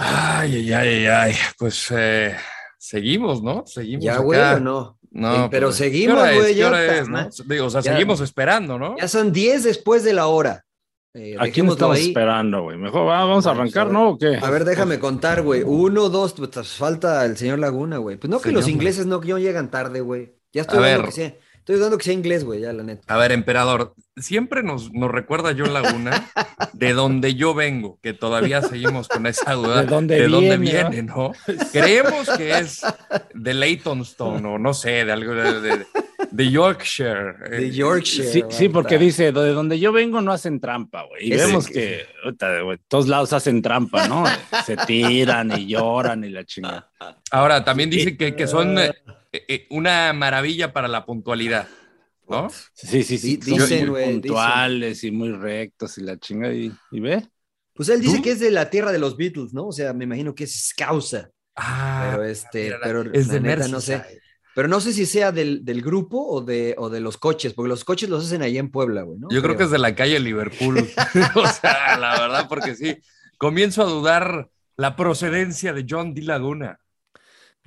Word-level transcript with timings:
Ay, 0.00 0.54
ay, 0.54 0.72
ay, 0.72 0.88
ay, 0.88 1.06
ay. 1.06 1.34
Pues 1.58 1.88
eh, 1.90 2.36
seguimos, 2.78 3.42
¿no? 3.42 3.64
Seguimos. 3.66 4.04
Ya, 4.04 4.14
acá. 4.14 4.22
güey, 4.22 4.60
no. 4.60 4.98
No, 5.10 5.48
pero 5.50 5.68
pues, 5.68 5.76
seguimos, 5.76 6.18
güey, 6.18 6.52
¿Qué 6.52 6.54
ya 6.54 6.66
hora 6.68 6.98
es, 6.98 7.08
no? 7.08 7.28
Digo, 7.46 7.66
o 7.66 7.70
sea, 7.70 7.80
Ya. 7.80 7.92
seguimos 7.92 8.20
esperando, 8.20 8.78
¿no? 8.78 8.96
Ya 8.98 9.08
son 9.08 9.32
10 9.32 9.64
después 9.64 10.04
de 10.04 10.12
la 10.12 10.26
hora. 10.28 10.64
Eh, 11.14 11.34
¿A 11.38 11.48
quién 11.48 11.66
estamos 11.66 11.96
ahí. 11.96 12.08
esperando, 12.08 12.62
güey? 12.62 12.76
Mejor 12.76 13.08
va- 13.08 13.24
vamos 13.24 13.46
a 13.46 13.50
arrancar, 13.52 13.88
a. 13.88 13.92
¿no? 13.92 14.10
¿O 14.10 14.18
qué? 14.18 14.38
A 14.40 14.50
ver, 14.50 14.64
déjame 14.64 14.98
contar, 15.00 15.42
güey. 15.42 15.62
Uno, 15.64 16.10
dos, 16.10 16.34
pues 16.34 16.50
falta 16.76 17.24
el 17.24 17.36
señor 17.36 17.58
Laguna, 17.58 17.96
güey. 17.96 18.16
Pues 18.18 18.30
no 18.30 18.36
que 18.38 18.50
Señor. 18.50 18.60
los 18.60 18.68
ingleses 18.68 19.06
no, 19.06 19.20
no 19.20 19.38
llegan 19.38 19.70
tarde, 19.70 20.00
güey. 20.02 20.34
Ya 20.52 20.60
estoy 20.62 20.78
A 20.78 20.82
que 20.82 21.12
sea. 21.12 21.34
Estoy 21.68 21.82
dando 21.82 21.98
que 21.98 22.04
sea 22.04 22.14
inglés, 22.14 22.44
güey, 22.44 22.60
ya, 22.60 22.72
la 22.72 22.82
neta. 22.82 23.02
A 23.14 23.18
ver, 23.18 23.30
emperador, 23.30 23.92
siempre 24.16 24.62
nos, 24.62 24.90
nos 24.94 25.10
recuerda 25.10 25.54
John 25.54 25.74
Laguna 25.74 26.26
de 26.72 26.94
donde 26.94 27.34
yo 27.34 27.52
vengo, 27.52 27.98
que 28.02 28.14
todavía 28.14 28.62
seguimos 28.62 29.06
con 29.06 29.26
esa 29.26 29.52
duda 29.52 29.82
¿De 29.82 29.86
dónde 29.86 30.28
dónde 30.28 30.56
viene, 30.56 30.88
viene, 30.88 31.02
¿no? 31.02 31.32
Creemos 31.70 32.26
que 32.38 32.56
es 32.58 32.80
de 33.34 33.52
Leytonstone 33.52 34.48
o 34.48 34.58
no 34.58 34.72
sé, 34.72 35.04
de 35.04 35.12
algo 35.12 35.34
de, 35.34 35.60
de- 35.60 35.86
de 36.30 36.50
Yorkshire. 36.50 37.34
De 37.50 37.66
Eh, 37.66 37.70
Yorkshire. 37.70 38.28
Sí, 38.28 38.42
sí, 38.48 38.68
porque 38.70 38.96
dice, 38.96 39.24
de 39.24 39.52
donde 39.52 39.78
yo 39.78 39.92
vengo 39.92 40.22
no 40.22 40.32
hacen 40.32 40.60
trampa, 40.60 41.02
güey. 41.04 41.26
Y 41.26 41.36
vemos 41.36 41.66
que- 41.66 42.06
que, 42.38 42.78
todos 42.88 43.08
lados 43.08 43.34
hacen 43.34 43.60
trampa, 43.60 44.08
¿no? 44.08 44.24
Se 44.64 44.74
tiran 44.78 45.52
y 45.58 45.66
lloran 45.66 46.24
y 46.24 46.30
la 46.30 46.44
chingada. 46.46 46.88
Ahora, 47.30 47.62
también 47.62 47.90
dicen 47.90 48.16
que, 48.16 48.34
que 48.34 48.46
son 48.46 48.74
eh, 49.32 49.44
eh, 49.48 49.66
una 49.70 50.12
maravilla 50.12 50.72
para 50.72 50.88
la 50.88 51.04
puntualidad, 51.04 51.68
¿no? 52.28 52.48
Sí, 52.72 53.02
sí, 53.02 53.18
sí. 53.18 53.40
Son 53.42 53.90
muy 53.90 54.04
puntuales 54.04 55.04
y 55.04 55.10
muy 55.10 55.32
rectos 55.32 55.98
y 55.98 56.02
la 56.02 56.18
chingada. 56.18 56.54
Y, 56.54 56.72
y 56.90 57.00
ve. 57.00 57.28
Pues 57.74 57.88
él 57.90 58.00
dice 58.00 58.16
¿Tú? 58.16 58.22
que 58.22 58.32
es 58.32 58.40
de 58.40 58.50
la 58.50 58.70
tierra 58.70 58.90
de 58.90 58.98
los 58.98 59.16
Beatles, 59.16 59.52
¿no? 59.52 59.68
O 59.68 59.72
sea, 59.72 59.92
me 59.92 60.04
imagino 60.04 60.34
que 60.34 60.44
es 60.44 60.70
Scouser. 60.70 61.30
Ah, 61.54 62.10
Pero 62.10 62.24
este, 62.24 62.64
mira, 62.64 62.78
pero 62.82 63.12
es 63.12 63.28
la 63.28 63.34
de 63.34 63.40
neta 63.40 63.68
no 63.68 63.80
sé. 63.80 64.02
Pero 64.54 64.66
no 64.66 64.80
sé 64.80 64.92
si 64.92 65.06
sea 65.06 65.30
del, 65.30 65.64
del 65.64 65.82
grupo 65.82 66.20
o 66.20 66.40
de, 66.40 66.74
o 66.78 66.88
de 66.88 66.98
los 66.98 67.16
coches, 67.16 67.54
porque 67.54 67.68
los 67.68 67.84
coches 67.84 68.08
los 68.08 68.24
hacen 68.24 68.42
allá 68.42 68.58
en 68.58 68.70
Puebla, 68.70 69.02
güey, 69.02 69.18
¿no? 69.20 69.28
Yo 69.30 69.40
creo 69.40 69.56
que 69.56 69.64
es 69.64 69.70
de 69.70 69.78
la 69.78 69.94
calle 69.94 70.18
Liverpool. 70.18 70.78
o 71.36 71.46
sea, 71.46 71.96
la 71.96 72.18
verdad, 72.18 72.48
porque 72.48 72.74
sí, 72.74 72.96
comienzo 73.38 73.82
a 73.82 73.86
dudar 73.86 74.50
la 74.76 74.96
procedencia 74.96 75.72
de 75.72 75.86
John 75.88 76.14
D. 76.14 76.22
Laguna. 76.22 76.80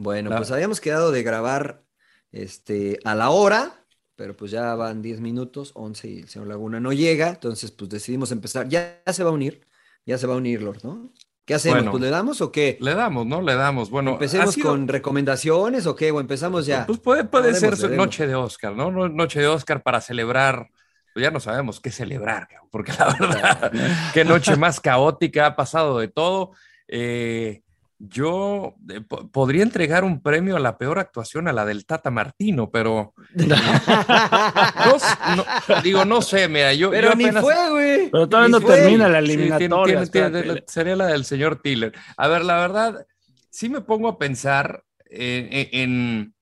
Bueno, 0.01 0.35
pues 0.35 0.49
habíamos 0.51 0.81
quedado 0.81 1.11
de 1.11 1.21
grabar 1.21 1.83
este, 2.31 2.99
a 3.03 3.13
la 3.13 3.29
hora, 3.29 3.85
pero 4.15 4.35
pues 4.35 4.49
ya 4.51 4.73
van 4.75 5.01
10 5.01 5.19
minutos, 5.19 5.71
11 5.75 6.07
y 6.09 6.19
el 6.19 6.29
señor 6.29 6.47
Laguna 6.47 6.79
no 6.79 6.91
llega, 6.91 7.29
entonces 7.29 7.69
pues 7.71 7.89
decidimos 7.89 8.31
empezar. 8.31 8.67
Ya, 8.67 9.01
ya 9.05 9.13
se 9.13 9.23
va 9.23 9.29
a 9.29 9.33
unir, 9.33 9.67
ya 10.05 10.17
se 10.17 10.25
va 10.25 10.33
a 10.33 10.37
unir, 10.37 10.61
Lord, 10.63 10.79
¿no? 10.83 11.11
¿Qué 11.45 11.53
hacemos? 11.55 11.79
Bueno. 11.79 11.91
pues 11.91 12.01
le 12.03 12.09
damos 12.09 12.41
o 12.41 12.51
qué? 12.51 12.77
Le 12.81 12.95
damos, 12.95 13.27
¿no? 13.27 13.41
Le 13.41 13.55
damos. 13.55 13.89
Bueno, 13.89 14.11
¿Empecemos 14.11 14.55
sido- 14.55 14.69
con 14.69 14.87
recomendaciones 14.87 15.85
o 15.85 15.95
qué? 15.95 16.11
¿O 16.11 16.19
empezamos 16.19 16.65
ya? 16.65 16.85
Pues 16.87 16.99
puede, 16.99 17.53
ser 17.53 17.91
noche 17.91 18.25
de 18.25 18.35
Oscar, 18.35 18.75
¿no? 18.75 18.89
No- 18.91 19.09
Noche 19.09 19.39
de 19.39 19.47
Oscar 19.47 19.83
para 19.83 20.01
celebrar. 20.01 20.69
Pues 21.13 21.23
ya 21.23 21.29
no 21.31 21.39
sabemos 21.41 21.79
qué 21.79 21.91
celebrar, 21.91 22.47
porque 22.71 22.93
la 22.93 23.05
verdad, 23.19 23.71
qué 24.13 24.23
noche 24.23 24.55
más 24.55 24.79
caótica, 24.79 25.45
ha 25.47 25.55
pasado 25.55 25.99
de 25.99 26.07
todo. 26.07 26.53
Eh, 26.87 27.63
yo 28.03 28.75
eh, 28.89 29.01
po- 29.01 29.29
podría 29.29 29.61
entregar 29.63 30.03
un 30.03 30.21
premio 30.21 30.55
a 30.55 30.59
la 30.59 30.77
peor 30.77 30.97
actuación 30.97 31.47
a 31.47 31.53
la 31.53 31.65
del 31.65 31.85
Tata 31.85 32.09
Martino, 32.09 32.71
pero 32.71 33.13
no, 33.35 34.95
s- 34.95 35.17
no- 35.35 35.81
digo, 35.83 36.05
no 36.05 36.21
sé, 36.21 36.47
mira, 36.47 36.73
yo, 36.73 36.89
pero 36.91 37.09
yo 37.11 37.15
ni 37.15 37.25
apenas- 37.25 37.43
fue, 37.43 37.69
güey. 37.69 38.09
Pero 38.11 38.27
todavía 38.29 38.47
Ni 38.47 38.51
no 38.53 38.61
fue. 38.67 38.75
termina 38.77 39.07
la 39.07 39.19
Sí, 39.21 39.27
tiene- 39.27 39.43
eliminatoria. 39.43 39.95
tiene- 40.05 40.07
tiene- 40.09 40.37
espérate. 40.39 40.63
sería 40.67 40.95
la 40.95 41.07
del 41.07 41.25
señor 41.25 41.61
Tiller. 41.61 41.93
A 42.17 42.27
ver, 42.27 42.43
la 42.43 42.57
verdad, 42.59 43.05
sí 43.49 43.69
me 43.69 43.81
pongo 43.81 44.07
a 44.07 44.17
pensar 44.17 44.83
en, 45.05 45.47
en- 45.51 45.69
en 45.71 46.35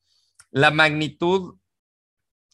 la 0.52 0.72
magnitud 0.72 1.56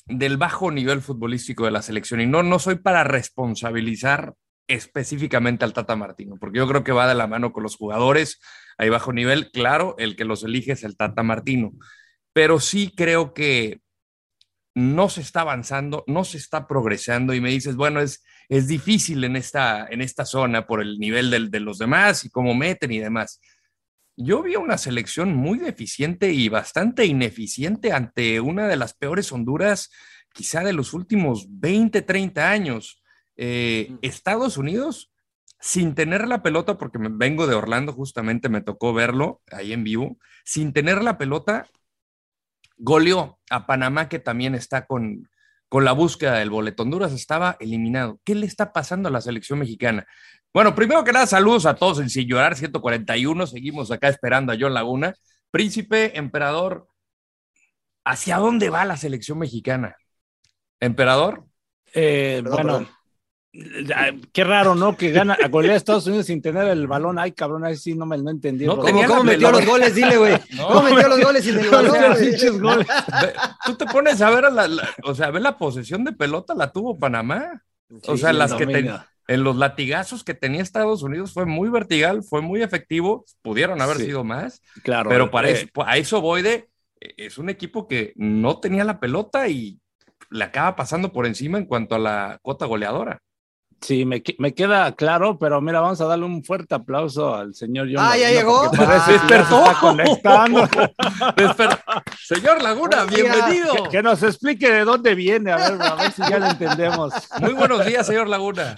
del 0.08 0.38
bajo 0.38 0.72
nivel 0.72 1.02
futbolístico 1.02 1.66
de 1.66 1.72
la 1.72 1.82
selección. 1.82 2.22
Y 2.22 2.28
no, 2.28 2.44
no 2.44 2.60
soy 2.60 2.76
para 2.76 3.04
responsabilizar 3.04 4.34
específicamente 4.68 5.66
al 5.66 5.74
Tata 5.74 5.96
Martino, 5.96 6.38
porque 6.40 6.60
yo 6.60 6.68
creo 6.68 6.84
que 6.84 6.92
va 6.92 7.08
de 7.08 7.16
la 7.16 7.28
mano 7.28 7.54
con 7.54 7.64
los 7.64 7.76
jugadores. 7.78 8.40
Hay 8.78 8.90
bajo 8.90 9.14
nivel, 9.14 9.52
claro, 9.52 9.96
el 10.00 10.16
que 10.16 10.26
los 10.26 10.44
elige 10.44 10.74
es 10.74 10.84
el 10.84 10.98
Tata 10.98 11.24
Martino. 11.24 11.72
Pero 12.34 12.60
sí 12.60 12.94
creo 12.96 13.34
que 13.34 13.80
no 14.74 15.10
se 15.10 15.22
está 15.22 15.42
avanzando, 15.42 16.04
no 16.08 16.24
se 16.26 16.38
está 16.38 16.68
progresando 16.68 17.34
y 17.34 17.42
me 17.42 17.50
dices, 17.50 17.76
bueno, 17.76 18.02
es, 18.02 18.24
es 18.50 18.68
difícil 18.68 19.24
en 19.24 19.36
esta, 19.38 19.88
en 19.90 20.02
esta 20.02 20.26
zona 20.26 20.68
por 20.68 20.82
el 20.82 21.00
nivel 21.00 21.32
del- 21.32 21.50
de 21.52 21.60
los 21.62 21.78
demás 21.78 22.26
y 22.26 22.30
cómo 22.30 22.54
meten 22.54 22.92
y 22.92 23.00
demás. 23.00 23.40
Yo 24.18 24.44
vi 24.44 24.56
una 24.56 24.78
selección 24.78 25.34
muy 25.36 25.60
deficiente 25.60 26.32
y 26.32 26.50
bastante 26.50 27.06
ineficiente 27.06 27.92
ante 27.92 28.40
una 28.40 28.68
de 28.68 28.78
las 28.78 28.94
peores 28.94 29.32
Honduras, 29.32 29.92
quizá 30.34 30.64
de 30.64 30.74
los 30.74 30.94
últimos 30.94 31.48
20, 31.50 32.02
30 32.02 32.50
años. 32.52 33.02
Eh, 33.38 33.96
Estados 34.02 34.58
Unidos, 34.58 35.12
sin 35.60 35.96
tener 35.96 36.28
la 36.28 36.42
pelota, 36.42 36.78
porque 36.78 37.00
me 37.00 37.10
vengo 37.10 37.48
de 37.48 37.56
Orlando, 37.56 37.94
justamente 37.94 38.50
me 38.50 38.62
tocó 38.62 38.94
verlo 38.94 39.42
ahí 39.52 39.74
en 39.74 39.84
vivo, 39.84 40.18
sin 40.44 40.74
tener 40.74 41.04
la 41.04 41.18
pelota, 41.18 41.68
goleó 42.78 43.40
a 43.50 43.66
Panamá, 43.66 44.10
que 44.10 44.20
también 44.20 44.56
está 44.56 44.86
con, 44.86 45.30
con 45.70 45.86
la 45.86 45.92
búsqueda 45.92 46.40
del 46.40 46.50
boleto. 46.50 46.84
Honduras 46.84 47.14
estaba 47.14 47.58
eliminado. 47.60 48.20
¿Qué 48.24 48.36
le 48.36 48.46
está 48.46 48.74
pasando 48.74 49.10
a 49.10 49.12
la 49.12 49.22
selección 49.22 49.60
mexicana? 49.60 50.06
Bueno, 50.54 50.74
primero 50.74 51.04
que 51.04 51.12
nada, 51.12 51.28
saludos 51.28 51.66
a 51.66 51.76
todos 51.76 52.00
en 52.00 52.10
Sin 52.10 52.28
Llorar 52.28 52.56
141. 52.56 53.48
Seguimos 53.48 53.92
acá 53.92 54.08
esperando 54.08 54.54
a 54.54 54.58
John 54.58 54.74
Laguna. 54.74 55.14
Príncipe, 55.52 56.18
emperador, 56.18 56.88
¿hacia 58.06 58.38
dónde 58.38 58.70
va 58.70 58.86
la 58.86 58.98
selección 58.98 59.40
mexicana? 59.40 59.96
¿Emperador? 60.80 61.46
Eh, 61.94 62.42
Perdón, 62.44 62.52
bueno, 62.54 62.78
perdón. 62.78 62.96
Ah, 63.96 64.12
qué 64.32 64.44
raro, 64.44 64.76
¿no? 64.76 64.96
Que 64.98 65.12
gana 65.12 65.38
a 65.44 65.48
golear 65.48 65.74
a 65.74 65.78
Estados 65.78 66.06
Unidos 66.08 66.26
sin 66.28 66.42
tener 66.42 66.68
el 66.68 66.88
balón. 66.88 67.18
Ay, 67.20 67.32
cabrón, 67.32 67.64
ahí 67.66 67.76
sí 67.78 67.96
no 67.96 68.06
me 68.06 68.18
no 68.18 68.30
entendí. 68.32 68.66
No. 68.66 68.74
¿Cómo, 68.76 68.86
tenía 68.86 69.08
cómo 69.08 69.24
metió 69.24 69.52
los 69.52 69.66
goles? 69.66 69.96
Dile, 69.96 70.18
güey. 70.18 70.34
No, 70.56 70.68
¿Cómo 70.68 70.82
metió 70.84 71.08
los 71.10 71.22
goles 71.22 71.44
sin 71.44 71.60
el 71.60 71.70
balón? 71.72 72.62
goles. 72.62 72.88
Tú 73.66 73.76
te 73.76 73.86
pones 73.86 74.22
a 74.22 74.30
ver, 74.30 74.46
a 74.46 74.50
la, 74.50 74.68
la- 74.68 74.90
o 75.04 75.14
sea, 75.16 75.32
ve 75.32 75.40
la 75.40 75.58
posesión 75.58 76.04
de 76.04 76.14
pelota, 76.14 76.54
la 76.56 76.72
tuvo 76.72 76.98
Panamá. 76.98 77.62
O 78.08 78.18
sea, 78.18 78.34
las 78.34 78.52
no. 78.52 78.58
que 78.58 78.66
ten- 78.66 78.86
dominio. 78.88 79.06
en 79.28 79.44
los 79.44 79.56
latigazos 79.56 80.24
que 80.24 80.34
tenía 80.34 80.62
Estados 80.62 81.04
Unidos 81.04 81.34
fue 81.34 81.46
muy 81.46 81.70
vertigal, 81.70 82.24
fue 82.24 82.42
muy 82.42 82.62
efectivo, 82.64 83.26
pudieron 83.42 83.82
haber 83.82 83.98
Sí. 83.98 84.06
sido 84.06 84.24
más, 84.24 84.62
Claro. 84.84 85.10
pero 85.10 85.30
para 85.32 85.50
eh, 85.50 85.54
eso, 85.54 85.68
a 85.86 85.98
eso 85.98 86.22
voy 86.22 86.42
de, 86.42 86.68
es 87.00 87.38
un 87.38 87.50
equipo 87.50 87.88
que 87.88 88.14
no 88.16 88.60
tenía 88.60 88.84
la 88.84 89.00
pelota 89.00 89.48
y 89.48 89.80
le 90.32 90.44
acaba 90.44 90.76
pasando 90.76 91.12
por 91.14 91.26
encima 91.28 91.58
en 91.60 91.66
cuanto 91.66 91.94
a 91.96 92.00
la 92.00 92.40
cuota 92.42 92.66
goleadora. 92.66 93.20
Sí, 93.82 94.04
me, 94.04 94.24
me 94.40 94.54
queda 94.56 94.94
claro, 94.96 95.38
pero 95.38 95.62
mira, 95.62 95.80
vamos 95.80 96.02
a 96.02 96.06
darle 96.06 96.26
un 96.26 96.44
fuerte 96.44 96.74
aplauso 96.74 97.36
al 97.36 97.54
señor 97.54 97.88
John. 97.88 98.04
Ah, 98.04 98.18
¿ya 98.18 98.32
llegó? 98.32 98.64
Ah, 98.66 98.72
que 98.72 98.78
ya 98.78 99.00
se 99.06 99.12
despertó. 99.14 99.60
está 99.66 99.80
conectando. 99.80 100.62
Desper- 101.36 101.80
Señor 102.26 102.64
Laguna, 102.64 103.04
bienvenido. 103.06 103.74
que, 103.84 103.90
que 103.90 104.02
nos 104.04 104.24
explique 104.24 104.72
de 104.72 104.86
dónde 104.86 105.14
viene, 105.14 105.52
a 105.52 105.58
ver, 105.58 105.82
a 105.82 105.96
ver 105.96 106.12
si 106.12 106.22
ya 106.24 106.40
lo 106.40 106.48
entendemos. 106.48 107.14
Muy 107.40 107.54
buenos 107.54 107.86
días, 107.86 108.08
señor 108.08 108.28
Laguna. 108.28 108.76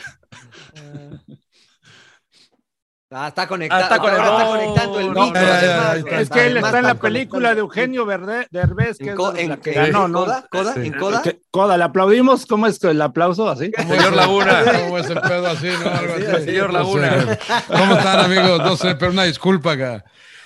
Ah, 3.10 3.30
está 3.30 3.48
conectado. 3.48 3.80
Ah, 3.82 3.84
está 3.86 4.00
conectado. 4.00 4.38
está 4.38 4.48
conectando 4.50 5.00
el 5.00 5.14
No, 5.14 5.26
micro. 5.28 6.18
Es 6.20 6.30
que 6.30 6.46
él 6.48 6.58
está 6.58 6.80
en 6.80 6.84
la 6.88 6.96
película 6.96 7.54
de. 7.56 7.62
Eugenio 7.62 8.06
Verde- 8.06 8.48
Derbez, 8.52 8.98
que 8.98 9.06
¿En, 9.06 9.10
es 9.12 9.16
co- 9.16 9.34
en- 9.36 9.56
que 9.62 9.70
en- 9.72 9.76
ganó, 9.94 10.08
¿no? 10.10 10.20
Coda? 10.26 10.46
¿Coda? 10.52 10.74
Sí. 10.74 10.82
¿En 10.88 10.94
Coda? 10.94 11.22
¿Qué- 11.22 11.40
Coda, 11.50 11.78
¿le 11.78 11.86
aplaudimos? 11.86 12.46
¿Cómo 12.46 12.68
es 12.68 12.80
que 12.80 12.90
el 12.90 13.02
aplauso 13.02 13.50
así? 13.50 13.72
Señor 13.78 14.14
Laguna. 14.14 14.62
¿Cómo 14.84 14.98
es 14.98 15.10
el 15.10 15.22
pedo 15.22 15.48
así, 15.48 15.68
no? 15.82 15.90
Algo 15.90 16.14
Sí, 16.18 16.26
así. 16.26 16.44
señor 16.46 16.74
No 16.74 16.86
sé. 16.92 17.00
Laguna. 17.00 17.40
¿Cómo 17.68 17.96
están, 17.96 18.20
amigos? 18.20 18.60
No 18.60 18.76
sé, 18.76 18.96
pero 18.96 19.12
una 19.12 19.24
disculpa 19.24 19.72
acá. 19.72 20.04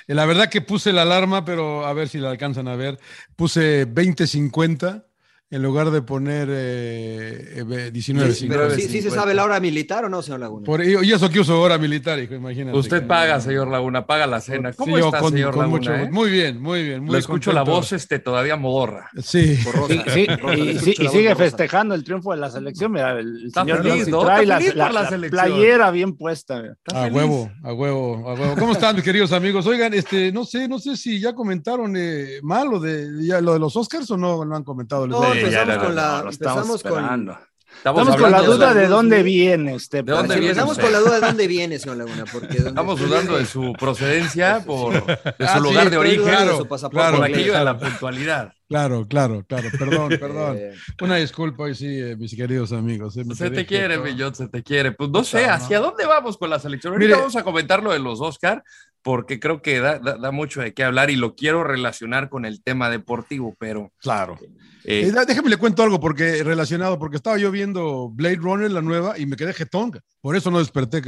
Eh, 0.08 0.13
La 0.13 0.25
verdad 0.25 0.48
que 0.48 0.62
puse 0.62 0.94
la 0.94 1.02
alarma, 1.02 1.44
pero 1.44 1.86
a 1.88 1.94
ver 1.94 2.10
si 2.10 2.19
la 2.19 2.30
alcanzan 2.30 2.68
a 2.68 2.75
ver. 2.75 3.00
Puse 3.36 3.88
20.50 3.88 5.04
en 5.51 5.62
lugar 5.62 5.92
de 5.92 6.01
poner 6.01 6.48
eh, 6.50 7.53
eh, 7.57 7.92
19.50. 7.94 8.48
Pero 8.48 8.69
sí, 8.71 8.83
sí 8.83 9.01
se 9.01 9.12
sabe 9.12 9.33
la 9.33 9.44
hora 9.44 9.59
militar 9.59 10.06
o 10.06 10.09
no, 10.09 10.21
señor 10.21 10.39
Laguna. 10.39 10.65
Por- 10.65 10.81
y 10.83 11.12
eso 11.12 11.30
que 11.30 11.42
uso 11.42 11.59
hora 11.62 11.77
militar, 11.77 12.18
hijo, 12.19 12.36
imagínate. 12.36 12.77
Usted 12.77 13.06
paga, 13.06 13.42
señor 13.42 13.68
Laguna, 13.68 14.06
paga 14.06 14.27
la 14.27 14.39
cena. 14.39 14.71
¿Cómo 14.74 14.95
Sí, 14.95 15.01
yo 15.01 15.07
está, 15.07 15.19
con- 15.19 15.33
señor 15.33 15.51
con 15.53 15.63
Laguna? 15.63 15.77
mucho- 15.80 15.94
eh? 15.94 16.09
Muy 16.09 16.30
bien, 16.31 16.62
muy 16.62 16.83
bien. 16.83 17.03
Muy 17.03 17.12
Lo 17.12 17.18
escucho 17.18 17.51
la 17.51 17.63
voz 17.63 17.92
este, 17.92 18.19
todavía 18.19 18.56
modorra. 18.56 19.09
Sí. 19.21 19.57
Borrosa. 19.65 19.94
Sí, 19.94 20.01
sí, 20.13 20.27
Borrosa, 20.42 20.56
y, 20.57 20.80
sí- 20.80 20.95
sigue 21.12 21.36
festejando 21.36 21.95
el 21.95 22.03
triunfo 22.06 22.31
de 22.31 22.38
la 22.38 22.50
selección. 22.50 22.92
Mira, 22.94 23.19
el 23.19 23.48
Está 23.48 23.62
señor 23.63 23.83
feliz, 23.83 24.06
trae 24.06 24.42
Está 24.44 24.45
la, 24.45 24.57
feliz 24.57 24.75
la- 24.75 24.86
por 24.86 24.94
la 24.94 25.01
la 25.03 25.09
selección. 25.09 25.45
playera 25.45 25.92
bien 25.92 26.15
puesta. 26.15 26.62
mira. 26.62 26.77
A 26.94 27.01
feliz. 27.03 27.13
huevo, 27.15 27.51
a 27.63 27.74
huevo, 27.74 28.30
a 28.30 28.33
huevo. 28.36 28.56
¿Cómo 28.57 28.71
están, 28.71 28.95
mis 28.95 29.03
queridos 29.03 29.33
amigos? 29.33 29.65
Oigan, 29.68 29.94
este, 29.94 30.31
no 30.31 30.45
sé, 30.45 30.68
no 30.69 30.80
sé 30.80 30.95
si 30.95 31.19
ya 31.19 31.33
comentaron 31.33 31.94
eh, 31.98 32.39
mal 32.42 32.69
lo 32.69 32.80
de, 32.80 33.09
ya, 33.25 33.42
lo 33.42 33.51
de 33.53 33.59
los 33.59 33.75
Oscars 33.75 34.09
o 34.12 34.18
no 34.18 34.45
lo 34.45 34.56
han 34.56 34.63
comentado. 34.63 35.06
No, 35.07 35.21
Sí, 35.33 35.40
empezamos 35.41 35.77
con 35.85 35.95
la. 35.95 36.03
Estamos 36.17 36.33
empezamos 36.33 36.81
con. 36.83 36.91
esperando. 36.91 37.38
Estamos, 37.73 38.01
Estamos 38.01 38.21
con 38.21 38.31
la 38.31 38.41
de- 38.41 38.47
duda 38.47 38.73
de 38.73 38.88
dónde 38.88 39.23
viene 39.23 39.75
este. 39.75 40.03
¿De 40.03 40.11
dónde 40.11 40.27
partido. 40.27 40.35
viene 40.39 40.49
Empezamos 40.49 40.71
usted? 40.73 40.83
con 40.83 40.91
la 40.93 40.99
duda 40.99 41.19
de 41.19 41.25
dónde 41.27 41.47
viene, 41.47 41.79
señor 41.79 41.97
Laguna. 41.97 42.25
Porque 42.31 42.57
Estamos 42.57 42.99
dudando 42.99 43.38
de 43.38 43.45
su 43.45 43.73
procedencia, 43.79 44.61
por, 44.65 44.93
de 45.05 45.15
su 45.15 45.33
Ah, 45.39 45.53
sí, 45.55 45.59
lugar 45.61 45.89
de 45.89 45.97
origen, 45.97 46.25
de 46.47 46.57
su 46.57 46.67
pasaporte 46.67 46.97
claro, 46.97 47.17
por 47.17 47.25
aquello 47.25 47.53
de 47.53 47.63
la 47.65 47.77
puntualidad. 47.77 48.53
Claro, 48.71 49.06
claro, 49.06 49.44
claro. 49.45 49.68
Perdón, 49.77 50.09
perdón. 50.18 50.57
Eh, 50.62 50.73
Una 51.01 51.18
disculpa 51.18 51.63
hoy 51.63 51.75
sí, 51.75 51.88
eh, 51.88 52.15
mis 52.15 52.33
queridos 52.33 52.71
amigos. 52.71 53.18
eh, 53.18 53.25
Se 53.35 53.50
te 53.50 53.65
quiere. 53.65 53.97
Millón, 54.00 54.33
se 54.33 54.47
te 54.47 54.63
quiere. 54.63 54.94
Pues 54.94 55.09
no 55.09 55.25
sé, 55.25 55.45
¿hacia 55.45 55.79
no. 55.79 55.88
dónde 55.88 56.06
vamos 56.06 56.38
con 56.38 56.50
la 56.50 56.57
selección? 56.57 56.94
Ahorita 56.94 57.07
Mire- 57.09 57.19
vamos 57.19 57.35
a 57.35 57.44
comentar 57.44 57.83
lo 57.83 57.91
de 57.91 58.00
los 58.00 58.21
Oscar, 58.21 58.63
porque 59.01 59.41
creo 59.41 59.62
que 59.62 59.81
da, 59.81 60.00
da- 60.00 60.15
da 60.18 60.31
mucho 60.31 60.62
de 60.62 60.73
qué 60.73 60.85
hablar 60.85 61.09
y 61.09 61.18
lo 61.18 61.35
quiero 61.35 61.65
relacionar 61.65 62.29
con 62.29 62.45
el 62.45 62.63
tema 62.63 62.89
deportivo, 62.89 63.56
pero 63.59 63.91
Claro. 63.97 64.38
eh, 64.85 65.07
Eh, 65.09 65.13
déjame 65.27 65.50
le 65.50 65.57
cuento 65.57 65.83
algo 65.83 66.00
porque 66.00 66.41
relacionado, 66.44 66.97
porque 66.97 67.17
estaba 67.17 67.38
yo 67.38 67.51
viendo 67.51 68.09
Blade 68.09 68.38
Runner, 68.38 68.71
la 68.71 68.81
nueva, 68.81 69.19
y 69.19 69.25
me 69.25 69.35
quedé 69.35 69.53
jetón. 69.53 69.91
Por 70.21 70.38
eso 70.38 70.50
no 70.50 70.59
desperté. 70.59 71.01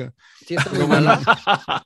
sí, 0.45 0.55
está 0.55 0.69
muy 0.71 0.85
mala. 0.87 1.21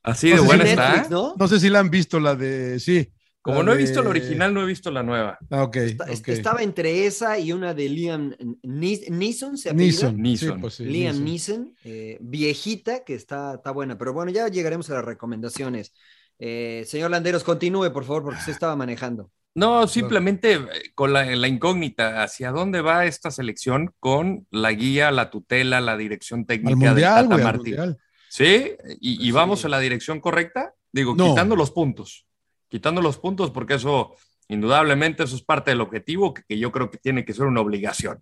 así 0.03 0.29
no 0.31 0.35
de 0.37 0.41
sé 0.41 0.45
buena 0.47 0.63
si 0.63 0.69
está. 0.71 0.89
Netflix, 0.89 1.09
¿no? 1.11 1.35
No 1.37 1.47
sé 1.47 1.59
si 1.59 1.69
la 1.69 1.79
han 1.79 1.89
visto, 1.91 2.19
la 2.19 2.35
de. 2.35 2.79
Sí. 2.79 3.11
Como 3.47 3.63
no 3.63 3.73
he 3.73 3.77
visto 3.77 4.01
la 4.03 4.09
original, 4.09 4.53
no 4.53 4.61
he 4.61 4.65
visto 4.65 4.91
la 4.91 5.03
nueva. 5.03 5.37
Ah, 5.49 5.63
ok. 5.63 5.75
Está- 5.77 6.03
ok. 6.05 6.27
Estaba 6.27 6.61
entre 6.63 7.05
esa 7.05 7.39
y 7.39 7.51
una 7.53 7.73
de 7.73 7.89
Liam 7.89 8.31
Nees- 8.63 9.09
Neeson, 9.09 9.57
¿se 9.57 9.69
apellida? 9.69 10.11
Neeson. 10.11 10.21
Neeson. 10.21 10.55
Sí, 10.55 10.61
pues 10.61 10.73
sí, 10.75 10.85
Liam 10.85 11.23
Neeson. 11.23 11.73
Eh, 11.83 12.17
viejita, 12.19 13.03
que 13.05 13.13
está, 13.15 13.55
está 13.55 13.71
buena. 13.71 13.97
Pero 13.97 14.13
bueno, 14.13 14.31
ya 14.31 14.47
llegaremos 14.49 14.89
a 14.89 14.95
las 14.95 15.05
recomendaciones. 15.05 15.93
Eh, 16.39 16.83
señor 16.85 17.09
Landeros, 17.09 17.43
continúe, 17.43 17.91
por 17.91 18.03
favor, 18.03 18.23
porque 18.23 18.39
usted 18.39 18.51
estaba 18.51 18.75
manejando. 18.75 19.31
No, 19.55 19.87
simplemente 19.87 20.53
eh, 20.53 20.59
con 20.93 21.13
la, 21.13 21.25
la 21.35 21.47
incógnita, 21.47 22.21
¿hacia 22.21 22.51
dónde 22.51 22.81
va 22.81 23.05
esta 23.07 23.31
selección 23.31 23.91
con 23.99 24.45
la 24.51 24.71
guía, 24.73 25.09
la 25.09 25.31
tutela, 25.31 25.81
la 25.81 25.97
dirección 25.97 26.45
técnica 26.45 26.77
de 26.79 26.85
mundial, 26.85 27.27
Tata 27.29 27.53
mundial. 27.53 27.97
¿Sí? 28.29 28.73
¿Y, 28.99 29.27
y 29.27 29.31
vamos 29.31 29.65
en 29.65 29.71
la 29.71 29.79
dirección 29.79 30.19
correcta? 30.19 30.73
Digo, 30.91 31.15
No. 31.15 31.29
quitando 31.29 31.55
los 31.55 31.71
puntos. 31.71 32.26
Quitando 32.69 33.01
los 33.01 33.17
puntos 33.17 33.51
porque 33.51 33.75
eso, 33.75 34.15
indudablemente, 34.47 35.23
eso 35.23 35.35
es 35.35 35.43
parte 35.43 35.71
del 35.71 35.81
objetivo 35.81 36.33
que, 36.33 36.43
que 36.43 36.57
yo 36.59 36.71
creo 36.71 36.89
que 36.89 36.97
tiene 36.97 37.23
que 37.25 37.33
ser 37.33 37.45
una 37.45 37.61
obligación. 37.61 38.21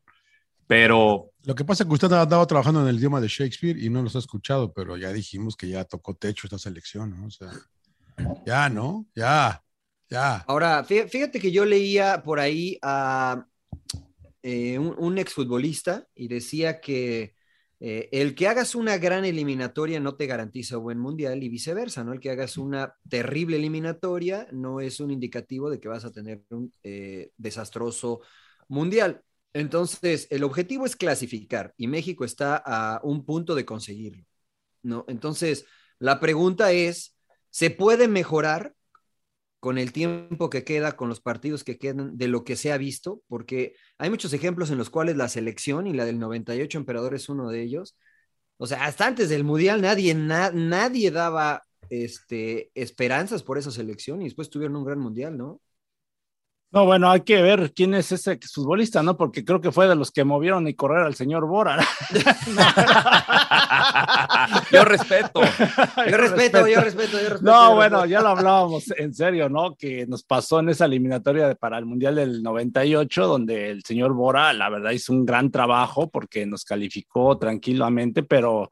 Pero 0.67 1.31
Lo 1.43 1.53
que 1.53 1.63
pasa 1.63 1.83
es 1.83 1.87
que 1.87 1.93
usted 1.93 2.11
ha 2.13 2.23
estado 2.23 2.45
trabajando 2.47 2.81
en 2.81 2.87
el 2.87 2.97
idioma 2.97 3.21
de 3.21 3.27
Shakespeare 3.27 3.77
y 3.77 3.89
no 3.89 4.01
los 4.01 4.15
ha 4.15 4.19
escuchado, 4.19 4.73
pero 4.73 4.97
ya 4.97 5.13
dijimos 5.13 5.55
que 5.55 5.67
ya 5.69 5.83
tocó 5.85 6.15
techo 6.15 6.47
esta 6.47 6.57
selección, 6.57 7.11
¿no? 7.11 7.27
O 7.27 7.31
sea, 7.31 7.51
ya, 8.45 8.67
¿no? 8.69 9.05
Ya, 9.15 9.63
ya. 10.09 10.37
Ahora, 10.47 10.83
fí- 10.83 11.07
fíjate 11.07 11.39
que 11.39 11.51
yo 11.51 11.65
leía 11.65 12.23
por 12.23 12.39
ahí 12.39 12.79
a 12.81 13.45
eh, 14.41 14.79
un, 14.79 14.95
un 14.97 15.17
exfutbolista 15.19 16.07
y 16.15 16.27
decía 16.27 16.79
que 16.81 17.34
eh, 17.87 18.09
el 18.11 18.33
que 18.33 18.47
hagas 18.47 18.73
una 18.73 18.97
gran 18.97 19.25
eliminatoria 19.25 19.99
no 19.99 20.15
te 20.15 20.25
garantiza 20.25 20.77
buen 20.77 20.97
mundial 20.97 21.43
y 21.43 21.49
viceversa, 21.49 22.03
¿no? 22.03 22.13
El 22.13 22.19
que 22.19 22.31
hagas 22.31 22.57
una 22.57 22.95
terrible 23.07 23.57
eliminatoria 23.57 24.47
no 24.51 24.79
es 24.79 24.99
un 24.99 25.11
indicativo 25.11 25.69
de 25.69 25.79
que 25.79 25.87
vas 25.87 26.03
a 26.03 26.11
tener 26.11 26.41
un 26.49 26.73
eh, 26.81 27.29
desastroso 27.37 28.21
mundial. 28.67 29.21
Entonces, 29.53 30.25
el 30.31 30.43
objetivo 30.43 30.87
es 30.87 30.95
clasificar 30.95 31.75
y 31.77 31.85
México 31.85 32.25
está 32.25 32.55
a 32.57 33.01
un 33.03 33.23
punto 33.23 33.53
de 33.53 33.65
conseguirlo, 33.65 34.25
¿no? 34.81 35.05
Entonces, 35.07 35.67
la 35.99 36.19
pregunta 36.19 36.71
es, 36.71 37.15
¿se 37.51 37.69
puede 37.69 38.07
mejorar 38.07 38.73
con 39.59 39.77
el 39.77 39.91
tiempo 39.91 40.49
que 40.49 40.63
queda, 40.63 40.95
con 40.95 41.07
los 41.07 41.21
partidos 41.21 41.63
que 41.63 41.77
quedan, 41.77 42.17
de 42.17 42.29
lo 42.29 42.45
que 42.45 42.55
se 42.55 42.71
ha 42.71 42.79
visto? 42.79 43.21
Porque 43.27 43.75
hay 43.97 44.09
muchos 44.09 44.33
ejemplos 44.33 44.71
en 44.71 44.77
los 44.77 44.89
cuales 44.89 45.15
la 45.17 45.29
selección, 45.29 45.87
y 45.87 45.93
la 45.93 46.05
del 46.05 46.19
98 46.19 46.77
Emperador 46.77 47.15
es 47.15 47.29
uno 47.29 47.49
de 47.49 47.61
ellos, 47.63 47.95
o 48.57 48.67
sea, 48.67 48.85
hasta 48.85 49.07
antes 49.07 49.29
del 49.29 49.43
Mundial 49.43 49.81
nadie, 49.81 50.13
na- 50.15 50.51
nadie 50.53 51.11
daba 51.11 51.63
este, 51.89 52.71
esperanzas 52.75 53.43
por 53.43 53.57
esa 53.57 53.71
selección 53.71 54.21
y 54.21 54.25
después 54.25 54.49
tuvieron 54.49 54.75
un 54.77 54.85
gran 54.85 54.99
Mundial, 54.99 55.37
¿no? 55.37 55.61
No, 56.71 56.85
bueno, 56.85 57.09
hay 57.09 57.21
que 57.21 57.41
ver 57.41 57.71
quién 57.73 57.93
es 57.93 58.11
ese 58.11 58.37
futbolista, 58.53 59.01
¿no? 59.01 59.15
Porque 59.15 59.45
creo 59.45 59.61
que 59.61 59.71
fue 59.71 59.87
de 59.87 59.95
los 59.95 60.11
que 60.11 60.25
movieron 60.25 60.67
y 60.67 60.75
correr 60.75 61.03
al 61.05 61.15
señor 61.15 61.47
Bora. 61.47 61.77
yo 64.71 64.85
respeto. 64.85 65.41
Yo 66.09 66.17
respeto, 66.17 66.67
yo 66.67 66.81
respeto, 66.81 67.19
yo 67.19 67.29
respeto. 67.29 67.39
No, 67.41 67.69
yo 67.69 67.75
bueno, 67.75 67.97
respeto. 67.97 68.05
ya 68.11 68.21
lo 68.21 68.27
hablábamos 68.29 68.91
en 68.97 69.13
serio, 69.13 69.49
¿no? 69.49 69.75
Que 69.75 70.05
nos 70.07 70.23
pasó 70.23 70.59
en 70.59 70.69
esa 70.69 70.85
eliminatoria 70.85 71.47
de- 71.47 71.55
para 71.55 71.77
el 71.77 71.85
Mundial 71.85 72.15
del 72.15 72.43
98, 72.43 73.27
donde 73.27 73.69
el 73.69 73.83
señor 73.83 74.13
Bora, 74.13 74.53
la 74.53 74.69
verdad, 74.69 74.91
hizo 74.91 75.13
un 75.13 75.25
gran 75.25 75.49
trabajo 75.51 76.09
porque 76.09 76.45
nos 76.45 76.63
calificó 76.65 77.37
tranquilamente, 77.37 78.23
pero 78.23 78.69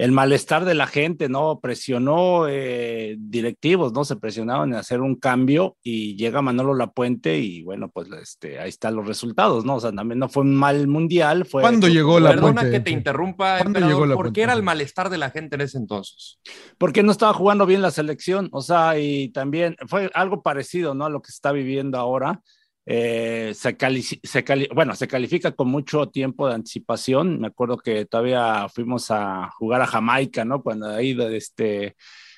el 0.00 0.12
malestar 0.12 0.64
de 0.64 0.74
la 0.74 0.86
gente, 0.86 1.28
¿no? 1.28 1.60
Presionó 1.60 2.46
eh, 2.48 3.16
directivos, 3.18 3.92
¿no? 3.92 4.04
Se 4.04 4.16
presionaron 4.16 4.70
en 4.70 4.76
hacer 4.78 5.00
un 5.00 5.14
cambio 5.14 5.76
y 5.82 6.16
llega 6.16 6.40
Manolo 6.42 6.74
Lapuente 6.74 7.38
y 7.38 7.62
bueno, 7.62 7.90
pues 7.90 8.08
este, 8.20 8.58
ahí 8.58 8.70
están 8.70 8.96
los 8.96 9.06
resultados, 9.06 9.64
¿no? 9.64 9.76
O 9.76 9.80
sea, 9.80 9.92
también 9.92 10.18
no 10.18 10.28
fue 10.28 10.42
un 10.42 10.56
mal 10.56 10.86
mundial. 10.88 11.44
Fue 11.44 11.60
¿Cuándo 11.62 11.86
llegó 11.88 12.18
la 12.18 12.30
Perdona 12.30 12.62
Puente? 12.62 12.70
que 12.70 12.80
te 12.80 12.90
interrumpa, 12.90 13.58
¿Cuándo 13.58 13.78
emperador, 13.78 13.92
llegó 13.94 14.06
la 14.06 14.14
¿por 14.14 14.24
Puente? 14.26 14.38
qué 14.38 14.42
era 14.42 14.52
el 14.54 14.62
malestar 14.62 15.10
de 15.10 15.18
la 15.18 15.30
gente 15.30 15.56
en 15.56 15.60
ese 15.62 15.78
entonces? 15.78 16.40
porque 16.78 17.02
no 17.02 17.12
estaba 17.12 17.34
jugando 17.34 17.66
bien 17.66 17.82
la 17.82 17.90
selección, 17.90 18.48
o 18.52 18.62
sea, 18.62 18.98
y 18.98 19.28
también 19.30 19.76
fue 19.86 20.10
algo 20.14 20.42
parecido, 20.42 20.94
¿no? 20.94 21.04
A 21.04 21.10
lo 21.10 21.20
que 21.20 21.30
se 21.30 21.36
está 21.36 21.52
viviendo 21.52 21.98
ahora. 21.98 22.40
Eh, 22.86 23.52
se, 23.54 23.76
cali 23.76 24.02
se 24.02 24.42
cali 24.42 24.68
bueno, 24.74 24.94
se 24.94 25.06
califica 25.06 25.52
con 25.52 25.68
mucho 25.68 26.08
tiempo 26.08 26.48
de 26.48 26.54
anticipación. 26.54 27.40
Me 27.40 27.48
acuerdo 27.48 27.76
que 27.76 28.06
todavía 28.06 28.68
fuimos 28.68 29.10
a 29.10 29.50
jugar 29.58 29.82
a 29.82 29.86
Jamaica, 29.86 30.44
¿no? 30.44 30.62
Cuando 30.62 30.88
ahí 30.88 31.16
este, 31.32 31.96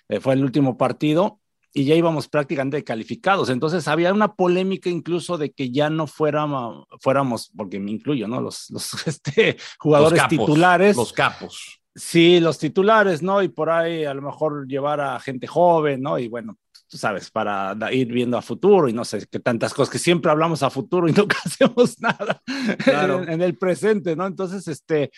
eh, 0.09 0.21
fue 0.21 0.35
el 0.35 0.45
último 0.45 0.77
partido 0.77 1.41
y 1.75 1.85
ya 1.85 1.95
íbamos 1.95 2.29
prácticamente 2.29 2.85
calificados. 2.85 3.49
Entonces 3.49 3.89
había 3.89 4.13
una 4.13 4.35
polémica 4.35 4.91
incluso 4.91 5.39
de 5.39 5.53
que 5.53 5.71
ya 5.71 5.89
no 5.89 6.07
fuéramos, 6.07 6.87
fuéramos 7.01 7.51
porque 7.57 7.81
me 7.81 7.91
incluyo, 7.91 8.29
¿no? 8.29 8.41
Los, 8.41 8.69
los 8.71 8.93
este, 9.07 9.57
jugadores 9.79 10.19
Los 10.19 10.29
capos, 10.29 10.39
titulares. 10.39 10.97
Los 10.97 11.13
capos. 11.13 11.81
Sí, 11.95 12.41
los 12.41 12.59
titulares, 12.59 13.23
¿no? 13.23 13.43
Y 13.43 13.49
por 13.49 13.71
ahí 13.71 14.05
a 14.05 14.15
lo 14.15 14.23
mejor 14.23 14.67
llevar 14.67 15.01
a 15.01 15.21
gente 15.21 15.47
joven, 15.47 16.01
¿no? 16.03 16.19
Y 16.19 16.29
bueno, 16.29 16.59
tú 16.93 16.99
sabes, 16.99 17.31
para 17.31 17.75
ir 17.91 18.13
viendo 18.13 18.37
a 18.37 18.43
futuro 18.43 18.87
y 18.87 18.93
no 18.93 19.07
sé 19.07 19.27
qué 19.31 19.41
tantas 19.41 19.73
cosas 19.73 19.91
que 19.91 19.99
siempre 19.99 20.31
hablamos 20.31 20.63
a 20.63 20.69
futuro 20.69 21.09
y 21.09 21.13
nunca 21.15 21.39
hacemos 21.43 21.99
nada 22.03 22.43
Claro. 22.85 23.23
en, 23.23 23.31
en 23.31 23.41
el 23.41 23.57
presente, 23.57 24.15
¿no? 24.15 24.27
Entonces, 24.27 24.69
este, 24.69 25.11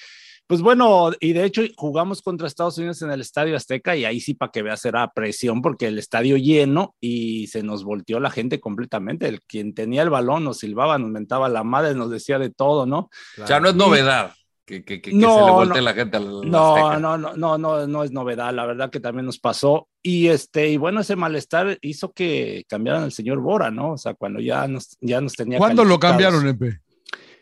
pues 0.46 0.60
bueno, 0.60 1.10
y 1.18 1.32
de 1.32 1.44
hecho 1.44 1.62
jugamos 1.76 2.22
contra 2.22 2.46
Estados 2.46 2.78
Unidos 2.78 3.02
en 3.02 3.10
el 3.10 3.20
Estadio 3.22 3.56
Azteca 3.56 3.96
y 3.96 4.04
ahí 4.04 4.20
sí 4.20 4.34
para 4.34 4.52
que 4.52 4.62
veas 4.62 4.84
era 4.84 5.10
presión 5.12 5.62
porque 5.62 5.88
el 5.88 5.98
estadio 5.98 6.36
lleno 6.36 6.94
y 7.00 7.48
se 7.48 7.64
nos 7.64 7.82
volteó 7.82 8.20
la 8.20 8.30
gente 8.30 8.60
completamente. 8.60 9.26
El 9.26 9.40
quien 9.40 9.74
tenía 9.74 10.02
el 10.02 10.10
balón 10.10 10.44
nos 10.44 10.58
silbaba, 10.58 10.96
nos 10.96 11.10
mentaba 11.10 11.48
la 11.48 11.64
madre, 11.64 11.96
nos 11.96 12.08
decía 12.08 12.38
de 12.38 12.50
todo, 12.50 12.86
¿no? 12.86 13.10
O 13.42 13.46
sea, 13.48 13.58
no 13.58 13.70
es 13.70 13.74
novedad. 13.74 14.32
Que, 14.66 14.82
que, 14.82 15.02
que, 15.02 15.12
no, 15.12 15.38
se 15.38 15.44
le 15.44 15.50
voltee 15.50 15.82
la 15.82 15.92
gente 15.92 16.16
al 16.16 16.50
no, 16.50 16.98
no, 16.98 17.18
no, 17.18 17.36
no, 17.36 17.58
no, 17.58 17.86
no 17.86 18.04
es 18.04 18.12
novedad. 18.12 18.54
La 18.54 18.64
verdad 18.64 18.90
que 18.90 18.98
también 18.98 19.26
nos 19.26 19.38
pasó. 19.38 19.88
Y 20.02 20.28
este, 20.28 20.68
y 20.70 20.78
bueno, 20.78 21.00
ese 21.00 21.16
malestar 21.16 21.78
hizo 21.82 22.12
que 22.12 22.64
cambiaran 22.66 23.02
al 23.02 23.12
señor 23.12 23.40
Bora, 23.40 23.70
¿no? 23.70 23.92
O 23.92 23.98
sea, 23.98 24.14
cuando 24.14 24.40
ya 24.40 24.66
nos, 24.66 24.96
ya 25.00 25.20
nos 25.20 25.34
tenía. 25.34 25.58
¿Cuándo 25.58 25.84
lo 25.84 25.98
cambiaron, 25.98 26.46
Epe? 26.48 26.80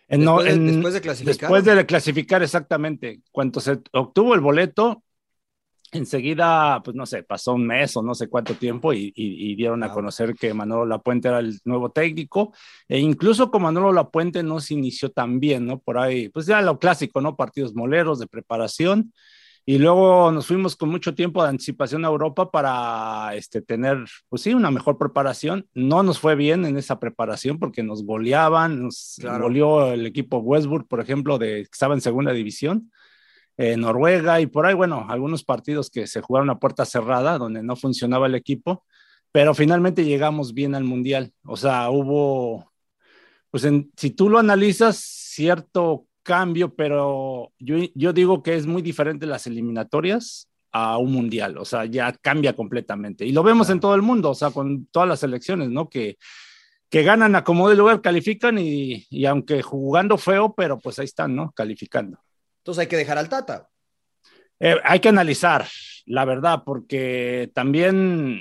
después, 0.09 0.59
después, 0.61 0.95
de 0.95 1.01
clasificar. 1.01 1.51
Después 1.51 1.65
de 1.65 1.87
clasificar, 1.87 2.43
exactamente. 2.43 3.21
Cuando 3.31 3.61
se 3.61 3.79
obtuvo 3.93 4.35
el 4.35 4.41
boleto, 4.41 5.03
enseguida, 5.99 6.83
pues 6.83 6.97
no 6.97 7.07
sé, 7.07 7.23
pasó 7.23 7.55
un 7.55 7.67
mes 7.67 7.97
o 7.97 8.03
no 8.03 8.15
sé 8.15 8.29
cuánto 8.29 8.55
tiempo 8.55 8.93
y, 8.93 9.13
dieron 9.57 9.83
a 9.83 9.93
conocer 9.93 10.35
que 10.35 10.55
Manolo 10.55 10.87
Lapuente 10.87 11.29
era 11.29 11.39
el 11.39 11.59
nuevo 11.65 11.91
técnico. 11.91 12.53
E 12.89 12.99
incluso 12.99 13.51
con 13.51 13.63
Manolo 13.63 13.93
Lapuente 13.93 14.43
no 14.43 14.61
se 14.61 14.75
inició 14.75 15.11
tan 15.11 15.41
bien, 15.41 15.67
¿no? 15.67 15.79
Por 15.79 15.99
ahí, 15.99 16.29
pues 16.31 16.47
ya 16.47 16.63
lo 16.63 16.79
clásico, 16.79 17.21
¿no? 17.21 17.37
Partidos 17.37 17.75
moleros 17.75 18.19
de 18.19 18.27
preparación. 18.27 19.13
Y 19.65 19.79
luego 19.79 20.33
nos 20.33 20.49
fuimos 20.49 20.75
con 20.75 20.89
mucho 20.89 21.15
tiempo 21.15 21.43
de 21.43 21.51
anticipación 21.51 22.05
a 22.05 22.09
Europa 22.09 22.51
para 22.51 23.37
este, 23.37 23.63
tener, 23.63 23.99
pues 24.29 24.43
sí, 24.43 24.55
una 24.55 24.73
mejor 24.73 24.99
preparación. 24.99 25.69
No 25.73 26.03
nos 26.03 26.19
fue 26.19 26.35
bien 26.35 26.65
en 26.65 26.77
esa 26.77 26.99
preparación 26.99 27.61
porque 27.61 27.85
nos 27.85 28.05
goleaban, 28.05 28.83
nos 28.83 29.21
goleó 29.23 29.93
el 29.93 30.05
equipo 30.07 30.39
Westbrook, 30.39 30.89
por 30.89 31.01
ejemplo, 31.01 31.39
de, 31.39 31.63
que 31.63 31.69
estaba 31.71 31.95
en 31.95 32.01
segunda 32.01 32.33
división. 32.33 32.91
Eh, 33.57 33.77
Noruega 33.77 34.41
y 34.41 34.47
por 34.47 34.67
ahí, 34.67 34.75
bueno, 34.75 35.07
algunos 35.09 35.45
partidos 35.45 35.91
que 35.91 36.07
se 36.07 36.21
jugaron 36.21 36.51
a 36.51 36.59
puerta 36.59 36.85
cerrada, 36.85 37.39
donde 37.39 37.63
no 37.63 37.77
funcionaba 37.77 38.27
el 38.27 38.35
equipo, 38.35 38.85
pero 39.31 39.55
finalmente 39.55 40.05
llegamos 40.05 40.55
bien 40.55 40.75
al 40.75 40.85
Mundial. 40.85 41.33
O 41.45 41.57
sea, 41.57 41.91
hubo, 41.91 42.73
pues 43.51 43.67
si 43.97 44.11
tú 44.11 44.31
lo 44.31 44.39
analizas, 44.39 44.97
cierto 44.97 46.07
cambio, 46.23 46.75
pero 46.75 47.53
yo, 47.59 47.77
yo 47.95 48.13
digo 48.13 48.43
que 48.43 48.57
es 48.57 48.67
muy 48.67 48.83
diferente 48.83 49.27
las 49.27 49.47
eliminatorias 49.47 50.49
a 50.73 50.97
un 50.97 51.13
mundial, 51.13 51.59
o 51.59 51.65
sea, 51.67 51.85
ya 51.85 52.13
cambia 52.13 52.55
completamente. 52.55 53.27
Y 53.27 53.33
lo 53.33 53.43
vemos 53.43 53.69
en 53.71 53.81
todo 53.81 53.95
el 53.95 54.03
mundo, 54.03 54.31
o 54.31 54.35
sea, 54.35 54.51
con 54.51 54.87
todas 54.87 55.09
las 55.09 55.21
selecciones, 55.21 55.69
¿no? 55.69 55.89
Que, 55.91 56.17
que 56.89 57.03
ganan 57.03 57.37
a 57.37 57.45
como 57.45 57.69
de 57.69 57.77
lugar, 57.77 58.01
califican 58.01 58.59
y, 58.59 59.07
y 59.11 59.27
aunque 59.27 59.63
jugando 59.63 60.17
feo, 60.17 60.55
pero 60.55 60.79
pues 60.79 60.99
ahí 60.99 61.05
están, 61.05 61.37
¿no? 61.37 61.53
Calificando. 61.53 62.19
Entonces 62.63 62.83
hay 62.83 62.87
que 62.87 62.97
dejar 62.97 63.19
al 63.19 63.29
Tata. 63.29 63.69
Eh, 64.61 64.77
hay 64.85 65.01
que 65.01 65.09
analizar, 65.09 65.67
la 66.07 66.25
verdad, 66.25 66.63
porque 66.65 67.51
también, 67.53 68.41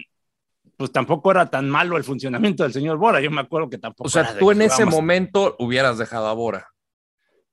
pues 0.78 0.92
tampoco 0.92 1.32
era 1.32 1.50
tan 1.50 1.68
malo 1.68 1.98
el 1.98 2.04
funcionamiento 2.04 2.62
del 2.62 2.72
señor 2.72 2.98
Bora. 2.98 3.20
Yo 3.20 3.32
me 3.32 3.42
acuerdo 3.42 3.68
que 3.68 3.80
tampoco. 3.80 4.08
O 4.08 4.12
sea, 4.12 4.38
tú 4.38 4.52
en 4.52 4.62
ese 4.62 4.86
momento 4.86 5.56
hubieras 5.58 5.98
dejado 5.98 6.28
a 6.28 6.34
Bora. 6.34 6.68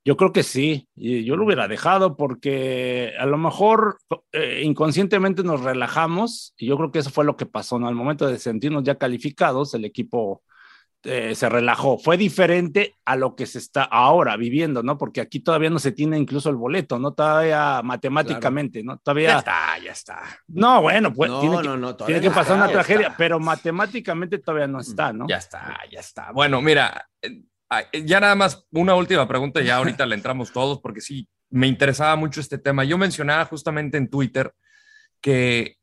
Yo 0.05 0.19
creo 0.19 0.33
que 0.33 0.43
sí, 0.43 0.87
y 0.95 1.25
yo 1.25 1.37
lo 1.37 1.47
hubiera 1.47 1.69
dejado 1.69 2.17
porque 2.17 3.15
a 3.19 3.25
lo 3.25 3.39
mejor 3.39 3.99
eh, 4.33 4.63
inconscientemente 4.63 5.43
nos 5.43 5.63
relajamos 5.63 6.55
y 6.59 6.67
yo 6.67 6.77
creo 6.77 6.93
que 6.93 6.99
eso 6.99 7.11
fue 7.11 7.25
lo 7.25 7.37
que 7.37 7.47
pasó, 7.47 7.79
¿no? 7.79 7.89
Al 7.89 7.95
momento 7.95 8.27
de 8.27 8.39
sentirnos 8.39 8.85
ya 8.85 8.97
calificados, 8.97 9.73
el 9.73 9.87
equipo 9.87 10.43
eh, 11.05 11.35
se 11.37 11.49
relajó. 11.49 11.97
Fue 11.99 12.17
diferente 12.17 12.97
a 13.05 13.15
lo 13.15 13.37
que 13.37 13.47
se 13.47 13.59
está 13.59 13.85
ahora 13.85 14.37
viviendo, 14.37 14.83
¿no? 14.83 14.99
Porque 14.99 15.21
aquí 15.21 15.41
todavía 15.41 15.71
no 15.71 15.79
se 15.79 15.93
tiene 15.93 16.19
incluso 16.19 16.51
el 16.51 16.57
boleto, 16.57 16.99
¿no? 16.99 17.13
Todavía 17.13 17.81
matemáticamente, 17.83 18.83
¿no? 18.83 18.99
Todavía. 18.99 19.29
Ya 19.29 19.39
está, 19.39 19.79
ya 19.85 19.93
está. 19.93 20.23
No, 20.49 20.83
bueno, 20.83 21.13
pues 21.15 21.31
tiene, 21.41 21.57
que, 21.63 22.05
tiene 22.05 22.21
que 22.21 22.31
pasar 22.31 22.57
una 22.57 22.69
tragedia, 22.69 23.15
pero 23.17 23.39
matemáticamente 23.39 24.39
todavía 24.39 24.67
no 24.67 24.81
está, 24.81 25.13
¿no? 25.13 25.27
Ya 25.29 25.37
está, 25.37 25.79
ya 25.91 26.01
está. 26.01 26.33
Bueno, 26.33 26.61
mira, 26.61 27.09
eh, 27.23 27.45
ya 28.05 28.19
nada 28.19 28.35
más 28.35 28.67
una 28.73 28.95
última 28.95 29.27
pregunta, 29.29 29.61
ya 29.63 29.77
ahorita 29.77 30.05
le 30.05 30.17
entramos 30.17 30.53
todos, 30.53 30.81
porque 30.81 31.01
sí, 31.01 31.29
me 31.51 31.69
interesaba 31.69 32.17
mucho 32.17 32.41
este 32.41 32.59
tema. 32.59 32.85
Yo 32.85 32.99
mencionaba 32.99 33.45
justamente 33.45 33.99
en 33.99 34.11
Twitter 34.11 34.53
que 35.21 35.78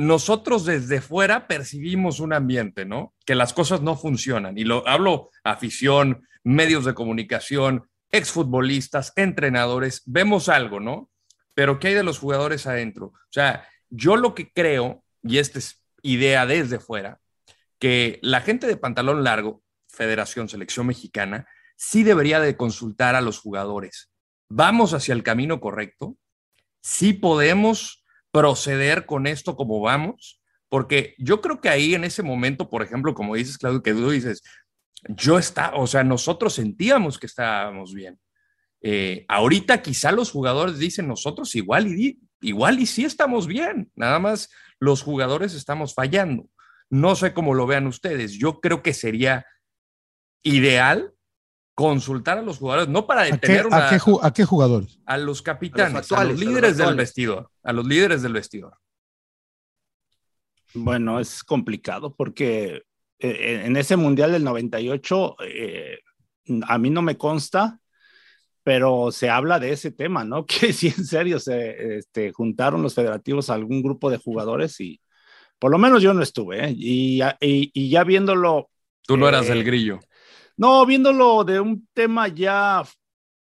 nosotros 0.00 0.64
desde 0.64 1.02
fuera 1.02 1.46
percibimos 1.46 2.20
un 2.20 2.32
ambiente, 2.32 2.86
¿no? 2.86 3.14
Que 3.26 3.34
las 3.34 3.52
cosas 3.52 3.82
no 3.82 3.96
funcionan. 3.96 4.56
Y 4.56 4.64
lo 4.64 4.86
hablo 4.88 5.30
afición, 5.44 6.26
medios 6.42 6.86
de 6.86 6.94
comunicación, 6.94 7.86
exfutbolistas, 8.10 9.12
entrenadores, 9.16 10.02
vemos 10.06 10.48
algo, 10.48 10.80
¿no? 10.80 11.10
Pero 11.54 11.78
¿qué 11.78 11.88
hay 11.88 11.94
de 11.94 12.02
los 12.02 12.18
jugadores 12.18 12.66
adentro? 12.66 13.08
O 13.08 13.30
sea, 13.30 13.68
yo 13.90 14.16
lo 14.16 14.34
que 14.34 14.50
creo, 14.50 15.04
y 15.22 15.36
esta 15.36 15.58
es 15.58 15.84
idea 16.02 16.46
desde 16.46 16.80
fuera, 16.80 17.20
que 17.78 18.18
la 18.22 18.40
gente 18.40 18.66
de 18.66 18.78
pantalón 18.78 19.22
largo, 19.22 19.62
Federación 19.86 20.48
Selección 20.48 20.86
Mexicana, 20.86 21.46
sí 21.76 22.04
debería 22.04 22.40
de 22.40 22.56
consultar 22.56 23.16
a 23.16 23.20
los 23.20 23.38
jugadores. 23.38 24.10
¿Vamos 24.48 24.94
hacia 24.94 25.12
el 25.12 25.22
camino 25.22 25.60
correcto? 25.60 26.16
¿Sí 26.80 27.12
podemos 27.12 27.99
proceder 28.30 29.06
con 29.06 29.26
esto 29.26 29.56
como 29.56 29.80
vamos, 29.80 30.40
porque 30.68 31.14
yo 31.18 31.40
creo 31.40 31.60
que 31.60 31.68
ahí 31.68 31.94
en 31.94 32.04
ese 32.04 32.22
momento, 32.22 32.70
por 32.70 32.82
ejemplo, 32.82 33.14
como 33.14 33.34
dices, 33.34 33.58
Claudio, 33.58 33.82
que 33.82 33.92
tú 33.92 34.10
dices, 34.10 34.42
yo 35.08 35.38
está, 35.38 35.74
o 35.74 35.86
sea, 35.86 36.04
nosotros 36.04 36.54
sentíamos 36.54 37.18
que 37.18 37.26
estábamos 37.26 37.94
bien. 37.94 38.18
Eh, 38.82 39.24
ahorita 39.28 39.82
quizá 39.82 40.12
los 40.12 40.30
jugadores 40.30 40.78
dicen 40.78 41.06
nosotros 41.06 41.54
igual 41.54 41.88
y 41.88 42.18
igual 42.40 42.80
y 42.80 42.86
sí 42.86 43.04
estamos 43.04 43.46
bien, 43.46 43.90
nada 43.94 44.18
más 44.18 44.48
los 44.78 45.02
jugadores 45.02 45.54
estamos 45.54 45.94
fallando. 45.94 46.48
No 46.88 47.14
sé 47.14 47.34
cómo 47.34 47.54
lo 47.54 47.66
vean 47.66 47.86
ustedes. 47.86 48.32
Yo 48.32 48.60
creo 48.60 48.82
que 48.82 48.94
sería 48.94 49.46
ideal 50.42 51.12
consultar 51.80 52.38
a 52.38 52.42
los 52.42 52.58
jugadores, 52.58 52.88
no 52.88 53.06
para 53.06 53.22
detener 53.22 53.66
¿A 53.70 53.88
qué, 53.88 53.96
a, 54.22 54.32
qué, 54.32 54.44
jugadores? 54.44 54.98
A 55.06 55.16
los 55.16 55.40
capitanes, 55.40 56.12
a 56.12 56.24
los, 56.24 56.38
líderes 56.38 56.76
del 56.76 56.94
vestidor, 56.94 57.50
a 57.62 57.72
los 57.72 57.86
líderes 57.86 58.20
del 58.22 58.34
vestidor. 58.34 58.76
Bueno, 60.74 61.18
es 61.18 61.42
complicado 61.42 62.14
porque 62.14 62.82
eh, 63.18 63.62
en 63.64 63.76
ese 63.76 63.96
Mundial 63.96 64.32
del 64.32 64.44
98, 64.44 65.36
eh, 65.46 66.00
a 66.68 66.78
mí 66.78 66.90
no 66.90 67.00
me 67.00 67.16
consta, 67.16 67.80
pero 68.62 69.10
se 69.10 69.30
habla 69.30 69.58
de 69.58 69.72
ese 69.72 69.90
tema, 69.90 70.24
¿no? 70.24 70.44
Que 70.60 70.74
si 70.74 70.88
en 70.88 71.04
serio 71.04 71.38
se 71.38 71.96
este, 71.96 72.32
juntaron 72.32 72.82
los 72.82 72.94
federativos 72.94 73.48
a 73.48 73.54
algún 73.54 73.82
grupo 73.82 74.10
de 74.10 74.18
jugadores 74.18 74.78
y 74.80 75.00
por 75.58 75.70
lo 75.70 75.78
menos 75.78 76.02
yo 76.02 76.12
no 76.12 76.22
estuve, 76.22 76.66
¿eh? 76.66 76.74
y, 76.76 77.22
y, 77.40 77.90
ya 77.90 78.04
viéndolo... 78.04 78.70
Tú 79.02 79.16
no 79.16 79.28
eras 79.28 79.48
el 79.50 79.64
grillo. 79.64 80.00
No, 80.60 80.84
viéndolo 80.84 81.42
de 81.42 81.58
un 81.58 81.88
tema 81.94 82.28
ya, 82.28 82.80
a 82.80 82.86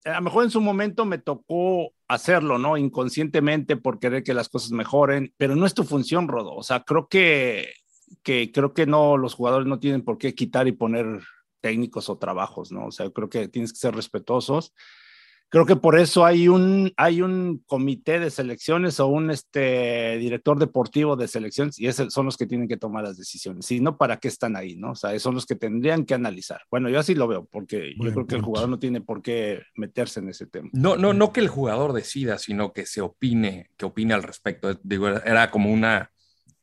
lo 0.04 0.22
mejor 0.22 0.46
en 0.46 0.50
su 0.50 0.60
momento 0.60 1.06
me 1.06 1.20
tocó 1.20 1.94
hacerlo, 2.08 2.58
¿no? 2.58 2.76
Inconscientemente 2.76 3.78
por 3.78 4.00
querer 4.00 4.24
que 4.24 4.34
las 4.34 4.50
cosas 4.50 4.72
mejoren, 4.72 5.32
pero 5.38 5.56
no 5.56 5.68
es 5.68 5.76
tu 5.76 5.84
función, 5.84 6.28
Rodo. 6.28 6.56
O 6.56 6.64
sea, 6.64 6.80
creo 6.80 7.08
que, 7.08 7.72
que 8.24 8.52
creo 8.52 8.74
que 8.74 8.88
no, 8.88 9.18
los 9.18 9.36
jugadores 9.36 9.68
no 9.68 9.78
tienen 9.78 10.04
por 10.04 10.18
qué 10.18 10.34
quitar 10.34 10.68
y 10.68 10.72
poner 10.72 11.22
técnicos 11.62 12.10
o 12.10 12.18
trabajos, 12.18 12.72
¿no? 12.72 12.88
O 12.88 12.92
sea, 12.92 13.08
creo 13.12 13.30
que 13.30 13.48
tienes 13.48 13.74
que 13.74 13.78
ser 13.78 13.94
respetuosos 13.94 14.74
Creo 15.54 15.68
que 15.68 15.76
por 15.76 16.00
eso 16.00 16.26
hay 16.26 16.48
un, 16.48 16.92
hay 16.98 17.22
un 17.22 17.62
comité 17.68 18.20
de 18.20 18.32
selecciones 18.32 19.00
o 19.00 19.06
un 19.06 19.30
este, 19.30 20.18
director 20.18 20.58
deportivo 20.58 21.16
de 21.16 21.28
selecciones 21.28 21.80
y 21.80 21.86
esos 21.86 22.12
son 22.12 22.26
los 22.26 22.38
que 22.38 22.48
tienen 22.48 22.68
que 22.68 22.76
tomar 22.76 23.04
las 23.04 23.18
decisiones. 23.18 23.68
Si 23.68 23.80
no, 23.80 23.96
¿para 23.96 24.18
qué 24.18 24.30
están 24.30 24.56
ahí? 24.56 24.76
¿no? 24.76 24.94
O 24.94 24.96
sea, 24.96 25.18
son 25.20 25.36
los 25.36 25.46
que 25.46 25.54
tendrían 25.56 26.06
que 26.06 26.16
analizar. 26.16 26.62
Bueno, 26.72 26.90
yo 26.90 26.98
así 26.98 27.14
lo 27.14 27.28
veo, 27.28 27.46
porque 27.52 27.94
yo 28.00 28.12
creo 28.12 28.26
que 28.26 28.34
el 28.34 28.42
jugador 28.42 28.68
no 28.68 28.80
tiene 28.80 29.02
por 29.02 29.22
qué 29.22 29.62
meterse 29.76 30.22
en 30.22 30.30
ese 30.30 30.48
tema. 30.48 30.72
No, 30.74 30.98
no, 30.98 31.14
no 31.14 31.32
que 31.32 31.42
el 31.42 31.50
jugador 31.50 31.94
decida, 31.94 32.40
sino 32.40 32.74
que 32.74 32.88
se 32.88 33.02
opine, 33.02 33.70
que 33.78 33.86
opine 33.86 34.16
al 34.16 34.24
respecto. 34.24 34.74
Digo, 34.82 35.08
era 35.08 35.52
como 35.52 35.72
una, 35.72 36.13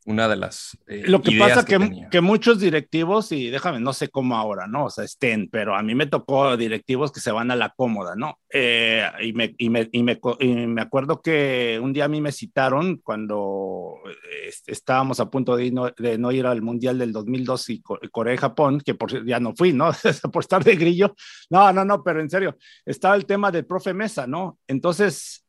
una 0.06 0.28
de 0.28 0.36
las... 0.36 0.78
Eh, 0.86 1.04
Lo 1.06 1.20
que 1.20 1.38
pasa 1.38 1.64
que, 1.64 1.78
que, 1.78 2.06
que, 2.10 2.20
muchos 2.20 2.58
directivos, 2.58 3.32
y 3.32 3.50
déjame, 3.50 3.80
no 3.80 3.92
sé 3.92 4.08
cómo 4.08 4.36
ahora, 4.36 4.66
¿no? 4.66 4.86
O 4.86 4.90
sea, 4.90 5.04
estén, 5.04 5.48
pero 5.50 5.76
a 5.76 5.82
mí 5.82 5.94
me 5.94 6.06
tocó 6.06 6.56
directivos 6.56 7.12
que 7.12 7.20
se 7.20 7.32
van 7.32 7.50
a 7.50 7.56
la 7.56 7.70
cómoda, 7.70 8.14
¿no? 8.16 8.38
Eh, 8.52 9.04
y, 9.22 9.32
me, 9.32 9.54
y, 9.58 9.68
me, 9.70 9.88
y, 9.92 10.02
me, 10.02 10.18
y, 10.40 10.48
me, 10.66 10.80
acuerdo 10.80 11.20
que 11.20 11.78
un 11.82 11.92
día 11.92 12.06
a 12.06 12.08
mí 12.08 12.20
me 12.20 12.32
citaron 12.32 12.96
cuando 12.96 13.96
eh, 14.06 14.50
estábamos 14.66 15.20
a 15.20 15.30
punto 15.30 15.56
de, 15.56 15.70
no, 15.70 15.90
de 15.90 16.18
no 16.18 16.32
ir 16.32 16.46
al 16.46 16.62
Mundial 16.62 16.98
del 16.98 17.12
2002 17.12 17.70
y 17.70 17.82
Corea 18.10 18.34
y 18.34 18.38
Japón, 18.38 18.80
que 18.80 18.94
por 18.94 19.24
ya 19.26 19.38
no 19.38 19.54
fui, 19.54 19.72
¿no? 19.72 19.90
por 20.32 20.42
estar 20.42 20.64
de 20.64 20.76
grillo. 20.76 21.14
No, 21.50 21.72
no, 21.72 21.84
no, 21.84 22.02
pero 22.02 22.20
en 22.20 22.30
serio, 22.30 22.56
estaba 22.84 23.16
el 23.16 23.26
tema 23.26 23.50
del 23.50 23.66
profe 23.66 23.92
Mesa, 23.92 24.26
¿no? 24.26 24.58
Entonces, 24.66 25.44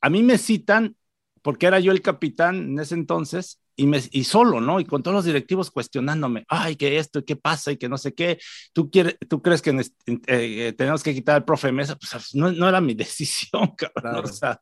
a 0.00 0.08
mí 0.08 0.22
me 0.22 0.38
citan 0.38 0.96
porque 1.42 1.66
era 1.66 1.80
yo 1.80 1.92
el 1.92 2.02
capitán 2.02 2.56
en 2.56 2.78
ese 2.78 2.94
entonces 2.94 3.61
y, 3.76 3.86
me, 3.86 4.00
y 4.10 4.24
solo, 4.24 4.60
¿no? 4.60 4.80
Y 4.80 4.84
con 4.84 5.02
todos 5.02 5.14
los 5.14 5.24
directivos 5.24 5.70
cuestionándome, 5.70 6.44
ay, 6.48 6.76
que 6.76 6.98
esto, 6.98 7.20
y 7.20 7.24
qué 7.24 7.36
pasa, 7.36 7.72
y 7.72 7.76
que 7.76 7.88
no 7.88 7.98
sé 7.98 8.14
qué, 8.14 8.38
¿tú, 8.72 8.90
quieres, 8.90 9.16
tú 9.28 9.42
crees 9.42 9.62
que 9.62 9.70
eh, 9.70 9.86
eh, 10.26 10.74
tenemos 10.76 11.02
que 11.02 11.14
quitar 11.14 11.38
el 11.38 11.44
profe 11.44 11.72
Mesa? 11.72 11.96
Pues 11.96 12.34
no, 12.34 12.52
no 12.52 12.68
era 12.68 12.80
mi 12.80 12.94
decisión, 12.94 13.74
cabrón, 13.76 14.24
o 14.24 14.28
sea, 14.28 14.60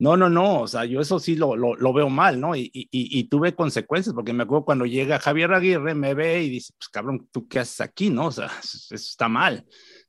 no, 0.00 0.16
no, 0.16 0.30
no, 0.30 0.60
o 0.60 0.68
sea, 0.68 0.84
yo 0.84 1.00
eso 1.00 1.18
sí 1.18 1.34
lo, 1.34 1.56
lo, 1.56 1.74
lo 1.74 1.92
veo 1.92 2.08
mal, 2.08 2.40
¿no? 2.40 2.54
Y, 2.54 2.70
y, 2.72 2.88
y, 2.92 3.24
tuve 3.24 3.54
consecuencias, 3.54 4.14
porque 4.14 4.32
me 4.32 4.44
acuerdo 4.44 4.64
cuando 4.64 4.86
llega 4.86 5.18
Javier 5.18 5.52
Aguirre, 5.52 5.94
me 5.94 6.14
ve 6.14 6.42
y 6.42 6.48
dice, 6.50 6.72
pues 6.78 6.88
cabrón, 6.88 7.28
¿tú 7.32 7.48
qué 7.48 7.58
haces 7.58 7.80
aquí, 7.80 8.08
no? 8.08 8.26
O 8.26 8.32
sea, 8.32 8.46
eso 8.62 8.94
está 8.94 9.28
mal. 9.28 9.66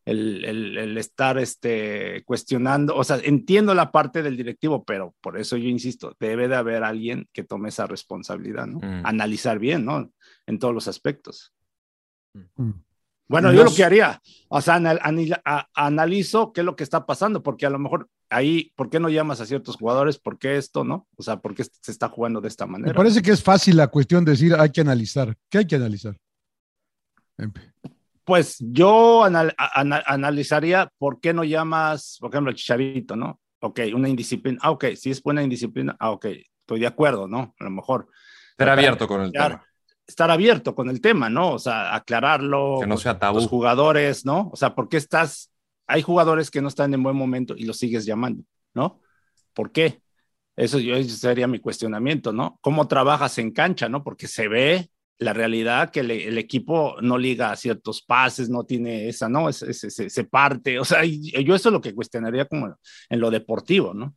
El, 0.10 0.46
el, 0.46 0.78
el, 0.78 0.98
estar 0.98 1.38
este, 1.38 2.24
cuestionando, 2.26 2.96
o 2.96 3.04
sea, 3.04 3.20
entiendo 3.24 3.74
la 3.74 3.92
parte 3.92 4.24
del 4.24 4.38
directivo, 4.38 4.84
pero 4.84 5.16
por 5.22 5.38
eso 5.38 5.56
yo 5.58 5.68
insisto, 5.68 6.16
debe 6.20 6.48
de 6.48 6.56
haber 6.56 6.84
alguien 6.84 7.28
que 7.32 7.44
tome 7.44 7.70
esa 7.70 7.86
responsabilidad, 7.88 8.66
¿no? 8.68 8.80
Mm. 8.80 9.06
Analizar 9.06 9.60
bien, 9.60 9.86
¿no? 9.86 10.12
En 10.48 10.60
todos 10.60 10.74
los 10.74 10.88
aspectos. 10.88 11.54
Mm. 12.34 12.72
Bueno, 13.28 13.54
yo 13.54 13.64
lo 13.64 13.72
que 13.72 13.84
haría, 13.84 14.20
o 14.48 14.60
sea, 14.60 14.76
anal, 14.76 15.00
anal, 15.04 15.40
a, 15.46 15.68
analizo 15.76 16.52
qué 16.52 16.62
es 16.62 16.66
lo 16.66 16.76
que 16.76 16.84
está 16.84 17.06
pasando, 17.06 17.44
porque 17.44 17.68
a 17.68 17.70
lo 17.70 17.78
mejor 17.78 18.10
ahí, 18.32 18.74
¿por 18.76 18.90
qué 18.90 19.00
no 19.00 19.08
llamas 19.10 19.40
a 19.40 19.46
ciertos 19.46 19.76
jugadores? 19.76 20.18
¿Por 20.18 20.40
qué 20.40 20.58
esto, 20.58 20.84
no? 20.84 21.08
O 21.16 21.22
sea, 21.22 21.38
¿por 21.38 21.54
qué 21.54 21.64
se 21.64 21.92
está 21.92 22.10
jugando 22.10 22.42
de 22.42 22.48
esta 22.48 22.66
manera? 22.66 22.92
Me 22.92 22.98
parece 22.98 23.22
que 23.22 23.30
es 23.30 23.44
fácil 23.44 23.78
la 23.78 23.88
cuestión 23.88 24.26
de 24.26 24.32
decir 24.32 24.56
hay 24.56 24.72
que 24.72 24.82
analizar. 24.82 25.38
¿Qué 25.48 25.60
hay 25.60 25.68
que 25.68 25.76
analizar? 25.76 26.18
Pues 28.30 28.58
yo 28.60 29.24
anal, 29.24 29.56
anal, 29.58 30.04
analizaría 30.06 30.92
por 31.00 31.20
qué 31.20 31.34
no 31.34 31.44
llamas, 31.44 32.18
por 32.20 32.30
ejemplo, 32.30 32.52
el 32.52 32.56
Chicharito, 32.56 33.16
¿no? 33.16 33.40
Ok, 33.60 33.80
una 33.96 34.08
indisciplina. 34.08 34.60
Ah, 34.62 34.70
ok, 34.70 34.86
si 34.96 35.10
es 35.10 35.24
buena 35.24 35.42
indisciplina, 35.42 35.98
ah, 36.00 36.12
ok, 36.12 36.28
estoy 36.60 36.80
de 36.80 36.86
acuerdo, 36.86 37.28
¿no? 37.28 37.56
A 37.60 37.64
lo 37.64 37.72
mejor. 37.72 38.08
Estar 38.52 38.70
abierto 38.70 39.08
con 39.08 39.22
el 39.22 39.32
tema 39.32 39.66
estar 40.06 40.30
abierto 40.30 40.76
con 40.76 40.90
el 40.90 41.02
tema, 41.02 41.28
¿no? 41.30 41.54
O 41.54 41.60
sea, 41.60 41.96
aclararlo. 41.96 42.78
Que 42.82 42.88
no 42.88 42.98
sea 42.98 43.18
tabú. 43.18 43.38
Los 43.38 43.48
jugadores, 43.48 44.26
¿no? 44.26 44.52
O 44.54 44.56
sea, 44.56 44.76
¿por 44.76 44.90
qué 44.90 44.98
estás? 44.98 45.52
Hay 45.88 46.04
jugadores 46.04 46.52
que 46.52 46.62
no 46.62 46.68
están 46.68 46.94
en 46.94 47.02
buen 47.02 47.16
momento 47.16 47.56
y 47.58 47.66
los 47.66 47.78
sigues 47.78 48.06
llamando, 48.06 48.44
¿no? 48.76 49.02
¿Por 49.56 49.72
qué? 49.72 50.02
Eso 50.56 50.78
yo 50.78 51.02
sería 51.04 51.48
mi 51.48 51.60
cuestionamiento, 51.60 52.32
¿no? 52.32 52.60
¿Cómo 52.62 52.88
trabajas 52.88 53.40
en 53.40 53.52
cancha, 53.52 53.90
no? 53.90 54.04
Porque 54.04 54.28
se 54.28 54.48
ve 54.48 54.92
la 55.20 55.34
realidad 55.34 55.92
que 55.92 56.02
le, 56.02 56.28
el 56.28 56.38
equipo 56.38 56.96
no 57.02 57.18
liga 57.18 57.56
ciertos 57.58 58.02
pases, 58.02 58.50
no 58.50 58.64
tiene 58.64 59.10
esa, 59.10 59.28
¿no? 59.28 59.52
Se, 59.52 60.24
parte, 60.24 60.80
o 60.80 60.86
sea, 60.86 61.04
yo 61.04 61.56
eso 61.56 61.70
es 61.70 61.74
lo 61.74 61.82
que 61.82 61.94
cuestionaría 61.94 62.46
como 62.46 62.78
en 63.10 63.20
lo 63.20 63.30
deportivo, 63.30 63.94
¿no? 63.94 64.16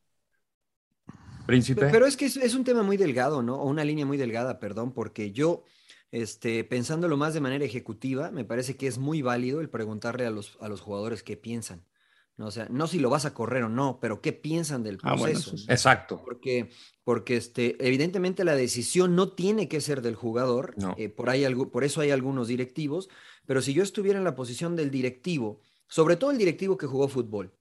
Príncipe. 1.45 1.89
Pero 1.91 2.07
es 2.07 2.17
que 2.17 2.27
es, 2.27 2.37
es, 2.37 2.55
un 2.55 2.63
tema 2.63 2.85
muy 2.85 2.97
delgado, 2.97 3.43
¿no? 3.43 3.57
O 3.57 3.69
una 3.69 3.85
línea 3.85 4.07
muy 4.07 4.17
delgada, 4.17 4.61
perdón, 4.61 4.93
porque 4.93 5.33
yo, 5.33 5.65
este, 6.13 6.63
pensándolo 6.63 7.17
más 7.17 7.35
de 7.35 7.41
manera 7.41 7.65
ejecutiva, 7.65 8.31
me 8.31 8.45
parece 8.45 8.77
que 8.77 8.87
es 8.87 8.99
muy 8.99 9.23
válido 9.23 9.61
el 9.61 9.69
preguntarle 9.69 10.25
a 10.25 10.31
los, 10.31 10.57
a 10.61 10.69
los 10.69 10.81
jugadores 10.81 11.25
qué 11.25 11.37
piensan. 11.37 11.85
¿No? 12.43 12.49
O 12.49 12.51
sea, 12.51 12.67
no 12.71 12.89
si 12.89 12.99
lo 12.99 13.09
vas 13.09 13.25
a 13.25 13.33
correr 13.33 13.63
o 13.63 13.69
no, 13.69 13.99
pero 14.01 14.21
qué 14.21 14.33
piensan 14.33 14.83
del 14.83 14.99
proceso. 14.99 15.15
Ah, 15.15 15.21
bueno, 15.21 15.41
sí. 15.41 15.67
Exacto. 15.69 16.21
Porque, 16.25 16.71
porque 17.05 17.37
este, 17.37 17.77
evidentemente 17.87 18.45
la 18.45 18.57
decisión 18.57 19.15
no 19.15 19.31
tiene 19.31 19.69
que 19.69 19.81
ser 19.81 20.03
del 20.03 20.17
jugador, 20.17 20.75
no. 20.77 20.95
eh, 20.99 21.09
por, 21.09 21.31
ahí, 21.31 21.47
por 21.55 21.85
eso 21.85 22.01
hay 22.01 22.11
algunos 22.11 22.49
directivos, 22.49 23.09
pero 23.47 23.63
si 23.63 23.73
yo 23.73 23.85
estuviera 23.85 24.19
en 24.19 24.25
la 24.25 24.35
posición 24.35 24.75
del 24.75 24.91
directivo, 24.91 25.61
sobre 25.87 26.17
todo 26.17 26.33
el 26.33 26.39
directivo 26.39 26.77
que 26.77 26.87
jugó 26.87 27.07
fútbol, 27.07 27.55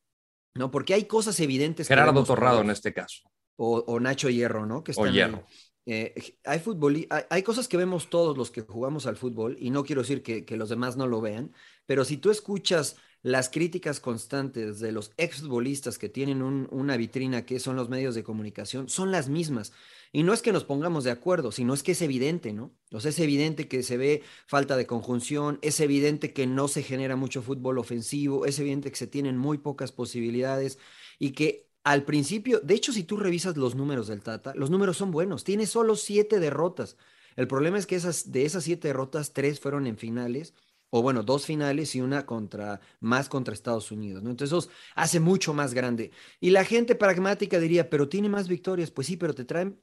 ¿no? 0.55 0.71
Porque 0.71 0.95
hay 0.95 1.05
cosas 1.05 1.39
evidentes. 1.39 1.87
Gerardo 1.87 2.23
Torrado 2.23 2.61
en 2.61 2.71
este 2.71 2.91
caso. 2.91 3.21
O, 3.57 3.83
o, 3.85 3.99
Nacho 3.99 4.29
Hierro, 4.29 4.65
¿no? 4.65 4.83
Que 4.83 4.93
o 4.95 5.05
Hierro. 5.05 5.45
Eh, 5.85 6.39
hay, 6.43 6.59
fútbol, 6.59 7.07
hay, 7.09 7.23
hay, 7.29 7.43
cosas 7.43 7.67
que 7.67 7.77
vemos 7.77 8.09
todos 8.09 8.35
los 8.37 8.49
que 8.49 8.61
jugamos 8.61 9.05
al 9.05 9.17
fútbol, 9.17 9.57
y 9.59 9.69
no 9.69 9.83
quiero 9.83 10.01
decir 10.01 10.23
que, 10.23 10.45
que 10.45 10.57
los 10.57 10.69
demás 10.69 10.97
no 10.97 11.05
lo 11.05 11.21
vean, 11.21 11.53
pero 11.85 12.03
si 12.03 12.17
tú 12.17 12.31
escuchas 12.31 12.97
las 13.23 13.49
críticas 13.49 13.99
constantes 13.99 14.79
de 14.79 14.91
los 14.91 15.11
exfutbolistas 15.17 15.97
que 15.97 16.09
tienen 16.09 16.41
un, 16.41 16.67
una 16.71 16.97
vitrina 16.97 17.45
que 17.45 17.59
son 17.59 17.75
los 17.75 17.89
medios 17.89 18.15
de 18.15 18.23
comunicación 18.23 18.89
son 18.89 19.11
las 19.11 19.29
mismas. 19.29 19.73
Y 20.11 20.23
no 20.23 20.33
es 20.33 20.41
que 20.41 20.51
nos 20.51 20.65
pongamos 20.65 21.03
de 21.03 21.11
acuerdo, 21.11 21.51
sino 21.51 21.73
es 21.73 21.83
que 21.83 21.93
es 21.93 22.01
evidente, 22.01 22.51
¿no? 22.51 22.73
O 22.91 22.99
sea, 22.99 23.09
es 23.09 23.19
evidente 23.19 23.67
que 23.67 23.83
se 23.83 23.97
ve 23.97 24.23
falta 24.47 24.75
de 24.75 24.87
conjunción, 24.87 25.59
es 25.61 25.79
evidente 25.79 26.33
que 26.33 26.47
no 26.47 26.67
se 26.67 26.83
genera 26.83 27.15
mucho 27.15 27.41
fútbol 27.41 27.77
ofensivo, 27.77 28.45
es 28.45 28.59
evidente 28.59 28.91
que 28.91 28.97
se 28.97 29.07
tienen 29.07 29.37
muy 29.37 29.57
pocas 29.59 29.91
posibilidades 29.91 30.79
y 31.17 31.31
que 31.31 31.69
al 31.83 32.03
principio, 32.03 32.59
de 32.59 32.75
hecho, 32.75 32.93
si 32.93 33.03
tú 33.03 33.17
revisas 33.17 33.57
los 33.57 33.75
números 33.75 34.07
del 34.07 34.21
Tata, 34.21 34.53
los 34.55 34.69
números 34.69 34.97
son 34.97 35.11
buenos, 35.11 35.43
tiene 35.43 35.65
solo 35.65 35.95
siete 35.95 36.39
derrotas. 36.39 36.97
El 37.35 37.47
problema 37.47 37.77
es 37.77 37.87
que 37.87 37.95
esas, 37.95 38.31
de 38.31 38.45
esas 38.45 38.63
siete 38.65 38.89
derrotas, 38.89 39.33
tres 39.33 39.59
fueron 39.59 39.87
en 39.87 39.97
finales 39.97 40.53
o 40.91 41.01
bueno, 41.01 41.23
dos 41.23 41.45
finales 41.45 41.95
y 41.95 42.01
una 42.01 42.25
contra 42.25 42.79
más 42.99 43.29
contra 43.29 43.53
Estados 43.53 43.91
Unidos, 43.91 44.21
¿no? 44.21 44.29
Entonces 44.29 44.55
eso 44.55 44.69
hace 44.93 45.19
mucho 45.19 45.53
más 45.53 45.73
grande. 45.73 46.11
Y 46.39 46.51
la 46.51 46.63
gente 46.65 46.95
pragmática 46.95 47.59
diría, 47.59 47.89
pero 47.89 48.07
tiene 48.07 48.29
más 48.29 48.47
victorias, 48.47 48.91
pues 48.91 49.07
sí, 49.07 49.17
pero 49.17 49.33
te 49.33 49.45
traen 49.45 49.79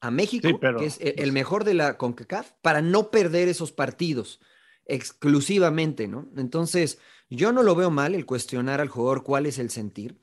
a 0.00 0.10
México, 0.10 0.48
sí, 0.48 0.54
pero... 0.60 0.78
que 0.78 0.86
es 0.86 0.98
el 1.00 1.32
mejor 1.32 1.64
de 1.64 1.74
la 1.74 1.98
CONCACAF, 1.98 2.52
para 2.62 2.80
no 2.80 3.10
perder 3.10 3.48
esos 3.48 3.72
partidos 3.72 4.40
exclusivamente, 4.86 6.08
¿no? 6.08 6.28
Entonces, 6.36 6.98
yo 7.28 7.52
no 7.52 7.62
lo 7.62 7.74
veo 7.74 7.90
mal 7.90 8.14
el 8.14 8.26
cuestionar 8.26 8.80
al 8.80 8.88
jugador 8.88 9.24
cuál 9.24 9.46
es 9.46 9.58
el 9.58 9.70
sentir 9.70 10.20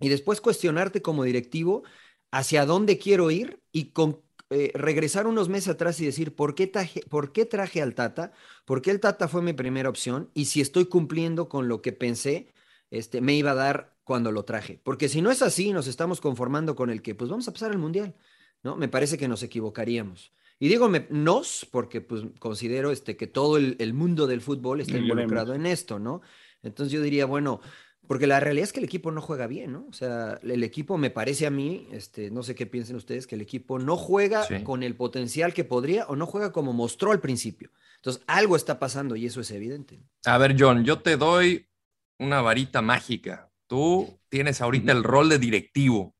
y 0.00 0.08
después 0.08 0.40
cuestionarte 0.40 1.00
como 1.00 1.24
directivo 1.24 1.82
hacia 2.30 2.66
dónde 2.66 2.98
quiero 2.98 3.30
ir 3.30 3.62
y 3.70 3.92
con 3.92 4.20
eh, 4.52 4.70
regresar 4.74 5.26
unos 5.26 5.48
meses 5.48 5.68
atrás 5.68 6.00
y 6.00 6.06
decir, 6.06 6.34
¿por 6.34 6.54
qué, 6.54 6.66
traje, 6.66 7.00
¿por 7.08 7.32
qué 7.32 7.46
traje 7.46 7.82
al 7.82 7.94
Tata? 7.94 8.32
¿Por 8.64 8.82
qué 8.82 8.90
el 8.90 9.00
Tata 9.00 9.28
fue 9.28 9.42
mi 9.42 9.52
primera 9.52 9.88
opción? 9.88 10.30
Y 10.34 10.44
si 10.44 10.60
estoy 10.60 10.86
cumpliendo 10.86 11.48
con 11.48 11.68
lo 11.68 11.82
que 11.82 11.92
pensé, 11.92 12.52
este, 12.90 13.20
me 13.20 13.34
iba 13.34 13.52
a 13.52 13.54
dar 13.54 13.96
cuando 14.04 14.30
lo 14.30 14.44
traje. 14.44 14.78
Porque 14.82 15.08
si 15.08 15.22
no 15.22 15.30
es 15.30 15.42
así, 15.42 15.72
nos 15.72 15.86
estamos 15.86 16.20
conformando 16.20 16.76
con 16.76 16.90
el 16.90 17.02
que, 17.02 17.14
pues 17.14 17.30
vamos 17.30 17.48
a 17.48 17.52
pasar 17.52 17.70
al 17.70 17.78
Mundial, 17.78 18.14
¿no? 18.62 18.76
Me 18.76 18.88
parece 18.88 19.16
que 19.18 19.28
nos 19.28 19.42
equivocaríamos. 19.42 20.32
Y 20.58 20.68
digo 20.68 20.88
me, 20.88 21.06
nos, 21.10 21.66
porque 21.70 22.00
pues 22.00 22.22
considero 22.38 22.92
este, 22.92 23.16
que 23.16 23.26
todo 23.26 23.56
el, 23.56 23.76
el 23.80 23.94
mundo 23.94 24.26
del 24.26 24.40
fútbol 24.40 24.80
está 24.80 24.96
involucrado 24.96 25.54
en 25.54 25.66
esto, 25.66 25.98
¿no? 25.98 26.20
Entonces 26.62 26.92
yo 26.92 27.02
diría, 27.02 27.26
bueno, 27.26 27.60
porque 28.06 28.26
la 28.26 28.40
realidad 28.40 28.64
es 28.64 28.72
que 28.72 28.80
el 28.80 28.84
equipo 28.84 29.10
no 29.12 29.20
juega 29.20 29.46
bien, 29.46 29.72
¿no? 29.72 29.86
O 29.88 29.92
sea, 29.92 30.38
el 30.42 30.64
equipo 30.64 30.98
me 30.98 31.10
parece 31.10 31.46
a 31.46 31.50
mí, 31.50 31.88
este, 31.92 32.30
no 32.30 32.42
sé 32.42 32.54
qué 32.54 32.66
piensen 32.66 32.96
ustedes, 32.96 33.26
que 33.26 33.36
el 33.36 33.40
equipo 33.40 33.78
no 33.78 33.96
juega 33.96 34.42
sí. 34.44 34.62
con 34.64 34.82
el 34.82 34.96
potencial 34.96 35.54
que 35.54 35.64
podría 35.64 36.06
o 36.06 36.16
no 36.16 36.26
juega 36.26 36.52
como 36.52 36.72
mostró 36.72 37.12
al 37.12 37.20
principio. 37.20 37.70
Entonces, 37.96 38.22
algo 38.26 38.56
está 38.56 38.78
pasando 38.78 39.14
y 39.14 39.26
eso 39.26 39.40
es 39.40 39.50
evidente. 39.52 40.02
A 40.24 40.36
ver, 40.38 40.56
John, 40.58 40.84
yo 40.84 41.00
te 41.00 41.16
doy 41.16 41.68
una 42.18 42.40
varita 42.40 42.82
mágica. 42.82 43.50
Tú 43.68 44.18
tienes 44.28 44.60
ahorita 44.60 44.92
el 44.92 45.04
rol 45.04 45.28
de 45.28 45.38
directivo. 45.38 46.16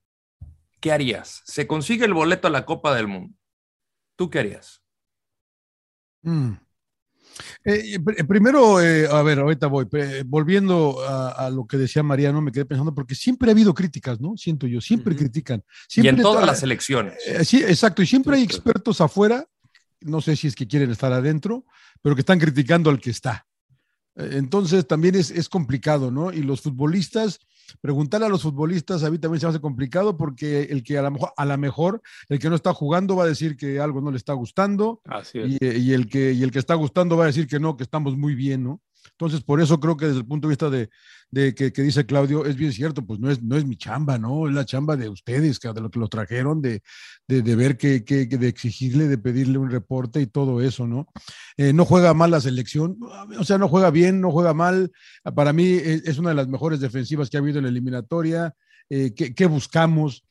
¿Qué 0.80 0.92
harías? 0.92 1.42
Se 1.44 1.66
consigue 1.66 2.04
el 2.04 2.14
boleto 2.14 2.48
a 2.48 2.50
la 2.50 2.64
Copa 2.64 2.94
del 2.94 3.08
Mundo. 3.08 3.36
¿Tú 4.16 4.30
qué 4.30 4.38
harías? 4.38 4.82
Mm. 6.22 6.52
Eh, 7.64 7.98
primero, 8.26 8.80
eh, 8.80 9.06
a 9.10 9.22
ver, 9.22 9.38
ahorita 9.38 9.66
voy, 9.66 9.86
eh, 9.92 10.24
volviendo 10.26 11.00
a, 11.06 11.46
a, 11.46 11.50
lo 11.50 11.66
que 11.66 11.76
decía 11.76 12.02
Mariano, 12.02 12.40
me 12.40 12.52
quedé 12.52 12.64
pensando, 12.64 12.94
porque 12.94 13.14
siempre 13.14 13.50
ha 13.50 13.52
habido 13.52 13.74
críticas, 13.74 14.20
¿no? 14.20 14.36
Siento 14.36 14.66
yo, 14.66 14.80
siempre 14.80 15.14
uh 15.14 15.16
-huh. 15.16 15.20
critican. 15.20 15.64
Siempre 15.88 16.12
y 16.12 16.16
en 16.16 16.22
todas 16.22 16.42
está, 16.42 16.52
las 16.52 16.62
elecciones. 16.62 17.14
sí, 17.44 17.62
exacto, 17.62 18.02
y 18.02 18.06
siempre 18.06 18.36
hay 18.36 18.42
expertos 18.42 19.00
afuera, 19.00 19.46
no 20.00 20.20
sé 20.20 20.36
si 20.36 20.48
es 20.48 20.54
que 20.54 20.66
quieren 20.66 20.90
estar 20.90 21.12
adentro, 21.12 21.64
pero 22.00 22.14
que 22.14 22.22
están 22.22 22.38
criticando 22.38 22.90
al 22.90 23.00
que 23.00 23.10
está. 23.10 23.46
Entonces 24.16 24.86
también 24.86 25.14
es, 25.14 25.30
es 25.30 25.48
complicado, 25.48 26.10
¿no? 26.10 26.32
Y 26.32 26.42
los 26.42 26.60
futbolistas, 26.60 27.40
preguntarle 27.80 28.26
a 28.26 28.30
los 28.30 28.42
futbolistas 28.42 29.02
a 29.02 29.10
mí 29.10 29.18
también 29.18 29.40
se 29.40 29.46
me 29.46 29.50
hace 29.50 29.60
complicado 29.60 30.16
porque 30.16 30.64
el 30.64 30.82
que 30.82 30.98
a 30.98 31.02
lo 31.02 31.10
mejor, 31.10 31.32
a 31.36 31.44
la 31.44 31.56
mejor, 31.56 32.02
el 32.28 32.38
que 32.38 32.50
no 32.50 32.56
está 32.56 32.74
jugando 32.74 33.16
va 33.16 33.24
a 33.24 33.28
decir 33.28 33.56
que 33.56 33.80
algo 33.80 34.00
no 34.00 34.10
le 34.10 34.18
está 34.18 34.34
gustando 34.34 35.00
y, 35.32 35.64
y, 35.64 35.92
el 35.92 36.08
que, 36.08 36.32
y 36.32 36.42
el 36.42 36.50
que 36.50 36.58
está 36.58 36.74
gustando 36.74 37.16
va 37.16 37.24
a 37.24 37.28
decir 37.28 37.46
que 37.46 37.58
no, 37.58 37.76
que 37.76 37.84
estamos 37.84 38.16
muy 38.16 38.34
bien, 38.34 38.64
¿no? 38.64 38.80
Entonces, 39.10 39.42
por 39.42 39.60
eso 39.60 39.78
creo 39.80 39.96
que 39.96 40.06
desde 40.06 40.20
el 40.20 40.26
punto 40.26 40.48
de 40.48 40.52
vista 40.52 40.70
de, 40.70 40.90
de 41.30 41.54
que, 41.54 41.72
que, 41.72 41.82
dice 41.82 42.06
Claudio, 42.06 42.44
es 42.44 42.56
bien 42.56 42.72
cierto, 42.72 43.04
pues 43.04 43.18
no 43.20 43.30
es, 43.30 43.42
no 43.42 43.56
es 43.56 43.64
mi 43.64 43.76
chamba, 43.76 44.18
¿no? 44.18 44.48
Es 44.48 44.54
la 44.54 44.64
chamba 44.64 44.96
de 44.96 45.08
ustedes, 45.08 45.58
de 45.60 45.80
lo 45.80 45.90
que 45.90 45.98
lo 45.98 46.08
trajeron, 46.08 46.60
de, 46.60 46.82
de, 47.26 47.42
de 47.42 47.56
ver 47.56 47.76
que, 47.76 48.04
que, 48.04 48.26
de 48.26 48.48
exigirle, 48.48 49.08
de 49.08 49.18
pedirle 49.18 49.58
un 49.58 49.70
reporte 49.70 50.20
y 50.20 50.26
todo 50.26 50.60
eso, 50.60 50.86
¿no? 50.86 51.08
Eh, 51.56 51.72
no 51.72 51.84
juega 51.84 52.14
mal 52.14 52.30
la 52.30 52.40
selección, 52.40 52.98
o 53.38 53.44
sea, 53.44 53.58
no 53.58 53.68
juega 53.68 53.90
bien, 53.90 54.20
no 54.20 54.30
juega 54.30 54.54
mal. 54.54 54.92
Para 55.34 55.52
mí 55.52 55.64
es, 55.64 56.04
es 56.04 56.18
una 56.18 56.30
de 56.30 56.36
las 56.36 56.48
mejores 56.48 56.80
defensivas 56.80 57.30
que 57.30 57.36
ha 57.36 57.40
habido 57.40 57.58
en 57.58 57.64
la 57.64 57.70
eliminatoria. 57.70 58.54
Eh, 58.90 59.14
¿qué, 59.14 59.46
buscamos? 59.46 60.24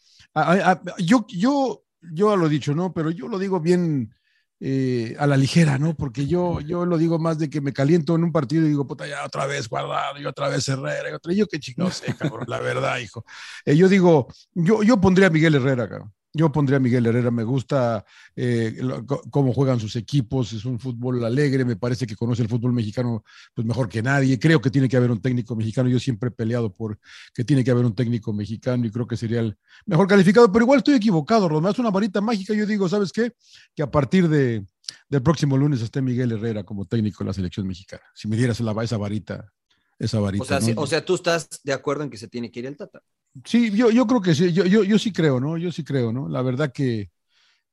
Yo, 1.00 1.26
yo, 1.30 1.84
yo 2.02 2.36
lo 2.36 2.46
he 2.46 2.50
dicho, 2.50 2.76
¿no? 2.76 2.94
Pero 2.94 3.10
yo 3.10 3.28
lo 3.28 3.40
digo 3.40 3.60
bien 3.60 4.14
eh, 4.63 5.15
a 5.17 5.26
la 5.26 5.38
ligera, 5.38 5.80
¿no? 5.80 5.95
Porque 5.95 6.28
yo, 6.28 6.62
yo 6.62 6.86
lo 6.86 7.00
digo 7.00 7.17
más 7.17 7.39
de 7.39 7.50
que 7.50 7.62
me 7.62 7.74
caliento 7.74 8.13
en 8.13 8.24
un 8.24 8.32
partido 8.32 8.63
y 8.63 8.69
digo, 8.69 8.86
puta, 8.86 9.08
ya 9.08 9.26
otra 9.26 9.47
vez 9.47 9.67
guardado, 9.67 10.19
y 10.19 10.26
otra 10.28 10.50
vez 10.50 10.69
Herrera, 10.69 11.10
y 11.10 11.13
otra, 11.13 11.34
y 11.34 11.38
yo 11.38 11.47
qué 11.47 11.60
no 11.78 11.89
sé, 11.89 12.15
cabrón, 12.15 12.45
la 12.47 12.60
verdad, 12.60 13.00
hijo. 13.00 13.26
Eh, 13.65 13.76
yo 13.76 13.89
digo, 13.89 14.28
yo, 14.54 14.84
yo 14.84 15.02
pondría 15.02 15.28
a 15.28 15.30
Miguel 15.32 15.56
Herrera, 15.56 15.89
cabrón. 15.89 16.13
Yo 16.34 16.50
pondría 16.50 16.78
a 16.78 16.80
Miguel 16.80 17.06
Herrera, 17.06 17.30
me 17.30 17.44
gusta 17.44 18.06
eh, 18.38 18.76
lo, 18.80 19.06
cómo 19.06 19.52
juegan 19.54 19.82
sus 19.82 19.98
equipos, 19.98 20.54
es 20.54 20.63
un 20.63 20.80
fútbol 20.80 21.24
alegre, 21.26 21.65
me 21.65 21.76
parece 21.76 22.08
que 22.08 22.15
conoce 22.15 22.41
el 22.41 22.48
fútbol 22.48 22.72
mexicano 22.72 23.24
pues 23.54 23.67
mejor 23.67 23.89
que 23.89 24.02
nadie, 24.02 24.39
creo 24.39 24.62
que 24.62 24.70
tiene 24.72 24.88
que 24.88 24.96
haber 24.96 25.12
un 25.12 25.22
técnico 25.22 25.56
mexicano, 25.58 25.89
yo 25.89 26.00
siempre 26.00 26.30
he 26.30 26.32
peleado 26.32 26.72
por 26.72 26.98
que 27.34 27.44
tiene 27.44 27.65
que 27.65 27.72
haber 27.72 27.84
un 27.84 27.94
técnico 27.94 28.32
mexicano 28.32 28.86
y 28.86 28.91
creo 28.91 29.06
que 29.08 29.17
sería 29.17 29.41
el 29.41 29.58
mejor 29.86 30.08
calificado, 30.08 30.50
pero 30.52 30.63
igual 30.63 30.78
estoy 30.78 30.94
equivocado, 30.96 31.50
Rodman, 31.50 31.74
es 31.74 31.80
una 31.80 31.91
varita 31.91 32.22
mágica, 32.22 32.54
yo 32.54 32.65
digo, 32.65 32.88
¿sabes 32.88 33.12
qué? 33.12 33.34
Que 33.76 33.84
a 33.84 33.91
partir 33.91 34.30
de, 34.30 34.65
del 35.10 35.22
próximo 35.22 35.58
lunes 35.58 35.82
esté 35.82 36.02
Miguel 36.02 36.32
Herrera 36.32 36.63
como 36.63 36.86
técnico 36.86 37.26
de 37.26 37.28
la 37.28 37.34
selección 37.34 37.67
mexicana, 37.67 38.04
si 38.15 38.30
me 38.30 38.38
dieras 38.38 38.60
la, 38.62 38.72
esa 38.84 38.96
varita 38.98 39.52
esa 40.00 40.20
varita. 40.20 40.44
O 40.44 40.48
sea, 40.48 40.60
¿no? 40.60 40.65
si- 40.65 40.74
o 40.76 40.88
sea, 40.88 41.06
tú 41.06 41.13
estás 41.13 41.48
de 41.63 41.74
acuerdo 41.74 42.04
en 42.04 42.10
que 42.10 42.17
se 42.17 42.28
tiene 42.28 42.50
que 42.50 42.60
ir 42.60 42.65
el 42.65 42.76
Tata. 42.76 43.04
Sí, 43.46 43.72
yo, 43.72 43.89
yo 43.91 44.06
creo 44.08 44.22
que 44.22 44.36
sí, 44.36 44.52
yo, 44.52 44.65
yo, 44.65 44.84
yo 44.84 45.00
sí 45.00 45.13
creo, 45.13 45.39
¿no? 45.39 45.58
Yo 45.58 45.72
sí 45.72 45.84
creo, 45.84 46.12
¿no? 46.12 46.28
La 46.28 46.41
verdad 46.41 46.72
que, 46.74 47.12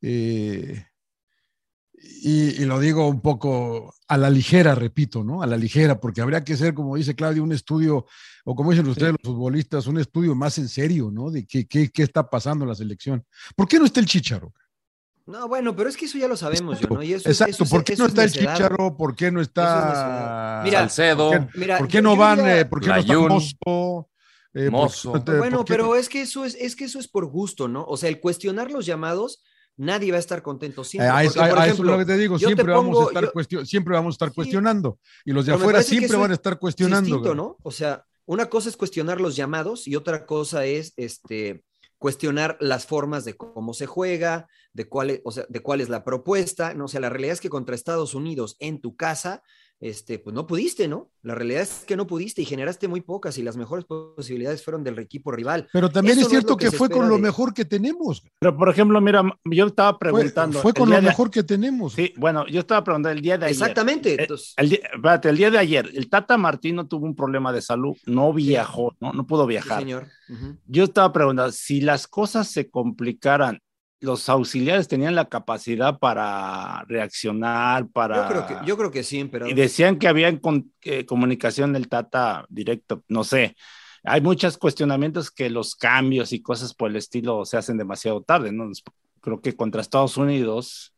eh, 0.00 0.84
y, 2.22 2.62
y 2.62 2.64
lo 2.64 2.78
digo 2.78 3.08
un 3.08 3.20
poco 3.20 3.92
a 4.06 4.16
la 4.16 4.30
ligera, 4.30 4.74
repito, 4.74 5.24
¿no? 5.24 5.42
A 5.42 5.46
la 5.46 5.56
ligera, 5.56 6.00
porque 6.00 6.20
habría 6.20 6.44
que 6.44 6.52
hacer, 6.52 6.74
como 6.74 6.96
dice 6.96 7.14
Claudio, 7.16 7.42
un 7.42 7.52
estudio, 7.52 8.06
o 8.44 8.54
como 8.54 8.70
dicen 8.70 8.86
ustedes 8.88 9.12
los 9.12 9.20
futbolistas, 9.34 9.86
un 9.88 9.98
estudio 9.98 10.34
más 10.36 10.58
en 10.58 10.68
serio, 10.68 11.10
¿no? 11.12 11.30
De 11.30 11.44
qué, 11.44 11.66
qué, 11.66 11.90
qué 11.90 12.02
está 12.04 12.30
pasando 12.30 12.64
en 12.64 12.68
la 12.68 12.74
selección. 12.76 13.24
¿Por 13.56 13.66
qué 13.66 13.78
no 13.80 13.84
está 13.84 13.98
el 14.00 14.06
Chicharo? 14.06 14.54
No, 15.26 15.46
bueno, 15.48 15.74
pero 15.76 15.90
es 15.90 15.96
que 15.96 16.06
eso 16.06 16.16
ya 16.16 16.28
lo 16.28 16.36
sabemos, 16.36 16.80
yo, 16.80 16.88
¿no? 16.88 17.02
Y 17.02 17.12
eso, 17.12 17.28
Exacto, 17.28 17.50
eso 17.50 17.64
es- 17.64 17.70
¿por 17.70 17.84
qué 17.84 17.92
eso 17.94 18.02
no 18.04 18.06
es 18.06 18.10
está 18.14 18.24
el. 18.24 18.32
Quícharo? 18.32 18.96
¿Por 18.96 19.14
qué 19.16 19.30
no 19.30 19.40
es 19.42 19.48
está. 19.48 20.62
Mira, 20.64 20.78
Salcedo, 20.78 21.30
¿Por 21.32 21.46
qué, 21.50 21.58
Mira, 21.58 21.78
por 21.78 21.88
qué 21.88 21.96
yo- 21.98 22.02
no 22.02 22.14
yo 22.14 22.20
van? 22.20 22.38
diría- 22.38 22.60
eh, 22.60 22.64
¿Por 22.64 22.80
qué 22.80 22.86
no 22.86 22.96
está 22.96 23.12
Layún. 23.12 23.28
Eh, 24.58 24.70
¿por- 24.70 24.72
Mozo. 24.72 25.12
por 25.12 25.24
qué- 25.24 25.38
Bueno, 25.38 25.64
pero 25.64 25.94
es 25.94 26.08
que 26.08 26.22
eso 26.22 26.44
es, 26.44 26.54
es 26.56 26.74
que 26.76 26.84
eso 26.84 26.98
es 26.98 27.08
por 27.08 27.26
gusto, 27.26 27.68
¿no? 27.68 27.84
O 27.84 27.96
sea, 27.96 28.08
el 28.08 28.20
cuestionar 28.20 28.70
los 28.70 28.86
llamados, 28.86 29.42
nadie 29.76 30.10
va 30.10 30.16
a 30.16 30.20
estar 30.20 30.42
contento 30.42 30.82
Eh, 30.82 30.84
siempre. 30.84 31.08
a 31.10 31.22
eso, 31.22 31.34
Porque, 31.34 31.50
por 31.50 31.58
a- 31.58 31.62
a 31.62 31.64
eso 31.66 31.72
ejemplo, 31.74 31.92
es 31.92 31.98
lo 32.00 32.04
que 32.06 32.12
te 32.12 32.18
digo, 32.18 32.38
te 32.38 32.44
siempre, 32.46 32.72
vamos 32.72 32.98
a 32.98 33.08
estar 33.08 33.32
yo- 33.48 33.64
siempre 33.64 33.94
vamos 33.94 34.12
a 34.12 34.16
estar 34.16 34.28
Sí. 34.30 34.34
cuestionando. 34.34 34.98
Y 35.24 35.32
los 35.32 35.46
de 35.46 35.52
afuera 35.54 35.82
siempre 35.82 36.16
van 36.16 36.30
a 36.30 36.34
es 36.34 36.38
estar 36.38 36.58
cuestionando. 36.58 37.06
distinto. 37.06 37.34
¿no? 37.34 37.56
O 37.62 37.70
sea, 37.70 38.04
una 38.26 38.46
cosa 38.50 38.68
es 38.68 38.76
cuestionar 38.76 39.20
los 39.20 39.36
llamados 39.36 39.86
y 39.86 39.94
otra 39.96 40.26
cosa 40.26 40.64
es 40.66 40.92
este 40.96 41.62
cuestionar 41.98 42.56
las 42.60 42.86
formas 42.86 43.24
de 43.24 43.36
cómo 43.36 43.74
se 43.74 43.86
juega, 43.86 44.46
de 44.72 44.88
cuál 44.88 45.10
es, 45.10 45.20
o 45.24 45.32
sea, 45.32 45.46
de 45.48 45.60
cuál 45.60 45.80
es 45.80 45.88
la 45.88 46.04
propuesta, 46.04 46.72
no 46.74 46.84
o 46.84 46.88
sea, 46.88 47.00
la 47.00 47.08
realidad 47.08 47.32
es 47.32 47.40
que 47.40 47.48
contra 47.50 47.74
Estados 47.74 48.14
Unidos 48.14 48.56
en 48.60 48.80
tu 48.80 48.94
casa 48.96 49.42
este, 49.80 50.18
pues 50.18 50.34
no 50.34 50.46
pudiste, 50.46 50.88
¿no? 50.88 51.10
La 51.22 51.34
realidad 51.36 51.62
es 51.62 51.84
que 51.86 51.96
no 51.96 52.06
pudiste 52.06 52.42
y 52.42 52.44
generaste 52.44 52.88
muy 52.88 53.00
pocas 53.00 53.38
y 53.38 53.42
las 53.42 53.56
mejores 53.56 53.84
posibilidades 53.84 54.64
fueron 54.64 54.82
del 54.82 54.98
equipo 54.98 55.30
rival. 55.30 55.68
Pero 55.72 55.88
también 55.88 56.12
Eso 56.18 56.22
es 56.22 56.26
no 56.26 56.30
cierto 56.30 56.56
que, 56.56 56.70
fue 56.72 56.88
con 56.90 57.08
lo 57.08 57.18
mejor 57.18 57.54
que 57.54 57.64
tenemos. 57.64 58.22
Pero, 58.40 58.56
por 58.56 58.68
ejemplo, 58.70 59.00
mira, 59.00 59.22
yo 59.44 59.66
estaba 59.66 59.96
preguntando. 59.98 60.60
fue 60.60 60.70
el 60.72 60.74
con 60.76 60.90
lo 60.90 60.96
de- 60.96 61.02
mejor 61.02 61.30
que 61.30 61.42
tenemos. 61.44 61.92
Sí, 61.92 62.12
bueno, 62.16 62.46
yo 62.48 62.60
estaba 62.60 62.82
preguntando 62.82 63.16
el 63.16 63.22
día 63.22 63.38
de 63.38 63.46
ayer. 63.46 63.52
Exactamente. 63.56 64.14
Eh, 64.14 64.16
entonces- 64.20 64.54
El 64.56 64.68
día, 64.70 64.80
espérate, 64.94 65.28
el 65.28 65.36
día 65.36 65.50
de 65.50 65.58
ayer, 65.58 65.90
el 65.94 66.08
Tata 66.08 66.36
Martino 66.36 66.86
tuvo 66.88 67.06
un 67.06 67.14
problema 67.14 67.52
de 67.52 67.62
salud, 67.62 67.96
no 68.06 68.32
viajó, 68.32 68.96
no, 69.00 69.12
no 69.12 69.26
pudo 69.26 69.44
sí, 69.44 69.50
viajar. 69.50 69.78
señor. 69.80 70.06
Ujú. 70.28 70.56
Yo 70.66 70.84
estaba 70.84 71.12
preguntando, 71.12 71.52
si 71.52 71.80
las 71.80 72.06
cosas 72.08 72.48
se 72.48 72.68
complicaran, 72.68 73.60
los 74.00 74.28
auxiliares 74.28 74.86
tenían 74.88 75.14
la 75.14 75.28
capacidad 75.28 75.98
para 75.98 76.84
reaccionar, 76.88 77.88
para... 77.88 78.16
Yo 78.16 78.28
creo 78.28 78.46
que, 78.46 78.66
yo 78.66 78.76
creo 78.76 78.90
que 78.90 79.02
sí, 79.02 79.24
pero 79.24 79.48
Y 79.48 79.54
decían 79.54 79.98
que 79.98 80.08
había 80.08 80.38
con- 80.40 80.72
eh, 80.82 81.04
comunicación 81.04 81.72
del 81.72 81.88
Tata 81.88 82.46
directo, 82.48 83.02
no 83.08 83.24
sé. 83.24 83.56
Hay 84.04 84.20
muchos 84.20 84.56
cuestionamientos 84.58 85.30
que 85.30 85.50
los 85.50 85.74
cambios 85.74 86.32
y 86.32 86.40
cosas 86.40 86.74
por 86.74 86.90
el 86.90 86.96
estilo 86.96 87.44
se 87.44 87.56
hacen 87.56 87.76
demasiado 87.76 88.22
tarde, 88.22 88.52
¿no? 88.52 88.70
Creo 89.20 89.40
que 89.40 89.56
contra 89.56 89.80
Estados 89.80 90.16
Unidos, 90.16 90.94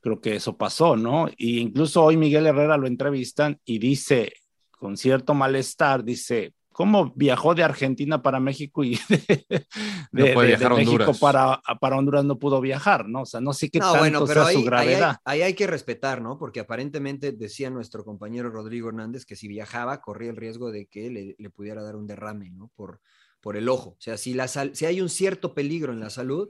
creo 0.00 0.20
que 0.20 0.36
eso 0.36 0.56
pasó, 0.58 0.96
¿no? 0.96 1.28
Y 1.36 1.60
incluso 1.60 2.04
hoy 2.04 2.16
Miguel 2.18 2.46
Herrera 2.46 2.76
lo 2.76 2.86
entrevistan 2.86 3.58
y 3.64 3.78
dice, 3.78 4.32
con 4.70 4.98
cierto 4.98 5.32
malestar, 5.32 6.04
dice, 6.04 6.52
¿cómo 6.72 7.12
viajó 7.16 7.54
de 7.54 7.62
Argentina 7.64 8.22
para 8.22 8.40
México 8.40 8.84
y 8.84 8.98
de, 9.08 9.66
No 10.12 10.24
de- 10.24 10.34
puede 10.34 10.48
de- 10.48 10.56
de 10.56 10.56
viajar 10.56 10.72
a 10.72 10.76
México 10.76 11.12
Honduras? 11.12 11.18
para, 11.20 11.60
para 11.80 11.96
Honduras 11.96 12.24
no 12.24 12.38
pudo 12.38 12.60
viajar, 12.60 13.08
¿no? 13.08 13.22
O 13.22 13.26
sea, 13.26 13.40
no 13.40 13.52
sé 13.52 13.70
qué 13.70 13.80
no, 13.80 13.92
tanto 13.92 13.98
bueno, 13.98 14.24
pero 14.26 14.42
sea 14.42 14.50
ahí, 14.50 14.54
su 14.54 14.60
ahí 14.74 14.94
hay, 14.94 14.96
gravedad. 14.96 15.16
ahí 15.24 15.42
hay 15.42 15.54
que 15.54 15.66
respetar, 15.66 16.20
¿no? 16.22 16.38
Porque 16.38 16.60
aparentemente 16.60 17.32
decía 17.32 17.70
nuestro 17.70 18.04
compañero 18.04 18.50
Rodrigo 18.50 18.88
Hernández 18.88 19.24
que 19.26 19.36
si 19.36 19.48
viajaba 19.48 20.00
corría 20.00 20.30
el 20.30 20.36
riesgo 20.36 20.70
de 20.70 20.86
que 20.86 21.10
le, 21.10 21.34
le 21.38 21.50
pudiera 21.50 21.82
dar 21.82 21.96
un 21.96 22.06
derrame, 22.06 22.50
¿no? 22.50 22.70
Por, 22.74 23.00
por 23.40 23.56
el 23.56 23.68
ojo. 23.68 23.90
O 23.90 23.96
sea, 24.00 24.16
si, 24.16 24.34
la 24.34 24.48
sal- 24.48 24.74
si 24.74 24.86
hay 24.86 25.00
un 25.00 25.08
cierto 25.08 25.54
peligro 25.54 25.92
en 25.92 26.00
la 26.00 26.10
salud, 26.10 26.48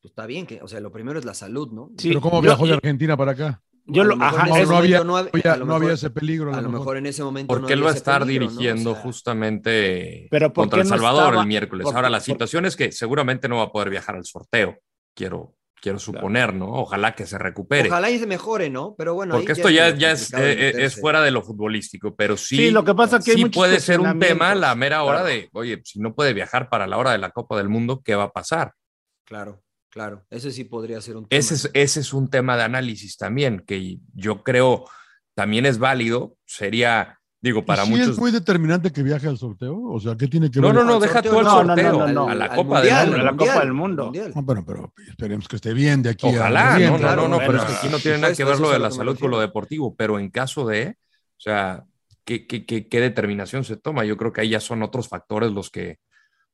pues 0.00 0.10
está 0.12 0.26
bien 0.26 0.46
que, 0.46 0.60
o 0.62 0.68
sea, 0.68 0.80
lo 0.80 0.92
primero 0.92 1.18
es 1.18 1.24
la 1.24 1.34
salud, 1.34 1.70
¿no? 1.72 1.90
Sí, 1.98 2.08
Pero 2.08 2.20
¿cómo 2.20 2.36
yo- 2.36 2.42
viajó 2.42 2.66
de 2.66 2.74
Argentina 2.74 3.16
para 3.16 3.32
acá? 3.32 3.62
Yo 3.86 4.00
A 4.02 4.04
lo, 4.06 4.16
mejor 4.16 4.40
ajá, 4.40 4.46
en 4.48 4.54
ese 4.54 4.62
no, 4.64 4.70
no 4.70 4.76
había- 4.78 4.98
momento 4.98 5.04
no 5.04 5.16
había- 5.16 5.52
a 5.52 5.56
lo 5.58 5.64
no 5.66 5.74
había 5.74 5.80
mejor- 5.88 5.94
ese 5.94 6.10
peligro, 6.10 6.54
a 6.54 6.58
A 6.58 6.60
lo 6.62 6.68
mejor. 6.68 6.78
mejor 6.80 6.96
en 6.96 7.06
ese 7.06 7.22
momento 7.22 7.48
¿Por 7.48 7.60
no 7.60 7.66
qué 7.66 7.76
lo 7.76 7.80
había 7.82 7.86
va 7.86 7.92
a 7.92 7.96
estar 7.96 8.20
peligro, 8.22 8.46
¿no? 8.46 8.50
O 8.50 8.50
dirigiendo 8.58 8.92
sea, 8.94 9.02
justamente 9.02 10.28
Pero 10.30 10.52
¿por 10.52 10.62
contra 10.64 10.80
El 10.80 10.88
no 10.88 10.94
Salvador 10.94 11.24
estaba- 11.24 11.42
el 11.42 11.48
miércoles? 11.48 11.84
por- 11.84 11.94
Ahora, 11.96 12.08
la 12.10 12.18
por- 12.18 12.24
situación 12.24 12.64
es 12.66 12.76
que 12.76 12.92
seguramente 12.92 13.48
no 13.48 13.58
va 13.58 13.64
a 13.64 13.72
poder 13.72 13.90
viajar 13.90 14.16
al 14.16 14.24
sorteo, 14.24 14.78
quiero, 15.14 15.54
quiero 15.80 15.98
suponer, 15.98 16.54
¿no? 16.54 16.66
Ojalá 16.72 17.14
que 17.14 17.26
se 17.26 17.36
recupere. 17.36 17.88
Ojalá 17.90 18.10
y 18.10 18.18
se 18.18 18.26
mejore, 18.26 18.70
¿no? 18.70 18.94
Pero 18.96 19.12
bueno, 19.14 19.34
Porque 19.34 19.52
ahí 19.52 19.58
esto 19.58 19.68
ya, 19.68 19.88
es, 20.12 20.30
de 20.30 20.52
eh, 20.52 20.84
es 20.86 20.98
fuera 20.98 21.20
de 21.20 21.30
lo 21.30 21.42
futbolístico, 21.42 22.14
pero 22.16 22.38
sí, 22.38 22.56
Sí, 22.56 22.70
lo 22.70 22.84
que 22.84 22.94
pasa 22.94 23.18
es 23.18 23.24
que 23.26 23.34
sí 23.34 23.44
puede 23.46 23.80
ser 23.80 24.00
un 24.00 24.18
tema 24.18 24.54
la 24.54 24.74
mera 24.74 25.02
hora 25.02 25.18
Claro. 25.20 25.28
de, 25.34 25.50
oye, 25.52 25.82
si 25.84 26.00
no 26.00 26.14
puede 26.14 26.32
viajar 26.32 26.70
para 26.70 26.86
la 26.86 26.96
hora 26.96 27.12
de 27.12 27.18
la 27.18 27.30
Copa 27.32 27.58
del 27.58 27.68
Mundo, 27.68 28.00
¿qué 28.02 28.14
va 28.14 28.24
a 28.24 28.30
pasar? 28.32 28.72
Claro, 29.26 29.62
claro. 29.94 30.22
Ese 30.28 30.50
sí 30.50 30.64
podría 30.64 31.00
ser 31.00 31.16
un 31.16 31.26
tema. 31.26 31.38
Ese 31.38 31.54
es, 31.54 31.70
ese 31.72 32.00
es 32.00 32.12
un 32.12 32.28
tema 32.28 32.56
de 32.58 32.64
análisis 32.64 33.16
también, 33.16 33.62
que 33.66 33.98
yo 34.12 34.42
creo 34.42 34.84
también 35.34 35.64
es 35.66 35.78
válido. 35.78 36.36
Sería, 36.44 37.18
digo, 37.40 37.64
para 37.64 37.84
¿Y 37.86 37.90
muchos. 37.90 38.08
es 38.08 38.18
muy 38.18 38.30
determinante 38.32 38.92
que 38.92 39.02
viaje 39.02 39.28
al 39.28 39.38
sorteo? 39.38 39.80
O 39.84 40.00
sea, 40.00 40.16
¿qué 40.16 40.26
tiene 40.28 40.50
que 40.50 40.60
No, 40.60 40.66
ver? 40.68 40.76
no, 40.76 40.84
no, 40.84 40.94
Al 40.96 41.00
deja 41.00 41.14
sorteo 41.22 41.32
tú 41.32 41.38
al 41.38 41.44
no, 41.44 41.50
no, 41.62 41.66
sorteo, 41.68 41.92
no, 41.92 42.08
no, 42.08 42.28
a 42.28 42.34
la 42.34 42.48
Copa 42.54 42.74
mundial, 42.74 43.10
del 43.10 43.16
Mundo. 43.16 43.20
a 43.20 43.24
la 43.32 43.36
Copa 43.36 43.60
del 43.60 43.72
Mundo. 43.72 44.12
Ah, 44.34 44.40
bueno, 44.42 44.64
pero 44.66 44.92
esperemos 45.08 45.48
que 45.48 45.56
esté 45.56 45.72
bien 45.72 46.02
de 46.02 46.10
aquí 46.10 46.26
a 46.28 46.40
Ojalá, 46.40 46.72
noviembre. 46.74 46.86
no, 46.86 46.92
no, 46.92 46.98
claro, 46.98 47.22
no, 47.22 47.28
no, 47.28 47.38
pero 47.38 47.58
es 47.58 47.64
que 47.64 47.72
aquí 47.74 47.88
no 47.88 47.98
tiene 47.98 48.18
nada 48.18 48.34
que 48.34 48.44
ver 48.44 48.60
lo 48.60 48.70
de 48.70 48.76
a 48.76 48.78
la 48.80 48.90
salud 48.90 49.18
con 49.18 49.30
lo 49.30 49.38
deportivo, 49.40 49.94
pero 49.94 50.18
en 50.18 50.30
caso 50.30 50.66
de, 50.66 50.96
o 51.36 51.40
sea, 51.40 51.84
¿qué, 52.24 52.46
qué, 52.46 52.66
qué, 52.66 52.88
qué 52.88 53.00
determinación 53.00 53.64
se 53.64 53.76
toma? 53.76 54.04
Yo 54.04 54.16
creo 54.16 54.32
que 54.32 54.40
ahí 54.40 54.48
ya 54.50 54.60
son 54.60 54.82
otros 54.82 55.08
factores 55.08 55.52
los 55.52 55.70
que 55.70 55.98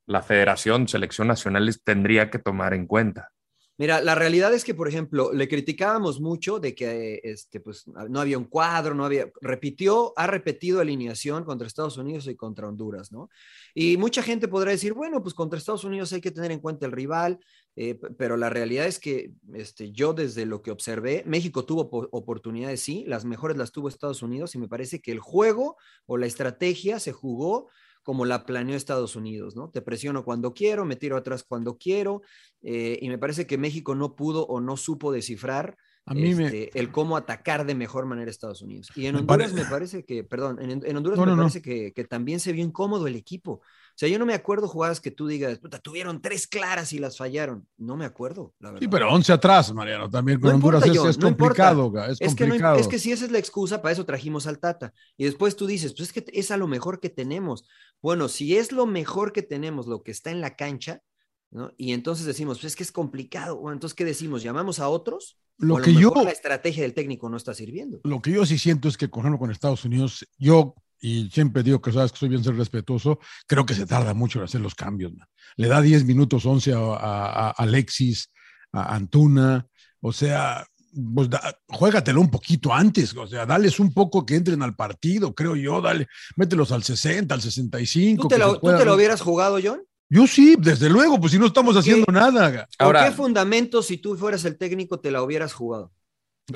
la 0.06 0.22
federación, 0.22 0.88
selección 0.88 1.28
nacionales 1.28 1.82
tendría 1.82 2.30
que 2.30 2.38
tomar 2.38 2.74
en 2.74 2.86
cuenta. 2.86 3.30
Mira, 3.78 4.02
la 4.02 4.14
realidad 4.14 4.52
es 4.52 4.62
que, 4.62 4.74
por 4.74 4.88
ejemplo, 4.88 5.32
le 5.32 5.48
criticábamos 5.48 6.20
mucho 6.20 6.60
de 6.60 6.74
que 6.74 7.18
este, 7.24 7.60
pues, 7.60 7.86
no 7.86 8.20
había 8.20 8.36
un 8.36 8.44
cuadro, 8.44 8.94
no 8.94 9.06
había. 9.06 9.30
Repitió, 9.40 10.12
ha 10.16 10.26
repetido 10.26 10.80
alineación 10.80 11.44
contra 11.44 11.66
Estados 11.66 11.96
Unidos 11.96 12.26
y 12.26 12.36
contra 12.36 12.68
Honduras, 12.68 13.10
¿no? 13.10 13.30
Y 13.74 13.96
mucha 13.96 14.22
gente 14.22 14.48
podrá 14.48 14.72
decir, 14.72 14.92
bueno, 14.92 15.22
pues 15.22 15.32
contra 15.32 15.58
Estados 15.58 15.84
Unidos 15.84 16.12
hay 16.12 16.20
que 16.20 16.30
tener 16.30 16.52
en 16.52 16.60
cuenta 16.60 16.84
el 16.84 16.92
rival, 16.92 17.38
eh, 17.74 17.98
pero 18.18 18.36
la 18.36 18.50
realidad 18.50 18.84
es 18.84 18.98
que 18.98 19.32
este, 19.54 19.92
yo, 19.92 20.12
desde 20.12 20.44
lo 20.44 20.60
que 20.60 20.72
observé, 20.72 21.22
México 21.24 21.64
tuvo 21.64 21.88
po- 21.88 22.08
oportunidades, 22.12 22.82
sí, 22.82 23.06
las 23.06 23.24
mejores 23.24 23.56
las 23.56 23.72
tuvo 23.72 23.88
Estados 23.88 24.22
Unidos, 24.22 24.54
y 24.54 24.58
me 24.58 24.68
parece 24.68 25.00
que 25.00 25.12
el 25.12 25.20
juego 25.20 25.78
o 26.04 26.18
la 26.18 26.26
estrategia 26.26 27.00
se 27.00 27.12
jugó 27.12 27.70
como 28.02 28.24
la 28.24 28.44
planeó 28.46 28.76
Estados 28.76 29.14
Unidos, 29.16 29.56
¿no? 29.56 29.70
Te 29.70 29.82
presiono 29.82 30.24
cuando 30.24 30.54
quiero, 30.54 30.84
me 30.84 30.96
tiro 30.96 31.16
atrás 31.16 31.44
cuando 31.44 31.76
quiero, 31.78 32.22
eh, 32.62 32.98
y 33.00 33.08
me 33.08 33.18
parece 33.18 33.46
que 33.46 33.58
México 33.58 33.94
no 33.94 34.14
pudo 34.16 34.46
o 34.46 34.60
no 34.60 34.76
supo 34.76 35.12
descifrar 35.12 35.76
A 36.06 36.14
mí 36.14 36.34
me- 36.34 36.46
este, 36.46 36.78
el 36.78 36.90
cómo 36.90 37.16
atacar 37.16 37.66
de 37.66 37.74
mejor 37.74 38.06
manera 38.06 38.28
a 38.28 38.30
Estados 38.30 38.62
Unidos. 38.62 38.88
Y 38.96 39.06
en 39.06 39.14
Me 39.14 39.20
Honduras 39.20 39.52
pare- 39.52 39.62
me 39.64 39.70
parece 39.70 40.04
que, 40.04 40.24
perdón, 40.24 40.58
en, 40.60 40.70
en 40.84 40.96
Honduras 40.96 41.18
No, 41.18 41.24
me 41.26 41.30
no, 41.32 41.36
no. 41.36 41.42
parece 41.42 41.62
que, 41.62 41.92
que 41.92 42.04
también 42.04 42.40
se 42.40 42.52
vio 42.52 42.64
incómodo 42.64 43.06
el 43.06 43.16
equipo. 43.16 43.60
O 44.00 44.02
sea, 44.02 44.08
yo 44.08 44.18
no 44.18 44.24
me 44.24 44.32
acuerdo 44.32 44.66
jugadas 44.66 44.98
que 44.98 45.10
tú 45.10 45.26
digas, 45.26 45.58
puta, 45.58 45.78
tuvieron 45.78 46.22
tres 46.22 46.46
claras 46.46 46.94
y 46.94 46.98
las 46.98 47.18
fallaron. 47.18 47.68
No 47.76 47.98
me 47.98 48.06
acuerdo, 48.06 48.54
la 48.58 48.70
verdad. 48.70 48.80
Sí, 48.80 48.88
pero 48.88 49.12
11 49.12 49.30
atrás, 49.30 49.74
Mariano, 49.74 50.08
también 50.08 50.40
con 50.40 50.48
No 50.48 50.54
Honduras 50.54 50.86
importa, 50.86 50.92
es, 50.94 50.98
John, 50.98 51.10
es 51.10 51.18
no 51.18 51.26
complicado, 51.36 51.92
es, 52.08 52.18
Es 52.18 52.34
que, 52.34 52.44
no 52.46 52.48
complicado. 52.52 52.76
es 52.78 52.88
que 52.88 52.98
si 52.98 53.12
esa 53.12 53.26
es 53.26 53.30
la 53.30 53.38
excusa, 53.38 53.82
para 53.82 53.92
eso 53.92 54.06
trajimos 54.06 54.46
al 54.46 54.58
Tata. 54.58 54.94
Y 55.18 55.24
después 55.26 55.54
tú 55.54 55.66
dices, 55.66 55.92
pues 55.92 56.08
es 56.08 56.12
que 56.14 56.24
es 56.32 56.50
a 56.50 56.56
lo 56.56 56.66
mejor 56.66 56.98
que 56.98 57.10
tenemos. 57.10 57.68
Bueno, 58.00 58.28
si 58.30 58.56
es 58.56 58.72
lo 58.72 58.86
mejor 58.86 59.34
que 59.34 59.42
tenemos, 59.42 59.86
lo 59.86 60.02
que 60.02 60.12
está 60.12 60.30
en 60.30 60.40
la 60.40 60.56
cancha, 60.56 61.02
¿no? 61.50 61.70
Y 61.76 61.92
entonces 61.92 62.24
decimos, 62.24 62.56
pues 62.56 62.72
es 62.72 62.76
que 62.76 62.84
es 62.84 62.92
complicado. 62.92 63.70
Entonces, 63.70 63.94
¿qué 63.94 64.06
decimos? 64.06 64.42
¿Llamamos 64.42 64.78
a 64.80 64.88
otros? 64.88 65.36
Lo 65.58 65.76
que 65.76 65.92
yo- 65.92 66.14
la 66.24 66.30
estrategia 66.30 66.84
del 66.84 66.94
técnico 66.94 67.28
no 67.28 67.36
está 67.36 67.52
sirviendo. 67.52 68.00
Lo 68.04 68.22
que 68.22 68.32
yo 68.32 68.46
sí 68.46 68.56
siento 68.56 68.88
es 68.88 68.96
que, 68.96 69.08
por 69.08 69.20
ejemplo, 69.20 69.38
con 69.40 69.50
Estados 69.50 69.84
Unidos, 69.84 70.26
yo, 70.38 70.74
y 71.00 71.28
siempre 71.30 71.62
digo 71.62 71.80
que 71.80 71.92
sabes 71.92 72.12
que 72.12 72.18
soy 72.18 72.28
bien 72.28 72.44
ser 72.44 72.56
respetuoso, 72.56 73.18
creo 73.46 73.64
que 73.66 73.74
se 73.74 73.86
tarda 73.86 74.14
mucho 74.14 74.38
en 74.38 74.44
hacer 74.44 74.60
los 74.60 74.74
cambios. 74.74 75.12
man. 75.14 75.26
Le 75.56 75.68
da 75.68 75.80
10 75.80 76.04
minutos 76.04 76.44
11 76.46 76.72
a, 76.72 76.78
a- 76.78 77.48
a 77.48 77.50
Alexis, 77.50 78.30
a 78.72 78.94
Antuna, 78.94 79.66
o 80.00 80.12
sea, 80.12 80.66
pues 81.14 81.30
da- 81.30 81.56
juégatelo 81.68 82.20
un 82.20 82.30
poquito 82.30 82.72
antes, 82.74 83.16
o 83.16 83.26
sea, 83.26 83.46
dales 83.46 83.78
un 83.80 83.92
poco 83.94 84.26
que 84.26 84.34
entren 84.36 84.62
al 84.62 84.74
partido, 84.74 85.34
creo 85.34 85.56
yo, 85.56 85.80
dale, 85.80 86.06
mételos 86.36 86.72
al 86.72 86.82
60, 86.82 87.34
al 87.34 87.40
65. 87.42 88.22
¿Tú 88.22 88.28
te, 88.28 88.38
lo, 88.38 88.58
tú 88.60 88.66
te 88.76 88.84
lo 88.84 88.94
hubieras 88.94 89.20
jugado, 89.20 89.58
John? 89.62 89.82
Yo 90.12 90.26
sí, 90.26 90.56
desde 90.58 90.90
luego, 90.90 91.20
pues 91.20 91.30
si 91.32 91.38
no 91.38 91.46
estamos 91.46 91.76
haciendo 91.76 92.06
nada. 92.12 92.66
¿Con 92.76 92.86
Ahora- 92.86 93.04
qué 93.04 93.12
fundamento, 93.12 93.80
si 93.82 93.96
tú 93.98 94.16
fueras 94.16 94.44
el 94.44 94.58
técnico, 94.58 94.98
te 94.98 95.12
la 95.12 95.22
hubieras 95.22 95.52
jugado? 95.52 95.92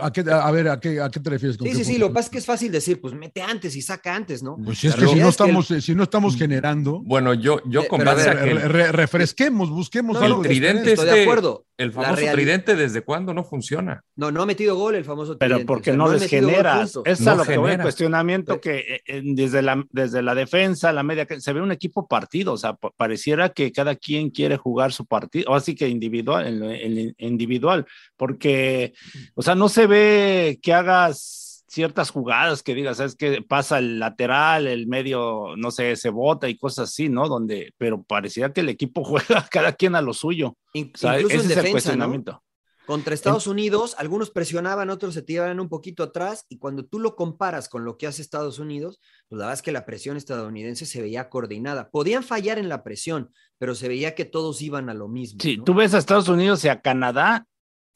¿A, 0.00 0.12
qué, 0.12 0.24
a 0.30 0.50
ver, 0.50 0.68
¿a 0.68 0.80
qué, 0.80 1.00
¿a 1.00 1.10
qué 1.10 1.20
te 1.20 1.30
refieres? 1.30 1.56
con 1.58 1.66
Sí, 1.68 1.74
sí, 1.74 1.84
sí, 1.84 1.98
lo 1.98 2.08
que 2.08 2.14
pasa 2.14 2.26
es 2.26 2.30
que 2.30 2.38
es 2.38 2.46
fácil 2.46 2.72
decir, 2.72 3.00
pues 3.00 3.14
mete 3.14 3.42
antes 3.42 3.74
y 3.76 3.82
saca 3.82 4.14
antes, 4.14 4.42
¿no? 4.42 4.56
Pues 4.56 4.78
si 4.78 4.88
es 4.88 4.94
que 4.94 5.00
si 5.00 5.06
realidad 5.06 5.24
no, 5.24 5.30
es 5.30 5.36
que 5.36 5.42
el- 5.44 5.48
estamos, 5.50 5.70
eh, 5.70 5.80
si 5.80 5.94
no 5.94 6.02
estamos 6.04 6.36
generando, 6.36 7.00
Bueno, 7.04 7.34
yo, 7.34 7.60
yo 7.66 7.82
Eh, 7.82 7.88
con 7.88 8.04
base 8.04 8.28
ver, 8.30 8.38
a 8.38 8.44
que 8.44 8.54
re- 8.54 8.68
re- 8.68 8.92
refresquemos, 8.92 9.70
busquemos 9.70 10.18
No, 10.18 10.24
algo 10.24 10.42
el 10.42 10.48
tridente. 10.48 10.92
Estoy 10.92 11.06
este- 11.06 11.16
de 11.18 11.22
acuerdo. 11.22 11.64
El 11.76 11.90
famoso 11.90 12.22
tridente, 12.32 12.76
¿desde 12.76 13.02
cuándo 13.02 13.34
no 13.34 13.42
funciona? 13.42 14.04
No, 14.14 14.30
no 14.30 14.42
ha 14.42 14.46
metido 14.46 14.76
gol 14.76 14.94
el 14.94 15.04
famoso 15.04 15.36
tridente. 15.36 15.64
Pero 15.64 15.66
porque 15.66 15.92
no, 15.92 16.12
les 16.12 16.28
genera. 16.28 16.82
Es 17.04 17.20
no 17.20 17.34
lo 17.34 17.44
que 17.44 17.54
el 17.54 17.80
cuestionamiento 17.80 18.60
que 18.60 18.78
eh, 18.78 19.02
eh, 19.06 19.22
desde, 19.24 19.60
la, 19.60 19.84
desde 19.90 20.22
la 20.22 20.36
defensa, 20.36 20.92
la 20.92 21.02
media, 21.02 21.26
se 21.38 21.52
ve 21.52 21.60
un 21.60 21.72
equipo 21.72 22.06
partido. 22.06 22.52
O 22.52 22.56
sea, 22.56 22.74
pareciera 22.74 23.48
que 23.48 23.72
cada 23.72 23.96
quien 23.96 24.30
quiere 24.30 24.56
jugar 24.56 24.92
su 24.92 25.06
partido, 25.06 25.50
o 25.50 25.54
así 25.56 25.74
que 25.74 25.88
individual, 25.88 26.46
el, 26.46 27.14
individual. 27.18 27.86
Porque, 28.16 28.94
o 29.34 29.42
sea, 29.42 29.56
no 29.56 29.68
se 29.68 29.88
ve 29.88 30.60
que 30.62 30.72
hagas 30.72 31.43
ciertas 31.74 32.10
jugadas 32.10 32.62
que 32.62 32.74
digas, 32.74 33.00
es 33.00 33.16
que 33.16 33.42
pasa 33.42 33.78
el 33.78 33.98
lateral, 33.98 34.66
el 34.66 34.86
medio, 34.86 35.56
no 35.56 35.70
sé, 35.70 35.96
se 35.96 36.08
bota 36.08 36.48
y 36.48 36.56
cosas 36.56 36.90
así, 36.90 37.08
¿no? 37.08 37.28
Donde, 37.28 37.74
pero 37.76 38.02
parecía 38.02 38.52
que 38.52 38.60
el 38.60 38.68
equipo 38.68 39.04
juega 39.04 39.46
cada 39.50 39.72
quien 39.72 39.94
a 39.94 40.00
lo 40.00 40.14
suyo. 40.14 40.56
Incluso 40.72 41.12
ese 41.12 41.36
es 41.36 41.56
el 41.56 41.70
cuestionamiento. 41.72 42.42
Contra 42.86 43.14
Estados 43.14 43.46
Unidos, 43.46 43.96
algunos 43.98 44.30
presionaban, 44.30 44.90
otros 44.90 45.14
se 45.14 45.22
tiraban 45.22 45.58
un 45.58 45.70
poquito 45.70 46.02
atrás, 46.02 46.44
y 46.50 46.58
cuando 46.58 46.84
tú 46.84 46.98
lo 47.00 47.16
comparas 47.16 47.70
con 47.70 47.82
lo 47.82 47.96
que 47.96 48.06
hace 48.06 48.20
Estados 48.20 48.58
Unidos, 48.58 49.00
pues 49.28 49.38
la 49.38 49.46
verdad 49.46 49.54
es 49.54 49.62
que 49.62 49.72
la 49.72 49.86
presión 49.86 50.18
estadounidense 50.18 50.84
se 50.84 51.00
veía 51.00 51.30
coordinada. 51.30 51.88
Podían 51.88 52.22
fallar 52.22 52.58
en 52.58 52.68
la 52.68 52.82
presión, 52.82 53.32
pero 53.56 53.74
se 53.74 53.88
veía 53.88 54.14
que 54.14 54.26
todos 54.26 54.60
iban 54.60 54.90
a 54.90 54.94
lo 54.94 55.08
mismo. 55.08 55.38
Sí, 55.40 55.58
tú 55.64 55.72
ves 55.72 55.94
a 55.94 55.98
Estados 55.98 56.28
Unidos 56.28 56.62
y 56.66 56.68
a 56.68 56.82
Canadá 56.82 57.46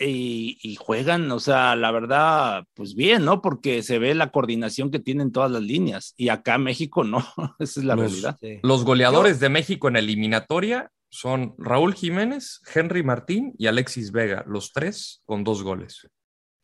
y, 0.01 0.77
juegan, 0.77 1.31
o 1.33 1.41
sea, 1.41 1.75
la 1.75 1.91
verdad, 1.91 2.65
pues 2.75 2.95
bien, 2.95 3.25
¿no? 3.25 3.43
Porque 3.43 3.83
se 3.83 3.99
ve 3.99 4.15
la 4.15 4.31
coordinación 4.31 4.91
que 4.91 5.01
tienen 5.01 5.33
todas 5.33 5.51
las 5.51 5.63
líneas 5.63 6.15
y 6.17 6.29
acá 6.29 6.59
México 6.59 7.05
no, 7.05 7.27
esa 7.59 7.81
es 7.81 7.87
la 7.87 7.97
realidad. 7.97 8.39
Los 8.63 8.85
goleadores 8.85 9.41
de 9.41 9.49
México 9.49 9.89
en 9.89 9.97
eliminatoria 9.97 10.91
son 11.11 11.55
Raúl 11.59 11.95
Jiménez, 11.95 12.61
Henry 12.73 13.03
Martín 13.03 13.55
y 13.59 13.67
Alexis 13.67 14.13
Vega, 14.13 14.45
los 14.47 14.73
tres 14.73 15.23
con 15.25 15.43
dos 15.43 15.63
goles. 15.63 16.07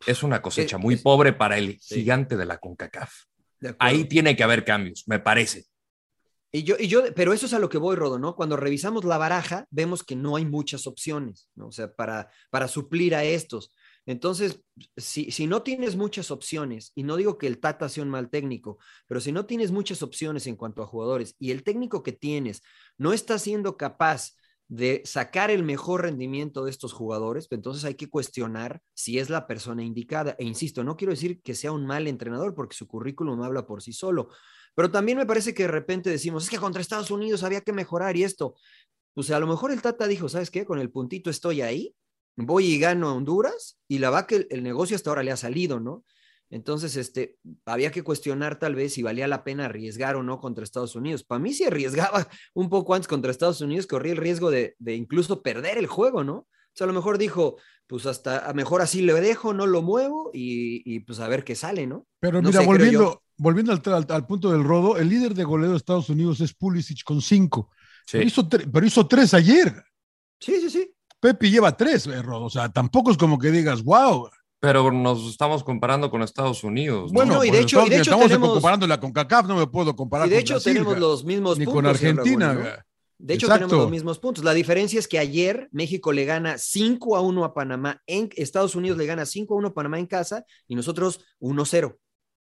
Es 0.06 0.22
una 0.22 0.42
cosecha 0.42 0.78
muy 0.78 0.96
pobre 0.96 1.32
para 1.32 1.56
el 1.56 1.78
gigante 1.78 2.36
de 2.36 2.44
la 2.44 2.58
CONCACAF. 2.58 3.12
Ahí 3.78 4.04
tiene 4.04 4.36
que 4.36 4.44
haber 4.44 4.64
cambios, 4.64 5.04
me 5.06 5.18
parece. 5.18 5.64
Y 6.54 6.62
yo, 6.62 6.76
y 6.78 6.86
yo, 6.86 7.02
pero 7.16 7.32
eso 7.32 7.46
es 7.46 7.52
a 7.52 7.58
lo 7.58 7.68
que 7.68 7.78
voy, 7.78 7.96
Rodo, 7.96 8.16
¿no? 8.16 8.36
Cuando 8.36 8.56
revisamos 8.56 9.04
la 9.04 9.18
baraja, 9.18 9.66
vemos 9.70 10.04
que 10.04 10.14
no 10.14 10.36
hay 10.36 10.44
muchas 10.44 10.86
opciones, 10.86 11.48
¿no? 11.56 11.66
O 11.66 11.72
sea, 11.72 11.92
para, 11.92 12.30
para 12.48 12.68
suplir 12.68 13.16
a 13.16 13.24
estos. 13.24 13.74
Entonces, 14.06 14.62
si, 14.96 15.32
si 15.32 15.48
no 15.48 15.62
tienes 15.62 15.96
muchas 15.96 16.30
opciones, 16.30 16.92
y 16.94 17.02
no 17.02 17.16
digo 17.16 17.38
que 17.38 17.48
el 17.48 17.58
Tata 17.58 17.88
sea 17.88 18.04
un 18.04 18.10
mal 18.10 18.30
técnico, 18.30 18.78
pero 19.08 19.20
si 19.20 19.32
no 19.32 19.46
tienes 19.46 19.72
muchas 19.72 20.00
opciones 20.04 20.46
en 20.46 20.54
cuanto 20.54 20.84
a 20.84 20.86
jugadores 20.86 21.34
y 21.40 21.50
el 21.50 21.64
técnico 21.64 22.04
que 22.04 22.12
tienes 22.12 22.62
no 22.98 23.12
está 23.12 23.36
siendo 23.40 23.76
capaz 23.76 24.36
de 24.68 25.02
sacar 25.04 25.50
el 25.50 25.62
mejor 25.62 26.02
rendimiento 26.02 26.64
de 26.64 26.70
estos 26.70 26.92
jugadores, 26.92 27.48
pues 27.48 27.58
entonces 27.58 27.84
hay 27.84 27.94
que 27.96 28.08
cuestionar 28.08 28.80
si 28.94 29.18
es 29.18 29.28
la 29.28 29.48
persona 29.48 29.82
indicada. 29.82 30.36
E 30.38 30.44
insisto, 30.44 30.84
no 30.84 30.96
quiero 30.96 31.12
decir 31.12 31.42
que 31.42 31.54
sea 31.54 31.72
un 31.72 31.84
mal 31.84 32.06
entrenador 32.06 32.54
porque 32.54 32.76
su 32.76 32.86
currículum 32.86 33.42
habla 33.42 33.66
por 33.66 33.82
sí 33.82 33.92
solo, 33.92 34.28
pero 34.74 34.90
también 34.90 35.18
me 35.18 35.26
parece 35.26 35.54
que 35.54 35.64
de 35.64 35.68
repente 35.68 36.10
decimos, 36.10 36.44
es 36.44 36.50
que 36.50 36.58
contra 36.58 36.80
Estados 36.80 37.10
Unidos 37.10 37.42
había 37.42 37.60
que 37.60 37.72
mejorar 37.72 38.16
y 38.16 38.24
esto. 38.24 38.54
Pues 39.14 39.30
a 39.30 39.38
lo 39.38 39.46
mejor 39.46 39.70
el 39.70 39.80
Tata 39.80 40.06
dijo, 40.06 40.28
¿sabes 40.28 40.50
qué? 40.50 40.64
Con 40.64 40.80
el 40.80 40.90
puntito 40.90 41.30
estoy 41.30 41.62
ahí, 41.62 41.94
voy 42.36 42.66
y 42.66 42.78
gano 42.78 43.08
a 43.08 43.14
Honduras 43.14 43.78
y 43.88 43.98
la 43.98 44.10
va 44.10 44.26
que 44.26 44.46
el, 44.50 44.62
negocio 44.62 44.96
hasta 44.96 45.10
ahora 45.10 45.22
le 45.22 45.30
ha 45.30 45.36
salido, 45.36 45.78
¿no? 45.78 46.04
Entonces, 46.50 46.96
este, 46.96 47.36
había 47.64 47.90
que 47.90 48.02
cuestionar 48.02 48.58
tal 48.58 48.74
vez 48.74 48.92
si 48.92 49.02
valía 49.02 49.26
la 49.28 49.44
pena 49.44 49.64
arriesgar 49.64 50.16
o 50.16 50.22
no 50.22 50.40
contra 50.40 50.62
Estados 50.62 50.94
Unidos. 50.94 51.24
Para 51.24 51.38
mí, 51.38 51.52
si 51.52 51.64
arriesgaba 51.64 52.28
un 52.54 52.68
poco 52.68 52.94
antes 52.94 53.08
contra 53.08 53.30
Estados 53.30 53.60
Unidos, 53.60 53.86
corría 53.86 54.12
el 54.12 54.18
riesgo 54.18 54.50
de, 54.50 54.74
de 54.78 54.94
incluso 54.94 55.42
perder 55.42 55.78
el 55.78 55.86
juego, 55.86 56.24
¿no? 56.24 56.34
O 56.74 56.76
sea, 56.76 56.86
a 56.86 56.88
lo 56.88 56.92
mejor 56.92 57.18
dijo, 57.18 57.56
pues 57.86 58.06
hasta 58.06 58.48
a 58.48 58.52
mejor 58.52 58.82
así 58.82 59.02
le 59.02 59.14
dejo, 59.20 59.54
no 59.54 59.66
lo 59.66 59.82
muevo 59.82 60.30
y, 60.32 61.00
pues 61.00 61.20
a 61.20 61.28
ver 61.28 61.44
qué 61.44 61.54
sale, 61.54 61.86
¿no? 61.86 62.06
Pero 62.18 62.42
mira, 62.42 62.62
volviendo, 62.62 63.22
volviendo 63.36 63.72
al, 63.72 64.26
punto 64.26 64.50
del 64.50 64.64
rodo, 64.64 64.96
el 64.96 65.08
líder 65.08 65.34
de 65.34 65.44
goleo 65.44 65.70
de 65.70 65.76
Estados 65.76 66.08
Unidos 66.08 66.40
es 66.40 66.54
Pulisic 66.54 67.02
con 67.04 67.20
cinco. 67.20 67.70
Pero, 68.10 68.24
hizo 68.24 68.48
pero, 68.48 68.86
hizo 68.86 69.06
tres 69.06 69.34
ayer. 69.34 69.82
Sí, 70.40 70.60
sí, 70.60 70.70
sí. 70.70 70.90
Pepe 71.20 71.50
lleva 71.50 71.76
tres, 71.76 72.06
eh, 72.06 72.20
Rodo. 72.20 72.44
O 72.44 72.50
sea, 72.50 72.68
tampoco 72.68 73.10
es 73.10 73.16
como 73.16 73.38
que 73.38 73.50
digas, 73.50 73.82
wow. 73.82 74.28
Pero 74.60 74.90
nos 74.90 75.28
estamos 75.28 75.62
comparando 75.62 76.10
con 76.10 76.22
Estados 76.22 76.64
Unidos. 76.64 77.12
Bueno, 77.12 77.44
y 77.44 77.50
de 77.50 77.60
hecho, 77.60 77.84
de 77.84 77.98
hecho 77.98 78.18
estamos 78.20 78.52
comparándola 78.54 78.98
con 78.98 79.12
CACAF, 79.12 79.46
no 79.46 79.56
me 79.56 79.66
puedo 79.66 79.94
comparar 79.94 80.26
y 80.26 80.30
de 80.30 80.38
hecho 80.38 80.58
tenemos 80.58 80.98
los 80.98 81.24
mismos 81.24 81.58
ni 81.58 81.66
con 81.66 81.84
Argentina. 81.86 82.84
De 83.18 83.34
hecho, 83.34 83.48
tenemos 83.48 83.72
los 83.72 83.90
mismos 83.90 84.18
puntos. 84.18 84.44
La 84.44 84.52
diferencia 84.54 84.98
es 84.98 85.08
que 85.08 85.18
ayer 85.18 85.68
México 85.70 86.12
le 86.12 86.24
gana 86.24 86.58
5 86.58 87.16
a 87.16 87.20
1 87.20 87.44
a 87.44 87.54
Panamá, 87.54 88.02
en 88.06 88.28
Estados 88.36 88.74
Unidos 88.74 88.98
le 88.98 89.06
gana 89.06 89.24
5 89.24 89.54
a 89.54 89.56
1 89.58 89.68
a 89.68 89.74
Panamá 89.74 89.98
en 89.98 90.06
casa 90.06 90.44
y 90.66 90.74
nosotros 90.74 91.20
1-0, 91.40 91.96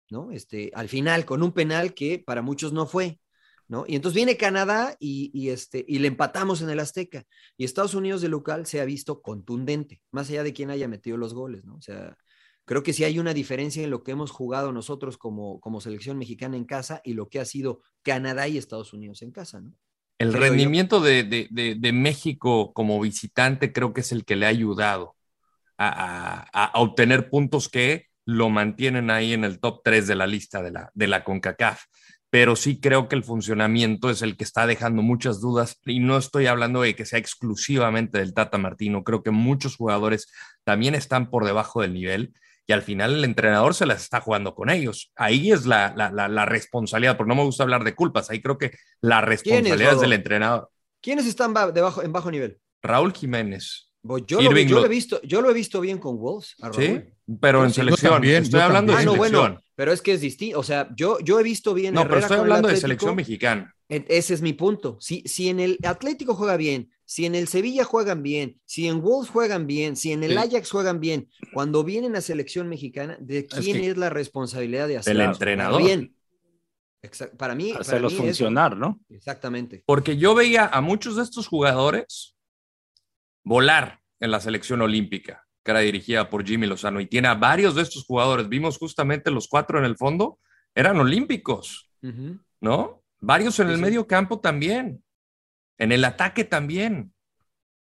¿no? 0.09 0.31
Este, 0.31 0.71
al 0.73 0.89
final, 0.89 1.25
con 1.25 1.43
un 1.43 1.51
penal 1.51 1.93
que 1.93 2.19
para 2.19 2.41
muchos 2.41 2.73
no 2.73 2.85
fue, 2.85 3.19
¿no? 3.67 3.85
Y 3.87 3.95
entonces 3.95 4.15
viene 4.15 4.37
Canadá 4.37 4.95
y, 4.99 5.49
este, 5.49 5.85
y 5.87 5.99
le 5.99 6.07
empatamos 6.07 6.61
en 6.61 6.69
el 6.69 6.79
Azteca. 6.79 7.25
Y 7.57 7.65
Estados 7.65 7.93
Unidos 7.93 8.21
de 8.21 8.29
local 8.29 8.65
se 8.65 8.81
ha 8.81 8.85
visto 8.85 9.21
contundente, 9.21 10.01
más 10.11 10.29
allá 10.29 10.43
de 10.43 10.53
quién 10.53 10.71
haya 10.71 10.87
metido 10.87 11.17
los 11.17 11.33
goles, 11.33 11.65
¿no? 11.65 11.75
O 11.75 11.81
sea, 11.81 12.17
creo 12.65 12.83
que 12.83 12.93
sí 12.93 13.03
hay 13.03 13.19
una 13.19 13.33
diferencia 13.33 13.83
en 13.83 13.89
lo 13.89 14.03
que 14.03 14.11
hemos 14.11 14.31
jugado 14.31 14.71
nosotros 14.71 15.17
como, 15.17 15.59
como 15.59 15.81
selección 15.81 16.17
mexicana 16.17 16.57
en 16.57 16.65
casa 16.65 17.01
y 17.03 17.13
lo 17.13 17.29
que 17.29 17.39
ha 17.39 17.45
sido 17.45 17.81
Canadá 18.01 18.47
y 18.47 18.57
Estados 18.57 18.93
Unidos 18.93 19.21
en 19.21 19.31
casa, 19.31 19.61
¿no? 19.61 19.73
El 20.19 20.33
rendimiento 20.33 20.99
de, 20.99 21.91
México 21.93 22.73
como 22.73 22.99
visitante 22.99 23.71
creo 23.71 23.93
que 23.93 24.01
es 24.01 24.11
el 24.11 24.25
que 24.25 24.35
le 24.35 24.45
ha 24.45 24.49
ayudado 24.49 25.15
a, 25.77 26.71
obtener 26.75 27.29
puntos 27.29 27.69
que 27.69 28.08
lo 28.29 28.49
mantienen 28.49 29.09
ahí 29.09 29.33
en 29.33 29.43
el 29.43 29.59
top 29.59 29.81
3 29.83 30.05
de 30.07 30.15
la 30.15 30.27
lista 30.27 30.61
de 30.61 30.71
la, 30.71 30.91
de 30.93 31.07
la 31.07 31.23
CONCACAF. 31.23 31.81
Pero 32.29 32.55
sí 32.55 32.79
creo 32.79 33.07
que 33.07 33.15
el 33.15 33.23
funcionamiento 33.23 34.11
es 34.11 34.21
el 34.21 34.37
que 34.37 34.43
está 34.43 34.67
dejando 34.67 35.01
muchas 35.01 35.41
dudas 35.41 35.79
y 35.83 35.99
no 35.99 36.15
estoy 36.15 36.45
hablando 36.45 36.81
de 36.81 36.95
que 36.95 37.05
sea 37.05 37.17
exclusivamente 37.17 38.19
del 38.19 38.35
Tata 38.35 38.59
Martino. 38.59 39.03
Creo 39.03 39.23
que 39.23 39.31
muchos 39.31 39.75
jugadores 39.75 40.31
también 40.63 40.93
están 40.93 41.31
por 41.31 41.43
debajo 41.43 41.81
del 41.81 41.93
nivel 41.93 42.33
y 42.67 42.73
al 42.73 42.83
final 42.83 43.15
el 43.15 43.25
entrenador 43.25 43.73
se 43.73 43.87
las 43.87 44.03
está 44.03 44.21
jugando 44.21 44.53
con 44.53 44.69
ellos. 44.69 45.11
Ahí 45.15 45.51
es 45.51 45.65
la, 45.65 45.91
la, 45.95 46.45
responsabilidad, 46.45 47.17
porque 47.17 47.29
no 47.29 47.35
me 47.35 47.43
gusta 47.43 47.63
hablar 47.63 47.83
de 47.83 47.95
culpas, 47.95 48.29
ahí 48.29 48.43
creo 48.43 48.59
que 48.59 48.73
la 49.01 49.21
responsabilidad 49.21 49.93
es, 49.93 50.01
del 50.01 50.13
entrenador. 50.13 50.69
¿Quiénes 51.01 51.25
están 51.25 51.55
debajo, 51.73 52.03
en 52.03 52.13
bajo 52.13 52.29
nivel? 52.29 52.59
Raúl 52.83 53.11
Jiménez. 53.11 53.88
Yo 54.01 54.41
lo, 54.41 54.85
he 54.85 54.87
visto, 54.87 55.21
yo 55.23 55.41
lo 55.41 55.49
he 55.49 55.53
visto 55.53 55.81
bien 55.81 55.97
con 55.97 56.17
Wolves. 56.17 56.55
Sí, 56.73 57.01
pero 57.39 57.65
en 57.65 57.73
selección. 57.73 58.23
estoy 58.23 58.61
hablando 58.61 58.93
de 58.93 58.99
ah, 58.99 59.01
selección. 59.01 59.59
pero 59.75 59.91
es 59.91 60.01
que 60.01 60.13
es 60.13 60.21
distinto. 60.21 60.59
O 60.59 60.63
sea, 60.63 60.89
yo, 60.95 61.19
yo 61.19 61.39
he 61.39 61.43
visto 61.43 61.73
bien. 61.73 61.93
No, 61.93 62.07
pero 62.07 62.19
estoy 62.19 62.37
hablando 62.37 62.69
de 62.69 62.77
selección 62.77 63.15
mexicana. 63.15 63.75
Ese 63.89 64.35
es 64.35 64.41
mi 64.41 64.53
punto. 64.53 64.97
Si, 65.01 65.23
si 65.25 65.49
en 65.49 65.59
el 65.59 65.77
Atlético 65.83 66.33
juega 66.35 66.55
bien, 66.55 66.91
si 67.03 67.25
en 67.25 67.35
el 67.35 67.47
Sevilla 67.47 67.83
juegan 67.83 68.23
bien, 68.23 68.61
si 68.65 68.87
en 68.87 69.01
Wolves 69.01 69.31
juegan 69.31 69.67
bien, 69.67 69.95
si 69.95 70.11
en 70.11 70.23
el 70.23 70.37
Ajax 70.37 70.69
juegan 70.69 70.99
bien, 70.99 71.27
cuando 71.53 71.83
vienen 71.83 72.15
a 72.15 72.21
selección 72.21 72.69
mexicana, 72.69 73.17
¿de 73.19 73.47
quién 73.47 73.83
es, 73.83 73.97
la 73.97 74.09
responsabilidad 74.09 74.87
de 74.87 74.97
hacerlo? 74.97 75.23
Del 75.23 75.31
entrenador. 75.31 75.81
Bien. 75.81 76.15
Para 77.37 77.55
mí. 77.55 77.73
Hacerlos 77.77 78.13
funcionar, 78.13 78.77
¿no? 78.77 78.99
Exactamente. 79.09 79.83
Porque 79.85 80.17
yo 80.17 80.35
veía 80.35 80.67
a 80.67 80.81
muchos 80.81 81.15
de 81.15 81.23
estos 81.23 81.47
jugadores 81.47 82.35
volar 83.49 83.99
en 84.19 84.29
la 84.29 84.39
selección 84.39 84.79
olímpica, 84.83 85.47
que 85.63 85.71
era 85.71 85.79
dirigida 85.79 86.29
por 86.29 86.45
Jimmy 86.45 86.67
Lozano, 86.67 87.01
y 87.01 87.07
tiene 87.07 87.29
a 87.29 87.33
varios 87.33 87.73
de 87.73 87.81
estos 87.81 88.05
jugadores. 88.05 88.47
Vimos 88.47 88.77
justamente 88.77 89.31
los 89.31 89.47
cuatro 89.47 89.79
en 89.79 89.85
el 89.85 89.97
fondo, 89.97 90.37
eran 90.75 90.99
olímpicos, 90.99 91.89
¿no? 92.61 93.03
Varios 93.19 93.59
en 93.59 93.69
el 93.69 93.79
medio 93.79 94.05
campo 94.05 94.39
también. 94.39 95.03
En 95.79 95.91
el 95.91 96.05
ataque 96.05 96.43
también. 96.43 97.11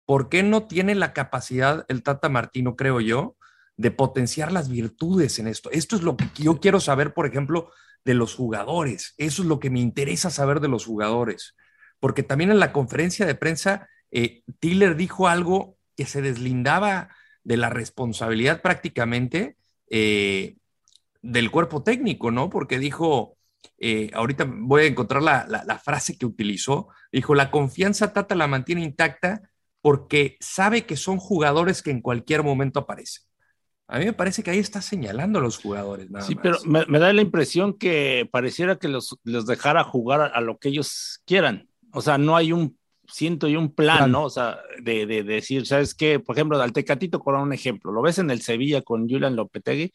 ¿Por 0.06 0.28
qué 0.28 0.42
no 0.42 0.64
tiene 0.64 0.96
la 0.96 1.12
capacidad 1.12 1.86
el 1.86 2.02
Tata 2.02 2.28
Martino, 2.28 2.74
creo 2.74 3.00
yo, 3.00 3.36
de 3.76 3.92
potenciar 3.92 4.50
las 4.50 4.68
virtudes 4.68 5.38
en 5.38 5.46
esto? 5.46 5.70
Esto 5.70 5.94
es 5.94 6.02
lo 6.02 6.16
que 6.16 6.26
yo 6.34 6.58
quiero 6.58 6.80
saber, 6.80 7.14
por 7.14 7.26
ejemplo, 7.26 7.70
de 8.04 8.14
los 8.14 8.34
jugadores. 8.34 9.14
Eso 9.18 9.42
es 9.42 9.48
lo 9.48 9.60
que 9.60 9.70
me 9.70 9.78
interesa 9.78 10.30
saber 10.30 10.58
de 10.58 10.68
los 10.68 10.84
jugadores. 10.84 11.54
Porque 12.00 12.24
también 12.24 12.50
en 12.50 12.58
la 12.58 12.72
conferencia 12.72 13.24
de 13.24 13.36
prensa, 13.36 13.88
eh, 14.14 14.44
Tiller 14.60 14.94
dijo 14.94 15.26
algo 15.26 15.76
que 15.96 16.06
se 16.06 16.22
deslindaba 16.22 17.08
de 17.42 17.56
la 17.56 17.68
responsabilidad 17.68 18.62
prácticamente 18.62 19.56
eh, 19.90 20.56
del 21.20 21.50
cuerpo 21.50 21.82
técnico, 21.82 22.30
¿no? 22.30 22.48
Porque 22.48 22.78
dijo, 22.78 23.36
eh, 23.76 24.10
ahorita 24.14 24.46
voy 24.48 24.82
a 24.82 24.86
encontrar 24.86 25.20
la, 25.20 25.80
frase 25.84 26.16
que 26.16 26.26
utilizó, 26.26 26.88
dijo, 27.10 27.34
la 27.34 27.50
confianza 27.50 28.12
Tata 28.12 28.36
la 28.36 28.46
mantiene 28.46 28.84
intacta 28.84 29.50
porque 29.80 30.36
sabe 30.38 30.86
que 30.86 30.96
son 30.96 31.18
jugadores 31.18 31.82
que 31.82 31.90
en 31.90 32.00
cualquier 32.00 32.44
momento 32.44 32.80
aparecen. 32.80 33.24
A 33.88 33.98
mí 33.98 34.04
me 34.04 34.12
parece 34.12 34.44
que 34.44 34.50
ahí 34.50 34.60
está 34.60 34.80
señalando 34.80 35.40
a 35.40 35.42
los 35.42 35.58
jugadores. 35.58 36.08
sí, 36.20 36.36
pero 36.36 36.58
me, 36.64 36.98
da 36.98 37.12
la 37.12 37.20
impresión 37.20 37.76
que 37.76 38.28
pareciera 38.30 38.78
que 38.78 38.88
los, 38.88 39.18
los 39.24 39.44
dejara 39.44 39.82
jugar 39.82 40.32
a, 40.32 40.40
lo 40.40 40.58
que 40.58 40.68
ellos 40.68 41.20
quieran. 41.26 41.68
O 41.92 42.00
sea, 42.00 42.16
no 42.16 42.36
hay 42.36 42.52
un 42.52 42.78
siento 43.08 43.48
yo 43.48 43.58
un 43.58 43.74
plan, 43.74 44.10
¿no? 44.10 44.24
O 44.24 44.30
sea, 44.30 44.58
de, 44.82 45.06
de, 45.06 45.22
decir, 45.22 45.66
¿sabes 45.66 45.94
qué? 45.94 46.20
Por 46.20 46.36
ejemplo, 46.36 46.60
al 46.60 46.72
Tecatito 46.72 47.20
con 47.20 47.34
un 47.36 47.52
ejemplo, 47.52 47.92
lo 47.92 48.02
ves 48.02 48.18
en 48.18 48.30
el 48.30 48.42
Sevilla 48.42 48.82
con 48.82 49.08
Julian 49.08 49.36
Lopetegui 49.36 49.92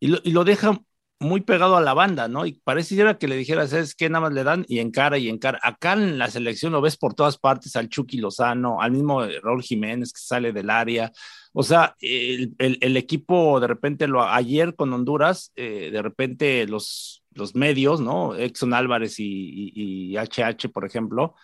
y 0.00 0.06
lo, 0.08 0.18
y 0.24 0.32
lo 0.32 0.44
deja 0.44 0.80
muy 1.18 1.40
pegado 1.40 1.76
a 1.76 1.80
la 1.80 1.94
banda, 1.94 2.28
¿no? 2.28 2.44
Y 2.44 2.52
pareciera 2.52 3.18
que 3.18 3.28
le 3.28 3.36
dijera, 3.36 3.66
¿sabes 3.66 3.94
qué? 3.94 4.10
Nada 4.10 4.22
más 4.22 4.32
le 4.34 4.44
dan 4.44 4.64
y 4.68 4.80
encara 4.80 5.16
y 5.18 5.28
encara. 5.28 5.58
Acá 5.62 5.94
en 5.94 6.18
la 6.18 6.30
selección 6.30 6.72
lo 6.72 6.80
ves 6.80 6.96
por 6.96 7.14
todas 7.14 7.38
partes, 7.38 7.74
al 7.76 7.88
Chucky 7.88 8.18
Lozano, 8.18 8.80
al 8.80 8.92
mismo 8.92 9.24
Raúl 9.24 9.62
Jiménez 9.62 10.12
que 10.12 10.20
sale 10.20 10.52
del 10.52 10.68
área. 10.68 11.10
O 11.52 11.62
sea, 11.62 11.96
el, 12.00 12.54
el, 12.58 12.78
el 12.82 12.96
equipo 12.98 13.60
de 13.60 13.66
repente, 13.66 14.06
lo, 14.08 14.22
ayer 14.22 14.74
con 14.74 14.92
Honduras, 14.92 15.52
eh, 15.56 15.90
de 15.90 16.02
repente 16.02 16.66
los, 16.66 17.24
los 17.32 17.54
medios, 17.54 18.00
¿no? 18.00 18.34
Exxon 18.34 18.74
Álvarez 18.74 19.18
y, 19.18 19.24
y, 19.24 20.12
y 20.12 20.16
HH, 20.18 20.68
por 20.70 20.84
ejemplo, 20.84 21.34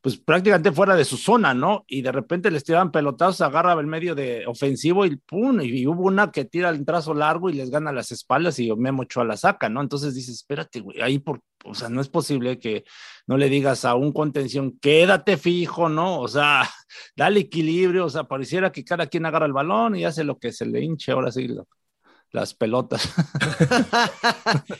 pues 0.00 0.16
prácticamente 0.16 0.72
fuera 0.72 0.96
de 0.96 1.04
su 1.04 1.18
zona, 1.18 1.52
¿no? 1.52 1.84
Y 1.86 2.00
de 2.00 2.10
repente 2.10 2.50
les 2.50 2.64
tiraban 2.64 2.90
pelotazos, 2.90 3.42
agarraba 3.42 3.80
el 3.82 3.86
medio 3.86 4.14
de 4.14 4.46
ofensivo 4.46 5.04
y 5.04 5.16
pum, 5.16 5.60
y, 5.60 5.86
hubo 5.86 6.04
una 6.04 6.30
que 6.32 6.46
tira 6.46 6.70
el 6.70 6.84
trazo 6.86 7.12
largo 7.12 7.50
y 7.50 7.54
les 7.54 7.70
gana 7.70 7.92
las 7.92 8.10
espaldas 8.10 8.58
y 8.58 8.74
Memo 8.74 9.02
Ochoa 9.02 9.24
la 9.24 9.36
saca, 9.36 9.68
¿no? 9.68 9.82
Entonces 9.82 10.14
dices, 10.14 10.36
espérate, 10.36 10.80
güey, 10.80 11.02
ahí 11.02 11.18
por, 11.18 11.42
o 11.64 11.74
sea, 11.74 11.90
no 11.90 12.00
es 12.00 12.08
posible 12.08 12.58
que 12.58 12.84
no 13.26 13.36
le 13.36 13.50
digas 13.50 13.84
a 13.84 13.94
un 13.94 14.12
contención, 14.12 14.78
quédate 14.80 15.36
fijo, 15.36 15.90
¿no? 15.90 16.20
O 16.20 16.28
sea, 16.28 16.62
dale 17.16 17.40
equilibrio, 17.40 18.06
o 18.06 18.10
sea, 18.10 18.24
pareciera 18.24 18.72
que 18.72 18.84
cada 18.84 19.06
quien 19.06 19.26
agarra 19.26 19.46
el 19.46 19.52
balón 19.52 19.96
y 19.96 20.04
hace 20.04 20.24
lo 20.24 20.38
que 20.38 20.52
se 20.52 20.64
le 20.64 20.82
hinche, 20.82 21.12
ahora 21.12 21.30
sí, 21.30 21.46
lo, 21.46 21.68
las 22.32 22.54
pelotas. 22.54 23.02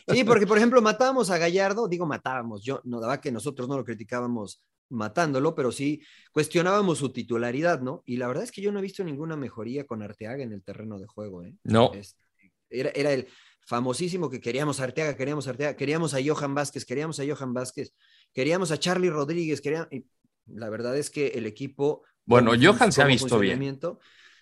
sí, 0.09 0.25
porque 0.25 0.47
por 0.47 0.57
ejemplo 0.57 0.81
matábamos 0.81 1.31
a 1.31 1.37
Gallardo, 1.37 1.89
digo 1.89 2.07
matábamos, 2.07 2.63
yo 2.65 2.81
no 2.85 3.01
daba 3.01 3.21
que 3.21 3.33
nosotros 3.33 3.69
no 3.69 3.77
lo 3.77 3.85
criticábamos 3.85 4.63
matándolo, 4.91 5.55
pero 5.55 5.73
sí 5.73 6.03
cuestionábamos 6.33 6.99
su 6.99 7.13
titularidad, 7.13 7.81
¿no? 7.81 8.03
Y 8.05 8.17
la 8.17 8.29
verdad 8.29 8.45
es 8.45 8.53
que 8.53 8.61
yo 8.61 8.73
no 8.73 8.79
he 8.79 8.83
visto 8.83 9.03
ninguna 9.03 9.37
mejoría 9.37 9.87
con 9.87 10.03
Arteaga 10.03 10.43
en 10.43 10.53
el 10.53 10.63
terreno 10.63 10.99
de 10.99 11.07
juego, 11.07 11.43
¿eh? 11.45 11.57
No. 11.65 11.93
Este, 11.95 12.23
era, 12.69 12.91
era, 12.95 13.13
el 13.13 13.29
famosísimo 13.67 14.29
que 14.29 14.41
queríamos 14.41 14.81
a 14.81 14.85
Arteaga, 14.85 15.17
queríamos 15.17 15.47
a 15.47 15.51
Arteaga, 15.51 15.77
queríamos 15.77 16.15
a 16.15 16.19
Johan 16.25 16.55
Vázquez, 16.55 16.85
queríamos 16.85 17.21
a 17.21 17.25
Johan 17.27 17.55
Vázquez, 17.55 17.95
queríamos 18.33 18.71
a 18.71 18.79
Charlie 18.79 19.11
Rodríguez, 19.11 19.61
queríamos... 19.61 19.89
Y 19.93 20.05
la 20.47 20.69
verdad 20.69 20.97
es 20.97 21.11
que 21.11 21.29
el 21.29 21.47
equipo... 21.47 22.03
Bueno, 22.25 22.53
Johan 22.61 22.93
se 22.93 23.03
ha 23.03 23.07
visto 23.07 23.39
bien. 23.39 23.81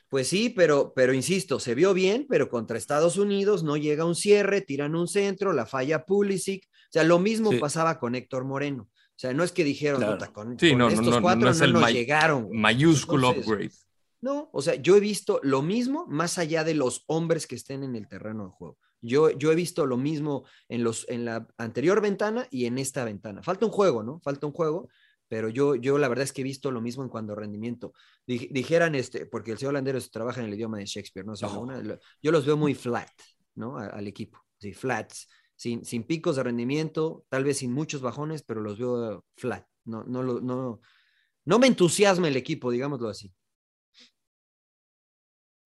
Pues 0.08 0.28
sí, 0.28 0.48
pero, 0.48 0.94
pero 0.94 1.12
insisto, 1.12 1.60
se 1.60 1.74
vio 1.74 1.92
bien, 1.92 2.26
pero 2.28 2.48
contra 2.48 2.78
Estados 2.78 3.18
Unidos 3.18 3.62
no 3.62 3.76
llega 3.76 4.06
un 4.06 4.14
cierre, 4.14 4.62
tiran 4.62 4.94
un 4.94 5.06
centro, 5.06 5.52
la 5.52 5.66
falla 5.66 6.06
Pulisic. 6.06 6.66
O 6.66 6.92
sea, 6.92 7.04
lo 7.04 7.18
mismo 7.18 7.50
sí. 7.50 7.58
pasaba 7.58 7.98
con 7.98 8.14
Héctor 8.14 8.44
Moreno. 8.44 8.88
O 9.18 9.20
sea, 9.20 9.34
no 9.34 9.42
es 9.42 9.50
que 9.50 9.64
dijeron, 9.64 10.00
claro. 10.00 10.32
con, 10.32 10.56
sí, 10.60 10.70
con 10.70 10.78
no, 10.78 10.88
estos 10.88 11.08
no, 11.08 11.20
cuatro 11.20 11.40
no, 11.40 11.46
no, 11.46 11.50
es 11.50 11.60
el 11.60 11.72
nos 11.72 11.82
may 11.82 11.92
llegaron. 11.92 12.50
Mayúsculo 12.52 13.30
Entonces, 13.30 13.52
upgrade. 13.52 13.72
No, 14.20 14.48
o 14.52 14.62
sea, 14.62 14.76
yo 14.76 14.94
he 14.94 15.00
visto 15.00 15.40
lo 15.42 15.60
mismo 15.60 16.06
más 16.06 16.38
allá 16.38 16.62
de 16.62 16.74
los 16.74 17.02
hombres 17.08 17.48
que 17.48 17.56
estén 17.56 17.82
en 17.82 17.96
el 17.96 18.06
terreno 18.06 18.44
de 18.44 18.50
juego. 18.50 18.78
Yo, 19.00 19.30
yo 19.30 19.50
he 19.50 19.56
visto 19.56 19.86
lo 19.86 19.96
mismo 19.96 20.44
en, 20.68 20.84
los, 20.84 21.04
en 21.08 21.24
la 21.24 21.48
anterior 21.56 22.00
ventana 22.00 22.46
y 22.52 22.66
en 22.66 22.78
esta 22.78 23.04
ventana. 23.04 23.42
Falta 23.42 23.66
un 23.66 23.72
juego, 23.72 24.04
¿no? 24.04 24.20
Falta 24.20 24.46
un 24.46 24.52
juego, 24.52 24.88
pero 25.26 25.48
yo, 25.48 25.74
yo 25.74 25.98
la 25.98 26.06
verdad 26.06 26.22
es 26.22 26.32
que 26.32 26.42
he 26.42 26.44
visto 26.44 26.70
lo 26.70 26.80
mismo 26.80 27.02
en 27.02 27.08
cuanto 27.08 27.32
a 27.32 27.36
rendimiento. 27.36 27.94
Dijeran, 28.24 28.94
este, 28.94 29.26
porque 29.26 29.50
el 29.50 29.58
señor 29.58 29.74
Landeros 29.74 30.12
trabaja 30.12 30.40
en 30.40 30.46
el 30.46 30.54
idioma 30.54 30.78
de 30.78 30.86
Shakespeare, 30.86 31.26
¿no? 31.26 31.32
O 31.32 31.36
sea, 31.36 31.48
una, 31.48 31.82
yo 32.22 32.30
los 32.30 32.46
veo 32.46 32.56
muy 32.56 32.76
flat, 32.76 33.10
¿no? 33.56 33.78
Al 33.78 34.06
equipo, 34.06 34.38
sí, 34.60 34.72
flats, 34.72 35.28
sin, 35.58 35.84
sin 35.84 36.04
picos 36.04 36.36
de 36.36 36.44
rendimiento, 36.44 37.26
tal 37.28 37.44
vez 37.44 37.58
sin 37.58 37.72
muchos 37.72 38.00
bajones, 38.00 38.42
pero 38.44 38.60
los 38.60 38.78
veo 38.78 39.24
flat. 39.36 39.66
No, 39.84 40.04
no, 40.04 40.22
no, 40.22 40.40
no, 40.40 40.80
no 41.44 41.58
me 41.58 41.66
entusiasma 41.66 42.28
el 42.28 42.36
equipo, 42.36 42.70
digámoslo 42.70 43.08
así. 43.08 43.34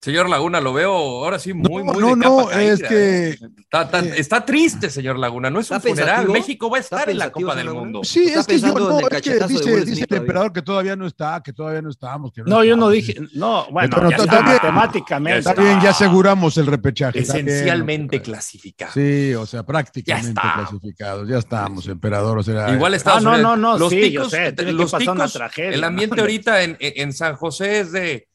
Señor 0.03 0.27
Laguna, 0.27 0.59
lo 0.59 0.73
veo 0.73 0.91
ahora 0.91 1.39
sí 1.39 1.53
muy, 1.53 1.81
no, 1.81 1.93
muy 1.93 2.01
no, 2.01 2.09
de 2.09 2.15
no, 2.17 2.37
capa 2.37 2.51
caída, 2.51 2.73
es 2.73 2.83
que 2.83 3.29
¿eh? 3.29 3.39
está, 3.57 3.83
está, 3.83 3.99
eh, 4.01 4.13
está, 4.17 4.45
triste, 4.45 4.89
señor 4.89 5.17
Laguna. 5.17 5.49
No 5.49 5.61
es 5.61 5.71
un 5.71 5.79
funeral. 5.79 6.27
México 6.27 6.69
va 6.69 6.75
a 6.75 6.81
estar 6.81 7.09
en 7.09 7.17
la 7.17 7.31
Copa 7.31 7.55
del? 7.55 7.69
Mundo. 7.69 8.01
Sí, 8.03 8.25
es 8.25 8.45
que 8.45 8.59
yo 8.59 8.73
no, 8.73 8.99
es 8.99 9.21
que 9.21 9.39
dice, 9.47 9.85
dice 9.85 10.05
el 10.09 10.17
emperador 10.17 10.51
que 10.51 10.61
todavía 10.61 10.97
no 10.97 11.07
está, 11.07 11.41
que 11.41 11.53
todavía 11.53 11.81
no 11.81 11.89
estamos. 11.89 12.33
Que 12.33 12.41
no, 12.41 12.47
no 12.47 12.63
yo 12.65 12.75
no 12.75 12.89
dije, 12.89 13.15
no, 13.33 13.65
bueno, 13.71 13.95
pero 13.95 14.09
ya 14.09 14.17
está, 14.17 14.39
está, 14.39 14.41
bien, 14.41 14.55
matemáticamente. 14.55 15.49
Está 15.49 15.53
bien, 15.53 15.79
ya 15.79 15.91
aseguramos 15.91 16.57
el 16.57 16.65
repechaje. 16.65 17.19
Esencialmente 17.19 18.21
clasificado. 18.21 18.91
Sí, 18.91 19.33
o 19.35 19.45
sea, 19.45 19.63
prácticamente 19.63 20.33
clasificados. 20.33 21.29
Ya 21.29 21.37
estamos, 21.37 21.87
emperador. 21.87 22.39
O 22.39 22.43
sea, 22.43 22.73
Igual 22.73 22.93
Estados 22.93 23.25
ah, 23.25 23.37
no, 23.37 23.37
no, 23.37 23.55
no, 23.55 23.77
los 23.77 23.89
sí, 23.89 24.01
ticos, 24.01 24.31
sé, 24.31 24.51
los 24.51 24.91
ticos 24.97 25.31
tragedia, 25.31 25.75
el 25.75 25.83
ambiente 25.85 26.19
ahorita 26.19 26.61
en, 26.61 26.75
en 26.81 27.13
San 27.13 27.37
José 27.37 27.79
es 27.79 27.93
de 27.93 28.27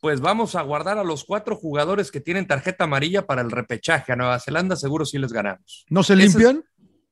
pues 0.00 0.20
vamos 0.20 0.54
a 0.54 0.62
guardar 0.62 0.98
a 0.98 1.04
los 1.04 1.24
cuatro 1.24 1.56
jugadores 1.56 2.10
que 2.10 2.20
tienen 2.20 2.46
tarjeta 2.46 2.84
amarilla 2.84 3.26
para 3.26 3.42
el 3.42 3.50
repechaje. 3.50 4.12
A 4.12 4.16
Nueva 4.16 4.38
Zelanda 4.38 4.76
seguro 4.76 5.04
sí 5.04 5.18
les 5.18 5.32
ganamos. 5.32 5.84
¿No 5.88 6.02
se 6.02 6.16
limpian? 6.16 6.64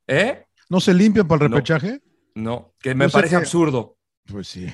¿Eh? 0.07 0.45
¿No 0.69 0.81
se 0.81 0.95
limpian 0.95 1.27
para 1.27 1.45
el 1.45 1.51
repechaje? 1.51 2.03
No, 2.35 2.51
no 2.51 2.75
que 2.81 2.95
me 2.95 3.07
no 3.07 3.11
parece 3.11 3.33
que... 3.33 3.37
absurdo. 3.37 3.97
Pues 4.27 4.49
sí. 4.49 4.67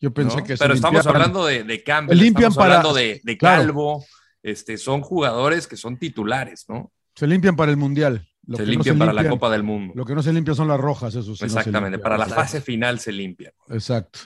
Yo 0.00 0.12
pensé 0.12 0.38
¿no? 0.38 0.44
que 0.44 0.56
Pero 0.56 0.74
estamos 0.74 1.06
hablando 1.06 1.46
de, 1.46 1.64
de 1.64 1.82
cambio, 1.82 2.14
limpian 2.14 2.50
estamos 2.50 2.56
para... 2.56 2.76
hablando 2.78 2.94
de, 2.94 3.20
de 3.22 3.38
Calvo. 3.38 3.98
Claro. 3.98 4.10
Este, 4.42 4.78
son 4.78 5.00
jugadores 5.00 5.66
que 5.66 5.76
son 5.76 5.98
titulares, 5.98 6.66
¿no? 6.68 6.92
Se 7.14 7.26
limpian 7.26 7.56
para 7.56 7.70
el 7.70 7.76
Mundial. 7.76 8.28
Lo 8.46 8.56
se 8.56 8.64
limpian 8.66 8.78
no 8.78 8.84
se 8.84 8.98
para 8.98 9.12
limpian, 9.12 9.24
la 9.24 9.30
Copa 9.30 9.50
del 9.50 9.62
Mundo. 9.64 9.92
Lo 9.96 10.04
que 10.04 10.14
no 10.14 10.22
se 10.22 10.32
limpia 10.32 10.54
son 10.54 10.68
las 10.68 10.78
rojas, 10.78 11.14
eso 11.14 11.34
sí. 11.34 11.44
Exactamente, 11.44 11.96
no 11.96 12.02
para 12.02 12.16
la 12.16 12.26
fase 12.26 12.60
final 12.60 13.00
se 13.00 13.12
limpia. 13.12 13.52
Exacto. 13.68 14.20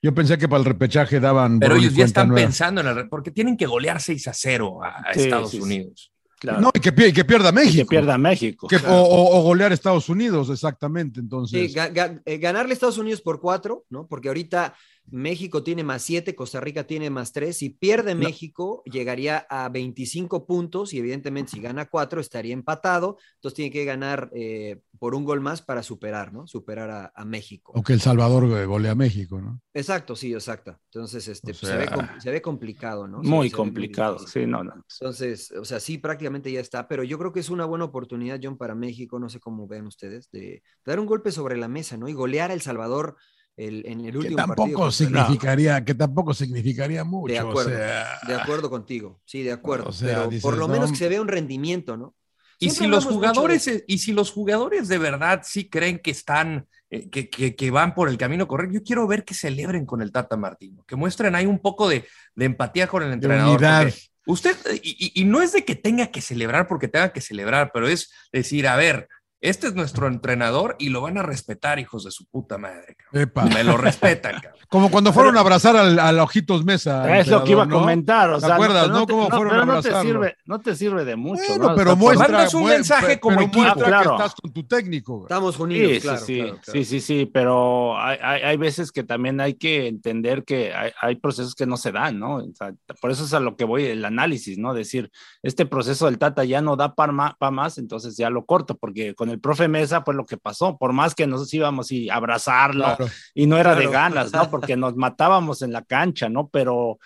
Yo 0.00 0.14
pensé 0.14 0.38
que 0.38 0.48
para 0.48 0.60
el 0.60 0.64
repechaje 0.64 1.20
daban. 1.20 1.58
Pero 1.58 1.76
ellos 1.76 1.94
ya 1.94 2.04
están 2.04 2.28
nueva. 2.28 2.46
pensando 2.46 2.80
en 2.80 2.86
el. 2.86 3.08
Porque 3.08 3.30
tienen 3.30 3.56
que 3.56 3.66
golear 3.66 4.00
6 4.00 4.28
a 4.28 4.32
0 4.32 4.82
a, 4.82 4.88
a 4.88 5.14
sí, 5.14 5.20
Estados 5.20 5.50
sí, 5.50 5.60
Unidos. 5.60 6.12
Claro. 6.38 6.60
No, 6.60 6.70
y 6.74 6.80
que, 6.80 7.08
y 7.08 7.12
que, 7.12 7.24
pierda 7.24 7.50
México. 7.50 7.74
Y 7.74 7.78
que 7.78 7.86
pierda 7.86 8.18
México. 8.18 8.68
Que, 8.68 8.78
claro. 8.78 8.94
o, 8.94 9.38
o, 9.38 9.42
golear 9.42 9.72
Estados 9.72 10.08
Unidos, 10.08 10.50
exactamente. 10.50 11.18
Entonces. 11.18 11.68
Sí, 11.68 11.74
ga, 11.74 11.88
ga, 11.88 12.20
eh, 12.26 12.36
ganarle 12.36 12.72
a 12.72 12.74
Estados 12.74 12.98
Unidos 12.98 13.22
por 13.22 13.40
cuatro, 13.40 13.86
¿no? 13.88 14.06
Porque 14.06 14.28
ahorita 14.28 14.74
México 15.10 15.62
tiene 15.62 15.84
más 15.84 16.02
7, 16.02 16.34
Costa 16.34 16.60
Rica 16.60 16.84
tiene 16.84 17.10
más 17.10 17.32
3. 17.32 17.56
Si 17.56 17.70
pierde 17.70 18.14
no. 18.14 18.22
México, 18.22 18.82
llegaría 18.84 19.46
a 19.48 19.68
25 19.68 20.46
puntos 20.46 20.92
y 20.92 20.98
evidentemente 20.98 21.52
si 21.52 21.60
gana 21.60 21.86
4 21.86 22.20
estaría 22.20 22.52
empatado. 22.52 23.18
Entonces 23.36 23.56
tiene 23.56 23.70
que 23.70 23.84
ganar 23.84 24.30
eh, 24.34 24.80
por 24.98 25.14
un 25.14 25.24
gol 25.24 25.40
más 25.40 25.62
para 25.62 25.82
superar, 25.82 26.32
¿no? 26.32 26.46
Superar 26.46 26.90
a, 26.90 27.12
a, 27.14 27.24
México. 27.24 27.72
O 27.74 27.82
que 27.82 27.92
El 27.92 28.00
Salvador 28.00 28.66
golea 28.66 28.92
a 28.92 28.94
México, 28.94 29.40
¿no? 29.40 29.60
Exacto, 29.74 30.16
sí, 30.16 30.32
exacto. 30.32 30.78
Entonces 30.92 31.28
este, 31.28 31.52
o 31.52 31.54
sea, 31.54 31.70
se, 31.70 31.76
ve, 31.76 31.88
se, 32.18 32.30
ve, 32.30 32.42
complicado, 32.42 33.06
¿no? 33.06 33.22
Muy 33.22 33.50
se, 33.50 33.56
complicado, 33.56 34.18
sí, 34.18 34.46
no, 34.46 34.64
no. 34.64 34.74
Entonces, 34.98 35.52
o 35.52 35.64
sea, 35.64 35.80
sí, 35.80 35.98
prácticamente 35.98 36.50
ya 36.50 36.60
está, 36.60 36.88
pero 36.88 37.02
yo 37.02 37.18
creo 37.18 37.32
que 37.32 37.40
es 37.40 37.50
una 37.50 37.64
buena 37.64 37.84
oportunidad, 37.84 38.40
John, 38.42 38.56
para 38.56 38.74
México, 38.74 39.18
no 39.18 39.28
sé 39.28 39.40
cómo 39.40 39.66
ven 39.66 39.86
ustedes, 39.86 40.30
de, 40.30 40.40
de 40.40 40.62
dar 40.84 41.00
un 41.00 41.06
golpe 41.06 41.32
sobre 41.32 41.56
la 41.56 41.68
mesa, 41.68 41.96
¿no? 41.96 42.08
Y 42.08 42.12
golear 42.12 42.50
a 42.50 42.54
El 42.54 42.62
Salvador 42.62 43.16
el, 43.56 43.84
en 43.86 44.04
el 44.04 44.16
último 44.16 44.36
que 44.36 44.42
tampoco 44.42 44.80
partido. 44.80 44.90
significaría, 44.90 45.84
que 45.84 45.94
tampoco 45.94 46.34
significaría 46.34 47.04
mucho. 47.04 47.32
De 47.32 47.38
acuerdo, 47.38 47.70
o 47.70 47.74
sea... 47.74 48.18
de 48.26 48.34
acuerdo 48.34 48.70
contigo, 48.70 49.20
sí, 49.24 49.42
de 49.42 49.52
acuerdo. 49.52 49.88
O 49.88 49.92
sea, 49.92 50.08
pero 50.08 50.28
dices, 50.28 50.42
por 50.42 50.58
lo 50.58 50.68
no, 50.68 50.74
menos 50.74 50.90
que 50.90 50.96
se 50.96 51.08
vea 51.08 51.20
un 51.20 51.28
rendimiento, 51.28 51.96
¿no? 51.96 52.14
Y 52.58 52.70
si 52.70 52.86
los 52.86 53.04
jugadores, 53.04 53.64
de... 53.66 53.84
y 53.86 53.98
si 53.98 54.12
los 54.12 54.30
jugadores 54.30 54.88
de 54.88 54.98
verdad 54.98 55.42
sí 55.44 55.68
creen 55.68 55.98
que 55.98 56.10
están, 56.10 56.66
eh, 56.90 57.08
que, 57.10 57.28
que, 57.28 57.54
que, 57.54 57.70
van 57.70 57.94
por 57.94 58.08
el 58.08 58.16
camino 58.16 58.48
correcto, 58.48 58.74
yo 58.74 58.82
quiero 58.82 59.06
ver 59.06 59.24
que 59.24 59.34
celebren 59.34 59.84
con 59.84 60.02
el 60.02 60.12
Tata 60.12 60.36
Martino, 60.36 60.84
que 60.86 60.96
muestren 60.96 61.34
ahí 61.34 61.46
un 61.46 61.58
poco 61.58 61.88
de, 61.88 62.06
de 62.34 62.44
empatía 62.44 62.86
con 62.86 63.02
el 63.02 63.12
entrenador. 63.12 63.92
Usted, 64.28 64.56
y, 64.82 65.12
y, 65.14 65.24
no 65.24 65.40
es 65.40 65.52
de 65.52 65.64
que 65.64 65.76
tenga 65.76 66.08
que 66.08 66.20
celebrar 66.20 66.66
porque 66.66 66.88
tenga 66.88 67.12
que 67.12 67.20
celebrar, 67.20 67.70
pero 67.72 67.86
es 67.86 68.12
decir, 68.32 68.66
a 68.66 68.74
ver, 68.74 69.08
este 69.48 69.68
es 69.68 69.74
nuestro 69.74 70.08
entrenador 70.08 70.74
y 70.78 70.88
lo 70.88 71.00
van 71.02 71.18
a 71.18 71.22
respetar, 71.22 71.78
hijos 71.78 72.04
de 72.04 72.10
su 72.10 72.26
puta 72.26 72.58
madre. 72.58 72.96
Me 73.12 73.62
lo 73.62 73.76
respetan, 73.76 74.40
cabrón. 74.40 74.60
Como 74.68 74.90
cuando 74.90 75.12
fueron 75.12 75.32
pero, 75.32 75.38
a 75.38 75.42
abrazar 75.42 75.76
al, 75.76 75.98
al, 76.00 76.18
Ojitos 76.18 76.64
Mesa. 76.64 77.20
Es 77.20 77.28
lo 77.28 77.44
que 77.44 77.52
iba 77.52 77.62
a 77.62 77.68
comentar. 77.68 78.30
O 78.30 78.40
¿Te 78.40 78.46
sea, 78.46 78.56
acuerdas, 78.56 78.88
no? 78.88 79.00
no? 79.00 79.06
¿Cómo 79.06 79.28
no, 79.28 79.36
fueron 79.36 79.50
pero 79.50 79.62
a 79.62 79.66
no 79.66 79.82
te, 79.82 80.00
sirve, 80.00 80.36
no 80.44 80.60
te 80.60 80.74
sirve 80.74 81.04
de 81.04 81.14
mucho. 81.14 81.42
Bueno, 81.48 81.68
¿no? 81.68 81.74
pero 81.76 81.94
muestra, 81.94 82.28
mandas 82.28 82.54
un 82.54 82.64
mensaje 82.64 83.20
como 83.20 83.36
pero 83.36 83.46
equipo. 83.46 83.64
muestra 83.64 83.86
claro. 83.86 84.10
que 84.10 84.16
estás 84.16 84.34
con 84.34 84.52
tu 84.52 84.64
técnico. 84.64 85.22
Estamos 85.22 85.60
unidos, 85.60 85.92
sí, 85.92 86.00
claro, 86.00 86.18
sí, 86.18 86.24
sí, 86.24 86.40
claro, 86.40 86.60
sí, 86.64 86.84
sí, 86.84 87.00
sí, 87.00 87.26
pero 87.32 87.96
hay, 87.96 88.18
hay, 88.20 88.42
hay, 88.42 88.56
veces 88.56 88.90
que 88.90 89.04
también 89.04 89.40
hay 89.40 89.54
que 89.54 89.86
entender 89.86 90.42
que 90.42 90.74
hay, 90.74 90.90
hay, 91.00 91.14
procesos 91.14 91.54
que 91.54 91.66
no 91.66 91.76
se 91.76 91.92
dan, 91.92 92.18
¿no? 92.18 92.38
O 92.38 92.54
sea, 92.54 92.74
por 93.00 93.12
eso 93.12 93.24
es 93.24 93.32
a 93.34 93.40
lo 93.40 93.56
que 93.56 93.64
voy 93.64 93.84
el 93.84 94.04
análisis, 94.04 94.58
¿no? 94.58 94.74
Decir, 94.74 95.12
este 95.42 95.64
proceso 95.64 96.06
del 96.06 96.18
Tata 96.18 96.44
ya 96.44 96.60
no 96.60 96.74
da 96.74 96.96
para 96.96 97.12
más, 97.12 97.36
pa 97.36 97.52
más, 97.52 97.78
entonces 97.78 98.16
ya 98.16 98.30
lo 98.30 98.44
corto, 98.44 98.76
porque 98.76 99.14
con 99.14 99.30
el 99.30 99.35
profe 99.40 99.68
Mesa 99.68 100.02
fue 100.02 100.14
lo 100.14 100.24
que 100.24 100.36
pasó, 100.36 100.76
por 100.76 100.92
más 100.92 101.14
que 101.14 101.26
nos 101.26 101.52
íbamos 101.52 101.92
y 101.92 102.10
abrazarlo, 102.10 102.84
claro. 102.96 103.06
y 103.34 103.46
no 103.46 103.56
era 103.56 103.72
claro, 103.72 103.80
de 103.80 103.92
ganas, 103.92 104.32
¿no? 104.32 104.50
Porque 104.50 104.76
nos 104.76 104.96
matábamos 104.96 105.62
en 105.62 105.72
la 105.72 105.82
cancha, 105.82 106.28
¿no? 106.28 106.48
Pero 106.48 106.98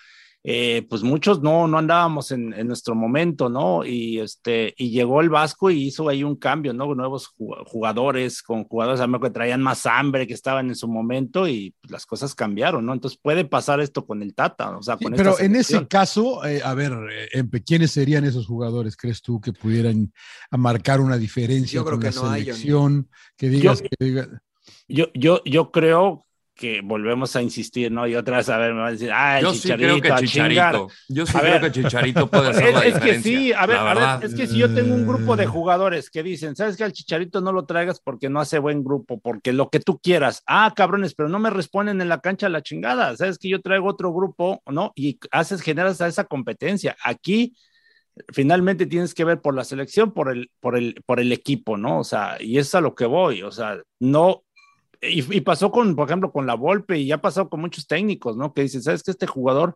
eh, 0.43 0.87
pues 0.89 1.03
muchos 1.03 1.41
no, 1.41 1.67
no 1.67 1.77
andábamos 1.77 2.31
en, 2.31 2.51
en, 2.53 2.67
nuestro 2.67 2.95
momento, 2.95 3.47
¿no? 3.47 3.85
Y, 3.85 4.19
este, 4.19 4.73
y 4.75 4.89
llegó 4.89 5.21
el 5.21 5.29
Vasco 5.29 5.69
y 5.69 5.83
hizo 5.83 6.09
ahí 6.09 6.23
un 6.23 6.35
cambio, 6.35 6.73
¿no? 6.73 6.95
Nuevos 6.95 7.27
jugadores, 7.67 8.41
con 8.41 8.63
jugadores 8.63 9.05
que 9.21 9.29
traían 9.29 9.61
más 9.61 9.85
hambre, 9.85 10.25
que 10.25 10.33
estaban 10.33 10.69
en 10.69 10.75
su 10.75 10.87
momento 10.87 11.47
y 11.47 11.75
pues, 11.79 11.91
las 11.91 12.07
cosas 12.07 12.33
cambiaron, 12.33 12.83
¿no? 12.87 12.93
Entonces 12.93 13.19
puede 13.21 13.45
pasar 13.45 13.81
esto 13.81 14.03
con 14.03 14.23
el 14.23 14.33
Tata, 14.33 14.75
o 14.75 14.81
sea, 14.81 14.97
con 14.97 15.13
Pero 15.13 15.39
en 15.39 15.55
ese 15.55 15.87
caso, 15.87 16.43
eh, 16.43 16.61
a 16.63 16.73
ver, 16.73 16.93
eh, 17.33 17.43
¿quiénes 17.63 17.91
serían 17.91 18.25
esos 18.25 18.47
jugadores, 18.47 18.97
crees 18.97 19.21
tú, 19.21 19.39
que 19.39 19.53
pudieran 19.53 20.11
marcar 20.49 21.01
una 21.01 21.17
diferencia 21.17 21.75
yo 21.75 21.85
creo 21.85 21.99
con 21.99 22.01
que 22.01 22.15
la 22.15 22.21
no 22.21 22.33
selección? 22.33 23.09
que 23.37 23.49
digas 23.49 23.81
yo, 23.81 23.89
que 23.89 24.05
digas... 24.05 24.29
Yo, 24.87 25.05
yo, 25.13 25.41
yo 25.45 25.71
creo 25.71 26.25
que 26.61 26.81
volvemos 26.81 27.35
a 27.35 27.41
insistir, 27.41 27.91
¿no? 27.91 28.05
Y 28.05 28.15
otra 28.15 28.37
vez, 28.37 28.47
a 28.49 28.57
ver, 28.59 28.71
me 28.71 28.81
va 28.81 28.87
a 28.89 28.91
decir, 28.91 29.09
ah, 29.11 29.39
el 29.39 29.45
yo 29.45 29.51
chicharito, 29.51 29.95
sí 29.95 30.01
creo 30.01 30.15
que 30.15 30.27
Chicharito, 30.27 30.87
yo 31.09 31.25
sí 31.25 31.33
creo 31.33 31.59
que 31.59 31.71
Chicharito 31.71 32.27
puede 32.27 32.49
hacer 32.51 32.67
es, 32.67 32.73
la 32.75 32.79
es 32.81 32.93
diferencia. 32.93 33.31
que 33.31 33.37
sí, 33.37 33.51
a 33.51 33.65
ver, 33.65 33.77
a 33.77 33.93
ver, 33.95 34.25
es 34.29 34.35
que 34.35 34.45
si 34.45 34.59
yo 34.59 34.71
tengo 34.71 34.93
un 34.93 35.07
grupo 35.07 35.35
de 35.35 35.47
jugadores 35.47 36.11
que 36.11 36.21
dicen, 36.21 36.55
¿sabes 36.55 36.77
que 36.77 36.83
al 36.83 36.93
Chicharito 36.93 37.41
no 37.41 37.51
lo 37.51 37.65
traigas 37.65 37.99
porque 37.99 38.29
no 38.29 38.39
hace 38.39 38.59
buen 38.59 38.83
grupo, 38.83 39.19
porque 39.19 39.53
lo 39.53 39.71
que 39.71 39.79
tú 39.79 39.97
quieras, 39.97 40.43
ah, 40.45 40.71
cabrones, 40.75 41.15
pero 41.15 41.29
no 41.29 41.39
me 41.39 41.49
responden 41.49 41.99
en 41.99 42.09
la 42.09 42.19
cancha 42.19 42.47
la 42.47 42.61
chingada, 42.61 43.17
¿sabes 43.17 43.39
que 43.39 43.49
yo 43.49 43.59
traigo 43.59 43.89
otro 43.89 44.13
grupo, 44.13 44.61
¿no? 44.67 44.93
Y 44.95 45.19
haces, 45.31 45.61
generas 45.63 45.99
esa 45.99 46.25
competencia. 46.25 46.95
Aquí 47.03 47.55
finalmente 48.33 48.85
tienes 48.85 49.13
que 49.13 49.23
ver 49.23 49.41
por 49.41 49.55
la 49.55 49.63
selección, 49.63 50.13
por 50.13 50.31
el, 50.31 50.51
por 50.59 50.77
el, 50.77 51.01
por 51.07 51.19
el 51.19 51.31
equipo, 51.31 51.75
¿no? 51.77 51.99
O 51.99 52.03
sea, 52.03 52.37
y 52.39 52.59
es 52.59 52.75
a 52.75 52.81
lo 52.81 52.93
que 52.93 53.05
voy, 53.05 53.41
o 53.41 53.51
sea, 53.51 53.81
no, 53.99 54.43
y, 55.01 55.37
y, 55.37 55.41
pasó 55.41 55.71
con, 55.71 55.95
por 55.95 56.07
ejemplo, 56.07 56.31
con 56.31 56.45
la 56.45 56.53
Volpe 56.53 56.97
y 56.97 57.07
ya 57.07 57.15
ha 57.15 57.21
pasado 57.21 57.49
con 57.49 57.61
muchos 57.61 57.87
técnicos, 57.87 58.37
¿no? 58.37 58.53
Que 58.53 58.61
dicen, 58.61 58.83
¿sabes 58.83 59.03
que 59.03 59.11
este 59.11 59.27
jugador 59.27 59.75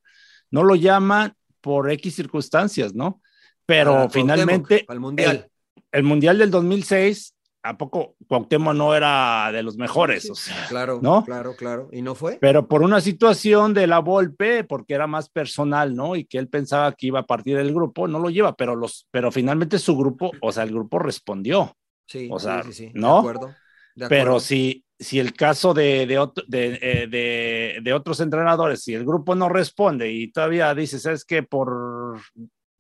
no 0.51 0.63
lo 0.63 0.75
llama 0.75 1.35
por 1.61 1.89
X 1.91 2.15
circunstancias, 2.15 2.93
¿no? 2.93 3.21
Pero 3.65 3.93
Para 3.93 4.09
finalmente, 4.09 4.85
al 4.87 4.99
mundial. 4.99 5.49
El, 5.75 5.99
el, 5.99 6.03
Mundial 6.03 6.37
del 6.37 6.51
2006, 6.51 7.33
¿a 7.63 7.77
poco 7.77 8.15
Cuauhtémoc 8.27 8.75
no 8.75 8.93
era 8.95 9.51
de 9.51 9.63
los 9.63 9.75
mejores? 9.75 10.29
O 10.29 10.35
sea, 10.35 10.67
claro, 10.69 10.99
¿no? 11.01 11.25
claro, 11.25 11.55
claro. 11.55 11.89
¿Y 11.91 12.03
no 12.03 12.13
fue? 12.13 12.37
Pero 12.39 12.67
por 12.67 12.83
una 12.83 13.01
situación 13.01 13.73
de 13.73 13.87
la 13.87 13.99
Volpe, 13.99 14.63
porque 14.63 14.93
era 14.93 15.07
más 15.07 15.29
personal, 15.29 15.95
¿no? 15.95 16.15
Y 16.15 16.25
que 16.25 16.37
él 16.37 16.47
pensaba 16.47 16.91
que 16.93 17.07
iba 17.07 17.21
a 17.21 17.25
partir 17.25 17.57
del 17.57 17.73
grupo, 17.73 18.07
no 18.07 18.19
lo 18.19 18.29
lleva, 18.29 18.55
pero, 18.55 18.75
los, 18.75 19.07
pero 19.09 19.31
finalmente 19.31 19.79
su 19.79 19.97
grupo, 19.97 20.31
o 20.41 20.51
sea, 20.51 20.63
el 20.63 20.69
grupo 20.69 20.99
respondió. 20.99 21.75
Sí, 22.05 22.29
o 22.31 22.39
sea, 22.39 22.61
sí, 22.61 22.73
sí, 22.73 22.85
sí. 22.87 22.91
¿no? 22.93 23.13
De 23.13 23.19
acuerdo. 23.19 23.55
De 23.95 24.05
acuerdo. 24.05 24.09
Pero 24.09 24.39
si, 24.39 24.84
si 24.97 25.19
el 25.19 25.33
caso 25.33 25.73
de, 25.73 26.05
de, 26.05 26.17
otro, 26.17 26.43
de, 26.47 26.79
eh, 26.81 27.07
de, 27.07 27.79
de, 27.81 27.93
otros 27.93 28.19
entrenadores, 28.21 28.83
si 28.83 28.93
el 28.93 29.05
grupo 29.05 29.35
no 29.35 29.49
responde 29.49 30.11
y 30.11 30.31
todavía 30.31 30.73
dices, 30.73 31.01
¿sabes 31.01 31.25
qué? 31.25 31.43
Por, 31.43 32.19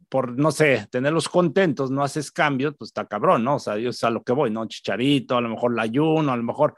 por, 0.07 0.37
no 0.37 0.51
sé, 0.51 0.87
tenerlos 0.89 1.27
contentos, 1.27 1.91
no 1.91 2.03
haces 2.03 2.31
cambios, 2.31 2.73
pues 2.77 2.89
está 2.89 3.05
cabrón, 3.05 3.43
¿no? 3.43 3.55
O 3.55 3.59
sea, 3.59 3.77
yo 3.77 3.89
es 3.89 4.03
a 4.03 4.09
lo 4.09 4.23
que 4.23 4.33
voy, 4.33 4.49
¿no? 4.49 4.65
Chicharito, 4.65 5.35
a 5.35 5.41
lo 5.41 5.49
mejor 5.49 5.75
Layuno, 5.75 6.31
a 6.31 6.37
lo 6.37 6.43
mejor 6.43 6.75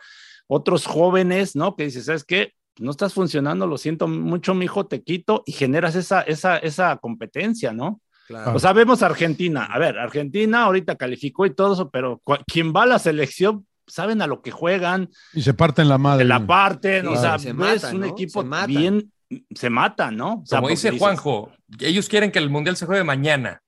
otros 0.48 0.86
jóvenes, 0.86 1.56
¿no? 1.56 1.76
Que 1.76 1.86
dices, 1.86 2.06
¿sabes 2.06 2.24
qué? 2.24 2.54
No 2.80 2.92
estás 2.92 3.14
funcionando, 3.14 3.68
lo 3.68 3.78
siento 3.78 4.08
mucho, 4.08 4.54
mijo, 4.56 4.88
te 4.88 5.04
quito 5.04 5.44
y 5.46 5.52
generas 5.52 5.96
esa, 5.96 6.22
esa, 6.22 6.58
esa 6.58 6.98
competencia, 6.98 7.74
¿no? 7.74 8.02
Claro. 8.28 8.56
O 8.56 8.60
sea, 8.60 8.74
vemos 8.74 9.04
Argentina. 9.04 9.66
A 9.66 9.80
ver, 9.80 9.98
Argentina 9.98 10.64
ahorita 10.64 10.96
calificó 10.96 11.46
y 11.46 11.54
todo 11.54 11.74
eso, 11.74 11.90
pero 11.90 12.22
quien 12.46 12.74
va 12.74 12.84
a 12.84 12.88
la 12.88 13.00
selección 13.00 13.66
saben 13.88 14.22
a 14.22 14.28
lo 14.28 14.42
que 14.42 14.52
juegan. 14.52 15.10
Y 15.34 15.42
se 15.42 15.54
parten 15.54 15.88
la 15.90 15.98
madre. 15.98 16.24
De 16.24 16.30
la 16.30 16.46
parten, 16.46 17.02
Sí, 17.04 17.08
o 17.08 17.20
sea, 17.20 17.40
se 17.40 17.54
matan, 17.54 17.96
un 17.96 18.02
¿no? 18.02 18.08
equipo 18.08 18.44
Se 18.44 18.68
bien, 18.68 19.12
se 19.56 19.70
mata, 19.70 20.12
¿no? 20.12 20.42
O 20.44 20.46
sea, 20.46 20.60
Como 20.60 20.70
dice 20.70 20.90
dices, 20.92 21.00
Juanjo, 21.00 21.52
ellos 21.80 22.08
quieren 22.10 22.32
que 22.32 22.40
el 22.40 22.50
Mundial 22.50 22.78
se 22.78 22.86
juegue 22.86 23.04
mañana. 23.04 23.62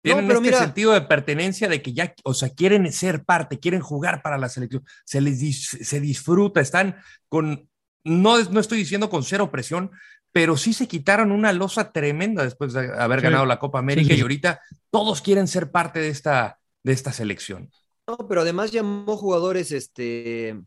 Tienen 0.00 0.26
pero 0.28 0.38
este 0.38 0.50
mira- 0.50 0.62
sentido 0.62 0.92
de 0.92 1.00
pertenencia 1.02 1.68
de 1.68 1.82
que 1.82 1.92
ya, 1.92 2.14
o 2.24 2.32
sea, 2.32 2.50
quieren 2.50 2.90
ser 2.92 3.24
parte, 3.24 3.58
quieren 3.58 3.80
jugar 3.80 4.22
para 4.22 4.38
la 4.38 4.48
selección. 4.48 4.84
Se 5.04 5.20
les 5.20 5.40
dis- 5.42 5.82
se 5.84 6.00
disfruta, 6.00 6.60
están 6.60 6.96
con, 7.28 7.68
no, 8.04 8.38
es- 8.38 8.50
no 8.50 8.60
estoy 8.60 8.78
diciendo 8.78 9.10
con 9.10 9.24
cero 9.24 9.50
presión, 9.50 9.90
pero 10.30 10.56
sí 10.56 10.72
se 10.72 10.86
quitaron 10.86 11.32
una 11.32 11.52
losa 11.52 11.90
tremenda 11.90 12.44
después 12.44 12.74
de 12.74 12.92
haber 12.96 13.18
Sí. 13.20 13.24
ganado 13.24 13.44
la 13.46 13.58
Copa 13.58 13.80
América 13.80 14.04
Sí, 14.06 14.10
sí, 14.10 14.14
sí. 14.14 14.18
y 14.20 14.22
ahorita 14.22 14.60
todos 14.90 15.20
quieren 15.20 15.48
ser 15.48 15.70
parte 15.72 15.98
de 15.98 16.08
esta, 16.10 16.58
de 16.84 16.92
esta 16.92 17.12
selección. 17.12 17.68
No, 18.08 18.16
pero 18.26 18.40
además 18.40 18.72
llamó 18.72 19.18
jugadores, 19.18 19.70
este, 19.70 20.58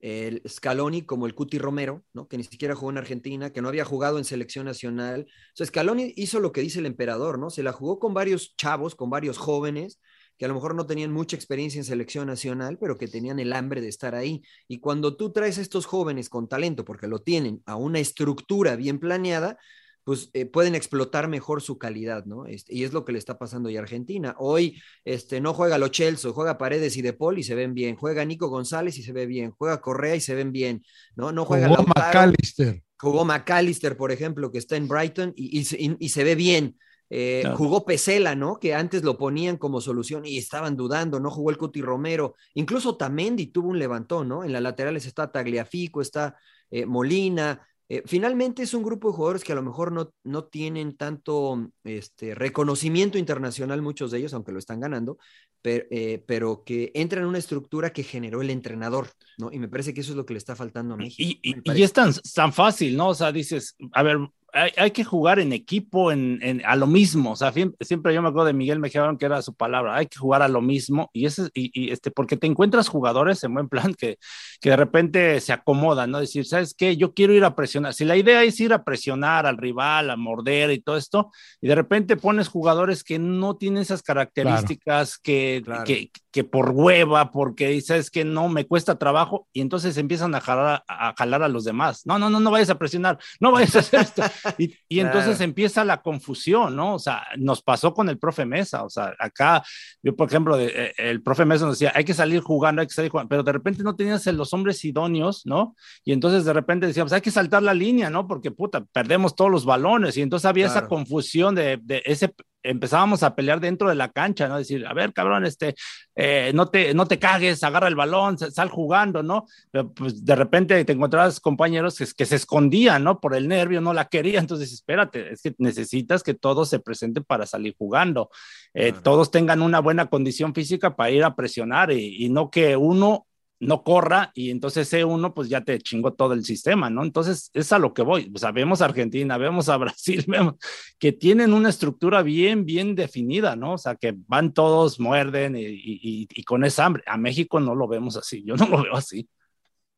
el 0.00 0.42
Scaloni 0.48 1.02
como 1.02 1.26
el 1.26 1.34
Cuti 1.34 1.58
Romero, 1.58 2.04
¿no? 2.14 2.26
Que 2.26 2.38
ni 2.38 2.44
siquiera 2.44 2.74
jugó 2.74 2.90
en 2.90 2.96
Argentina, 2.98 3.52
que 3.52 3.60
no 3.60 3.68
había 3.68 3.84
jugado 3.84 4.16
en 4.16 4.24
selección 4.24 4.64
nacional. 4.64 5.26
O 5.28 5.56
sea, 5.56 5.66
Scaloni 5.66 6.14
hizo 6.16 6.40
lo 6.40 6.52
que 6.52 6.62
dice 6.62 6.78
el 6.78 6.86
emperador, 6.86 7.38
¿no? 7.38 7.50
Se 7.50 7.62
la 7.62 7.72
jugó 7.72 7.98
con 7.98 8.14
varios 8.14 8.56
chavos, 8.56 8.94
con 8.94 9.10
varios 9.10 9.36
jóvenes, 9.36 10.00
que 10.38 10.46
a 10.46 10.48
lo 10.48 10.54
mejor 10.54 10.74
no 10.74 10.86
tenían 10.86 11.12
mucha 11.12 11.36
experiencia 11.36 11.78
en 11.78 11.84
selección 11.84 12.26
nacional, 12.26 12.78
pero 12.80 12.96
que 12.96 13.08
tenían 13.08 13.40
el 13.40 13.52
hambre 13.52 13.82
de 13.82 13.88
estar 13.88 14.14
ahí. 14.14 14.42
Y 14.66 14.80
cuando 14.80 15.16
tú 15.18 15.32
traes 15.32 15.58
a 15.58 15.60
estos 15.60 15.84
jóvenes 15.84 16.30
con 16.30 16.48
talento, 16.48 16.86
porque 16.86 17.08
lo 17.08 17.18
tienen, 17.20 17.62
a 17.66 17.76
una 17.76 17.98
estructura 17.98 18.76
bien 18.76 18.98
planeada, 19.00 19.58
pues 20.04 20.30
eh, 20.32 20.46
pueden 20.46 20.74
explotar 20.74 21.28
mejor 21.28 21.62
su 21.62 21.78
calidad, 21.78 22.24
¿no? 22.24 22.46
Este, 22.46 22.74
y 22.74 22.84
es 22.84 22.92
lo 22.92 23.04
que 23.04 23.12
le 23.12 23.18
está 23.18 23.38
pasando 23.38 23.70
ya 23.70 23.80
a 23.80 23.82
Argentina. 23.82 24.34
Hoy 24.38 24.80
este, 25.04 25.40
no 25.40 25.54
juega 25.54 25.78
Lo 25.78 25.88
Celso, 25.88 26.32
juega 26.32 26.58
Paredes 26.58 26.96
y 26.96 27.02
De 27.02 27.12
Paul 27.12 27.38
y 27.38 27.42
se 27.42 27.54
ven 27.54 27.74
bien, 27.74 27.96
juega 27.96 28.24
Nico 28.24 28.48
González 28.48 28.98
y 28.98 29.02
se 29.02 29.12
ve 29.12 29.26
bien, 29.26 29.52
juega 29.52 29.80
Correa 29.80 30.16
y 30.16 30.20
se 30.20 30.34
ven 30.34 30.52
bien, 30.52 30.82
¿no? 31.16 31.32
No 31.32 31.44
juega 31.44 31.68
Jugó 31.68 31.84
McAllister. 31.84 32.82
jugó 32.98 33.24
McAllister, 33.24 33.96
por 33.96 34.12
ejemplo, 34.12 34.50
que 34.50 34.58
está 34.58 34.76
en 34.76 34.88
Brighton 34.88 35.32
y 35.36 35.64
se 35.64 36.24
ve 36.24 36.34
bien. 36.34 36.76
Eh, 37.12 37.40
Claro. 37.42 37.56
Jugó 37.56 37.84
Pesela, 37.84 38.36
¿no? 38.36 38.60
Que 38.60 38.72
antes 38.72 39.02
lo 39.02 39.18
ponían 39.18 39.56
como 39.56 39.80
solución 39.80 40.24
y 40.24 40.38
estaban 40.38 40.76
dudando, 40.76 41.18
¿no? 41.18 41.30
Jugó 41.30 41.50
el 41.50 41.58
Cuti 41.58 41.82
Romero. 41.82 42.36
Incluso 42.54 42.96
Tamendi 42.96 43.48
tuvo 43.48 43.68
un 43.68 43.80
levantón, 43.80 44.28
¿no? 44.28 44.44
En 44.44 44.52
las 44.52 44.62
laterales 44.62 45.06
está 45.06 45.30
Tagliafico, 45.30 46.00
está 46.00 46.36
eh, 46.70 46.86
Molina. 46.86 47.66
Eh, 47.92 48.02
finalmente 48.06 48.62
es 48.62 48.72
un 48.72 48.84
grupo 48.84 49.08
de 49.08 49.14
jugadores 49.16 49.42
que 49.42 49.50
a 49.50 49.56
lo 49.56 49.62
mejor 49.62 49.90
no, 49.90 50.12
no 50.22 50.44
tienen 50.44 50.96
tanto 50.96 51.70
este, 51.82 52.36
reconocimiento 52.36 53.18
internacional, 53.18 53.82
muchos 53.82 54.12
de 54.12 54.18
ellos, 54.18 54.32
aunque 54.32 54.52
lo 54.52 54.60
están 54.60 54.78
ganando, 54.78 55.18
pero, 55.60 55.84
eh, 55.90 56.22
pero 56.24 56.62
que 56.64 56.92
entran 56.94 57.24
en 57.24 57.28
una 57.30 57.38
estructura 57.38 57.92
que 57.92 58.04
generó 58.04 58.42
el 58.42 58.50
entrenador, 58.50 59.08
¿no? 59.38 59.50
Y 59.52 59.58
me 59.58 59.68
parece 59.68 59.92
que 59.92 60.02
eso 60.02 60.12
es 60.12 60.16
lo 60.16 60.24
que 60.24 60.34
le 60.34 60.38
está 60.38 60.54
faltando 60.54 60.94
a 60.94 60.96
México. 60.96 61.20
Y, 61.42 61.50
y- 61.50 61.78
y 61.78 61.82
es 61.82 61.92
tan, 61.92 62.12
tan 62.32 62.52
fácil, 62.52 62.96
¿no? 62.96 63.08
O 63.08 63.14
sea, 63.14 63.32
dices, 63.32 63.74
a 63.92 64.02
ver, 64.04 64.18
hay, 64.52 64.70
hay 64.76 64.90
que 64.90 65.04
jugar 65.04 65.38
en 65.38 65.52
equipo, 65.52 66.12
en, 66.12 66.38
en- 66.42 66.62
a 66.64 66.76
lo 66.76 66.86
mismo. 66.86 67.32
O 67.32 67.36
sea, 67.36 67.52
siempre 67.80 68.14
yo 68.14 68.22
me 68.22 68.28
acuerdo 68.28 68.46
de 68.46 68.52
Miguel 68.52 68.78
Mejía, 68.78 69.08
que 69.18 69.26
era 69.26 69.42
su 69.42 69.54
palabra, 69.54 69.96
hay 69.96 70.06
que 70.06 70.18
jugar 70.18 70.42
a 70.42 70.48
lo 70.48 70.60
mismo. 70.60 71.10
Y, 71.12 71.26
ese, 71.26 71.48
y, 71.54 71.70
y, 71.74 71.90
este, 71.90 72.10
porque 72.10 72.36
te 72.36 72.46
encuentras 72.46 72.88
jugadores 72.88 73.42
en 73.44 73.54
buen 73.54 73.68
plan 73.68 73.94
que, 73.94 74.18
que 74.60 74.70
de 74.70 74.76
repente 74.76 75.40
se 75.40 75.52
acomodan, 75.52 76.10
¿no? 76.10 76.20
Decir, 76.20 76.44
¿sabes 76.46 76.74
qué? 76.74 76.96
Yo 76.96 77.14
quiero 77.14 77.32
ir 77.32 77.44
a 77.44 77.54
presionar. 77.54 77.94
Si 77.94 78.04
la 78.04 78.16
idea 78.16 78.42
es 78.42 78.58
ir 78.60 78.72
a 78.72 78.84
presionar 78.84 79.46
al 79.46 79.56
rival, 79.58 80.10
a 80.10 80.16
morder 80.16 80.70
y 80.70 80.80
todo 80.80 80.96
esto, 80.96 81.30
y 81.60 81.68
de 81.68 81.74
repente 81.74 82.16
pones 82.16 82.48
jugadores 82.48 83.04
que 83.04 83.18
no 83.18 83.56
tienen 83.56 83.82
esas 83.82 84.02
características 84.02 85.18
que, 85.18 85.62
Claro. 85.64 85.84
que, 85.84 86.10
que 86.30 86.44
por 86.44 86.70
hueva, 86.70 87.30
porque 87.32 87.68
dices 87.68 88.10
que 88.10 88.24
no 88.24 88.48
me 88.48 88.66
cuesta 88.66 88.98
trabajo, 88.98 89.46
y 89.52 89.60
entonces 89.60 89.96
empiezan 89.96 90.34
a 90.34 90.40
jalar 90.40 90.84
a, 90.88 91.08
a 91.08 91.14
jalar 91.16 91.42
a 91.42 91.48
los 91.48 91.64
demás. 91.64 92.02
No, 92.06 92.18
no, 92.18 92.30
no, 92.30 92.40
no 92.40 92.50
vayas 92.50 92.70
a 92.70 92.78
presionar, 92.78 93.18
no 93.40 93.52
vayas 93.52 93.76
a 93.76 93.78
hacer 93.80 94.00
esto. 94.00 94.22
Y, 94.58 94.74
y 94.88 95.00
entonces 95.00 95.36
Claro. 95.36 95.44
empieza 95.44 95.84
la 95.84 96.02
confusión, 96.02 96.76
¿no? 96.76 96.94
O 96.94 96.98
sea, 96.98 97.22
nos 97.36 97.62
pasó 97.62 97.92
con 97.94 98.08
el 98.08 98.18
profe 98.18 98.44
Mesa, 98.44 98.84
o 98.84 98.90
sea, 98.90 99.14
acá, 99.18 99.62
yo 100.02 100.14
por 100.16 100.28
ejemplo, 100.28 100.56
de- 100.56 100.72
eh, 100.74 100.92
el 100.98 101.22
profe 101.22 101.44
Mesa 101.44 101.64
nos 101.66 101.78
decía, 101.78 101.92
hay 101.94 102.04
que 102.04 102.14
salir 102.14 102.40
jugando, 102.40 102.80
hay 102.82 102.86
que 102.88 102.94
salir 102.94 103.10
jugando, 103.10 103.28
pero 103.28 103.42
de 103.42 103.52
repente 103.52 103.82
no 103.82 103.96
tenías 103.96 104.26
los 104.26 104.52
hombres 104.52 104.84
idóneos, 104.84 105.46
¿no? 105.46 105.74
Y 106.04 106.12
entonces 106.12 106.44
de 106.44 106.52
repente 106.52 106.86
decíamos, 106.86 107.12
hay 107.12 107.20
que 107.20 107.30
saltar 107.30 107.62
la 107.62 107.74
línea, 107.74 108.10
¿no? 108.10 108.26
Porque 108.26 108.50
puta, 108.50 108.84
perdemos 108.92 109.34
todos 109.34 109.50
los 109.50 109.64
balones, 109.64 110.16
y 110.16 110.22
entonces 110.22 110.46
había 110.46 110.66
esa 110.66 110.86
confusión 110.88 111.54
de, 111.54 111.78
de 111.82 112.02
ese, 112.04 112.32
empezábamos 112.62 113.22
a 113.22 113.34
pelear 113.34 113.60
dentro 113.60 113.88
de 113.88 113.94
la 113.94 114.08
cancha, 114.10 114.48
¿no? 114.48 114.58
Decir, 114.58 114.86
a 114.86 114.92
ver, 114.92 115.12
cabrón, 115.12 115.46
este, 115.46 115.74
eh, 116.14 116.52
no, 116.54 116.66
te, 116.68 116.92
no 116.94 117.06
te 117.06 117.18
cagues, 117.18 117.62
agarra 117.64 117.88
el 117.88 117.94
balón, 117.94 118.36
sa- 118.38 118.50
sal 118.50 118.68
jugando, 118.68 119.22
¿no? 119.22 119.46
Pero, 119.70 119.92
pues 119.92 120.24
de 120.24 120.34
repente 120.36 120.84
te 120.84 120.92
encontrabas 120.92 121.40
compañeros 121.40 121.96
que, 121.96 122.06
que 122.16 122.26
se 122.26 122.36
escondían, 122.36 123.04
¿no? 123.04 123.20
Por 123.20 123.34
el 123.34 123.48
nervio, 123.48 123.80
no 123.80 123.92
la 123.92 124.06
querían, 124.08 124.44
entonces 124.44 124.72
espérate, 124.72 125.32
es 125.32 125.42
que 125.42 125.54
necesitas 125.58 126.22
que 126.22 126.34
todos 126.34 126.68
se 126.68 126.80
presenten 126.80 127.24
para 127.24 127.46
salir 127.46 127.74
jugando, 127.78 128.30
eh, 128.74 128.88
Claro. 128.90 129.02
todos 129.02 129.30
tengan 129.30 129.62
una 129.62 129.80
buena 129.80 130.06
condición 130.06 130.54
física 130.54 130.94
para 130.96 131.10
ir 131.10 131.24
a 131.24 131.34
presionar 131.34 131.90
y, 131.92 132.24
y 132.24 132.28
no 132.28 132.50
que 132.50 132.76
uno 132.76 133.26
no 133.62 133.82
corra 133.84 134.32
y 134.34 134.50
entonces 134.50 134.86
ese 134.88 135.04
uno 135.04 135.34
pues 135.34 135.48
ya 135.50 135.60
te 135.60 135.78
chingó 135.80 136.14
todo 136.14 136.32
el 136.32 136.44
sistema, 136.44 136.88
¿no? 136.88 137.02
Entonces 137.04 137.50
es 137.52 137.72
a 137.72 137.78
lo 137.78 137.92
que 137.92 138.00
voy, 138.02 138.32
o 138.34 138.38
sea, 138.38 138.52
vemos 138.52 138.80
a 138.80 138.86
Argentina, 138.86 139.36
vemos 139.36 139.68
a 139.68 139.76
Brasil, 139.78 140.24
vemos 140.26 140.54
que 140.98 141.12
tienen 141.12 141.52
una 141.52 141.68
estructura 141.68 142.22
bien, 142.22 142.64
bien 142.64 142.94
definida, 142.94 143.56
¿no? 143.56 143.74
O 143.74 143.78
sea, 143.78 143.96
que 143.96 144.14
van 144.26 144.52
todos, 144.54 144.98
muerden 144.98 145.56
y, 145.56 145.60
y- 145.64 146.00
y- 146.02 146.28
y 146.34 146.42
con 146.44 146.64
esa 146.64 146.86
hambre. 146.86 147.02
A 147.06 147.16
México 147.18 147.60
no 147.60 147.74
lo 147.74 147.86
vemos 147.86 148.16
así, 148.16 148.42
yo 148.44 148.56
no 148.56 148.66
lo 148.66 148.82
veo 148.82 148.96
así. 148.96 149.28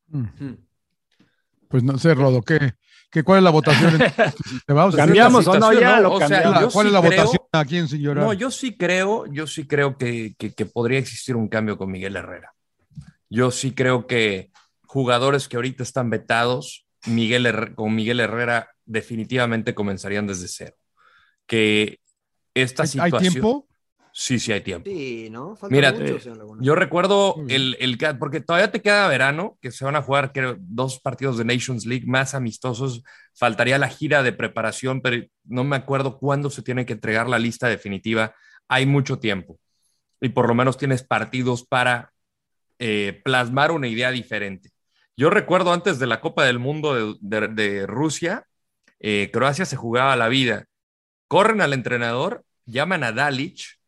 Mm. 0.08 0.54
Pues 1.68 1.82
no 1.82 1.96
sé, 1.98 2.14
Rodo, 2.14 2.42
¿qué? 2.42 2.72
¿Qué, 3.10 3.22
¿Cuál 3.22 3.38
es 3.38 3.44
la 3.44 3.50
votación? 3.50 3.92
¿Te 4.66 4.72
va? 4.72 4.90
¿Cambiamos 4.90 5.46
o 5.46 5.58
no? 5.58 5.72
Ya 5.72 6.00
lo 6.00 6.14
O 6.14 6.18
sea, 6.18 6.28
cambiamos. 6.28 6.72
¿Cuál 6.72 6.86
sí 6.86 6.88
es 6.88 6.92
la 6.92 7.00
creo- 7.08 7.10
votación 7.24 7.42
aquí 7.52 7.76
en 7.78 7.88
Sin 7.88 8.00
Llorar? 8.02 8.24
No, 8.24 8.32
yo 8.32 8.50
sí 8.50 8.76
creo, 8.76 9.26
yo 9.26 9.46
sí 9.46 9.66
creo 9.66 9.96
que, 9.96 10.34
que- 10.38 10.52
que 10.52 10.66
podría 10.66 10.98
existir 10.98 11.36
un 11.36 11.48
cambio 11.48 11.76
con 11.78 11.90
Miguel 11.90 12.16
Herrera. 12.16 12.52
Yo 13.32 13.50
sí 13.50 13.72
creo 13.72 14.06
que 14.06 14.50
jugadores 14.86 15.48
que 15.48 15.56
ahorita 15.56 15.82
están 15.82 16.10
vetados, 16.10 16.86
Miguel 17.06 17.74
con 17.74 17.94
Miguel 17.94 18.20
Herrera 18.20 18.68
definitivamente 18.84 19.74
comenzarían 19.74 20.26
desde 20.26 20.48
cero. 20.48 20.76
Que 21.46 21.98
esta 22.52 22.82
¿Hay- 22.82 22.88
hay 22.88 23.10
situación... 23.10 23.32
tiempo? 23.32 23.68
Sí, 24.14 24.38
sí 24.38 24.52
hay 24.52 24.60
tiempo. 24.60 24.90
Sí, 24.90 25.30
¿no? 25.30 25.56
Falta 25.56 25.74
Mira, 25.74 25.92
mucho, 25.92 26.04
eh. 26.04 26.34
Yo 26.60 26.74
recuerdo 26.74 27.36
el, 27.48 27.78
el 27.80 27.96
porque 28.18 28.42
todavía 28.42 28.70
te 28.70 28.82
queda 28.82 29.08
verano, 29.08 29.56
que 29.62 29.70
se 29.70 29.86
van 29.86 29.96
a 29.96 30.02
jugar 30.02 30.32
creo, 30.34 30.56
dos 30.60 31.00
partidos 31.00 31.38
de 31.38 31.46
Nations 31.46 31.86
League 31.86 32.04
más 32.06 32.34
amistosos. 32.34 33.02
Faltaría 33.32 33.78
la 33.78 33.88
gira 33.88 34.22
de 34.22 34.34
preparación, 34.34 35.00
pero 35.00 35.24
no 35.44 35.64
me 35.64 35.76
acuerdo 35.76 36.18
cuándo 36.18 36.50
se 36.50 36.60
tiene 36.60 36.84
que 36.84 36.92
entregar 36.92 37.26
la 37.30 37.38
lista 37.38 37.68
definitiva. 37.68 38.34
Hay 38.68 38.84
mucho 38.84 39.18
tiempo 39.18 39.58
y 40.20 40.28
por 40.28 40.46
lo 40.46 40.54
menos 40.54 40.76
tienes 40.76 41.02
partidos 41.02 41.66
para 41.66 42.11
eh, 42.78 43.20
plasmar 43.24 43.70
una 43.70 43.88
idea 43.88 44.10
diferente. 44.10 44.70
Yo 45.16 45.30
recuerdo 45.30 45.72
antes 45.72 45.98
de 45.98 46.06
la 46.06 46.20
Copa 46.20 46.44
del 46.44 46.58
Mundo 46.58 47.16
de, 47.20 47.86
Rusia, 47.86 48.46
eh, 49.00 49.30
Croacia 49.32 49.64
se 49.66 49.76
jugaba 49.76 50.16
la 50.16 50.28
vida. 50.28 50.66
Corren 51.28 51.60
al 51.60 51.72
entrenador, 51.72 52.44
llaman 52.66 53.04
a 53.04 53.12
Dalic, 53.12 53.78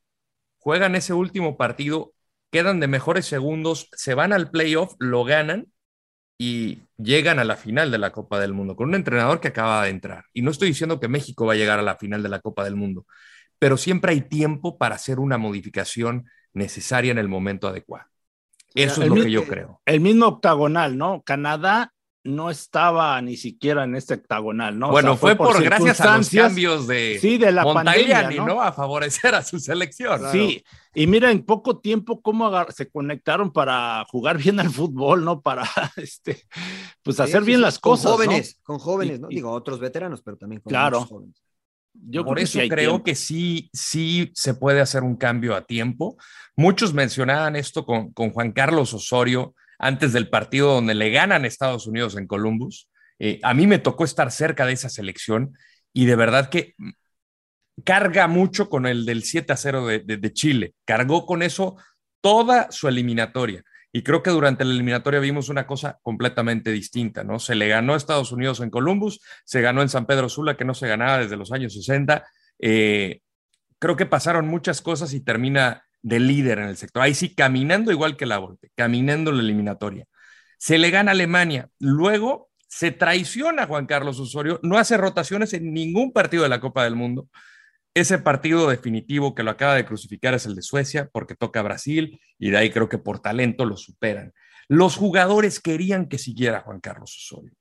juegan 0.59 0.95
ese 0.95 1.15
último 1.15 1.57
partido, 1.57 2.13
quedan 2.51 2.81
de 2.81 2.89
mejores 2.89 3.27
segundos, 3.27 3.89
se 3.93 4.15
van 4.15 4.33
al 4.33 4.51
playoff, 4.51 4.95
lo 4.99 5.25
ganan 5.25 5.67
y 6.39 6.83
llegan 6.97 7.39
a 7.39 7.45
la 7.45 7.57
final 7.57 7.91
de 7.91 7.99
la 7.99 8.13
Copa 8.13 8.41
del 8.41 8.53
Mundo 8.53 8.77
con 8.77 8.89
un 8.89 8.95
entrenador 8.95 9.41
que 9.41 9.49
acaba 9.49 9.85
de 9.85 9.91
entrar. 9.91 10.25
Y 10.33 10.43
no 10.43 10.51
estoy 10.51 10.69
diciendo 10.69 11.01
que 11.01 11.09
México 11.09 11.47
va 11.47 11.55
a 11.55 11.57
llegar 11.57 11.79
a 11.79 11.83
la 11.83 11.97
final 11.97 12.23
de 12.23 12.29
la 12.29 12.41
Copa 12.41 12.65
del 12.65 12.77
Mundo, 12.77 13.07
pero 13.59 13.77
siempre 13.77 14.13
hay 14.13 14.21
tiempo 14.23 14.79
para 14.79 14.97
hacer 14.97 15.21
una 15.21 15.39
modificación 15.39 16.29
necesaria 16.53 17.13
en 17.13 17.19
el 17.19 17.29
momento 17.29 17.69
adecuado. 17.69 18.14
Eso 18.75 19.03
es 19.03 19.09
lo 19.09 19.15
que 19.15 19.31
yo 19.31 19.47
creo. 19.47 19.81
El 19.87 20.01
mismo 20.01 20.27
octagonal, 20.27 20.97
¿no? 20.99 21.23
Canadá 21.23 21.93
no 22.27 22.49
estaba 22.49 23.21
ni 23.21 23.37
siquiera 23.37 23.85
en 23.85 23.95
este 23.95 24.15
octagonal, 24.15 24.79
¿no? 24.79 24.89
O 24.89 24.93
bueno, 24.93 25.11
sea, 25.11 25.17
fue, 25.19 25.37
por, 25.37 25.63
gracias 25.63 26.01
a 26.01 26.17
los 26.17 26.31
cambios 26.31 26.87
de 26.87 27.19
sí, 27.21 27.37
de 27.37 27.53
la 27.53 27.65
pandemia, 27.65 28.31
¿no? 28.31 28.47
¿no? 28.47 28.63
A 28.63 28.73
favorecer 28.73 29.35
a 29.35 29.43
su 29.43 29.61
selección. 29.61 30.23
Sí, 30.33 30.65
y 30.95 31.07
mira 31.07 31.31
en 31.31 31.45
poco 31.45 31.81
tiempo 31.81 32.23
cómo 32.23 32.51
se 32.71 32.89
conectaron 32.91 33.53
para 33.53 34.05
jugar 34.09 34.39
bien 34.39 34.59
al 34.59 34.71
fútbol, 34.71 35.23
¿no? 35.23 35.43
Para 35.43 35.65
este, 35.97 36.43
pues 37.03 37.17
Sí, 37.17 37.23
hacer 37.23 37.43
sí, 37.43 37.47
bien 37.47 37.59
sí, 37.59 37.63
las 37.63 37.79
con 37.79 37.93
cosas, 37.93 38.05
¿no? 38.07 38.13
jóvenes, 38.17 38.59
con 38.63 38.79
jóvenes, 38.79 39.21
¿no? 39.21 39.31
y- 39.31 39.35
Digo, 39.35 39.51
otros 39.51 39.79
veteranos, 39.79 40.23
pero 40.23 40.39
también 40.39 40.63
con 40.63 40.71
Claro. 40.71 41.03
jóvenes. 41.05 41.37
Yo 41.95 42.25
Por 42.25 42.35
creo 42.35 42.43
que 42.43 42.43
eso 42.45 42.61
sí 42.61 42.69
creo 42.69 42.91
tiempo. 42.91 43.05
que 43.05 43.15
sí, 43.15 43.71
sí 43.73 44.31
se 44.35 44.55
puede 44.55 44.81
hacer 44.81 45.03
un 45.03 45.17
cambio 45.17 45.55
a 45.55 45.65
tiempo. 45.65 46.17
Muchos 46.57 46.93
mencionaban 46.93 47.57
esto 47.57 47.87
con, 47.87 48.13
con 48.13 48.31
Juan 48.31 48.53
Carlos 48.53 48.93
Osorio 48.95 49.55
antes 49.79 50.13
del 50.13 50.29
partido 50.29 50.75
donde 50.75 50.95
le 50.95 51.11
ganan 51.11 51.45
a 51.45 51.47
Estados 51.47 51.87
Unidos 51.87 52.17
en 52.17 52.27
Columbus. 52.27 52.89
Eh, 53.19 53.39
a 53.43 53.55
mí 53.55 53.67
me 53.67 53.79
tocó 53.79 54.05
estar 54.05 54.31
cerca 54.31 54.67
de 54.67 54.73
esa 54.73 54.89
selección 54.89 55.57
y 55.93 56.07
de 56.07 56.17
verdad 56.17 56.51
que 56.51 56.75
carga 57.85 58.29
mucho 58.29 58.69
con 58.69 58.87
el 58.87 59.05
del 59.05 59.23
7 59.23 59.53
a 59.53 59.57
0 59.57 59.87
de, 59.87 59.99
de- 60.01 60.17
de 60.17 60.33
Chile. 60.33 60.75
Cargó 60.85 61.27
con 61.27 61.43
eso 61.43 61.77
toda 62.21 62.71
su 62.71 62.89
eliminatoria. 62.89 63.63
Y 63.97 64.03
creo 64.03 64.25
que 64.25 64.31
durante 64.31 64.65
la 64.65 64.73
eliminatoria 64.73 65.21
vimos 65.21 65.49
una 65.51 65.69
cosa 65.69 66.01
completamente 66.03 66.73
distinta, 66.73 67.23
¿no? 67.23 67.39
Se 67.39 67.55
le 67.55 67.69
ganó 67.69 67.95
a 67.95 67.97
Estados 67.97 68.33
Unidos 68.33 68.59
en 68.59 68.69
Columbus, 68.69 69.21
se 69.45 69.61
ganó 69.61 69.83
en 69.83 69.89
San 69.89 70.05
Pedro 70.05 70.29
Sula, 70.29 70.57
que 70.57 70.65
no 70.65 70.75
se 70.75 70.89
ganaba 70.89 71.19
desde 71.19 71.37
los 71.37 71.53
años 71.53 71.75
60. 71.75 72.27
Eh, 72.59 73.21
creo 73.79 73.95
que 73.95 74.05
pasaron 74.05 74.49
muchas 74.49 74.83
cosas 74.83 75.15
y 75.15 75.21
termina 75.21 75.85
de 76.03 76.19
líder 76.19 76.59
en 76.59 76.71
el 76.71 76.77
sector. 76.77 77.05
Ahí 77.05 77.15
sí, 77.15 77.37
caminando 77.37 77.93
igual 77.93 78.17
que 78.17 78.27
la 78.27 78.39
Volpe, 78.39 78.73
caminando 78.75 79.31
la 79.31 79.43
eliminatoria. 79.43 80.09
Se 80.59 80.77
le 80.77 80.91
gana 80.91 81.13
a 81.13 81.15
Alemania. 81.15 81.69
Luego 81.79 82.51
se 82.67 82.91
traiciona 82.91 83.63
a 83.63 83.67
Juan 83.69 83.87
Carlos 83.87 84.19
Osorio, 84.19 84.59
no 84.65 84.77
hace 84.77 84.97
rotaciones 84.97 85.53
en 85.53 85.73
ningún 85.73 86.13
partido 86.13 86.43
de 86.43 86.49
la 86.49 86.59
Copa 86.59 86.83
del 86.83 86.97
Mundo. 86.97 87.29
Ese 87.95 88.19
partido 88.19 88.69
definitivo 88.69 89.35
que 89.35 89.45
lo 89.45 89.53
acaba 89.53 89.75
de 89.75 89.85
crucificar 89.87 90.35
es 90.35 90.47
el 90.47 90.57
de 90.57 90.63
Suecia, 90.63 91.09
porque 91.13 91.37
toca 91.37 91.61
a 91.61 91.63
Brasil 91.63 92.21
y 92.39 92.51
de 92.51 92.57
ahí 92.59 92.71
creo 92.71 92.89
que 92.89 92.99
por 92.99 93.21
talento 93.21 93.65
lo 93.65 93.77
superan. 93.77 94.33
Los 94.69 94.97
jugadores 94.97 95.61
querían 95.61 96.09
que 96.09 96.19
siguiera 96.19 96.61
Juan 96.63 96.81
Carlos 96.81 97.15
Osorio. 97.17 97.53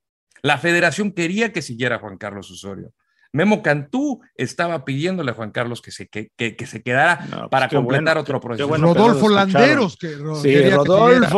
La 0.42 0.58
federación 0.58 1.12
quería 1.12 1.52
que 1.52 1.62
siguiera 1.62 1.98
Juan 2.00 2.18
Carlos 2.18 2.50
Osorio. 2.50 2.92
Memo 3.32 3.62
Cantú 3.62 4.20
estaba 4.36 4.84
pidiéndole 4.84 5.30
a 5.32 5.34
Juan 5.34 5.50
Carlos 5.50 5.82
que 5.82 5.90
se, 5.90 6.08
que, 6.08 6.30
que- 6.36 6.54
que 6.56 6.66
se 6.66 6.82
quedara 6.82 7.26
No, 7.30 7.36
pues 7.38 7.48
para 7.50 7.68
completar 7.68 8.04
bueno, 8.14 8.20
otro 8.20 8.40
proceso. 8.40 8.68
bueno 8.68 8.94
Rodolfo. 8.94 9.28
Landeros. 9.28 9.96
Que, 9.96 10.14
ro- 10.16 10.36
Sí, 10.36 10.48
quería 10.50 10.70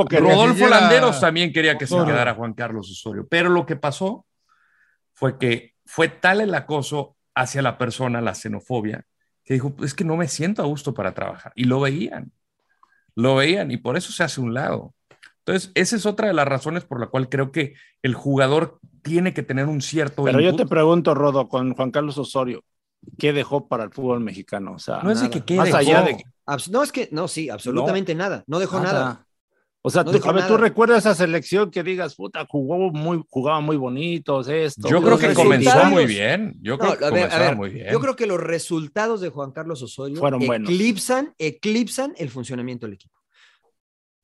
que 0.08 0.18
Rodolfo 0.20 0.68
Landeros 0.68 1.20
también 1.20 1.52
quería 1.52 1.76
que 1.78 1.86
se 1.86 1.94
quedara 2.04 2.34
Juan 2.34 2.52
Carlos 2.54 2.90
Osorio, 2.90 3.26
pero 3.28 3.48
lo 3.48 3.64
que 3.64 3.76
pasó 3.76 4.26
fue 5.14 5.38
que 5.38 5.74
fue 5.86 6.08
tal 6.08 6.40
el 6.42 6.54
acoso 6.54 7.15
hacia 7.36 7.62
la 7.62 7.78
persona, 7.78 8.20
la 8.20 8.34
xenofobia, 8.34 9.04
que 9.44 9.54
dijo, 9.54 9.76
es 9.82 9.94
que 9.94 10.04
no 10.04 10.16
me 10.16 10.26
siento 10.26 10.62
a 10.62 10.66
gusto 10.66 10.94
para 10.94 11.14
trabajar. 11.14 11.52
Y 11.54 11.64
lo 11.64 11.78
veían, 11.78 12.32
lo 13.14 13.36
veían 13.36 13.70
y 13.70 13.76
por 13.76 13.96
eso 13.96 14.10
se 14.10 14.24
hace 14.24 14.40
un 14.40 14.54
lado. 14.54 14.94
Entonces, 15.44 15.70
esa 15.74 15.94
es 15.94 16.06
otra 16.06 16.26
de 16.26 16.34
las 16.34 16.48
razones 16.48 16.84
por 16.84 16.98
la 16.98 17.06
cual 17.06 17.28
creo 17.28 17.52
que 17.52 17.74
el 18.02 18.14
jugador 18.14 18.80
tiene 19.02 19.32
que 19.32 19.44
tener 19.44 19.66
un 19.66 19.80
cierto 19.80 20.24
Pero 20.24 20.40
yo 20.40 20.56
te 20.56 20.66
pregunto, 20.66 21.14
Rodo, 21.14 21.48
con 21.48 21.74
Juan 21.74 21.92
Carlos 21.92 22.18
Osorio, 22.18 22.64
¿qué 23.18 23.32
dejó 23.32 23.68
para 23.68 23.84
el 23.84 23.90
fútbol 23.90 24.18
mexicano? 24.20 24.72
O 24.72 24.78
sea, 24.80 25.02
No 25.02 25.12
es 25.12 25.20
de 25.20 25.28
nada. 25.28 25.32
que 25.38 25.44
quede. 25.44 25.58
más 25.58 25.74
allá 25.74 26.02
de 26.02 26.24
no, 26.70 26.82
es 26.82 26.92
que, 26.92 27.08
no, 27.12 27.28
sí, 27.28 27.50
absolutamente 27.50 28.14
nada. 28.14 28.44
No 28.46 28.58
dejó 28.58 28.80
nada. 28.80 29.25
O 29.86 29.90
sea, 29.90 30.02
No 30.02 30.10
tú, 30.10 30.28
a 30.28 30.32
ver, 30.32 30.48
tú 30.48 30.56
recuerdas 30.56 30.98
esa 31.06 31.14
selección 31.14 31.70
que 31.70 31.84
digas, 31.84 32.16
puta, 32.16 32.44
jugó 32.48 32.90
muy, 32.90 33.22
jugaba 33.30 33.60
muy 33.60 33.76
bonitos, 33.76 34.48
esto. 34.48 34.88
Yo 34.88 35.00
creo 35.00 35.16
que 35.16 35.32
comenzó 35.32 35.84
muy 35.84 36.06
bien. 36.06 36.56
Yo 36.60 36.72
No, 36.72 36.78
creo 36.80 36.98
que 36.98 37.04
a 37.04 37.10
ver, 37.10 37.22
a 37.22 37.28
comenzaba 37.28 37.44
ver, 37.50 37.56
muy 37.56 37.70
bien. 37.70 37.92
Yo 37.92 38.00
creo 38.00 38.16
que 38.16 38.26
los 38.26 38.40
resultados 38.40 39.20
de 39.20 39.28
Juan 39.28 39.52
Carlos 39.52 39.80
Osorio 39.82 40.16
Fueron 40.16 40.44
buenos. 40.44 40.70
eclipsan, 40.70 41.36
eclipsan 41.38 42.14
el 42.18 42.30
funcionamiento 42.30 42.86
del 42.86 42.94
equipo. 42.94 43.15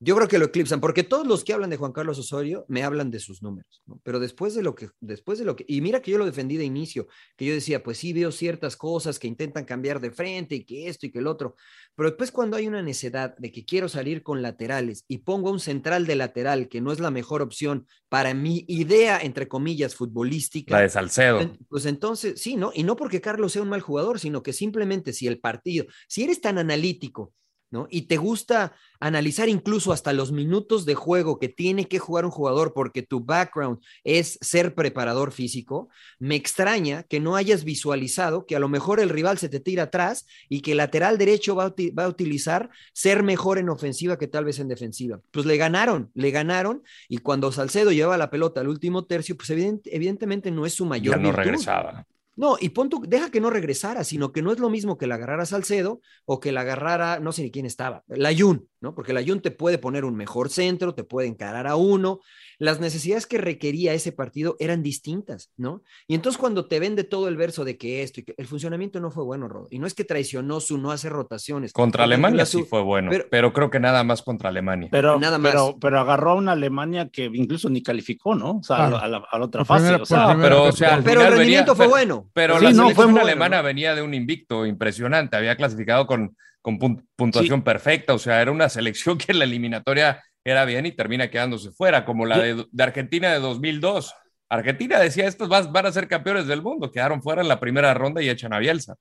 Yo 0.05 0.17
creo 0.17 0.27
que 0.27 0.37
lo 0.37 0.45
eclipsan, 0.45 0.81
porque 0.81 1.03
todos 1.03 1.25
los 1.25 1.45
que 1.45 1.53
hablan 1.53 1.69
de 1.69 1.77
Juan 1.77 1.93
Carlos 1.93 2.19
Osorio 2.19 2.65
me 2.67 2.83
hablan 2.83 3.09
de 3.09 3.19
sus 3.19 3.41
números, 3.41 3.81
¿no? 3.85 4.01
Pero 4.03 4.19
después 4.19 4.53
de 4.53 4.61
lo 4.61 4.75
que, 4.75 4.89
después 4.99 5.39
de 5.39 5.45
lo 5.45 5.55
que, 5.55 5.63
y 5.65 5.79
mira 5.79 6.01
que 6.01 6.11
yo 6.11 6.17
lo 6.17 6.25
defendí 6.25 6.57
de 6.57 6.65
inicio, 6.65 7.07
que 7.37 7.45
yo 7.45 7.53
decía, 7.53 7.83
pues 7.83 7.99
sí 7.99 8.11
veo 8.11 8.33
ciertas 8.33 8.75
cosas 8.75 9.17
que 9.17 9.27
intentan 9.27 9.63
cambiar 9.63 10.01
de 10.01 10.11
frente 10.11 10.55
y 10.55 10.65
que 10.65 10.89
esto 10.89 11.05
y 11.05 11.11
que 11.11 11.19
el 11.19 11.27
otro, 11.27 11.55
pero 11.95 12.09
después 12.09 12.31
cuando 12.31 12.57
hay 12.57 12.67
una 12.67 12.81
necedad 12.81 13.37
de 13.37 13.53
que 13.53 13.63
quiero 13.63 13.87
salir 13.87 14.23
con 14.23 14.41
laterales 14.41 15.05
y 15.07 15.19
pongo 15.19 15.51
un 15.51 15.61
central 15.61 16.05
de 16.05 16.17
lateral 16.17 16.67
que 16.67 16.81
no 16.81 16.91
es 16.91 16.99
la 16.99 17.09
mejor 17.09 17.41
opción 17.41 17.87
para 18.09 18.33
mi 18.33 18.65
idea, 18.67 19.19
entre 19.21 19.47
comillas, 19.47 19.95
futbolística. 19.95 20.75
La 20.75 20.81
de 20.81 20.89
Salcedo. 20.89 21.49
Pues 21.69 21.85
entonces, 21.85 22.41
sí, 22.41 22.57
¿no? 22.57 22.71
Y 22.73 22.83
no 22.83 22.97
porque 22.97 23.21
Carlos 23.21 23.53
sea 23.53 23.61
un 23.61 23.69
mal 23.69 23.81
jugador, 23.81 24.19
sino 24.19 24.43
que 24.43 24.51
simplemente 24.51 25.13
si 25.13 25.27
el 25.27 25.39
partido, 25.39 25.85
si 26.09 26.23
eres 26.23 26.41
tan 26.41 26.57
analítico, 26.57 27.33
¿no? 27.73 27.87
Y 27.89 28.03
te 28.03 28.17
gusta 28.17 28.73
analizar 28.99 29.49
incluso 29.49 29.91
hasta 29.91 30.13
los 30.13 30.31
minutos 30.31 30.85
de 30.85 30.93
juego 30.93 31.39
que 31.39 31.49
tiene 31.49 31.87
que 31.87 31.97
jugar 31.97 32.23
un 32.23 32.29
jugador 32.31 32.71
porque 32.73 33.01
tu 33.01 33.19
background 33.19 33.79
es 34.03 34.37
ser 34.41 34.75
preparador 34.75 35.31
físico, 35.31 35.89
me 36.19 36.35
extraña 36.35 37.01
que 37.03 37.19
no 37.19 37.35
hayas 37.35 37.63
visualizado 37.63 38.45
que 38.45 38.55
a 38.55 38.59
lo 38.59 38.69
mejor 38.69 38.99
el 38.99 39.09
rival 39.09 39.39
se 39.39 39.49
te 39.49 39.59
tira 39.59 39.83
atrás 39.83 40.27
y 40.47 40.61
que 40.61 40.71
el 40.73 40.77
lateral 40.77 41.17
derecho 41.17 41.55
va 41.55 41.65
a, 41.65 41.75
uti- 41.75 41.91
va 41.97 42.05
a 42.05 42.09
utilizar 42.09 42.69
ser 42.93 43.23
mejor 43.23 43.57
en 43.57 43.69
ofensiva 43.69 44.17
que 44.19 44.27
tal 44.27 44.45
vez 44.45 44.59
en 44.59 44.67
defensiva. 44.67 45.19
Pues 45.31 45.45
le 45.47 45.57
ganaron, 45.57 46.11
le 46.13 46.29
ganaron 46.29 46.83
y 47.09 47.17
cuando 47.17 47.51
Salcedo 47.51 47.91
lleva 47.91 48.17
la 48.19 48.29
pelota 48.29 48.61
al 48.61 48.67
último 48.67 49.05
tercio, 49.05 49.35
pues 49.35 49.49
evident- 49.49 49.81
evidentemente 49.91 50.51
no 50.51 50.67
es 50.67 50.75
su 50.75 50.85
mayor 50.85 51.15
Ya 51.15 51.21
no 51.21 51.29
virtud. 51.29 51.43
regresaba. 51.43 52.05
No, 52.35 52.57
y 52.59 52.69
pon 52.69 52.89
tu- 52.89 53.01
deja 53.07 53.29
que 53.29 53.39
no 53.39 53.49
regresara, 53.51 54.03
sino 54.03 54.31
que 54.31 54.41
no 54.41 54.51
es 54.51 54.59
lo 54.59 54.69
mismo 54.71 54.97
que 54.97 55.05
la 55.05 55.15
agarrara 55.15 55.45
Salcedo 55.45 56.01
o 56.25 56.39
que 56.39 56.51
la 56.51 56.61
agarrara, 56.61 57.19
no 57.19 57.31
sé 57.31 57.43
ni 57.43 57.51
quién 57.51 57.65
estaba, 57.67 58.03
la 58.07 58.31
Jun, 58.35 58.67
¿no? 58.81 58.95
Porque 58.95 59.13
la 59.13 59.23
Jun 59.23 59.41
te 59.41 59.51
puede 59.51 59.77
poner 59.77 60.03
un 60.03 60.15
mejor 60.15 60.49
centro, 60.49 60.95
te 60.95 61.03
puede 61.03 61.27
encarar 61.27 61.67
a 61.67 61.75
uno. 61.75 62.21
Las 62.63 62.79
necesidades 62.79 63.27
que 63.27 63.37
requería 63.37 63.93
ese 63.93 64.13
partido 64.13 64.55
eran 64.57 64.83
distintas, 64.83 65.51
¿no? 65.57 65.83
Y 66.07 66.15
entonces 66.15 66.39
cuando 66.39 66.65
te 66.67 66.79
vende 66.79 67.03
todo 67.03 67.27
el 67.27 67.35
verso 67.35 67.65
de 67.65 67.77
que 67.77 68.03
esto 68.03 68.21
y 68.21 68.23
que 68.23 68.35
el 68.37 68.47
funcionamiento 68.47 69.01
no 69.01 69.11
fue 69.11 69.25
bueno, 69.25 69.49
Rodo, 69.49 69.67
y 69.69 69.79
no 69.79 69.85
es 69.87 69.93
que 69.93 70.05
traicionó 70.05 70.61
su 70.61 70.77
no 70.77 70.91
hacer 70.91 71.11
rotaciones. 71.11 71.73
Contra 71.73 72.05
Alemania 72.05 72.45
sí 72.45 72.63
fue 72.63 72.81
bueno, 72.81 73.09
pero- 73.11 73.25
pero, 73.29 73.51
creo 73.51 73.69
que 73.69 73.81
nada 73.81 74.05
más 74.05 74.21
contra 74.21 74.47
Alemania. 74.47 74.87
Pero, 74.91 75.19
Nada 75.19 75.37
más. 75.39 75.51
pero, 75.51 75.77
pero 75.77 75.99
agarró 75.99 76.31
a 76.31 76.35
una 76.35 76.53
Alemania 76.53 77.09
que 77.09 77.25
incluso 77.33 77.69
ni 77.69 77.83
calificó, 77.83 78.33
¿no? 78.33 78.59
O 78.59 78.63
sea, 78.63 78.77
Claro. 78.77 78.97
a, 78.97 79.07
la, 79.09 79.23
a 79.29 79.39
la 79.39 79.45
otra 79.45 79.65
fase. 79.65 79.83
primera- 79.83 80.03
o 80.03 80.05
sea, 80.05 80.17
por 80.19 80.25
No, 80.27 80.31
primera 80.35 80.49
pero, 80.55 80.63
o 80.63 80.71
sea, 80.71 81.01
Pero 81.03 81.21
el 81.21 81.27
rendimiento 81.33 81.73
venía- 81.73 81.75
fue 81.75 81.85
pero- 81.85 81.89
bueno. 81.89 82.29
Pero 82.33 82.57
Sí, 82.59 82.63
la 82.63 82.69
no, 82.71 82.75
fue 82.75 82.83
selección 82.85 83.11
muy 83.11 83.19
alemana 83.21 83.57
bueno. 83.57 83.67
venía 83.67 83.93
de 83.95 84.01
un 84.03 84.13
invicto 84.13 84.65
impresionante, 84.65 85.35
había 85.35 85.57
clasificado 85.57 86.07
con, 86.07 86.37
con 86.61 86.79
pun- 86.79 87.05
puntuación 87.17 87.61
perfecta, 87.61 88.13
o 88.13 88.19
sea, 88.19 88.41
era 88.41 88.51
una 88.51 88.69
selección 88.69 89.17
que 89.27 89.33
en 89.33 89.39
la 89.39 89.43
eliminatoria 89.45 90.23
era 90.43 90.65
bien 90.65 90.85
y 90.85 90.91
termina 90.91 91.29
quedándose 91.29 91.71
fuera, 91.71 92.05
como 92.05 92.25
la 92.25 92.39
de, 92.39 92.67
de 92.69 92.83
Argentina 92.83 93.31
de 93.31 93.39
2002. 93.39 94.13
Argentina 94.49 94.99
decía, 94.99 95.27
estos 95.27 95.49
van 95.49 95.85
a 95.85 95.91
ser 95.91 96.07
campeones 96.07 96.47
del 96.47 96.61
mundo, 96.61 96.91
quedaron 96.91 97.21
fuera 97.21 97.41
en 97.41 97.47
la 97.47 97.59
primera 97.59 97.93
ronda 97.93 98.21
y 98.21 98.29
echan 98.29 98.53
a 98.53 98.59
Bielsa. 98.59 98.95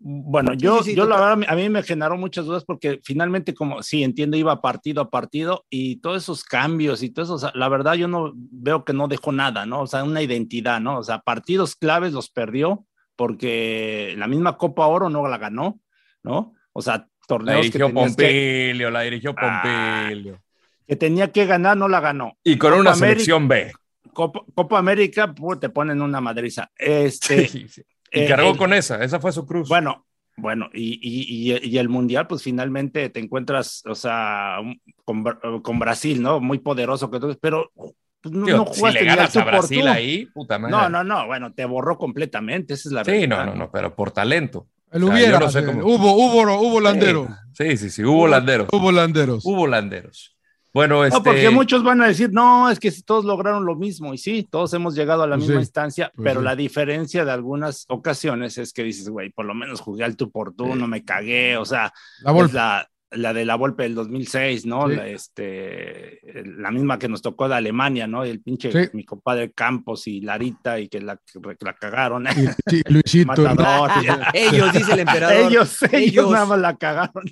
Bueno, 0.00 0.54
yo, 0.54 0.82
sí, 0.84 0.94
yo 0.94 1.06
la 1.06 1.16
verdad, 1.16 1.48
a 1.48 1.56
mí 1.56 1.68
me 1.68 1.82
generó 1.82 2.16
muchas 2.16 2.46
dudas 2.46 2.64
porque 2.64 3.00
finalmente, 3.02 3.52
como 3.52 3.82
sí, 3.82 4.04
entiendo, 4.04 4.36
iba 4.36 4.60
partido 4.60 5.02
a 5.02 5.10
partido 5.10 5.64
y 5.68 5.96
todos 5.96 6.22
esos 6.22 6.44
cambios 6.44 7.02
y 7.02 7.10
todo 7.10 7.24
eso, 7.24 7.34
o 7.34 7.38
sea, 7.38 7.50
la 7.54 7.68
verdad 7.68 7.94
yo 7.94 8.06
no 8.06 8.32
veo 8.34 8.84
que 8.84 8.92
no 8.92 9.08
dejó 9.08 9.32
nada, 9.32 9.66
¿no? 9.66 9.80
O 9.82 9.86
sea, 9.88 10.04
una 10.04 10.22
identidad, 10.22 10.80
¿no? 10.80 10.98
O 10.98 11.02
sea, 11.02 11.18
partidos 11.18 11.74
claves 11.74 12.12
los 12.12 12.30
perdió 12.30 12.86
porque 13.16 14.14
la 14.16 14.28
misma 14.28 14.56
Copa 14.56 14.86
Oro 14.86 15.10
no 15.10 15.26
la 15.26 15.38
ganó, 15.38 15.80
¿no? 16.22 16.54
O 16.72 16.80
sea, 16.80 17.08
torneos 17.28 17.60
que, 17.60 17.66
dirigió 17.66 17.86
que, 17.86 17.92
Pompilio, 17.94 18.90
la 18.90 19.02
dirigió 19.02 19.34
Ah, 19.36 20.02
Pompilio. 20.02 20.42
que 20.86 20.96
tenía 20.96 21.30
que 21.30 21.46
ganar, 21.46 21.76
no 21.76 21.86
la 21.86 22.00
ganó. 22.00 22.36
Y 22.42 22.56
con 22.58 22.70
Copa 22.70 22.80
una 22.80 22.90
América- 22.92 23.08
selección 23.20 23.46
B. 23.46 23.72
Copa, 24.12 24.40
Copa 24.54 24.78
América, 24.78 25.32
pues, 25.32 25.60
te 25.60 25.68
ponen 25.68 26.02
una 26.02 26.20
madriza. 26.20 26.70
Este, 26.76 27.46
Sí, 27.48 27.68
sí. 27.68 27.82
Y 28.10 28.20
eh, 28.20 28.26
cargó 28.26 28.50
el- 28.50 28.56
con 28.56 28.72
esa, 28.72 29.04
esa 29.04 29.20
fue 29.20 29.30
su 29.32 29.46
cruz. 29.46 29.68
Bueno, 29.68 30.06
bueno, 30.36 30.70
y, 30.72 30.94
y, 31.02 31.52
y, 31.52 31.68
y 31.68 31.78
el 31.78 31.88
mundial, 31.88 32.26
pues 32.26 32.42
finalmente 32.42 33.10
te 33.10 33.20
encuentras, 33.20 33.82
o 33.86 33.94
sea, 33.94 34.58
con, 35.04 35.22
con 35.62 35.78
Brasil, 35.78 36.22
¿no? 36.22 36.40
Muy 36.40 36.58
poderoso 36.58 37.10
que 37.10 37.20
tú, 37.20 37.36
pero 37.40 37.70
pues, 37.74 37.92
no, 38.34 38.46
Tío, 38.46 38.56
no 38.56 38.66
si 38.72 38.80
jugaste 38.80 39.00
le 39.00 39.04
ni 39.04 39.10
al 39.10 39.16
ganas 39.16 39.36
a 39.36 39.42
por 39.42 39.52
Brasil 39.52 39.80
tú. 39.82 39.88
ahí, 39.88 40.26
puta 40.26 40.58
madre. 40.58 40.72
No, 40.76 40.88
no, 40.88 41.04
no, 41.04 41.26
bueno, 41.26 41.52
te 41.52 41.64
borró 41.64 41.98
completamente, 41.98 42.74
esa 42.74 42.88
es 42.88 42.92
la 42.92 43.04
Sí, 43.04 43.10
realidad. 43.10 43.44
no, 43.44 43.52
no, 43.52 43.54
no, 43.56 43.70
pero 43.70 43.94
por 43.94 44.10
talento. 44.10 44.66
El 44.92 45.04
O 45.04 45.06
sea, 45.08 45.14
hubiera, 45.16 45.38
no 45.40 45.50
sé 45.50 45.64
cómo- 45.64 45.84
hubo, 45.84 46.12
hubo, 46.12 46.60
hubo 46.60 46.80
landero. 46.80 47.28
Sí, 47.52 47.76
sí, 47.76 47.90
sí, 47.90 48.04
hubo 48.04 48.26
landeros. 48.28 48.68
Hubo 48.72 48.90
landeros. 48.92 49.44
Hubo 49.44 49.66
landeros. 49.66 50.34
Bueno, 50.72 51.04
este. 51.04 51.16
No, 51.18 51.22
porque 51.24 51.50
muchos 51.50 51.82
van 51.82 52.02
a 52.02 52.06
decir, 52.08 52.30
no, 52.32 52.70
es 52.70 52.78
que 52.78 52.90
si 52.90 53.02
todos 53.02 53.24
lograron 53.24 53.64
lo 53.64 53.74
mismo, 53.74 54.12
y 54.14 54.18
sí, 54.18 54.46
todos 54.48 54.72
hemos 54.74 54.94
llegado 54.94 55.22
a 55.22 55.26
la 55.26 55.36
Pues 55.36 55.48
misma 55.48 55.60
sí, 55.60 55.64
instancia, 55.66 56.12
pues 56.14 56.24
pero 56.24 56.40
sí. 56.40 56.44
la 56.44 56.54
diferencia 56.56 57.24
de 57.24 57.32
algunas 57.32 57.84
ocasiones 57.88 58.58
es 58.58 58.72
que 58.72 58.84
dices, 58.84 59.08
güey, 59.08 59.30
por 59.30 59.46
lo 59.46 59.54
menos 59.54 59.80
jugué 59.80 60.04
al 60.04 60.14
tú 60.16 60.30
por 60.30 60.54
tú, 60.54 60.76
no 60.76 60.86
me 60.86 61.04
cagué, 61.04 61.56
o 61.56 61.64
sea, 61.64 61.92
La 62.20 62.38
es 62.38 62.52
la, 62.52 62.88
la 63.10 63.32
de 63.32 63.44
la 63.46 63.54
Volpe 63.56 63.84
del 63.84 63.94
2006, 63.94 64.66
¿no? 64.66 64.88
Sí. 64.88 64.96
La, 64.96 65.08
este, 65.08 66.20
la 66.44 66.70
misma 66.70 66.98
que 66.98 67.08
nos 67.08 67.22
tocó 67.22 67.48
de 67.48 67.54
Alemania, 67.54 68.06
¿no? 68.06 68.22
El 68.24 68.40
pinche, 68.42 68.70
Sí. 68.70 68.90
mi 68.92 69.04
compadre 69.04 69.50
Campos 69.52 70.06
y 70.06 70.20
Larita 70.20 70.78
y 70.78 70.88
que 70.88 71.00
la, 71.00 71.18
la 71.60 71.72
cagaron. 71.74 72.26
Y, 72.26 72.46
sí, 72.70 72.82
Luisito. 72.88 73.42
Matador. 73.42 73.90
Ellos, 74.34 74.72
dice 74.72 74.92
el 74.92 75.00
emperador. 75.00 75.50
ellos, 75.50 75.82
ellos, 75.84 75.92
Ellos. 75.92 76.30
nada 76.30 76.46
más 76.46 76.58
la 76.58 76.76
cagaron. 76.76 77.24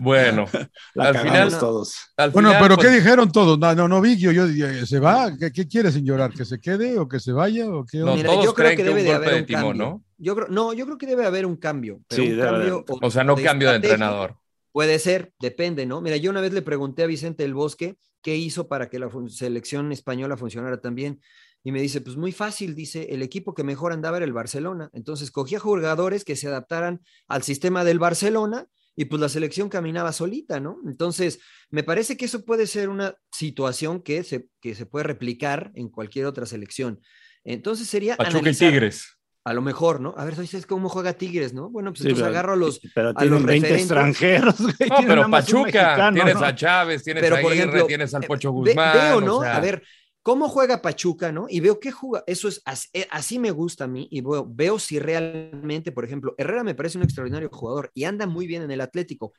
Bueno, 0.00 0.46
La 0.94 1.08
Al 1.08 1.12
cagamos 1.14 1.32
final- 1.32 1.58
todos. 1.58 1.94
al 2.16 2.30
Bueno, 2.30 2.48
final, 2.50 2.62
pero 2.62 2.74
pues, 2.76 2.88
¿qué 2.88 2.94
dijeron 2.94 3.30
todos? 3.32 3.58
No, 3.58 3.74
no, 3.74 3.88
no, 3.88 4.00
Vicky, 4.00 4.22
yo, 4.22 4.32
yo- 4.32 4.86
¿se 4.86 4.98
va? 5.00 5.36
¿Qué, 5.38 5.52
qué 5.52 5.68
quiere 5.68 5.92
sin 5.92 6.04
llorar? 6.06 6.32
¿Que 6.32 6.44
se 6.44 6.58
quede 6.58 6.98
o 6.98 7.06
que 7.08 7.20
se 7.20 7.32
vaya? 7.32 7.68
¿O 7.68 7.84
qué 7.84 7.98
No? 7.98 8.14
Mira, 8.16 8.30
todos 8.30 8.44
yo 8.46 8.54
creo 8.54 8.66
creen 8.74 8.76
que 8.78 8.82
que 8.84 8.88
debe 8.88 9.00
un 9.02 9.06
de 9.06 9.14
haber 9.14 9.30
de 9.34 9.40
un 9.40 9.46
timón, 9.46 9.62
cambio. 9.62 9.84
¿no? 9.86 10.04
Yo 10.18 10.34
creo, 10.34 10.48
no, 10.48 10.72
yo 10.72 10.84
creo 10.86 10.98
que 10.98 11.06
debe 11.06 11.24
haber 11.26 11.46
un 11.46 11.56
cambio. 11.56 12.00
Pero 12.08 12.22
Sí, 12.22 12.30
un 12.30 12.36
debe 12.36 12.48
haber. 12.48 12.68
cambio 12.70 12.84
O 13.02 13.10
sea, 13.10 13.24
no 13.24 13.34
de 13.34 13.42
cambio 13.42 13.70
de 13.70 13.76
entrenador. 13.76 14.36
Puede 14.72 14.98
ser, 14.98 15.32
depende, 15.40 15.86
¿no? 15.86 16.00
Mira, 16.00 16.16
yo 16.16 16.30
una 16.30 16.40
vez 16.40 16.52
le 16.52 16.62
pregunté 16.62 17.02
a 17.02 17.06
Vicente 17.06 17.42
del 17.42 17.54
Bosque 17.54 17.96
qué 18.22 18.36
hizo 18.36 18.68
para 18.68 18.88
que 18.88 18.98
la 18.98 19.10
selección 19.28 19.92
española 19.92 20.36
funcionara 20.36 20.80
tan 20.80 20.94
bien. 20.94 21.20
Y 21.62 21.72
me 21.72 21.82
dice, 21.82 22.00
pues 22.00 22.16
muy 22.16 22.32
fácil, 22.32 22.74
dice, 22.74 23.08
el 23.10 23.22
equipo 23.22 23.54
que 23.54 23.64
mejor 23.64 23.92
andaba 23.92 24.16
era 24.16 24.26
el 24.26 24.32
Barcelona. 24.32 24.88
Entonces 24.92 25.30
cogía 25.30 25.58
jugadores 25.58 26.24
que 26.24 26.36
se 26.36 26.48
adaptaran 26.48 27.00
al 27.28 27.42
sistema 27.42 27.84
del 27.84 27.98
Barcelona 27.98 28.66
y 28.96 29.06
pues 29.06 29.20
la 29.20 29.28
selección 29.28 29.68
caminaba 29.68 30.12
solita, 30.12 30.60
¿no? 30.60 30.78
Entonces, 30.86 31.40
me 31.70 31.82
parece 31.82 32.16
que 32.16 32.24
eso 32.24 32.44
puede 32.44 32.66
ser 32.66 32.88
una 32.88 33.14
situación 33.30 34.02
que 34.02 34.24
se, 34.24 34.48
que 34.60 34.74
se 34.74 34.86
puede 34.86 35.04
replicar 35.04 35.70
en 35.74 35.88
cualquier 35.88 36.26
otra 36.26 36.46
selección. 36.46 37.00
Entonces 37.44 37.88
sería... 37.88 38.16
Pachuca 38.16 38.38
y 38.38 38.40
analizar, 38.40 38.70
Tigres. 38.70 39.19
A 39.42 39.54
lo 39.54 39.62
mejor, 39.62 40.00
¿no? 40.00 40.14
A 40.18 40.24
ver, 40.26 40.34
¿sabes 40.36 40.66
cómo 40.66 40.88
juega 40.90 41.14
Tigres, 41.14 41.54
no? 41.54 41.70
Bueno, 41.70 41.92
pues 41.92 42.00
Sí, 42.00 42.08
entonces 42.08 42.24
pero- 42.24 42.30
agarro 42.38 42.52
a 42.52 42.56
los... 42.56 42.78
Pero 42.94 43.12
a 43.16 43.24
los 43.24 43.44
20 43.44 43.68
referentes. 43.68 43.80
extranjeros, 43.80 44.60
güey, 44.60 44.74
No, 44.90 44.96
pero 45.06 45.30
Pachuca, 45.30 45.62
mexicano, 45.64 46.14
tienes 46.14 46.34
¿no? 46.34 46.44
a 46.44 46.54
Chávez, 46.54 47.02
tienes 47.02 47.22
Pero, 47.22 47.36
a 47.36 47.38
Aguirre, 47.38 47.54
ejemplo, 47.56 47.86
tienes 47.86 48.14
al 48.14 48.24
eh, 48.24 48.26
Pocho 48.26 48.52
ve- 48.52 48.58
Guzmán. 48.72 48.96
veo, 48.98 49.16
o 49.16 49.20
¿no? 49.22 49.40
sea, 49.40 49.56
A 49.56 49.60
ver, 49.60 49.82
¿cómo 50.22 50.48
juega 50.50 50.82
Pachuca, 50.82 51.32
no? 51.32 51.46
Y 51.48 51.60
veo 51.60 51.80
que 51.80 51.90
juega, 51.90 52.22
eso 52.26 52.48
es, 52.48 52.60
as- 52.66 52.90
eh, 52.92 53.06
así, 53.10 53.38
me 53.38 53.50
gusta 53.50 53.84
a 53.84 53.88
mí, 53.88 54.08
y 54.10 54.20
veo, 54.20 54.46
veo 54.46 54.78
si 54.78 54.98
realmente, 54.98 55.90
por 55.90 56.04
ejemplo, 56.04 56.34
Herrera 56.36 56.62
me 56.62 56.74
parece 56.74 56.98
un 56.98 57.04
extraordinario 57.04 57.48
jugador 57.50 57.90
y 57.94 58.04
anda 58.04 58.26
muy 58.26 58.46
bien 58.46 58.62
en 58.62 58.70
el 58.70 58.82
Atlético, 58.82 59.32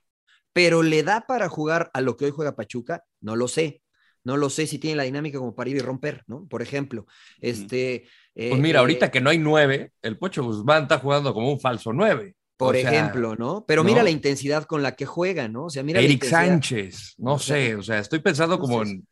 pero 0.51 0.81
¿le 0.81 1.03
da 1.03 1.21
para 1.27 1.47
jugar 1.47 1.91
a 1.93 2.01
lo 2.01 2.17
que 2.17 2.25
hoy 2.25 2.31
juega 2.31 2.55
Pachuca? 2.55 3.03
No 3.21 3.35
lo 3.35 3.47
sé. 3.47 3.83
No 4.23 4.37
lo 4.37 4.49
sé 4.51 4.67
si 4.67 4.77
tiene 4.77 4.97
la 4.97 5.03
dinámica 5.03 5.39
como 5.39 5.55
para 5.55 5.69
ir 5.71 5.77
y 5.77 5.79
romper, 5.79 6.23
¿no? 6.27 6.45
Por 6.47 6.61
ejemplo, 6.61 7.05
este... 7.39 8.07
eh, 8.35 8.55
mira, 8.55 8.79
eh, 8.79 8.81
ahorita 8.81 9.11
que 9.11 9.21
no 9.21 9.29
hay 9.29 9.37
nueve, 9.37 9.91
el 10.01 10.17
Pocho 10.17 10.43
Guzmán 10.43 10.83
está 10.83 10.99
jugando 10.99 11.33
como 11.33 11.51
un 11.51 11.59
falso 11.59 11.91
nueve. 11.93 12.35
Por 12.57 12.75
O 12.75 12.79
sea, 12.79 12.91
ejemplo, 12.91 13.35
¿no? 13.35 13.65
Pero 13.67 13.83
¿no? 13.83 13.89
mira 13.89 14.03
la 14.03 14.11
intensidad 14.11 14.65
con 14.65 14.83
la 14.83 14.95
que 14.95 15.05
juega, 15.05 15.47
¿no? 15.47 15.65
O 15.65 15.69
sea, 15.69 15.81
mira 15.81 15.99
Eric. 15.99 16.25
Sánchez, 16.25 17.15
no 17.17 17.33
O 17.33 17.39
sea, 17.39 17.55
sé, 17.55 17.75
o 17.75 17.81
sea, 17.81 17.99
estoy 17.99 18.19
pensando 18.19 18.59
como 18.59 18.83
en, 18.83 19.03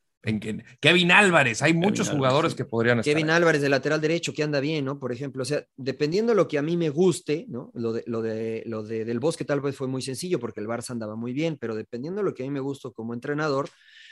Kevin 0.82 1.12
Álvarez, 1.12 1.62
hay 1.62 1.74
muchos 1.74 2.10
jugadores 2.10 2.52
sí. 2.52 2.58
que 2.58 2.66
podrían 2.66 3.00
estar. 3.00 3.12
Kevin. 3.12 3.30
Álvarez 3.30 3.62
de 3.62 3.70
lateral 3.70 4.02
derecho 4.02 4.34
que 4.34 4.44
anda 4.44 4.60
bien, 4.60 4.86
¿no? 4.86 5.00
Por 5.00 5.12
ejemplo, 5.12 5.44
o 5.44 5.46
sea, 5.46 5.66
dependiendo 5.78 6.34
de 6.34 6.36
lo 6.36 6.48
que 6.48 6.58
a 6.58 6.62
mí 6.62 6.76
me 6.78 6.90
guste, 6.90 7.46
¿no? 7.48 7.72
Lo 7.74 7.94
de, 7.94 8.04
lo 8.06 8.22
de, 8.22 8.64
lo 8.66 8.84
de 8.84 9.06
del 9.06 9.20
Bosque 9.20 9.46
tal 9.46 9.62
vez 9.62 9.76
fue 9.76 9.88
muy 9.88 10.02
sencillo 10.02 10.40
porque 10.40 10.60
el 10.60 10.68
Barça 10.68 10.92
andaba 10.92 11.16
muy 11.16 11.34
bien, 11.34 11.58
pero 11.60 11.74
dependiendo 11.74 12.22
de 12.22 12.26
lo 12.26 12.34
que 12.34 12.44
a 12.44 12.46
mí 12.46 12.52
me 12.52 12.60
gustó 12.60 12.92
como 12.92 13.14
entrenador, 13.14 13.70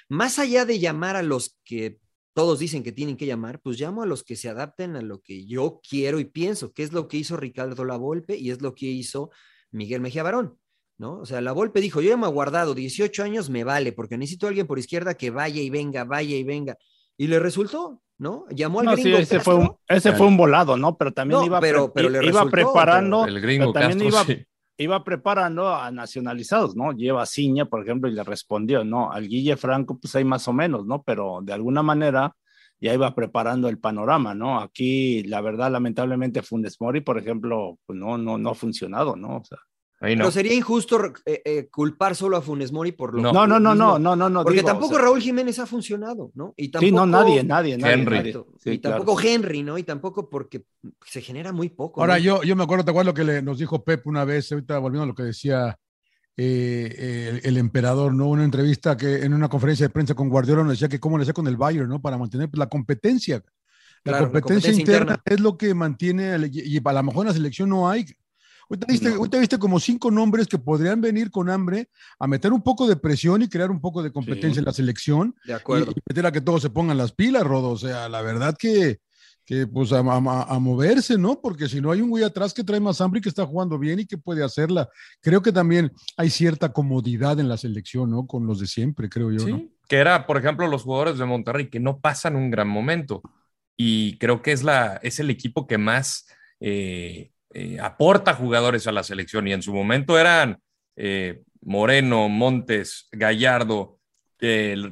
más 0.10 0.40
allá 0.40 0.66
de 0.66 0.80
llamar 0.80 1.18
a 1.18 1.24
los 1.24 1.58
que 1.64 2.00
todos 2.38 2.60
dicen 2.60 2.84
que 2.84 2.92
tienen 2.92 3.18
que 3.18 3.26
llamar, 3.26 3.60
pues 3.62 3.80
llamo 3.80 4.04
a 4.04 4.06
los 4.06 4.24
que 4.24 4.36
se 4.36 4.48
adapten 4.48 4.96
a 4.96 5.02
lo 5.02 5.22
que 5.22 5.48
yo 5.48 5.82
quiero 5.82 6.20
y 6.20 6.26
pienso, 6.26 6.72
que 6.72 6.84
es 6.84 6.94
lo 6.94 7.08
que 7.08 7.18
hizo 7.18 7.36
Ricardo 7.36 7.84
Lavolpe 7.84 8.38
y 8.38 8.52
es 8.52 8.62
lo 8.62 8.76
que 8.76 8.86
hizo 8.86 9.32
Miguel 9.72 10.02
Mejía 10.02 10.22
Barón. 10.22 10.56
¿no? 11.00 11.18
O 11.20 11.26
sea, 11.26 11.42
la 11.42 11.52
Volpe 11.52 11.82
dijo, 11.82 12.00
yo 12.00 12.10
ya 12.10 12.18
me 12.18 12.28
he 12.28 12.30
guardado 12.30 12.76
18 12.76 13.24
años, 13.24 13.50
me 13.50 13.64
vale, 13.64 13.92
porque 13.92 14.20
necesito 14.20 14.46
a 14.46 14.50
alguien 14.50 14.68
por 14.68 14.78
izquierda 14.78 15.16
que 15.16 15.32
vaya 15.32 15.60
y 15.64 15.72
venga, 15.72 16.04
vaya 16.04 16.36
y 16.36 16.44
venga. 16.44 16.78
Y 17.18 17.26
le 17.26 17.40
resultó, 17.40 18.04
¿no? 18.20 18.46
Llamó 18.52 18.82
al 18.82 18.86
No, 18.86 18.96
sí, 18.96 19.02
gringo. 19.02 19.18
ese, 19.18 19.40
fue 19.40 19.56
un, 19.56 19.76
ese 19.88 20.14
fue 20.14 20.28
un 20.28 20.38
volado, 20.38 20.78
¿no? 20.78 20.96
Pero 20.96 21.12
también 21.14 21.40
No, 21.40 21.46
iba, 21.48 21.60
pero- 21.60 21.92
le 21.96 22.04
iba 22.04 22.20
resultó, 22.22 22.50
preparando, 22.52 23.26
El 23.26 23.42
gringo 23.42 23.74
pero 23.74 23.88
también 23.88 24.12
Castro, 24.12 24.34
iba, 24.34 24.42
sí. 24.44 24.46
Iba 24.78 25.04
preparando 25.04 25.74
a 25.74 25.92
nacionalizados, 25.92 26.76
¿no? 26.76 26.92
Lleva 26.92 27.26
Ciña, 27.26 27.66
por 27.66 27.84
ejemplo, 27.84 28.10
y 28.10 28.14
le 28.14 28.24
respondió, 28.24 28.84
¿no? 28.84 29.12
Al 29.12 29.28
Guille 29.28 29.58
Franco, 29.58 29.98
pues 30.00 30.16
hay 30.16 30.24
más 30.24 30.48
o 30.48 30.54
menos, 30.54 30.86
¿no? 30.86 31.04
Pero 31.04 31.40
de 31.42 31.54
alguna 31.54 31.84
manera 31.84 32.36
ya 32.80 32.94
iba 32.94 33.14
preparando 33.16 33.70
el 33.70 33.80
panorama, 33.80 34.36
¿no? 34.36 34.60
Aquí, 34.60 35.24
la 35.24 35.42
verdad, 35.42 35.72
lamentablemente, 35.72 36.44
Funes 36.44 36.80
Mori, 36.80 37.02
por 37.02 37.18
ejemplo, 37.18 37.80
pues 37.86 37.98
no, 37.98 38.18
no, 38.18 38.38
no 38.38 38.52
ha 38.52 38.56
funcionado, 38.56 39.16
¿no? 39.16 39.38
O 39.38 39.44
sea, 39.44 39.58
Ahí 40.00 40.16
no. 40.16 40.26
Pero 40.26 40.32
sería 40.32 40.54
injusto 40.54 41.00
eh, 41.26 41.42
eh, 41.44 41.68
culpar 41.72 42.16
solo 42.16 42.38
a 42.38 42.42
Funes 42.44 42.72
Mori 42.72 42.92
por 42.92 43.16
lo 43.16 43.22
No. 43.22 43.34
no, 43.34 43.48
no, 43.48 43.60
no, 43.60 43.74
no, 43.74 43.98
no, 43.98 44.16
no, 44.16 44.30
no. 44.30 44.44
Porque 44.44 44.58
digo, 44.60 44.68
tampoco 44.68 44.94
o 44.94 44.98
sea, 44.98 45.06
Raúl 45.06 45.20
Jiménez 45.22 45.58
ha 45.58 45.66
funcionado, 45.66 46.32
¿no? 46.36 46.54
Y 46.56 46.70
tampoco, 46.70 46.88
Sí, 46.88 46.92
no, 46.96 47.06
nadie, 47.08 47.44
nadie, 47.44 47.78
nadie. 47.80 47.94
Henry. 47.94 48.34
Sí, 48.60 48.70
y 48.72 48.80
claro. 48.80 48.98
tampoco 48.98 49.20
Henry, 49.22 49.64
¿no? 49.64 49.76
Y 49.78 49.84
tampoco 49.84 50.30
porque 50.30 50.66
se 51.04 51.22
genera 51.22 51.52
muy 51.52 51.70
poco. 51.70 52.02
Ahora, 52.02 52.18
¿no? 52.18 52.20
yo, 52.20 52.44
yo 52.44 52.56
me 52.56 52.64
acuerdo, 52.64 52.86
¿te 52.86 52.92
acuerdas 52.92 53.08
lo 53.08 53.14
que 53.16 53.24
le- 53.24 53.42
nos 53.42 53.58
dijo 53.58 53.84
Pep 53.84 54.06
una 54.06 54.24
vez? 54.24 54.52
Ahorita 54.52 54.78
volviendo 54.78 55.04
a 55.04 55.08
lo 55.08 55.16
que 55.16 55.24
decía 55.24 55.76
eh, 56.36 57.40
el, 57.44 57.50
el 57.50 57.58
emperador, 57.58 58.14
¿no? 58.14 58.28
Una 58.28 58.44
entrevista 58.44 58.96
que 58.96 59.24
en 59.24 59.34
una 59.34 59.50
conferencia 59.50 59.88
de 59.88 59.94
prensa 59.94 60.14
con 60.14 60.30
Guardiola 60.30 60.62
nos 60.64 60.74
decía 60.74 60.88
que 60.90 61.00
cómo 61.00 61.18
le 61.18 61.24
hacía 61.24 61.34
con 61.34 61.48
el 61.48 61.58
Bayern, 61.58 61.90
¿no? 61.90 62.00
Para 62.02 62.18
mantener 62.18 62.50
pues, 62.50 62.60
la 62.60 62.68
competencia. 62.70 63.38
La, 63.38 64.12
Claro, 64.12 64.26
la 64.28 64.32
competencia, 64.32 64.70
competencia 64.72 64.80
interna, 64.80 65.14
interna. 65.16 65.24
es 65.26 65.40
lo 65.42 65.58
que 65.58 65.74
mantiene, 65.74 66.36
el- 66.36 66.56
y, 66.56 66.78
y 66.78 66.82
a 66.84 66.94
lo 66.94 67.04
mejor 67.04 67.24
en 67.24 67.28
la 67.30 67.34
selección 67.34 67.70
no 67.70 67.90
hay. 67.90 68.06
Ahorita 68.70 68.86
viste, 68.88 69.10
No. 69.10 69.16
ahorita 69.18 69.40
viste 69.40 69.58
como 69.60 69.80
cinco 69.80 70.12
nombres 70.12 70.48
que 70.48 70.58
podrían 70.58 71.00
venir 71.02 71.32
con 71.32 71.50
hambre 71.50 71.90
a 72.20 72.28
meter 72.28 72.52
un 72.54 72.62
poco 72.62 72.88
de 72.88 72.96
presión 72.98 73.42
y 73.42 73.48
crear 73.48 73.72
un 73.72 73.80
poco 73.82 74.04
de 74.04 74.12
competencia 74.12 74.54
Sí. 74.54 74.60
en 74.60 74.66
la 74.66 74.74
selección 74.74 75.36
De 75.46 75.54
y, 75.54 75.56
acuerdo. 75.56 75.92
y 75.92 76.02
meter 76.10 76.26
a 76.26 76.32
que 76.32 76.42
todos 76.42 76.62
se 76.62 76.70
pongan 76.70 76.98
las 76.98 77.12
pilas, 77.14 77.44
Rodo. 77.44 77.70
O 77.70 77.78
sea, 77.78 78.10
la 78.10 78.22
verdad 78.22 78.56
que, 78.58 79.00
que 79.46 79.66
pues 79.68 79.94
a, 79.94 80.00
a- 80.00 80.56
a 80.56 80.60
moverse, 80.60 81.18
¿no? 81.18 81.40
Porque 81.40 81.70
si 81.70 81.80
no 81.80 81.92
hay 81.92 82.02
un 82.02 82.10
güey 82.10 82.24
atrás 82.26 82.54
que 82.54 82.64
trae 82.66 82.82
más 82.82 83.00
hambre 83.00 83.20
y 83.20 83.22
que 83.22 83.30
está 83.30 83.46
jugando 83.46 83.80
bien 83.80 84.00
y 84.02 84.06
que 84.06 84.18
puede 84.18 84.44
hacerla. 84.44 84.90
Creo 85.22 85.42
que 85.42 85.54
también 85.54 85.92
hay 86.18 86.30
cierta 86.30 86.74
comodidad 86.74 87.40
en 87.40 87.48
la 87.48 87.56
selección, 87.58 88.10
¿no? 88.12 88.28
Con 88.28 88.46
los 88.46 88.60
de 88.60 88.68
siempre, 88.68 89.08
creo 89.08 89.32
yo, 89.32 89.40
Sí, 89.40 89.52
¿no? 89.54 89.64
que 89.88 89.96
era, 89.96 90.28
por 90.28 90.36
ejemplo, 90.38 90.68
los 90.68 90.84
jugadores 90.84 91.18
de 91.18 91.24
Monterrey 91.26 91.70
que 91.70 91.80
no 91.80 92.00
pasan 92.02 92.36
un 92.36 92.52
gran 92.52 92.68
momento. 92.68 93.22
Y 93.78 94.18
creo 94.18 94.42
que 94.42 94.52
es, 94.52 94.64
la, 94.64 95.00
es 95.04 95.20
el 95.22 95.30
equipo 95.30 95.66
que 95.68 95.78
más 95.78 96.26
eh, 96.60 97.32
eh, 97.54 97.80
aporta 97.80 98.34
jugadores 98.34 98.88
a 98.88 98.92
la 98.92 99.04
selección. 99.04 99.48
Y 99.48 99.54
en 99.54 99.62
su 99.62 99.74
momento 99.74 100.18
eran 100.20 100.60
eh, 100.96 101.42
Moreno, 101.62 102.30
Montes, 102.30 103.08
Gallardo, 103.12 104.00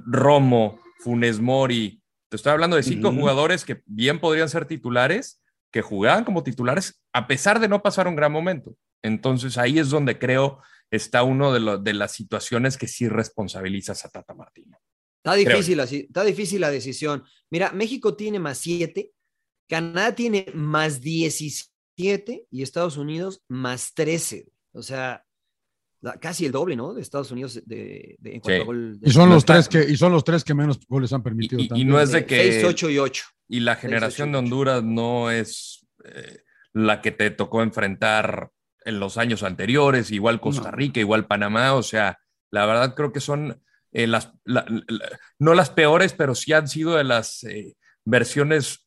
Romo, 0.05 0.79
Funes 0.99 1.39
Mori. 1.39 2.01
Te 2.29 2.37
estoy 2.37 2.51
hablando 2.51 2.75
de 2.75 2.83
cinco 2.83 3.11
jugadores 3.11 3.63
que 3.65 3.81
bien 3.85 4.19
podrían 4.19 4.49
ser 4.49 4.65
titulares, 4.65 5.41
que 5.71 5.81
jugaban 5.81 6.23
como 6.23 6.43
titulares 6.43 7.01
a 7.13 7.27
pesar 7.27 7.59
de 7.59 7.67
no 7.67 7.81
pasar 7.81 8.07
un 8.07 8.15
gran 8.15 8.31
momento. 8.31 8.75
Entonces 9.03 9.57
ahí 9.57 9.77
es 9.79 9.89
donde 9.89 10.17
creo 10.17 10.59
está 10.91 11.23
uno 11.23 11.51
de, 11.53 11.59
lo- 11.59 11.77
de 11.77 11.93
las 11.93 12.11
situaciones 12.13 12.77
que 12.77 12.87
sí 12.87 13.07
responsabilizas 13.07 14.05
a 14.05 14.09
Tata 14.09 14.33
Martino. 14.33 14.77
Está 15.23 15.35
difícil, 15.35 15.79
así, 15.79 15.97
está 16.07 16.23
difícil 16.23 16.61
la 16.61 16.69
decisión. 16.71 17.23
Mira, 17.49 17.71
México 17.71 18.15
tiene 18.15 18.39
más 18.39 18.59
7, 18.59 19.11
Canadá 19.67 20.13
tiene 20.13 20.45
más 20.53 21.01
17 21.01 21.71
y 21.97 22.61
Estados 22.61 22.97
Unidos 22.97 23.43
más 23.47 23.93
13. 23.93 24.47
O 24.73 24.81
sea, 24.81 25.23
la- 26.01 26.19
casi 26.19 26.45
el 26.45 26.51
doble, 26.51 26.75
¿no? 26.75 26.93
De 26.93 27.01
Estados 27.01 27.31
Unidos 27.31 27.55
de, 27.65 28.15
de- 28.19 28.35
en 28.35 28.41
cuanto 28.41 28.57
Sí. 28.57 28.61
a 28.61 28.65
gol. 28.65 28.99
de- 28.99 29.09
Y 29.09 29.13
son 29.13 29.29
los 29.29 29.45
tres 29.45 29.67
que 29.69 29.83
y 29.89 29.95
son 29.95 30.11
los 30.11 30.23
tres 30.23 30.43
que 30.43 30.53
menos 30.53 30.79
goles 30.87 31.11
han 31.13 31.23
permitido. 31.23 31.61
Y, 31.61 31.65
y 31.65 31.67
también. 31.69 31.87
no 31.87 31.99
es 31.99 32.11
de 32.11 32.19
de 32.21 32.25
que. 32.25 32.51
6, 32.51 32.63
8 32.65 32.89
y 32.89 32.99
8. 32.99 33.25
Y 33.47 33.59
la 33.61 33.75
generación 33.75 34.29
ocho, 34.29 34.33
de 34.33 34.37
Honduras 34.39 34.83
no 34.83 35.31
es 35.31 35.85
eh, 36.03 36.39
la 36.73 37.01
que 37.01 37.11
te 37.11 37.31
tocó 37.31 37.61
enfrentar 37.63 38.51
en 38.83 38.99
los 38.99 39.17
años 39.17 39.41
anteriores, 39.43 40.11
igual 40.11 40.39
Costa 40.41 40.69
No. 40.71 40.77
Rica, 40.77 40.99
igual 40.99 41.25
Panamá. 41.27 41.73
O 41.73 41.81
sea, 41.83 42.19
la 42.51 42.65
verdad 42.65 42.93
creo 42.95 43.11
que 43.13 43.19
son 43.21 43.61
eh, 43.91 44.07
las, 44.07 44.31
la- 44.43 44.65
la- 44.67 45.19
no 45.39 45.53
las 45.53 45.69
peores, 45.69 46.11
pero 46.13 46.35
sí 46.35 46.51
han 46.53 46.67
sido 46.67 46.95
de 46.95 47.03
las 47.05 47.43
eh, 47.45 47.77
versiones. 48.03 48.84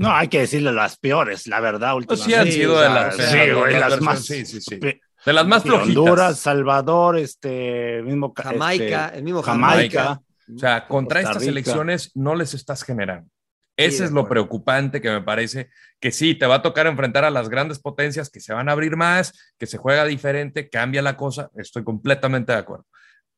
No, 0.00 0.12
hay 0.14 0.28
que 0.28 0.40
decirle 0.40 0.72
las 0.72 0.96
peores, 0.98 1.46
la 1.46 1.60
verdad. 1.60 1.94
Pues 2.06 2.20
sí 2.20 2.32
han 2.34 2.46
últimamente. 2.46 2.52
sido 2.52 2.80
de 2.80 2.86
sea, 2.86 2.94
las, 2.94 3.16
sí, 3.16 3.22
de 3.38 3.54
güey, 3.54 3.72
las 3.72 3.80
las 3.80 3.90
versiones- 3.90 4.00
más. 4.02 4.24
sí, 4.24 4.46
sí, 4.46 4.60
sí. 4.60 4.76
pe- 4.76 5.00
De 5.26 5.32
las 5.32 5.46
más 5.46 5.62
sí, 5.62 5.68
flojitas. 5.68 5.96
Honduras, 5.98 6.38
Salvador, 6.38 7.18
este 7.18 8.02
mismo 8.02 8.32
ca- 8.32 8.44
Jamaica, 8.44 9.06
este, 9.06 9.18
el 9.18 9.24
mismo 9.24 9.42
Jamaica. 9.42 10.02
Jamaica. 10.02 10.22
O 10.54 10.58
sea, 10.58 10.88
contra 10.88 11.20
estas 11.20 11.42
elecciones 11.44 12.10
no 12.14 12.34
les 12.34 12.54
estás 12.54 12.82
generando. 12.82 13.28
Ese 13.76 14.04
es 14.04 14.10
lo 14.10 14.28
preocupante 14.28 15.00
que 15.00 15.10
me 15.10 15.22
parece 15.22 15.70
que 16.00 16.10
sí, 16.12 16.34
te 16.34 16.44
va 16.46 16.56
a 16.56 16.62
tocar 16.62 16.86
enfrentar 16.86 17.24
a 17.24 17.30
las 17.30 17.48
grandes 17.48 17.78
potencias 17.78 18.28
que 18.30 18.40
se 18.40 18.52
van 18.52 18.68
a 18.68 18.72
abrir 18.72 18.96
más, 18.96 19.32
que 19.58 19.66
se 19.66 19.78
juega 19.78 20.04
diferente, 20.04 20.68
cambia 20.68 21.02
la 21.02 21.16
cosa. 21.16 21.50
Estoy 21.56 21.84
completamente 21.84 22.52
de 22.52 22.58
acuerdo. 22.58 22.86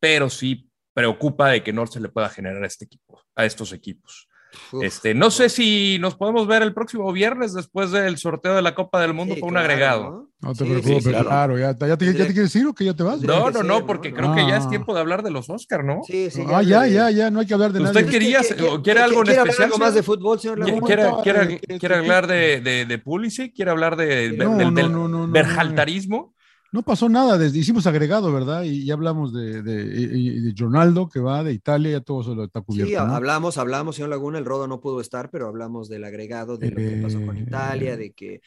Pero 0.00 0.30
sí 0.30 0.68
preocupa 0.94 1.48
de 1.48 1.62
que 1.62 1.72
no 1.72 1.86
se 1.86 2.00
le 2.00 2.08
pueda 2.08 2.28
generar 2.28 2.62
a 2.62 2.66
este 2.66 2.84
equipo, 2.86 3.20
a 3.36 3.44
estos 3.44 3.72
equipos. 3.72 4.28
Uf. 4.72 4.82
Este, 4.84 5.14
no 5.14 5.30
sé 5.30 5.48
si 5.48 5.98
nos 6.00 6.14
podemos 6.16 6.46
ver 6.46 6.62
el 6.62 6.74
próximo 6.74 7.10
viernes 7.12 7.52
después 7.54 7.90
del 7.90 8.18
sorteo 8.18 8.54
de 8.54 8.62
la 8.62 8.74
Copa 8.74 9.00
del 9.00 9.14
Mundo 9.14 9.34
Sí, 9.34 9.40
con 9.40 9.48
un 9.48 9.54
claro, 9.54 9.64
agregado. 9.66 10.02
¿no? 10.10 10.28
No 10.40 10.52
te 10.54 10.64
Sí, 10.64 10.70
preocupes, 10.70 11.04
sí, 11.04 11.10
claro. 11.10 11.28
claro. 11.28 11.58
ya, 11.58 11.66
ya, 11.78 11.96
te, 11.96 12.12
ya 12.14 12.26
te 12.26 12.32
quieres 12.32 12.56
ir 12.56 12.66
o 12.66 12.74
que 12.74 12.84
ya 12.84 12.94
te 12.94 13.02
vas. 13.04 13.20
No, 13.22 13.50
no, 13.50 13.62
no, 13.62 13.80
¿no? 13.80 13.86
porque 13.86 14.10
No. 14.10 14.16
creo 14.16 14.34
que 14.34 14.46
ya 14.46 14.56
es 14.56 14.64
Ah. 14.66 14.68
tiempo 14.70 14.92
de 14.92 15.00
hablar 15.00 15.22
de 15.22 15.30
los 15.30 15.48
Oscar, 15.50 15.84
¿no? 15.84 16.00
Sí, 16.04 16.30
sí, 16.30 16.42
Ah, 16.48 16.62
ya, 16.62 16.82
de- 16.82 16.92
ya, 16.92 17.10
ya, 17.10 17.30
no 17.30 17.40
hay 17.40 17.46
que 17.46 17.54
hablar 17.54 17.72
de 17.72 17.80
¿Usted 17.80 17.94
nadie. 18.04 18.10
quería- 18.10 18.40
¿Quiere- 18.40 18.62
o 18.68 18.82
quiere 18.82 19.00
algo 19.02 19.22
en 19.22 19.28
especial, 19.30 19.64
algo 19.66 19.78
más 19.78 19.94
de 19.94 20.02
fútbol, 20.02 20.40
señor 20.40 20.56
¿Quiere, 20.56 20.70
Laguna? 20.72 20.86
quiere- 20.86 21.02
aguanta, 21.02 21.22
quiere- 21.22 21.78
quiere 21.78 21.94
hablar 21.94 22.26
de, 22.26 22.60
de, 22.60 22.86
de 22.86 22.98
Pulisic? 22.98 23.54
¿Quiere 23.54 23.70
hablar 23.70 23.96
de, 23.96 24.32
No, 24.32 24.56
del, 24.56 24.68
no, 24.74 24.80
del 24.82 24.92
no, 24.92 25.08
no, 25.08 25.26
no, 25.26 25.32
berjaltarismo? 25.32 26.34
No 26.72 26.82
pasó 26.82 27.08
nada, 27.08 27.36
desde, 27.36 27.58
hicimos 27.58 27.86
agregado, 27.86 28.32
¿verdad? 28.32 28.62
Y 28.62 28.86
ya 28.86 28.94
hablamos 28.94 29.32
de, 29.34 29.62
de, 29.62 29.82
y- 30.18 30.28
y 30.28 30.40
de 30.40 30.54
Ronaldo, 30.56 31.08
que 31.08 31.20
va 31.20 31.44
de 31.44 31.52
Italia, 31.52 32.00
todo 32.00 32.22
eso 32.22 32.34
lo 32.34 32.44
está 32.44 32.62
cubierto. 32.62 32.88
Sí, 32.90 32.96
¿no? 33.06 33.14
hablamos, 33.14 33.58
hablamos, 33.58 33.96
señor 33.96 34.08
Laguna, 34.08 34.38
el 34.38 34.46
Rodo 34.46 34.66
no 34.66 34.80
pudo 34.80 35.00
estar, 35.02 35.30
pero 35.30 35.48
hablamos 35.48 35.88
del 35.90 36.04
agregado, 36.04 36.56
de 36.56 36.70
lo 36.70 36.76
que 36.76 36.96
pasó 37.02 37.20
con 37.26 37.36
Eh, 37.36 37.40
Italia, 37.42 37.96
de 37.98 38.12
que... 38.12 38.40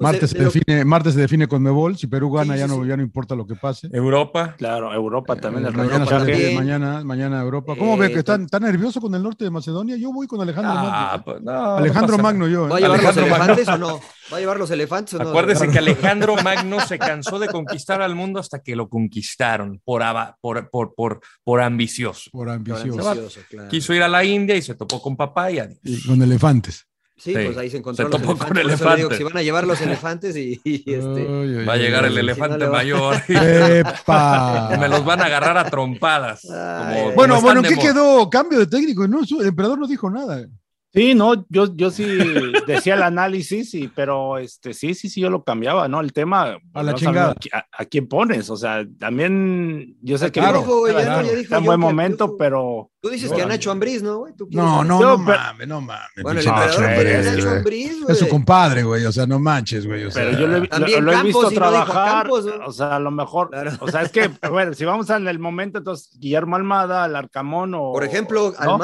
Martes, 0.00 0.32
de- 0.32 0.38
se 0.38 0.44
define, 0.44 0.84
martes 0.84 1.14
se 1.14 1.20
define 1.20 1.46
con 1.48 1.62
Mebol, 1.62 1.96
si 1.96 2.06
Perú 2.06 2.30
gana 2.32 2.54
Sí, 2.54 2.60
ya, 2.60 2.66
no, 2.66 2.82
sí. 2.82 2.88
ya 2.88 2.96
no 2.96 3.02
importa 3.02 3.34
lo 3.34 3.46
que 3.46 3.54
pase. 3.54 3.88
Europa. 3.92 4.54
Claro, 4.56 4.92
Europa 4.92 5.36
también. 5.36 5.66
Eh, 5.66 5.68
el 5.68 5.74
mañana, 5.76 5.98
repechaje. 5.98 6.20
sale- 6.20 6.32
también. 6.32 6.56
mañana, 6.56 7.04
mañana 7.04 7.40
Europa. 7.42 7.74
¿Cómo 7.78 7.96
ve 7.96 8.06
Eh, 8.06 8.12
que 8.12 8.18
están 8.20 8.46
tan 8.46 8.62
nervioso 8.62 9.00
con 9.00 9.14
el 9.14 9.22
norte 9.22 9.44
de 9.44 9.50
Macedonia? 9.50 9.96
Yo 9.96 10.12
voy 10.12 10.26
con 10.26 10.40
Alejandro 10.40 10.72
Ah, 10.74 11.10
Magno. 11.12 11.24
pues, 11.24 11.42
no, 11.42 11.76
Alejandro 11.76 12.18
Magno, 12.18 12.48
yo. 12.48 12.66
¿eh? 12.66 12.70
¿Va 12.70 12.76
a 12.76 12.80
llevar 12.80 12.94
Alejandro 12.98 13.20
los 13.22 13.30
Magno. 13.30 13.44
elefantes 13.54 13.68
o 13.74 13.78
no? 13.78 14.00
¿Va 14.32 14.36
a 14.36 14.40
llevar 14.40 14.58
los 14.58 14.70
elefantes 14.70 15.14
o 15.14 15.18
no? 15.22 15.28
Acuérdese 15.30 15.68
que 15.68 15.78
Alejandro 15.78 16.36
Magno 16.42 16.76
se 16.86 16.98
cansó 16.98 17.38
de 17.38 17.48
conquistar 17.48 18.00
al 18.00 18.14
mundo 18.14 18.38
hasta 18.40 18.60
que 18.60 18.76
lo 18.76 18.88
conquistaron 18.88 19.80
por, 19.84 20.02
ava- 20.02 20.36
por, 20.40 20.70
por, 20.70 20.94
por, 20.94 21.20
por 21.44 21.60
ambicioso. 21.60 22.30
Por 22.32 22.48
ambicioso. 22.48 23.08
ambicioso, 23.10 23.40
claro. 23.50 23.68
Quiso 23.68 23.92
ir 23.92 24.02
a 24.02 24.08
la 24.08 24.24
India 24.24 24.54
y 24.56 24.62
se 24.62 24.74
topó 24.76 25.02
con 25.02 25.16
papá 25.16 25.50
y 25.50 25.58
adiós. 25.58 25.78
Y 25.84 26.06
con 26.06 26.22
elefantes. 26.22 26.86
Sí, 27.20 27.34
Sí, 27.34 27.38
pues 27.44 27.56
ahí 27.58 27.68
se 27.68 27.76
encontró 27.76 28.06
se 28.06 28.10
los 28.10 28.20
topó 28.20 28.32
elefantes. 28.32 28.46
con 28.46 28.48
por 28.48 28.56
eso 28.56 28.66
le 28.66 28.96
digo 28.96 29.08
elefantes. 29.08 29.08
que 29.10 29.16
si 29.18 29.24
van 29.24 29.36
a 29.36 29.42
llevar 29.42 29.66
los 29.66 29.80
elefantes 29.82 30.36
y, 30.36 30.60
y, 30.64 30.76
este... 30.94 31.64
Va 31.66 31.72
a 31.74 31.76
llegar 31.76 32.04
el 32.06 32.16
elefante 32.16 32.64
no 32.64 32.70
mayor 32.72 33.16
y 33.28 33.32
¡Epa! 33.36 34.76
me 34.80 34.88
los 34.88 35.04
van 35.04 35.20
a 35.20 35.24
agarrar 35.26 35.58
a 35.58 35.64
trompadas. 35.68 36.40
Como- 36.42 36.54
como 36.94 37.12
Bueno, 37.14 37.40
bueno, 37.42 37.62
¿qué 37.62 37.76
quedó? 37.76 38.30
Cambio 38.30 38.58
de 38.60 38.66
técnico. 38.66 39.06
No, 39.06 39.24
su- 39.26 39.40
el 39.40 39.48
emperador 39.48 39.78
no 39.78 39.86
dijo 39.86 40.08
nada. 40.10 40.46
Sí, 40.92 41.14
no, 41.14 41.46
yo, 41.48 41.74
yo 41.76 41.90
sí 41.92 42.04
decía 42.66 42.94
el 42.94 43.02
análisis, 43.02 43.74
y, 43.74 43.86
pero 43.88 44.38
este, 44.38 44.74
sí, 44.74 44.94
sí, 44.94 45.08
sí, 45.08 45.20
yo 45.20 45.30
lo 45.30 45.44
cambiaba, 45.44 45.86
¿no? 45.86 46.00
El 46.00 46.12
tema. 46.12 46.58
A 46.74 46.82
la 46.82 46.92
no 46.92 46.98
chingada. 46.98 47.34
¿A, 47.52 47.64
a 47.70 47.84
quién 47.84 48.08
pones? 48.08 48.50
O 48.50 48.56
sea, 48.56 48.84
también 48.98 49.96
yo 50.02 50.18
sé 50.18 50.32
que 50.32 50.40
Claro, 50.40 50.64
claro. 50.64 50.80
no, 50.82 51.22
ya 51.22 51.22
dijo 51.30 51.40
está 51.42 51.58
en 51.58 51.64
buen 51.64 51.78
momento, 51.80 52.36
pero 52.36 52.90
Tú 53.02 53.08
dices 53.08 53.30
No, 53.30 53.36
que 53.36 53.42
a 53.42 53.44
no. 53.46 53.52
Nacho 53.52 53.70
Ambriz, 53.70 54.02
¿no, 54.02 54.18
güey? 54.18 54.34
¿Tú 54.36 54.46
quieres 54.46 54.62
No, 54.62 54.80
a- 54.82 54.84
no, 54.84 55.00
Yo, 55.00 55.16
no 55.18 55.24
pero- 55.24 55.38
mames, 55.38 55.68
no 55.68 55.80
mames. 55.80 56.22
Bueno, 56.22 56.40
el 56.40 56.46
emperador 56.46 56.68
Nacho 56.68 56.76
quiere 56.76 57.14
a 57.14 57.18
Ambriz, 57.18 57.32
Nacho 57.32 57.46
güey. 57.46 57.56
Ambriz, 57.58 57.92
Es 58.10 58.18
su 58.18 58.28
compadre, 58.28 58.82
güey. 58.82 59.06
O 59.06 59.12
sea, 59.12 59.26
no 59.26 59.38
manches, 59.38 59.86
güey. 59.86 60.04
O 60.04 60.10
sea, 60.10 60.24
pero 60.24 60.38
yo 60.38 60.46
lo 60.48 60.56
he, 60.58 60.68
También 60.68 61.04
lo- 61.04 61.06
lo 61.06 61.12
he 61.12 61.14
Campos 61.22 61.44
visto 61.48 61.50
trabajar, 61.60 62.28
o 62.30 62.72
sea, 62.72 62.96
a 62.96 62.98
lo 62.98 63.10
mejor, 63.10 63.48
Claro. 63.50 63.72
o 63.80 63.88
sea, 63.90 64.02
es 64.02 64.12
que, 64.12 64.28
bueno, 64.50 64.74
si 64.74 64.84
vamos 64.84 65.08
en 65.08 65.26
el 65.28 65.38
momento, 65.38 65.78
entonces, 65.78 66.10
Guillermo 66.20 66.56
Almada, 66.56 67.04
Alarcamón 67.04 67.72
o... 67.74 67.92
Por 67.92 68.04
ejemplo, 68.04 68.52
¿no? 68.62 68.78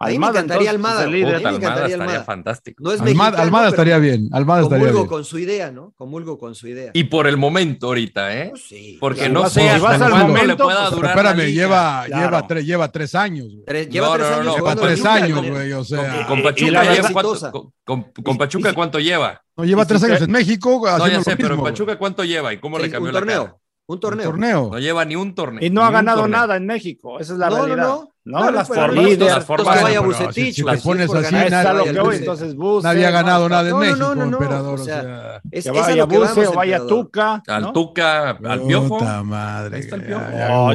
Almada. 0.00 0.06
A 0.06 0.08
mí 0.08 0.18
me 0.18 0.26
Almada, 0.26 0.40
encantaría 0.40 0.70
entonces, 0.70 0.74
Almada. 0.92 1.04
el 1.04 1.10
líder. 1.12 1.34
A 1.34 1.38
mí 1.38 1.38
Puta, 1.38 1.42
me 1.42 1.48
Almada 1.48 1.56
encantaría 1.56 1.94
estaría 1.94 2.04
Almada. 2.12 2.24
fantástico. 2.24 2.82
No 2.84 2.92
es 2.92 3.00
Almada, 3.00 3.14
mexicano, 3.30 3.42
Almada 3.42 3.64
pero 3.64 3.70
estaría 3.74 3.98
bien. 3.98 4.28
Almada 4.32 4.62
estaría 4.62 4.78
Comulgo 4.86 5.00
bien. 5.00 5.08
con 5.08 5.24
su 5.24 5.38
idea, 5.38 5.70
¿no? 5.72 5.92
Comulgo 5.96 6.38
con 6.38 6.54
su 6.54 6.68
idea. 6.68 6.90
Y 6.94 7.04
por 7.04 7.26
el 7.26 7.36
momento 7.36 7.86
ahorita, 7.88 8.36
¿eh? 8.36 8.48
Pues 8.50 8.62
sí. 8.68 8.96
Porque 9.00 9.28
no 9.28 9.48
sé 9.48 9.60
si 9.62 9.66
hasta 9.66 9.90
al 9.90 9.98
cuándo 9.98 10.08
le 10.08 10.24
momento, 10.24 10.64
pueda 10.64 10.80
pues, 10.88 10.90
durar 10.96 11.10
espérame, 11.18 11.52
lleva, 11.52 12.04
Claro. 12.06 12.22
lleva, 12.24 12.46
tres, 12.46 12.66
lleva 12.66 12.92
tres 12.92 13.14
años. 13.14 13.46
Tres- 13.66 13.88
lleva 13.88 14.06
No, 14.06 14.12
tres 14.14 14.24
no, 14.24 14.30
no, 14.30 14.36
años 14.36 14.46
no, 14.46 14.54
Lleva 14.56 14.76
tres 14.76 15.04
años, 15.04 15.38
con- 15.40 15.50
güey. 15.50 15.72
O 15.72 15.84
sea, 15.84 16.26
con 16.28 16.42
Pachuca 16.42 16.84
lleva 16.94 17.10
cuánto, 17.12 17.72
con, 17.84 18.38
Pachuca 18.38 18.72
cuánto 18.74 18.98
lleva. 19.00 19.42
no 19.56 19.64
lleva 19.64 19.84
tres 19.84 20.02
años 20.04 20.22
en 20.22 20.30
México 20.30 20.80
No, 20.98 21.08
ya 21.08 21.22
sé, 21.22 21.36
pero 21.36 21.54
en 21.54 21.62
Pachuca 21.62 21.98
cuánto 21.98 22.24
lleva 22.24 22.52
y 22.52 22.58
cómo 22.58 22.78
le 22.78 22.90
cambió 22.90 23.10
la 23.12 23.18
torneo. 23.20 23.60
Un 23.90 24.00
torneo. 24.00 24.24
torneo. 24.26 24.68
No 24.70 24.78
lleva 24.78 25.02
ni 25.06 25.16
un 25.16 25.34
torneo. 25.34 25.64
Y 25.64 25.70
no 25.70 25.82
ha 25.82 25.90
ganado 25.90 26.28
nada 26.28 26.56
en 26.56 26.66
México, 26.66 27.18
esa 27.20 27.32
es 27.32 27.38
la 27.38 27.48
No, 27.48 27.56
no, 27.56 27.64
realidad. 27.64 27.98
No. 28.28 28.50
Las 28.50 28.68
formas, 28.68 28.94
líder. 29.04 29.20
las 29.28 29.44
formas. 29.44 29.76
que 29.78 29.82
vaya 29.84 30.00
Bueno, 30.00 30.18
Bucetich, 30.18 30.44
si- 30.46 30.52
si 30.52 30.64
te 30.64 30.76
pones 30.78 31.12
así, 31.14 31.34
nadie- 31.34 31.92
que 31.92 32.00
voy, 32.00 32.16
entonces 32.16 32.54
Buse, 32.54 32.86
ha 33.04 33.10
ganado 33.10 33.48
no, 33.48 33.48
nada 33.48 33.62
en 33.62 33.70
No, 33.70 33.74
no, 33.74 33.80
México, 33.80 33.98
no, 33.98 34.14
no, 34.14 34.26
no, 34.26 34.36
emperador. 34.38 34.78
o 34.78 34.82
O 34.82 34.84
sea, 34.84 35.02
sea, 35.02 35.40
Es, 35.50 35.64
Que 35.64 35.70
vaya 35.70 36.04
o 36.04 36.52
vaya. 36.52 36.86
Tuca. 36.86 37.42
Al. 37.46 37.72
Tuca, 37.72 38.30
al 38.30 38.62
Piojo. 38.62 38.98
Puta 38.98 39.22
madre. 39.22 39.76
Ahí 39.76 39.80
está 39.82 39.96
el 39.96 40.04
Piojo. 40.04 40.24
Oh, 40.50 40.72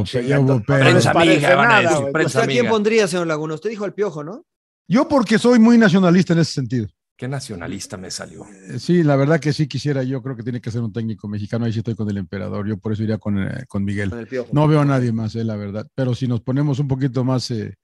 Prensa 0.65 1.11
amiga, 1.11 1.53
a 1.53 1.55
nada, 1.65 1.81
decir, 1.81 1.97
güey. 1.99 2.13
prensa 2.13 2.39
¿Usted 2.39 2.49
a 2.49 2.53
quién 2.53 2.67
pondría, 2.69 3.07
señor 3.07 3.27
Laguna? 3.27 3.53
Usted 3.55 3.69
dijo 3.69 3.85
al 3.85 3.93
Piojo, 3.93 4.23
¿no? 4.23 4.43
Yo 4.87 5.07
porque 5.07 5.37
soy 5.39 5.59
muy 5.59 5.77
nacionalista 5.77 6.33
en 6.33 6.39
ese 6.39 6.53
sentido. 6.53 6.87
Qué 7.15 7.27
nacionalista 7.27 7.95
me 7.97 8.09
salió. 8.09 8.45
Eh, 8.69 8.79
Sí, 8.79 9.03
la 9.03 9.15
verdad 9.15 9.39
que 9.39 9.53
sí 9.53 9.67
quisiera, 9.67 10.03
yo 10.03 10.21
creo 10.21 10.35
que 10.35 10.43
tiene 10.43 10.59
que 10.61 10.71
ser 10.71 10.81
un 10.81 10.91
técnico 10.91 11.27
mexicano, 11.27 11.65
ahí 11.65 11.73
sí 11.73 11.79
estoy 11.79 11.95
con 11.95 12.09
el 12.09 12.17
emperador, 12.17 12.67
yo 12.67 12.77
por 12.77 12.93
eso 12.93 13.03
iría 13.03 13.17
con, 13.17 13.37
eh, 13.37 13.65
con 13.67 13.83
Miguel. 13.83 14.09
Con. 14.09 14.27
No 14.51 14.67
veo 14.67 14.81
a 14.81 14.85
nadie 14.85 15.11
más, 15.11 15.35
eh, 15.35 15.43
la 15.43 15.55
verdad, 15.55 15.87
pero 15.93 16.15
si 16.15 16.27
nos 16.27 16.41
ponemos 16.41 16.79
un 16.79 16.87
poquito 16.87 17.23
más 17.23 17.51
eh, 17.51 17.77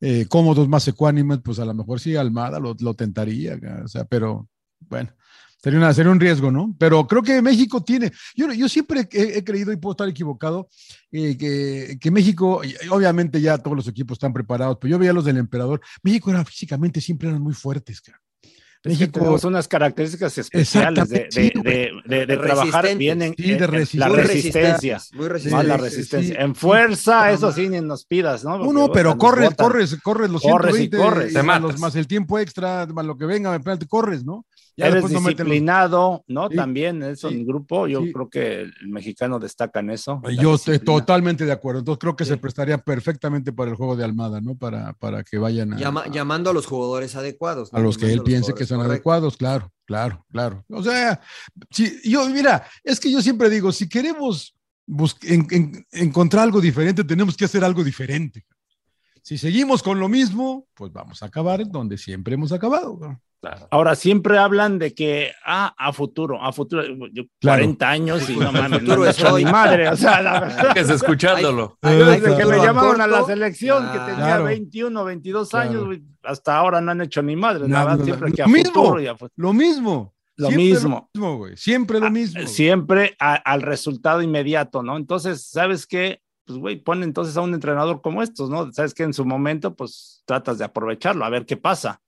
eh, 0.00 0.26
cómodos, 0.28 0.68
más 0.68 0.86
ecuánimes, 0.88 1.38
pues 1.42 1.58
a 1.58 1.64
lo 1.64 1.74
mejor 1.74 2.00
sí 2.00 2.16
Almada 2.16 2.58
lo, 2.58 2.74
lo 2.78 2.94
tentaría, 2.94 3.58
o 3.84 3.88
sea, 3.88 4.04
pero 4.04 4.48
bueno, 4.80 5.10
sería, 5.62 5.78
una, 5.78 5.94
sería 5.94 6.12
un 6.12 6.20
riesgo, 6.20 6.50
¿no? 6.50 6.74
Pero 6.78 7.06
creo 7.06 7.22
que 7.22 7.40
México 7.40 7.82
tiene, 7.82 8.12
yo, 8.34 8.52
yo 8.52 8.68
siempre 8.68 9.08
he, 9.12 9.38
he 9.38 9.44
creído 9.44 9.72
y 9.72 9.76
puedo 9.76 9.92
estar 9.92 10.08
equivocado, 10.08 10.68
eh, 11.12 11.36
que, 11.38 11.96
que 12.00 12.10
México, 12.10 12.62
y 12.64 12.74
obviamente 12.88 13.40
ya 13.40 13.56
todos 13.56 13.76
los 13.76 13.88
equipos 13.88 14.16
están 14.16 14.32
preparados, 14.32 14.78
pero 14.80 14.90
yo 14.90 14.98
veía 14.98 15.12
los 15.12 15.24
del 15.24 15.38
emperador, 15.38 15.80
México 16.02 16.30
era 16.30 16.44
físicamente 16.44 17.00
siempre 17.00 17.28
eran 17.28 17.40
muy 17.40 17.54
fuertes, 17.54 18.00
cara. 18.00 18.20
Es 18.84 18.98
que 18.98 19.04
México, 19.04 19.18
tenemos 19.20 19.44
unas 19.44 19.66
características 19.66 20.36
especiales 20.36 21.08
de, 21.08 21.18
de, 21.20 21.26
sí, 21.30 21.52
de, 21.62 21.90
de- 22.04 22.26
de 22.26 22.36
trabajar 22.36 22.96
bien 22.98 23.22
en, 23.22 23.34
Sí, 23.34 23.42
de 23.42 23.52
en- 23.54 23.62
en 23.64 23.70
resistencia. 23.70 23.98
la 24.00 24.08
Muy 24.08 25.28
resistencia. 25.28 25.56
Más 25.56 25.64
la 25.64 25.76
resistencia. 25.78 26.34
sí. 26.36 26.40
En 26.42 26.54
fuerza, 26.54 27.28
Sí, 27.30 27.34
eso 27.34 27.52
sí, 27.52 27.68
ni 27.70 27.80
nos 27.80 28.04
pidas, 28.04 28.44
¿no? 28.44 28.58
No, 28.58 28.64
Porque 28.66 28.80
no, 28.80 28.92
pero 28.92 29.16
corres, 29.16 29.50
botan. 29.50 29.66
corres, 29.68 29.96
corres 30.02 30.30
los 30.30 30.42
Corres 30.42 30.74
y 30.74 30.78
120 30.80 30.96
corres. 30.98 31.32
Te 31.32 31.38
más, 31.42 31.46
matas. 31.46 31.62
los- 31.62 31.80
más 31.80 31.96
el 31.96 32.06
tiempo 32.06 32.38
extra, 32.38 32.86
más 32.86 33.06
lo 33.06 33.16
que 33.16 33.24
venga, 33.24 33.58
corres, 33.88 34.22
¿no? 34.22 34.44
Ya 34.76 34.88
Eres 34.88 35.08
disciplinado, 35.08 36.24
¿no? 36.26 36.48
Sí, 36.48 36.56
También 36.56 37.02
eso 37.04 37.28
sí, 37.28 37.36
en 37.36 37.46
grupo, 37.46 37.86
yo 37.86 38.02
sí. 38.02 38.12
creo 38.12 38.28
que 38.28 38.60
el 38.62 38.88
mexicano 38.88 39.38
destaca 39.38 39.80
en 39.80 39.90
eso. 39.90 40.20
Yo 40.40 40.54
estoy 40.56 40.78
totalmente 40.80 41.44
de 41.46 41.52
acuerdo. 41.52 41.78
Entonces 41.80 42.00
creo 42.00 42.16
que 42.16 42.24
Sí. 42.24 42.30
se 42.30 42.36
prestaría 42.38 42.78
perfectamente 42.78 43.52
para 43.52 43.70
el 43.70 43.76
juego 43.76 43.94
de 43.94 44.04
Almada, 44.04 44.40
¿no? 44.40 44.56
Para, 44.56 44.92
para 44.94 45.22
que 45.22 45.38
vayan 45.38 45.74
a, 45.74 45.76
Llama- 45.78 46.06
llamando 46.08 46.50
a 46.50 46.52
los 46.52 46.66
jugadores 46.66 47.14
adecuados. 47.14 47.72
¿no? 47.72 47.78
a 47.78 47.82
los 47.82 47.96
que 47.96 48.06
él 48.06 48.16
los 48.16 48.24
piense 48.24 48.52
que 48.54 48.66
son 48.66 48.80
adecuados, 48.80 49.36
claro, 49.36 49.72
claro, 49.84 50.24
claro. 50.30 50.64
O 50.70 50.82
sea, 50.82 51.20
si, 51.70 52.00
yo, 52.10 52.28
mira, 52.28 52.66
es 52.82 52.98
que 52.98 53.12
yo 53.12 53.22
siempre 53.22 53.48
digo, 53.50 53.70
si 53.70 53.88
queremos 53.88 54.56
en- 55.22 55.46
en- 55.50 55.86
encontrar 55.92 56.42
algo 56.42 56.60
diferente, 56.60 57.04
tenemos 57.04 57.36
que 57.36 57.44
hacer 57.44 57.62
algo 57.64 57.84
diferente. 57.84 58.44
Si 59.22 59.38
seguimos 59.38 59.82
con 59.82 59.98
lo 59.98 60.08
mismo, 60.08 60.66
pues 60.74 60.92
vamos 60.92 61.22
a 61.22 61.26
acabar 61.26 61.66
donde 61.66 61.96
siempre 61.96 62.34
hemos 62.34 62.52
acabado. 62.52 62.98
¿no? 63.00 63.20
Ahora 63.70 63.94
siempre 63.94 64.38
hablan 64.38 64.78
de 64.78 64.94
que, 64.94 65.32
ah, 65.44 65.74
a 65.76 65.92
futuro, 65.92 66.42
a 66.42 66.52
futuro, 66.52 66.82
yo, 67.12 67.24
40 67.42 67.88
años 67.88 68.28
y 68.28 68.36
no 68.36 68.52
mames, 68.52 68.82
no 68.82 69.04
es 69.04 69.18
hecho 69.18 69.36
ni 69.36 69.44
madre, 69.44 69.88
o 69.88 69.96
sea, 69.96 70.22
la 70.22 70.40
verdad. 70.40 70.74
Que 70.74 70.80
es 70.80 70.90
escuchándolo. 70.90 71.78
Desde 71.80 72.36
que 72.36 72.46
me 72.46 72.58
llamaron 72.58 73.00
a 73.00 73.06
la 73.06 73.24
selección, 73.24 73.90
que 73.92 73.98
tenía 73.98 74.38
21, 74.38 75.04
22 75.04 75.54
años, 75.54 75.98
hasta 76.22 76.56
ahora 76.56 76.80
no 76.80 76.90
han 76.92 77.00
hecho 77.00 77.22
ni 77.22 77.36
madre, 77.36 77.68
nada, 77.68 77.96
siempre 78.02 78.32
que 78.32 78.42
a 78.42 78.48
futuro 78.48 79.00
y 79.00 79.06
a 79.06 79.14
futuro. 79.14 79.32
Lo 79.36 79.52
mismo. 79.52 80.14
Lo 80.36 80.50
mismo. 80.50 81.08
Lo 81.14 81.20
mismo 81.20 81.36
güey. 81.36 81.56
Siempre 81.56 82.00
lo 82.00 82.10
mismo. 82.10 82.46
Siempre 82.46 83.16
al 83.18 83.62
resultado 83.62 84.20
inmediato, 84.20 84.82
¿no? 84.82 84.96
Entonces, 84.96 85.46
¿sabes 85.48 85.86
qué? 85.86 86.22
Pues, 86.44 86.58
güey, 86.58 86.76
pone 86.76 87.04
entonces 87.04 87.36
a 87.36 87.40
un 87.40 87.54
entrenador 87.54 88.02
como 88.02 88.22
estos, 88.22 88.50
¿no? 88.50 88.70
Sabes 88.72 88.94
que 88.94 89.02
en 89.02 89.14
su 89.14 89.24
momento, 89.24 89.74
pues 89.74 90.22
tratas 90.26 90.58
de 90.58 90.64
aprovecharlo, 90.64 91.24
a 91.24 91.30
ver 91.30 91.46
qué 91.46 91.56
pasa. 91.56 92.02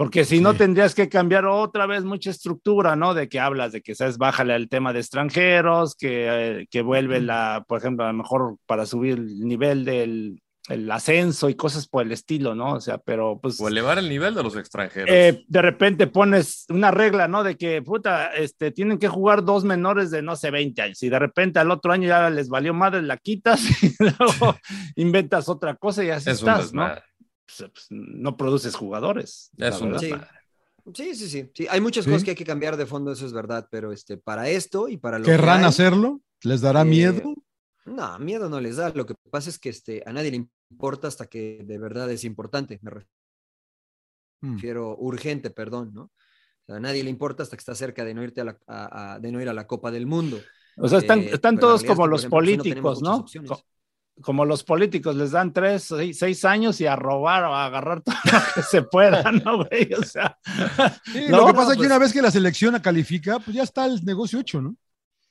Porque 0.00 0.24
si 0.24 0.40
no 0.40 0.54
tendrías 0.54 0.94
que 0.94 1.10
cambiar 1.10 1.44
otra 1.44 1.84
vez 1.84 2.04
mucha 2.04 2.30
estructura, 2.30 2.96
¿no? 2.96 3.12
De 3.12 3.28
que 3.28 3.38
hablas 3.38 3.72
de 3.72 3.82
que, 3.82 3.94
¿sabes? 3.94 4.16
Bájale 4.16 4.56
el 4.56 4.70
tema 4.70 4.94
de 4.94 5.00
extranjeros, 5.00 5.94
que, 5.94 6.26
eh, 6.30 6.66
que 6.70 6.80
vuelve 6.80 7.20
la, 7.20 7.66
por 7.68 7.80
ejemplo, 7.80 8.06
a 8.06 8.08
lo 8.10 8.16
mejor 8.16 8.56
para 8.64 8.86
subir 8.86 9.18
el 9.18 9.40
nivel 9.40 9.84
del 9.84 10.40
el 10.68 10.90
ascenso 10.90 11.50
y 11.50 11.54
cosas 11.54 11.86
por 11.86 12.06
el 12.06 12.12
estilo, 12.12 12.54
¿no? 12.54 12.74
O 12.74 12.80
sea, 12.80 12.96
pero 12.96 13.38
pues... 13.42 13.60
O 13.60 13.68
elevar 13.68 13.98
el 13.98 14.08
nivel 14.08 14.34
de 14.34 14.42
los 14.42 14.56
extranjeros. 14.56 15.10
Eh, 15.10 15.44
de 15.46 15.62
repente 15.62 16.06
pones 16.06 16.64
una 16.70 16.90
regla, 16.90 17.28
¿no? 17.28 17.44
De 17.44 17.56
que, 17.56 17.82
puta, 17.82 18.28
este, 18.28 18.70
tienen 18.70 18.98
que 18.98 19.08
jugar 19.08 19.44
dos 19.44 19.64
menores 19.64 20.10
de, 20.10 20.22
no 20.22 20.34
sé, 20.34 20.50
20 20.50 20.80
años. 20.80 21.02
Y 21.02 21.10
de 21.10 21.18
repente 21.18 21.58
al 21.58 21.70
otro 21.70 21.92
año 21.92 22.08
ya 22.08 22.30
les 22.30 22.48
valió 22.48 22.72
madre, 22.72 23.02
la 23.02 23.18
quitas 23.18 23.60
y 23.82 23.94
luego 23.98 24.56
inventas 24.96 25.50
otra 25.50 25.74
cosa 25.74 26.02
y 26.04 26.08
así 26.08 26.30
estás, 26.30 26.72
¿no? 26.72 26.88
Pues, 27.58 27.70
pues, 27.70 27.86
no 27.90 28.36
produces 28.36 28.74
jugadores. 28.74 29.50
sí. 29.98 30.12
sí. 30.94 31.14
sí, 31.14 31.50
sí, 31.54 31.66
Hay 31.68 31.80
muchas 31.80 32.04
cosas 32.04 32.24
que 32.24 32.30
hay 32.30 32.36
que 32.36 32.44
cambiar 32.44 32.76
de 32.76 32.86
fondo, 32.86 33.12
eso 33.12 33.26
es 33.26 33.32
verdad, 33.32 33.68
pero 33.70 33.92
este, 33.92 34.16
para 34.16 34.48
esto 34.48 34.88
y 34.88 34.96
para 34.96 35.18
lo 35.18 35.24
¿Querrán 35.24 35.64
hacerlo? 35.64 36.20
¿Les 36.42 36.60
dará 36.60 36.82
eh, 36.82 36.86
miedo? 36.86 37.34
No, 37.84 38.18
miedo 38.18 38.48
no 38.48 38.60
les 38.60 38.76
da. 38.76 38.90
Lo 38.90 39.06
que 39.06 39.14
pasa 39.30 39.50
es 39.50 39.58
que 39.58 39.70
este, 39.70 40.02
a 40.06 40.12
nadie 40.12 40.30
le 40.30 40.46
importa 40.70 41.08
hasta 41.08 41.26
que 41.26 41.62
de 41.64 41.78
verdad 41.78 42.10
es 42.10 42.24
importante. 42.24 42.78
Me 42.82 42.90
mm. 42.90 44.54
refiero 44.54 44.96
urgente, 44.98 45.50
perdón, 45.50 45.92
¿no? 45.92 46.10
a 46.68 46.80
nadie 46.80 47.02
le 47.02 47.10
importa 47.10 47.42
hasta 47.42 47.56
que 47.56 47.60
está 47.60 47.74
cerca 47.74 48.04
de 48.04 48.14
no, 48.14 48.22
irte 48.22 48.40
a 48.40 48.44
la, 48.44 49.18
de 49.20 49.32
no 49.32 49.40
ir 49.40 49.48
a 49.48 49.54
la 49.54 49.66
Copa 49.66 49.90
del 49.90 50.06
Mundo. 50.06 50.40
O 50.76 50.88
sea, 50.88 50.98
están, 50.98 51.20
eh, 51.20 51.30
están 51.32 51.58
todos 51.58 51.82
como 51.84 52.06
los 52.06 52.26
políticos, 52.26 53.02
¿no? 53.02 53.26
Como 54.22 54.44
los 54.44 54.64
políticos 54.64 55.16
les 55.16 55.30
dan 55.32 55.52
tres, 55.52 55.92
seis, 56.12 56.44
años 56.44 56.80
y 56.80 56.86
a 56.86 56.96
robar 56.96 57.44
o 57.44 57.54
a 57.54 57.66
agarrar 57.66 58.02
todo 58.02 58.14
lo 58.24 58.38
que 58.54 58.62
se 58.62 58.82
pueda, 58.82 59.30
¿no, 59.32 59.64
güey? 59.64 59.92
O 59.94 60.02
sea, 60.02 60.38
lo 61.28 61.46
que 61.46 61.54
pasa 61.54 61.72
es 61.72 61.78
que 61.78 61.86
una 61.86 61.98
vez 61.98 62.12
que 62.12 62.22
la 62.22 62.30
selección 62.30 62.78
califica, 62.80 63.38
pues 63.38 63.56
ya 63.56 63.62
está 63.62 63.86
el 63.86 64.04
negocio 64.04 64.40
hecho, 64.40 64.60
¿no? 64.60 64.76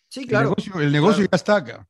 Sí, 0.09 0.25
claro. 0.25 0.55
El 0.75 0.91
negocio, 0.91 1.23
ya 1.23 1.35
está 1.35 1.57
acá. 1.57 1.87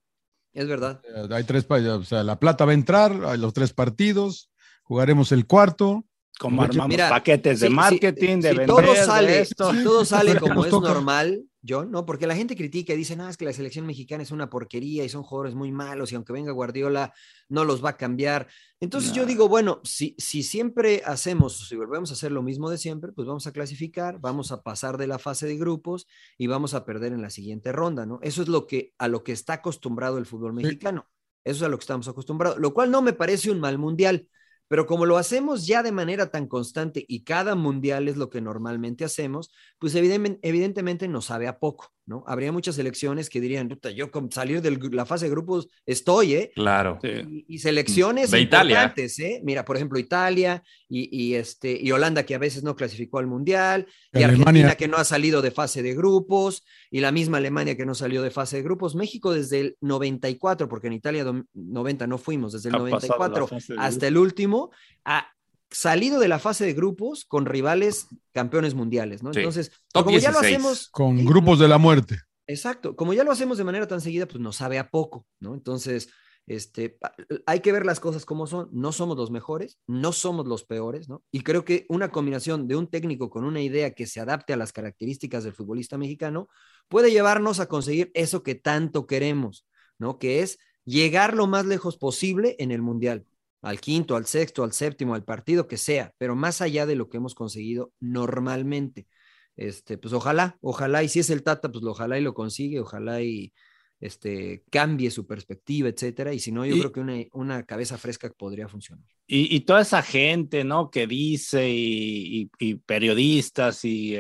Es 0.52 0.68
verdad. 0.68 1.02
Hay 1.32 1.44
tres, 1.44 1.66
o 1.70 2.04
sea, 2.04 2.24
la 2.24 2.38
plata 2.38 2.66
va 2.66 2.72
a 2.72 2.76
entrar, 2.76 3.14
hay 3.26 3.38
los 3.38 3.54
tres 3.54 3.72
partidos, 3.72 4.50
jugaremos 4.84 5.32
el 5.32 5.46
cuarto. 5.46 6.06
Como 6.38 6.62
armamos 6.62 6.98
paquetes 6.98 7.60
de 7.60 7.70
marketing, 7.70 8.40
de 8.40 8.50
vender, 8.50 8.68
todo 8.68 8.96
sale, 8.96 9.48
todo 9.58 10.06
sale 10.06 10.38
como 10.38 10.66
es 10.66 10.72
normal, 10.72 11.44
John, 11.68 11.92
¿no? 11.92 12.06
Porque 12.06 12.28
la 12.28 12.36
gente 12.36 12.56
critica 12.56 12.94
y 12.94 12.98
dice, 12.98 13.16
no, 13.16 13.28
es 13.28 13.38
que 13.38 13.46
la 13.46 13.54
selección 13.54 13.86
mexicana 13.86 14.24
es 14.24 14.32
una 14.32 14.50
porquería 14.50 15.04
y 15.04 15.10
son 15.10 15.24
jugadores 15.24 15.56
muy 15.56 15.72
malos 15.72 16.12
y 16.12 16.16
aunque 16.16 16.34
venga 16.34 16.52
Guardiola 16.52 17.14
no 17.50 17.66
los 17.66 17.84
va 17.84 17.90
a 17.90 17.98
cambiar. 17.98 18.48
Entonces 18.80 19.14
yo 19.14 19.26
digo, 19.26 19.50
bueno, 19.50 19.82
si, 19.84 20.16
si 20.18 20.44
siempre 20.44 21.02
hacemos, 21.06 21.68
si 21.68 21.76
volvemos 21.76 22.12
a 22.12 22.14
hacer 22.14 22.32
lo 22.32 22.42
mismo 22.42 22.70
de 22.70 22.78
siempre, 22.78 23.12
pues 23.12 23.28
vamos 23.28 23.46
a 23.48 23.52
clasificar, 23.52 24.20
vamos 24.20 24.52
a 24.52 24.62
pasar 24.62 24.98
de 24.98 25.08
la 25.08 25.20
fase 25.20 25.48
de 25.48 25.58
grupos 25.58 26.08
y 26.38 26.48
vamos 26.48 26.74
a 26.74 26.86
perder 26.86 27.12
en 27.12 27.22
la 27.22 27.30
siguiente 27.30 27.72
ronda, 27.72 28.06
¿no? 28.06 28.20
Eso 28.22 28.42
es 28.42 28.48
lo 28.48 28.66
que, 28.66 28.94
a 28.98 29.08
lo 29.08 29.24
que 29.24 29.34
está 29.34 29.54
acostumbrado 29.54 30.18
el 30.18 30.26
fútbol 30.26 30.54
mexicano. 30.54 31.08
Eso 31.44 31.58
es 31.58 31.64
a 31.64 31.70
lo 31.70 31.78
que 31.78 31.84
estamos 31.84 32.08
acostumbrados, 32.08 32.60
lo 32.60 32.74
cual 32.74 32.92
no 32.92 33.02
me 33.02 33.14
parece 33.14 33.52
un 33.52 33.60
mal 33.60 33.78
mundial. 33.78 34.28
Pero 34.70 34.86
como 34.86 35.06
lo 35.06 35.18
hacemos 35.18 35.68
ya 35.68 35.84
de 35.84 35.92
manera 35.92 36.32
tan 36.32 36.48
constante 36.48 37.04
y 37.08 37.26
cada 37.26 37.56
mundial 37.56 38.08
es 38.08 38.18
lo 38.18 38.30
que 38.30 38.42
normalmente 38.42 39.04
hacemos, 39.04 39.52
pues 39.80 39.96
evidentemente 39.96 41.10
nos 41.10 41.26
sabe 41.26 41.50
a 41.50 41.60
poco. 41.60 41.92
¿No? 42.10 42.24
Habría 42.26 42.52
muchas 42.52 42.76
selecciones 42.76 43.30
que 43.30 43.40
dirían, 43.40 43.70
yo 43.96 44.10
con 44.10 44.32
salir 44.32 44.64
de 44.64 44.72
la 44.92 45.06
fase 45.06 45.26
de 45.26 45.32
grupos 45.32 45.70
estoy, 45.86 46.34
¿eh? 46.34 46.52
Claro. 46.56 46.98
Y, 47.04 47.60
selecciones 47.60 48.32
de 48.32 48.42
importantes, 48.42 49.20
¿eh? 49.20 49.42
Mira, 49.44 49.64
por 49.64 49.76
ejemplo, 49.76 50.00
Italia 50.00 50.64
y, 50.90 51.36
este, 51.36 51.80
y 51.80 51.92
Holanda 51.92 52.24
que 52.24 52.34
a 52.34 52.40
veces 52.40 52.64
no 52.64 52.76
clasificó 52.76 53.20
al 53.20 53.28
Mundial, 53.28 53.86
y, 54.12 54.24
Argentina 54.24 54.74
que 54.76 54.88
no 54.88 54.98
ha 54.98 55.04
salido 55.04 55.44
de 55.44 55.52
fase 55.52 55.84
de 55.84 55.94
grupos, 55.94 56.66
y 56.90 57.00
la 57.00 57.12
misma 57.12 57.38
Alemania 57.38 57.78
que 57.78 57.86
no 57.86 57.94
salió 57.94 58.24
de 58.24 58.32
fase 58.32 58.58
de 58.58 58.64
grupos. 58.64 58.96
México 58.96 59.32
desde 59.32 59.60
el 59.60 59.78
94, 59.82 60.68
porque 60.68 60.88
en 60.88 60.94
Italia 60.94 61.24
90 61.54 62.08
no 62.08 62.18
fuimos, 62.18 62.54
desde 62.54 62.70
el 62.70 62.78
94 62.78 63.48
hasta 63.78 64.08
el 64.08 64.18
último, 64.18 64.72
ha 65.06 65.32
salido 65.72 66.20
de 66.20 66.28
la 66.28 66.40
fase 66.40 66.66
de 66.66 66.74
grupos 66.74 67.26
con 67.26 67.46
rivales 67.46 68.08
campeones 68.34 68.74
mundiales, 68.74 69.24
¿no? 69.24 69.32
Entonces, 69.34 69.72
como 69.94 70.18
ya 70.18 70.32
lo 70.32 70.40
hacemos... 70.40 70.90
Con 70.90 71.26
grupos 71.26 71.60
de 71.60 71.68
la 71.68 71.78
muerte. 71.78 72.20
Exacto, 72.48 72.96
como 72.96 73.14
ya 73.14 73.24
lo 73.24 73.32
hacemos 73.32 73.58
de 73.58 73.64
manera 73.64 73.88
tan 73.88 74.02
seguida, 74.02 74.26
pues 74.26 74.40
nos 74.40 74.56
sabe 74.56 74.80
a 74.80 74.90
poco, 74.90 75.28
¿no? 75.40 75.54
Entonces, 75.54 76.10
este, 76.48 76.98
hay 77.46 77.60
que 77.60 77.72
ver 77.72 77.86
las 77.86 78.00
cosas 78.00 78.26
como 78.26 78.48
son. 78.48 78.70
No 78.72 78.92
somos 78.92 79.16
los 79.18 79.30
mejores, 79.30 79.78
no 79.86 80.12
somos 80.12 80.48
los 80.48 80.64
peores, 80.64 81.08
¿no? 81.08 81.24
Y 81.32 81.42
creo 81.42 81.64
que 81.64 81.86
una 81.90 82.10
combinación 82.10 82.68
de 82.68 82.76
un 82.76 82.88
técnico 82.88 83.30
con 83.30 83.46
una 83.46 83.62
idea 83.62 83.94
que 83.94 84.08
se 84.08 84.20
adapte 84.20 84.54
a 84.54 84.58
las 84.58 84.74
características 84.74 85.44
del 85.44 85.54
futbolista 85.54 86.00
mexicano 86.00 86.50
puede 86.88 87.12
llevarnos 87.12 87.60
a 87.60 87.68
conseguir 87.68 88.10
eso 88.16 88.42
que 88.42 88.56
tanto 88.56 89.06
queremos, 89.06 89.68
¿no? 90.00 90.18
Que 90.18 90.42
es 90.42 90.58
llegar 90.86 91.36
lo 91.36 91.46
más 91.46 91.68
lejos 91.68 91.98
posible 91.98 92.56
en 92.58 92.72
el 92.72 92.82
Mundial 92.82 93.28
al 93.62 93.80
quinto, 93.80 94.16
al 94.16 94.26
sexto, 94.26 94.64
al 94.64 94.74
séptimo, 94.74 95.16
al 95.16 95.24
partido 95.24 95.68
que 95.68 95.78
sea, 95.78 96.14
pero 96.18 96.36
más 96.36 96.62
allá 96.62 96.86
de 96.86 96.96
lo 96.96 97.10
que 97.10 97.18
hemos 97.18 97.36
conseguido 97.36 97.92
normalmente. 98.00 99.08
Este, 99.56 99.98
pues 99.98 100.14
ojalá, 100.14 100.58
ojalá, 100.62 101.04
y 101.04 101.10
si 101.10 101.20
es 101.20 101.30
el 101.30 101.44
Tata, 101.44 101.70
pues 101.70 101.84
ojalá 101.84 102.18
y 102.18 102.22
lo 102.22 102.34
consigue, 102.34 102.80
ojalá 102.80 103.22
y 103.22 103.52
este, 104.00 104.64
cambie 104.70 105.12
su 105.12 105.28
perspectiva, 105.28 105.90
etcétera, 105.90 106.34
y 106.34 106.40
si 106.40 106.54
no, 106.54 106.66
yo 106.66 106.78
creo 106.78 106.92
que 106.94 107.02
una, 107.02 107.16
una, 107.34 107.64
cabeza 107.64 107.98
fresca 107.98 108.30
podría 108.30 108.70
funcionar. 108.70 109.04
Y, 109.28 109.60
toda 109.60 109.82
esa 109.82 110.02
gente, 110.02 110.64
¿no? 110.64 110.90
Que 110.90 111.06
dice, 111.06 111.70
y, 111.70 112.50
periodistas, 112.86 113.84
y 113.84 114.18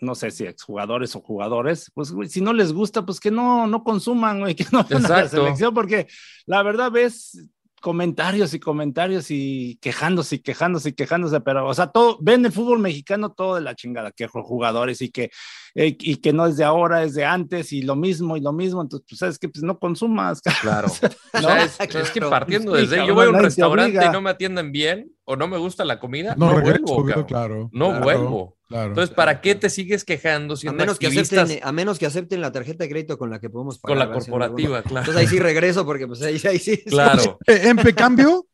no 0.00 0.14
sé 0.14 0.32
si 0.32 0.44
exjugadores 0.44 1.14
o 1.16 1.20
jugadores, 1.20 1.90
pues 1.94 2.12
si 2.28 2.40
no 2.40 2.52
les 2.52 2.72
gusta, 2.72 3.06
pues 3.06 3.20
que 3.20 3.30
no, 3.30 3.66
no 3.68 3.84
consuman, 3.84 4.50
y 4.50 4.54
que 4.56 4.66
no 4.72 4.82
vayan 4.82 5.06
a 5.06 5.22
la 5.22 5.28
selección, 5.28 5.72
porque 5.72 6.08
la 6.46 6.62
verdad 6.62 6.90
ves 6.90 7.48
comentarios 7.84 8.54
y 8.54 8.60
comentarios 8.60 9.26
y 9.28 9.78
quejándose 9.82 10.36
y 10.36 10.38
quejándose 10.38 10.88
y 10.88 10.92
quejándose, 10.94 11.42
pero, 11.42 11.68
o 11.68 11.74
sea, 11.74 11.88
todo, 11.88 12.16
ven 12.18 12.46
el 12.46 12.50
fútbol 12.50 12.78
mexicano 12.78 13.32
todo 13.32 13.56
de 13.56 13.60
la 13.60 13.74
chingada, 13.74 14.10
que 14.10 14.26
jugadores 14.26 15.02
y 15.02 15.10
que, 15.10 15.30
eh, 15.74 15.94
y 16.00 16.16
que 16.16 16.32
no 16.32 16.46
es 16.46 16.56
de 16.56 16.64
ahora, 16.64 17.02
es 17.02 17.12
de 17.12 17.26
antes 17.26 17.74
y 17.74 17.82
lo 17.82 17.94
mismo 17.94 18.38
y 18.38 18.40
lo 18.40 18.54
mismo, 18.54 18.80
entonces, 18.80 19.04
pues, 19.06 19.18
sabes 19.18 19.38
que 19.38 19.50
pues 19.50 19.62
no 19.62 19.78
consumas. 19.78 20.40
Claro. 20.62 20.88
es, 20.88 22.10
que 22.10 22.20
partiendo 22.22 22.72
desde, 22.72 23.06
yo 23.06 23.14
voy 23.14 23.26
a 23.26 23.28
un 23.28 23.38
restaurante 23.38 24.02
y 24.02 24.08
no 24.10 24.22
me 24.22 24.30
atienden 24.30 24.72
bien 24.72 25.12
o 25.26 25.36
no 25.36 25.46
me 25.46 25.58
gusta 25.58 25.84
la 25.84 26.00
comida, 26.00 26.34
no, 26.38 26.58
vuelvo, 26.58 27.26
claro. 27.26 27.68
No 27.70 28.00
vuelvo. 28.00 28.56
Entonces, 28.70 29.14
¿para 29.14 29.40
qué 29.40 29.54
te 29.54 29.68
sigues 29.70 30.04
quejando 30.04 30.54
a 30.66 30.72
menos, 30.72 30.98
que 30.98 31.06
acepten, 31.06 31.60
a 31.62 31.72
menos 31.72 31.98
que 31.98 32.06
acepten 32.06 32.40
la 32.40 32.50
tarjeta 32.50 32.84
de 32.84 32.90
crédito 32.90 33.18
con 33.18 33.30
la 33.30 33.38
que 33.38 33.50
podemos 33.50 33.78
pagar. 33.78 33.98
Con 33.98 34.08
la 34.08 34.14
corporativa, 34.14 34.82
claro. 34.82 35.00
Entonces 35.00 35.16
ahí 35.16 35.26
sí 35.26 35.38
regreso 35.38 35.84
porque 35.84 36.06
pues 36.06 36.22
ahí, 36.22 36.58
sí. 36.58 36.82
Claro. 36.84 37.38
¿Empe 37.46 37.94
cambio? 37.94 38.46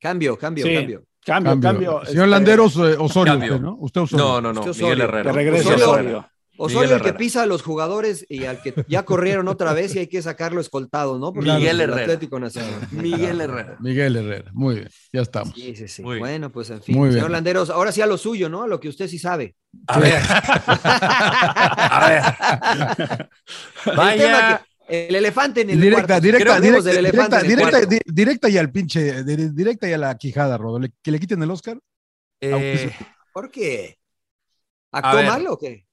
Cambio, 0.00 0.36
cambio, 0.38 0.64
cambio. 0.64 1.04
Cambio, 1.24 1.60
cambio. 1.60 2.04
Señor 2.06 2.28
Landeros 2.28 2.76
eh, 2.76 2.96
Osorio, 2.98 3.58
¿no? 3.58 3.76
Usted 3.80 4.00
Osorio. 4.00 4.24
No, 4.24 4.40
no, 4.40 4.52
no. 4.52 4.64
Miguel 4.64 5.00
Herrera. 5.02 5.30
Te 5.30 5.36
regreso 5.36 5.68
Osorio. 5.74 5.90
Osorio 5.90 6.30
el 6.68 7.02
que 7.02 7.12
pisa 7.14 7.42
a 7.42 7.46
los 7.46 7.62
jugadores 7.62 8.26
y 8.28 8.44
al 8.44 8.60
que 8.62 8.74
ya 8.88 9.04
corrieron 9.06 9.48
otra 9.48 9.72
vez 9.72 9.94
y 9.94 10.00
hay 10.00 10.06
que 10.06 10.22
sacarlo 10.22 10.60
escoltado, 10.60 11.18
¿no? 11.18 11.32
Miguel 11.32 11.80
Herrera. 11.80 12.02
Atlético 12.02 12.38
Nacional. 12.38 12.80
Miguel 12.90 13.40
Herrera. 13.40 13.76
Miguel 13.80 14.16
Herrera. 14.16 14.50
Muy 14.52 14.76
bien, 14.76 14.88
ya 15.12 15.22
estamos. 15.22 15.54
Sí, 15.54 15.74
sí, 15.76 15.88
sí. 15.88 16.02
Bueno, 16.02 16.50
pues 16.50 16.70
en 16.70 16.82
fin. 16.82 16.96
Muy 16.96 17.12
Señor 17.12 17.30
Landeros, 17.30 17.70
ahora 17.70 17.92
sí 17.92 18.00
a 18.02 18.06
lo 18.06 18.18
suyo, 18.18 18.48
¿no? 18.48 18.62
A 18.62 18.68
lo 18.68 18.80
que 18.80 18.88
usted 18.88 19.08
sí 19.08 19.18
sabe. 19.18 19.56
A 19.86 19.98
ver. 19.98 20.20
a 21.84 22.08
ver. 23.06 23.28
Vaya. 23.96 24.64
El 24.88 25.14
elefante 25.14 25.60
en 25.60 25.70
el 25.70 25.80
directa, 25.80 26.06
cuarto. 26.06 26.26
Directa, 26.26 26.60
directa, 26.60 27.00
directa, 27.00 27.40
directa, 27.42 28.02
directa, 28.06 28.48
y 28.48 28.58
al 28.58 28.72
pinche, 28.72 29.22
directa 29.22 29.88
y 29.88 29.92
a 29.92 29.98
la 29.98 30.18
quijada, 30.18 30.58
Rodo. 30.58 30.80
¿Que 31.00 31.12
le 31.12 31.20
quiten 31.20 31.40
el 31.40 31.50
Oscar? 31.50 31.78
Eh, 32.40 32.90
¿Por 33.32 33.50
qué? 33.52 33.98
¿Actuó 34.90 35.22
mal 35.22 35.46
o 35.46 35.56
qué? 35.56 35.86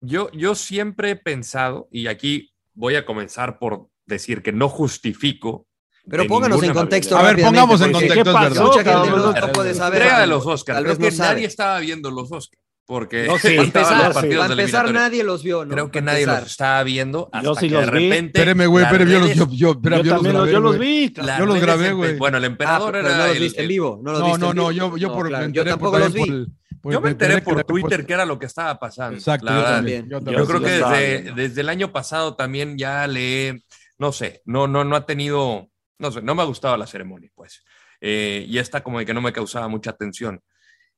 Yo, 0.00 0.30
yo 0.32 0.54
siempre 0.54 1.10
he 1.10 1.16
pensado, 1.16 1.88
y 1.90 2.06
aquí 2.06 2.52
voy 2.74 2.94
a 2.94 3.04
comenzar 3.04 3.58
por 3.58 3.88
decir 4.06 4.42
que 4.42 4.52
no 4.52 4.68
justifico, 4.68 5.66
Pero 6.08 6.26
pónganos 6.26 6.62
en 6.62 6.72
contexto. 6.72 7.16
A 7.18 7.22
ver, 7.22 7.42
pongamos 7.42 7.80
en 7.80 7.92
contexto, 7.92 8.20
es 8.20 8.24
¿qué 8.26 8.32
pasó, 8.32 8.64
Mucha 8.66 8.84
gente 8.84 9.10
no, 9.10 9.32
no 9.32 9.52
puede 9.52 9.74
saber. 9.74 10.00
Entrega 10.02 10.20
de 10.20 10.26
los 10.26 10.46
Oscars. 10.46 10.76
Tal 10.76 10.84
vez 10.84 10.98
no 10.98 11.10
sabe. 11.10 11.34
nadie 11.34 11.46
estaba 11.46 11.78
viendo 11.80 12.10
los 12.10 12.30
Oscars. 12.32 12.62
Porque 12.86 13.26
Yo 13.26 13.36
sí. 13.38 13.48
Para 13.48 13.62
empezar, 13.64 14.04
los 14.06 14.14
partidos 14.14 14.46
para 14.48 14.52
empezar 14.62 14.92
nadie 14.94 15.22
los 15.22 15.42
vio, 15.42 15.66
¿no? 15.66 15.74
Creo 15.74 15.90
que 15.90 16.00
nadie 16.00 16.24
los 16.24 16.46
estaba 16.46 16.82
viendo 16.84 17.28
hasta 17.30 17.44
Yo 17.46 17.54
sí 17.54 17.68
que 17.68 17.74
los 17.74 17.84
de 17.84 17.90
vi. 17.98 18.08
repente. 18.08 18.38
Espéreme, 18.38 18.66
güey, 18.66 18.82
las 18.84 18.92
espéreme, 18.92 19.12
yo 19.12 19.18
los, 19.20 19.28
yo, 19.34 19.46
yo, 19.50 19.50
Yo, 19.50 19.74
yo 19.74 20.14
los 20.14 20.22
grabé, 20.22 20.52
yo 20.52 20.60
los 20.60 20.78
vi. 20.78 21.12
Yo 21.12 21.44
los 21.46 21.60
grabé, 21.60 21.92
güey. 21.92 22.16
Bueno, 22.16 22.38
el 22.38 22.44
Ah, 22.44 22.46
emperador 22.46 22.92
pero 22.92 23.06
era 23.06 23.18
no 23.18 23.26
los 23.26 23.36
el- 23.36 23.42
viste 23.42 23.60
en 23.62 23.68
vivo. 23.68 24.00
No, 24.02 24.12
los 24.12 24.20
No, 24.20 24.26
viste 24.28 24.40
no, 24.40 24.54
no, 24.54 24.70
yo, 24.72 24.96
yo 24.96 25.08
No, 25.08 25.14
por 25.14 25.28
claro, 25.28 25.46
me 25.48 25.52
yo 25.52 25.64
tampoco 25.66 25.98
los 25.98 26.12
vi. 26.14 26.46
Por- 26.80 26.92
Yo 26.92 27.00
me 27.00 27.10
enteré 27.10 27.40
por 27.42 27.62
Twitter 27.64 28.04
que 28.06 28.12
era 28.12 28.24
lo 28.24 28.38
que 28.38 28.46
estaba 28.46 28.78
pasando. 28.78 29.16
Exacto, 29.16 29.46
la 29.46 29.54
yo 29.56 29.62
también. 29.64 30.08
Yo, 30.08 30.18
también. 30.18 30.38
Yo 30.38 30.46
creo 30.46 30.60
que 30.60 30.70
desde, 30.70 31.32
desde 31.34 31.60
el 31.60 31.68
año 31.68 31.92
pasado 31.92 32.34
también 32.36 32.76
ya 32.78 33.06
le, 33.06 33.64
no 33.98 34.12
sé, 34.12 34.42
no, 34.44 34.66
no, 34.68 34.84
no 34.84 34.96
ha 34.96 35.06
tenido, 35.06 35.70
no 35.98 36.10
sé, 36.12 36.22
no 36.22 36.34
me 36.34 36.42
ha 36.42 36.46
gustado 36.46 36.76
la 36.76 36.86
ceremonia, 36.86 37.30
pues. 37.34 37.62
Eh, 38.00 38.44
y 38.48 38.58
esta 38.58 38.82
como 38.82 38.98
de 39.00 39.06
que 39.06 39.14
no 39.14 39.20
me 39.20 39.32
causaba 39.32 39.66
mucha 39.68 39.90
atención. 39.90 40.40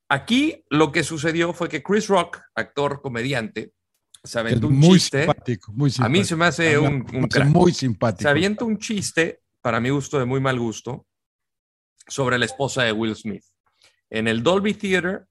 Aquí 0.09 0.65
lo 0.71 0.91
que 0.93 1.03
sucedió 1.05 1.53
fue 1.53 1.69
que 1.69 1.83
Chris 1.83 2.09
Rock, 2.09 2.41
actor, 2.55 3.01
comediante, 3.01 3.73
se 4.23 4.29
Es 4.31 4.37
aventó 4.37 4.67
un 4.67 4.77
muy 4.77 4.99
chiste. 4.99 5.21
simpático, 5.25 5.73
muy 5.73 5.89
A 5.89 5.93
simpático. 5.93 6.19
mí 6.19 6.25
se 6.25 6.37
me 6.37 6.45
hace 6.47 6.75
A 6.75 6.81
un, 6.81 7.07
un 7.15 7.29
crack. 7.29 7.47
muy 7.49 7.73
simpático. 7.73 8.23
Se 8.23 8.29
avienta 8.29 8.65
un 8.65 8.77
chiste, 8.79 9.41
para 9.63 9.81
mi 9.81 9.89
gusto, 9.91 10.19
de 10.19 10.25
muy 10.27 10.41
mal 10.41 10.59
gusto, 10.59 11.07
sobre 12.07 12.39
la 12.39 12.45
esposa 12.45 12.83
de 12.83 12.93
Will 12.93 13.15
Smith. 13.15 13.45
En 14.11 14.27
el 14.27 14.43
Dolby 14.43 14.75
Theater, 14.75 15.27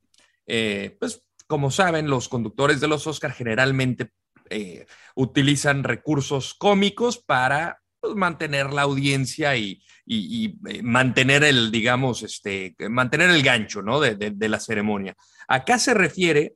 eh, 0.50 0.98
pues 1.00 1.24
como 1.48 1.72
saben, 1.72 2.10
los 2.10 2.28
conductores 2.30 2.80
de 2.82 2.88
los 2.88 3.08
Oscar 3.08 3.32
generalmente 3.32 4.10
eh, 4.50 4.86
utilizan 5.16 5.84
recursos 5.84 6.54
cómicos 6.56 7.18
para 7.18 7.80
pues, 8.00 8.16
mantener 8.16 8.72
la 8.74 8.84
audiencia 8.84 9.56
y, 9.56 9.82
y- 10.06 10.46
y, 10.46 10.60
eh, 10.70 10.82
mantener 10.84 11.44
el, 11.44 11.72
digamos, 11.72 12.24
este, 12.24 12.76
mantener 12.90 13.30
el 13.30 13.42
gancho, 13.44 13.82
¿no? 13.82 14.00
De, 14.00 14.16
de- 14.16 14.32
de 14.32 14.50
la 14.50 14.60
ceremonia. 14.60 15.16
Acá 15.48 15.78
se 15.80 15.94
refiere 15.94 16.56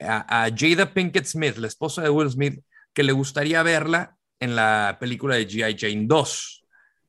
a, 0.00 0.44
a 0.44 0.50
Jada 0.56 0.92
Pinkett 0.94 1.24
Smith, 1.26 1.56
la 1.56 1.66
esposa 1.68 2.02
de 2.02 2.10
Will 2.10 2.30
Smith, 2.30 2.60
que 2.94 3.02
le 3.02 3.12
gustaría 3.12 3.62
verla 3.62 4.16
en 4.40 4.54
la 4.56 4.96
película 5.00 5.34
de 5.36 5.48
G.I. 5.48 5.76
Jane 5.78 6.04
2, 6.06 6.64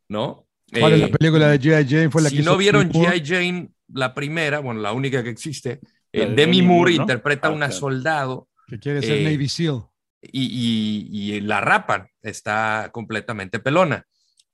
¿no? 0.10 0.48
¿Cuál 0.80 0.94
es 0.94 1.00
la 1.00 1.08
Eh, 1.08 1.12
película 1.18 1.48
de 1.50 1.60
G.I. 1.60 1.88
Jane? 1.90 2.10
Fue 2.10 2.22
la 2.22 2.30
si 2.30 2.38
que 2.38 2.44
no 2.44 2.58
vieron. 2.58 2.92
G.I. 2.92 3.24
Jane, 3.26 3.70
la 3.94 4.14
primera, 4.14 4.60
bueno, 4.60 4.82
la 4.82 4.92
única 4.94 5.24
que 5.24 5.30
existe, 5.30 5.80
eh, 6.12 6.26
de 6.28 6.36
Demi 6.36 6.62
Moore 6.62 6.76
Moore, 6.78 6.96
¿no? 6.96 7.02
interpreta 7.04 7.48
a 7.48 7.52
Ah, 7.52 7.54
una 7.54 7.68
claro. 7.68 7.80
soldado 7.80 8.50
Que 8.68 8.80
quiere 8.80 9.02
ser 9.02 9.18
eh, 9.20 9.32
Navy 9.32 9.50
SEAL. 9.50 9.84
y, 10.22 11.08
y- 11.12 11.36
y 11.36 11.42
la 11.42 11.62
rapan, 11.62 12.08
está 12.22 12.90
completamente 12.92 13.60
pelona, 13.60 14.06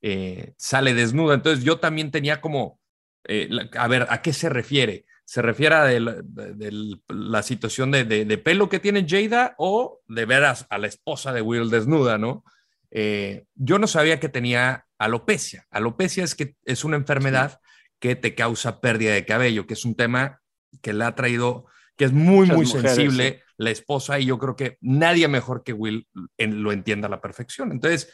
eh, 0.02 0.54
sale 0.58 0.94
desnuda. 0.94 1.36
Entonces 1.36 1.64
yo 1.64 1.80
también 1.80 2.12
tenía 2.12 2.40
como, 2.42 2.80
eh, 3.24 3.48
la- 3.50 3.70
a 3.78 3.88
ver, 3.88 4.06
¿a 4.10 4.22
qué 4.22 4.34
se 4.34 4.50
refiere? 4.50 5.06
¿Se 5.28 5.42
refiere 5.42 5.74
a 5.76 5.84
del- 5.86 6.22
de, 6.24 6.54
del- 6.54 7.02
la 7.08 7.42
situación 7.42 7.90
de, 7.92 8.04
de- 8.04 8.26
de 8.26 8.38
pelo 8.38 8.70
que 8.70 8.80
tiene 8.80 9.06
Jada 9.10 9.56
o 9.58 10.02
de 10.08 10.26
ver 10.26 10.44
a, 10.46 10.56
a 10.70 10.78
la 10.78 10.86
esposa 10.88 11.34
de 11.34 11.42
Will 11.42 11.70
desnuda, 11.72 12.18
no? 12.20 12.44
Eh, 12.92 13.46
yo 13.56 13.80
no 13.80 13.88
sabía 13.88 14.20
que 14.20 14.30
tenía 14.30 14.86
alopecia. 15.00 15.66
Alopecia 15.72 16.24
es 16.24 16.36
que 16.36 16.56
es 16.64 16.84
una 16.86 16.96
enfermedad 16.98 17.60
que 18.06 18.16
te 18.16 18.36
causa 18.36 18.80
pérdida 18.82 19.14
de 19.14 19.26
cabello, 19.26 19.66
que 19.66 19.74
es 19.74 19.84
un 19.84 19.96
tema 19.96 20.40
que 20.84 20.94
le 20.94 21.06
ha 21.06 21.16
traído, 21.16 21.66
que 21.96 22.06
es 22.06 22.12
muy, 22.12 22.46
Muchas 22.46 22.56
muy 22.56 22.66
mujeres, 22.68 22.92
sensible 22.96 23.44
la 23.58 23.72
esposa 23.72 24.20
y 24.20 24.26
yo 24.28 24.38
creo 24.38 24.56
que 24.56 24.78
nadie 24.82 25.28
mejor 25.28 25.64
que 25.64 25.74
Will 25.74 26.08
en- 26.38 26.62
lo 26.62 26.72
entienda 26.72 27.08
a 27.08 27.10
la 27.10 27.20
perfección. 27.20 27.72
Entonces, 27.72 28.14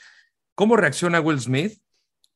¿cómo 0.55 0.77
reacciona 0.77 1.19
Will 1.19 1.41
Smith? 1.41 1.73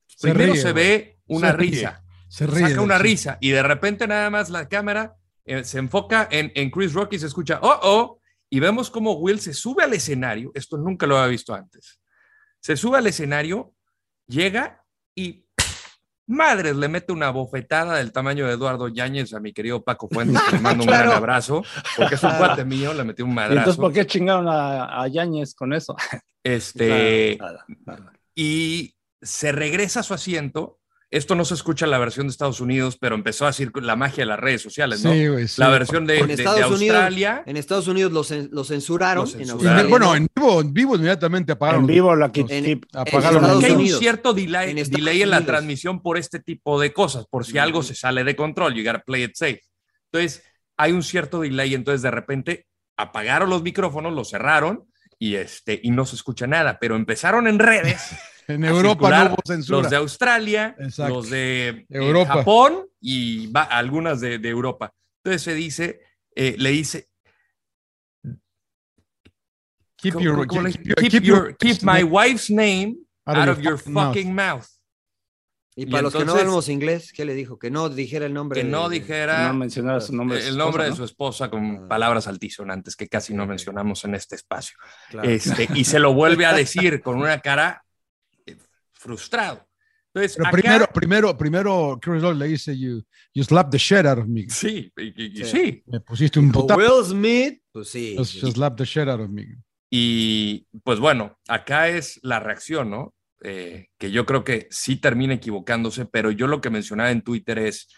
Se 0.05 0.29
Primero 0.33 0.51
ríe, 0.53 0.61
se 0.61 0.73
ve 0.73 1.17
una 1.27 1.51
Se 1.51 1.57
ríe. 1.57 1.69
risa, 1.71 2.03
Se 2.27 2.45
ríe. 2.47 2.67
saca 2.69 2.81
una 2.81 2.97
sí. 2.97 3.03
risa 3.03 3.37
y 3.39 3.51
de 3.51 3.63
repente 3.63 4.05
nada 4.05 4.29
más 4.29 4.49
la 4.49 4.67
cámara 4.67 5.15
eh, 5.45 5.63
se 5.63 5.77
enfoca 5.79 6.27
en, 6.31 6.51
en 6.55 6.69
Chris 6.71 6.91
Rock 6.93 7.13
y 7.13 7.19
se 7.19 7.27
escucha, 7.27 7.59
oh, 7.61 7.79
oh, 7.83 8.21
y 8.49 8.59
vemos 8.59 8.89
cómo 8.89 9.13
Will 9.13 9.39
se 9.39 9.53
sube 9.53 9.83
al 9.83 9.93
escenario, 9.93 10.51
esto 10.55 10.77
nunca 10.77 11.07
lo 11.07 11.17
había 11.17 11.29
visto 11.31 11.53
antes, 11.53 12.01
se 12.59 12.75
sube 12.75 12.97
al 12.97 13.07
escenario, 13.07 13.73
llega 14.27 14.83
y 15.15 15.44
madres 16.27 16.75
le 16.75 16.87
mete 16.87 17.11
una 17.11 17.29
bofetada 17.29 17.97
del 17.97 18.11
tamaño 18.11 18.47
de 18.47 18.53
Eduardo 18.53 18.87
Yáñez 18.87 19.33
a 19.33 19.39
mi 19.39 19.53
querido 19.53 19.83
Paco 19.83 20.07
Fuentes, 20.11 20.41
que 20.43 20.55
le 20.57 20.61
mando 20.61 20.83
un 20.83 20.87
Claro. 20.89 21.05
gran 21.09 21.17
abrazo, 21.17 21.63
porque 21.97 22.15
es 22.15 22.23
un 22.23 22.31
cuate 22.37 22.65
mío, 22.65 22.93
le 22.93 23.03
metió 23.03 23.25
un 23.25 23.31
¿Y 23.31 23.35
madrazo. 23.35 23.57
entonces 23.59 23.79
por 23.81 23.93
qué 23.93 24.05
chingaron 24.07 24.47
a, 24.47 25.01
a 25.01 25.07
Yáñez 25.07 25.53
con 25.53 25.73
eso? 25.73 25.95
Este, 26.43 27.37
Nada, 27.41 27.65
nada. 27.85 28.13
y 28.35 28.95
se 29.21 29.51
regresa 29.51 30.01
a 30.01 30.03
su 30.03 30.13
asiento. 30.13 30.79
Esto 31.11 31.35
no 31.35 31.45
se 31.45 31.53
escucha 31.53 31.85
en 31.85 31.91
la 31.91 31.97
versión 31.99 32.25
de 32.27 32.31
Estados 32.31 32.59
Unidos, 32.59 32.97
pero 32.99 33.15
empezó 33.15 33.45
a 33.45 33.49
decir 33.49 33.71
la 33.75 33.95
magia 33.95 34.23
de 34.23 34.25
las 34.25 34.39
redes 34.39 34.61
sociales, 34.61 35.03
¿no? 35.03 35.13
Sí, 35.13 35.27
güey, 35.27 35.47
sí. 35.47 35.61
la 35.61 35.69
versión 35.69 36.05
de, 36.07 36.17
En 36.19 36.27
de- 36.27 36.35
de 36.35 36.43
Estados 36.43 36.71
Unidos, 36.71 36.95
Australia. 36.97 37.43
en 37.45 37.57
Estados 37.57 37.87
Unidos 37.87 38.11
lo, 38.11 38.23
cen- 38.23 38.49
lo 38.51 38.63
censuraron. 38.63 39.23
Lo 39.25 39.31
en 39.31 39.37
censuraron. 39.37 39.67
Australia, 39.79 39.89
bueno, 39.89 40.05
¿no? 40.07 40.15
en 40.15 40.27
vivo, 40.35 40.61
en 40.61 40.73
vivo 40.73 40.95
inmediatamente 40.95 41.51
apagaron. 41.53 41.81
En 41.81 41.87
vivo 41.87 42.15
la 42.15 42.31
que 42.31 42.41
los- 42.41 42.51
En- 42.51 42.81
apagaron 42.93 43.35
Estados 43.43 43.53
Porque 43.63 43.65
hay 43.67 43.71
un 43.93 43.99
cierto 43.99 44.33
delay, 44.33 44.71
En 44.77 44.89
delay 44.89 45.21
en 45.21 45.29
la 45.29 45.45
transmisión 45.45 46.01
por 46.01 46.17
este 46.17 46.39
tipo 46.39 46.79
de 46.81 46.91
cosas, 46.91 47.25
por 47.29 47.45
si 47.45 47.57
algo 47.59 47.83
se 47.83 47.95
sale 47.95 48.23
de 48.23 48.35
control, 48.35 48.73
you 48.73 48.83
gotta 48.83 49.03
play 49.05 49.23
it 49.23 49.35
safe. 49.35 49.61
Entonces, 50.11 50.43
hay 50.75 50.91
un 50.91 51.03
cierto 51.03 51.41
delay, 51.41 51.75
entonces 51.75 52.01
de 52.01 52.11
repente 52.11 52.65
apagaron 52.97 53.49
los 53.49 53.61
micrófonos, 53.61 54.11
los 54.11 54.29
cerraron 54.31 54.85
y, 55.19 55.35
este, 55.35 55.79
y 55.81 55.91
no 55.91 56.05
se 56.05 56.15
escucha 56.15 56.47
nada, 56.47 56.77
pero 56.79 56.95
empezaron 56.95 57.47
en 57.47 57.59
redes. 57.59 58.01
En 58.47 58.63
a 58.63 58.69
Europa 58.69 58.91
circular 58.93 59.27
no 59.27 59.33
hubo 59.33 59.41
censura. 59.45 59.79
Los 59.81 59.89
de 59.89 59.95
Australia, 59.97 60.75
Exacto. 60.79 61.15
los 61.15 61.29
de 61.29 61.85
eh. 61.89 62.25
Japón 62.27 62.85
y 63.01 63.47
va- 63.47 63.63
algunas 63.63 64.21
de, 64.21 64.37
de 64.39 64.49
Europa. 64.49 64.93
Entonces 65.23 65.41
se 65.41 65.53
dice, 65.55 66.01
eh, 66.35 66.55
le 66.57 66.69
dice, 66.71 67.07
Keep 69.97 70.13
¿cómo- 70.13 70.23
your, 70.23 70.47
keep 70.47 71.23
your- 71.23 71.57
keep, 71.57 71.79
your- 71.81 71.83
my 71.83 72.03
wife's 72.03 72.49
name 72.49 72.97
out 73.25 73.47
of 73.47 73.59
your 73.59 73.77
fucking 73.77 73.93
mouth. 73.93 74.07
fucking 74.13 74.35
mouth. 74.35 74.65
Y 75.77 75.83
y 75.83 75.85
para 75.87 76.03
los 76.03 76.13
que 76.15 76.23
no 76.23 76.33
hablamos 76.33 76.69
inglés, 76.69 77.11
¿qué 77.11 77.25
le 77.25 77.33
dijo? 77.33 77.57
Que 77.59 77.69
no 77.71 77.89
dijera 77.89 78.25
el 78.27 78.33
nombre. 78.33 78.61
Que 78.61 78.67
no 78.67 78.87
de- 78.87 78.99
dijera 78.99 79.47
no 79.49 79.55
mencionara 79.55 79.99
su 79.99 80.15
nombre. 80.15 80.45
el 80.47 80.57
nombre 80.57 80.83
de 80.83 80.89
esposa, 80.91 80.95
su 80.95 81.01
¿no? 81.01 81.05
esposa 81.05 81.49
con 81.49 81.75
Ah. 81.83 81.87
palabras 81.89 82.27
altisonantes 82.27 82.95
que 82.95 83.07
casi 83.09 83.33
no 83.33 83.45
mencionamos 83.47 84.03
en 84.05 84.15
este 84.15 84.35
espacio. 84.35 84.77
Claro. 85.09 85.29
Este, 85.29 85.67
y 85.73 85.83
se 85.85 85.99
lo 85.99 86.13
vuelve 86.13 86.45
a 86.45 86.53
decir 86.53 87.01
con 87.01 87.17
una 87.17 87.39
cara 87.41 87.83
frustrado. 89.05 89.67
Entonces, 90.13 90.37
Pero 90.37 90.47
acá- 90.47 90.57
primero, 90.57 90.87
primero, 90.93 91.37
primero, 91.37 91.99
Chris 92.01 92.21
Rock 92.21 92.35
le 92.37 92.47
dice, 92.47 92.77
you, 92.77 93.03
you 93.33 93.43
slapped 93.43 93.71
the 93.71 93.77
shit 93.77 94.05
out 94.05 94.17
of 94.19 94.27
me. 94.27 94.49
sí, 94.49 94.91
y- 94.97 95.13
y- 95.25 95.43
Sí. 95.43 95.45
sí, 95.45 95.83
Me 95.87 95.99
pusiste 95.99 96.39
un 96.39 96.51
putazo. 96.51 96.79
Will 96.79 97.03
Smith, 97.05 97.59
pues 97.71 97.89
sí. 97.89 98.15
Just, 98.17 98.39
just 98.39 98.53
slapped 98.55 98.77
the 98.77 98.85
shit 98.85 99.07
out 99.07 99.19
of 99.19 99.29
me. 99.29 99.45
Y 99.91 100.67
pues 100.83 100.99
bueno, 100.99 101.37
acá 101.47 101.89
es 101.89 102.19
la 102.23 102.39
reacción, 102.39 102.89
¿no? 102.89 103.13
Eh, 103.43 103.89
que 103.99 104.09
yo 104.09 104.25
creo 104.25 104.43
que 104.43 104.67
sí 104.71 104.95
termina 104.95 105.33
equivocándose, 105.35 106.05
pero 106.05 106.31
yo 106.31 106.47
lo 106.47 106.61
que 106.61 106.69
mencionaba 106.69 107.11
en 107.11 107.21
Twitter 107.21 107.59
es, 107.59 107.89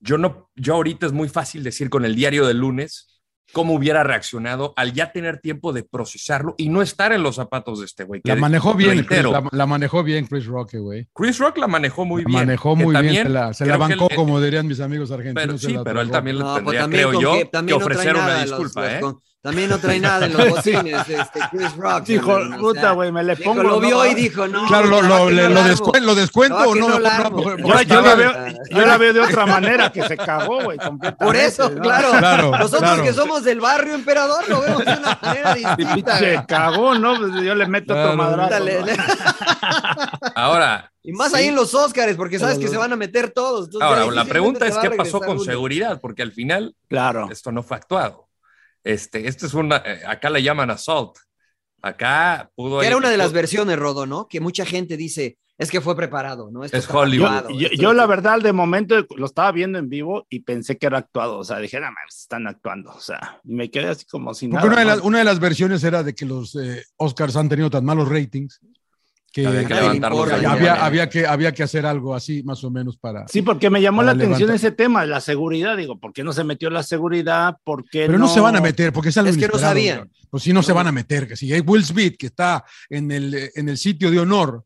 yo 0.00 0.18
no, 0.18 0.50
yo 0.56 0.74
ahorita 0.74 1.06
es 1.06 1.12
muy 1.12 1.28
fácil 1.28 1.62
decir 1.62 1.88
con 1.90 2.04
el 2.04 2.16
diario 2.16 2.46
del 2.46 2.58
lunes 2.58 3.15
cómo 3.52 3.74
hubiera 3.74 4.02
reaccionado 4.02 4.74
al 4.76 4.92
ya 4.92 5.12
tener 5.12 5.38
tiempo 5.38 5.72
de 5.72 5.82
procesarlo 5.82 6.54
y 6.58 6.68
no 6.68 6.82
estar 6.82 7.12
en 7.12 7.22
los 7.22 7.36
zapatos 7.36 7.78
de 7.80 7.86
este 7.86 8.04
güey. 8.04 8.20
que 8.20 8.28
La 8.28 8.36
manejó 8.36 8.74
bien, 8.74 9.04
Chris, 9.04 9.24
la, 9.24 9.48
la 9.50 9.66
manejó 9.66 10.02
bien 10.02 10.26
Chris 10.26 10.46
Rock, 10.46 10.74
güey. 10.74 11.08
Chris 11.14 11.38
Rock 11.38 11.58
la 11.58 11.66
manejó 11.66 12.04
muy 12.04 12.22
La 12.22 12.26
bien. 12.28 12.40
manejó 12.40 12.76
muy 12.76 12.86
bien, 12.86 12.94
también 12.94 13.22
se 13.24 13.28
la, 13.32 13.54
se 13.54 13.64
bancó, 13.76 14.08
él- 14.10 14.16
como 14.16 14.40
dirían 14.40 14.66
mis 14.66 14.80
amigos 14.80 15.10
argentinos. 15.10 15.46
Pero 15.46 15.58
sí, 15.58 15.72
la 15.72 15.84
pero 15.84 16.00
él 16.00 16.10
también 16.10 16.38
le 16.38 16.44
No, 16.44 16.52
pues 16.52 16.56
tendría, 16.64 16.80
también 16.82 17.08
creo 17.08 17.20
yo, 17.20 17.32
que- 17.32 17.50
que, 17.50 17.62
no 17.62 17.76
ofrecer 17.76 18.14
una 18.14 18.26
nada 18.26 18.40
los- 18.40 18.50
disculpa, 18.50 18.80
los 18.84 18.92
¿eh? 18.92 19.00
con- 19.00 19.20
también 19.46 19.70
no 19.70 19.78
trae 19.78 20.00
nada 20.00 20.26
en 20.26 20.32
los 20.32 20.48
botines, 20.48 21.08
este, 21.08 21.40
Chris 21.52 21.76
Rock. 21.76 22.02
Dijo, 22.04 22.36
puta, 22.58 22.90
güey, 22.92 23.12
me 23.12 23.22
le 23.22 23.36
dijo, 23.36 23.54
pongo. 23.54 23.62
lo 23.62 23.78
vio 23.80 23.98
¿no? 23.98 24.06
y 24.06 24.14
dijo, 24.14 24.48
no. 24.48 24.66
Claro, 24.66 24.86
lo, 24.88 25.02
lo, 25.02 25.30
le- 25.30 25.48
lo, 25.48 25.60
descuen- 25.62 26.00
lo 26.02 26.14
descuento 26.16 26.56
o 26.58 26.74
no. 26.74 26.98
Yo, 26.98 27.82
yo 27.82 28.00
la 28.02 28.14
veo, 28.16 28.32
yo 28.70 28.80
la 28.84 28.96
veo 28.96 29.12
de 29.12 29.20
otra 29.20 29.46
manera, 29.46 29.92
que 29.92 30.02
se 30.02 30.16
cagó, 30.16 30.64
güey. 30.64 30.78
Por 31.18 31.36
eso, 31.36 31.70
¿no? 31.70 31.80
claro. 31.80 32.10
Claro, 32.18 32.50
Nosotros 32.50 32.80
claro. 32.80 33.02
que 33.04 33.12
somos 33.12 33.44
del 33.44 33.60
barrio 33.60 33.94
emperador 33.94 34.48
lo 34.48 34.60
vemos 34.62 34.84
de 34.84 34.92
una 34.92 35.18
manera 35.22 35.54
distinta. 35.54 36.18
Se 36.18 36.44
cagó, 36.48 36.94
¿no? 36.96 37.16
Pues 37.16 37.32
yo 37.44 37.54
le 37.54 37.66
meto 37.68 37.94
Claro. 37.94 38.10
otro 38.10 38.16
madrazo. 38.24 38.50
Dale, 38.50 38.80
¿no? 38.80 38.86
dale. 38.86 39.02
Ahora, 40.34 40.90
Y 41.02 41.12
más 41.12 41.30
sí. 41.30 41.36
ahí 41.38 41.46
en 41.48 41.54
los 41.54 41.74
Óscares, 41.74 42.16
porque 42.16 42.38
sabes 42.38 42.58
que 42.58 42.68
se 42.68 42.76
van 42.76 42.92
a 42.92 42.96
meter 42.96 43.30
todos. 43.30 43.66
entonces 43.66 43.88
Ahora, 43.88 44.06
la 44.12 44.24
pregunta 44.24 44.66
es 44.66 44.76
qué 44.78 44.90
pasó 44.90 45.20
con 45.20 45.38
seguridad, 45.40 46.00
porque 46.00 46.22
al 46.22 46.32
final 46.32 46.74
Claro. 46.88 47.28
esto 47.30 47.52
no 47.52 47.62
fue 47.62 47.76
actuado. 47.76 48.25
Este, 48.86 49.26
esto 49.26 49.46
es 49.46 49.54
una, 49.54 49.78
eh, 49.78 50.02
acá 50.06 50.30
le 50.30 50.42
llaman 50.44 50.70
assault. 50.70 51.16
Acá 51.82 52.50
pudo 52.54 52.82
era 52.82 52.96
una 52.96 53.10
de 53.10 53.16
las 53.16 53.32
versiones, 53.32 53.76
Rodo, 53.76 54.06
¿no? 54.06 54.28
Que 54.28 54.40
mucha 54.40 54.64
gente 54.64 54.96
dice, 54.96 55.38
es 55.58 55.72
que 55.72 55.80
fue 55.80 55.96
preparado, 55.96 56.50
¿no? 56.52 56.62
Esto 56.62 56.76
Es 56.76 56.88
Hollywood. 56.88 57.26
actuado, 57.26 57.50
Yo, 57.58 57.68
yo, 57.76 57.92
la 57.92 58.06
verdad, 58.06 58.40
de 58.40 58.52
momento 58.52 59.04
lo 59.16 59.26
estaba 59.26 59.50
viendo 59.50 59.78
en 59.80 59.88
vivo 59.88 60.24
y 60.30 60.40
pensé 60.40 60.78
que 60.78 60.86
era 60.86 60.98
actuado. 60.98 61.38
O 61.38 61.44
sea, 61.44 61.58
dije, 61.58 61.80
no 61.80 61.86
mames, 61.86 62.16
están 62.20 62.46
actuando. 62.46 62.90
O 62.92 63.00
sea, 63.00 63.40
me 63.42 63.70
quedé 63.72 63.88
así 63.88 64.06
como 64.06 64.34
sin 64.34 64.50
Porque 64.50 64.68
nada. 64.68 64.72
una 64.72 64.80
de, 64.80 64.84
¿no? 64.86 64.94
las, 64.96 65.04
una 65.04 65.18
de 65.18 65.24
las 65.24 65.40
versiones 65.40 65.82
era 65.82 66.04
de 66.04 66.14
que 66.14 66.24
los 66.24 66.54
eh, 66.54 66.84
Oscars 66.96 67.34
han 67.36 67.48
tenido 67.48 67.68
tan 67.70 67.84
malos 67.84 68.08
ratings 68.08 68.60
que 69.36 69.46
Había 69.46 69.66
que 69.66 69.74
había, 70.46 70.84
había 70.84 71.08
que, 71.10 71.26
había 71.26 71.52
que 71.52 71.62
hacer 71.62 71.84
algo 71.84 72.14
así, 72.14 72.42
más 72.42 72.64
o 72.64 72.70
menos, 72.70 72.96
para. 72.96 73.28
Sí, 73.28 73.42
porque 73.42 73.68
me 73.68 73.82
llamó 73.82 74.02
la 74.02 74.12
atención 74.12 74.48
levantar. 74.48 74.56
ese 74.56 74.70
tema, 74.72 75.04
la 75.04 75.20
seguridad. 75.20 75.76
Digo, 75.76 75.98
¿por 75.98 76.14
qué 76.14 76.24
no 76.24 76.32
se 76.32 76.42
metió 76.42 76.70
la 76.70 76.82
seguridad? 76.82 77.58
¿Por 77.62 77.84
qué 77.84 78.06
Pero 78.06 78.18
no, 78.18 78.28
se 78.28 78.40
van 78.40 78.56
a 78.56 78.60
meter, 78.62 78.92
porque 78.92 79.10
es 79.10 79.16
algo 79.18 79.30
Es 79.30 79.36
que 79.36 79.48
no 79.48 79.58
sabían. 79.58 80.10
Pues 80.30 80.42
sí, 80.42 80.52
no, 80.52 80.62
se 80.62 80.72
van 80.72 80.86
a 80.86 80.92
meter. 80.92 81.28
Que 81.28 81.36
si 81.36 81.52
hay 81.52 81.60
Will 81.60 81.84
Smith, 81.84 82.16
que 82.16 82.26
está 82.26 82.64
en 82.88 83.10
el, 83.10 83.50
en 83.54 83.68
el 83.68 83.76
sitio 83.76 84.10
de 84.10 84.20
honor, 84.20 84.64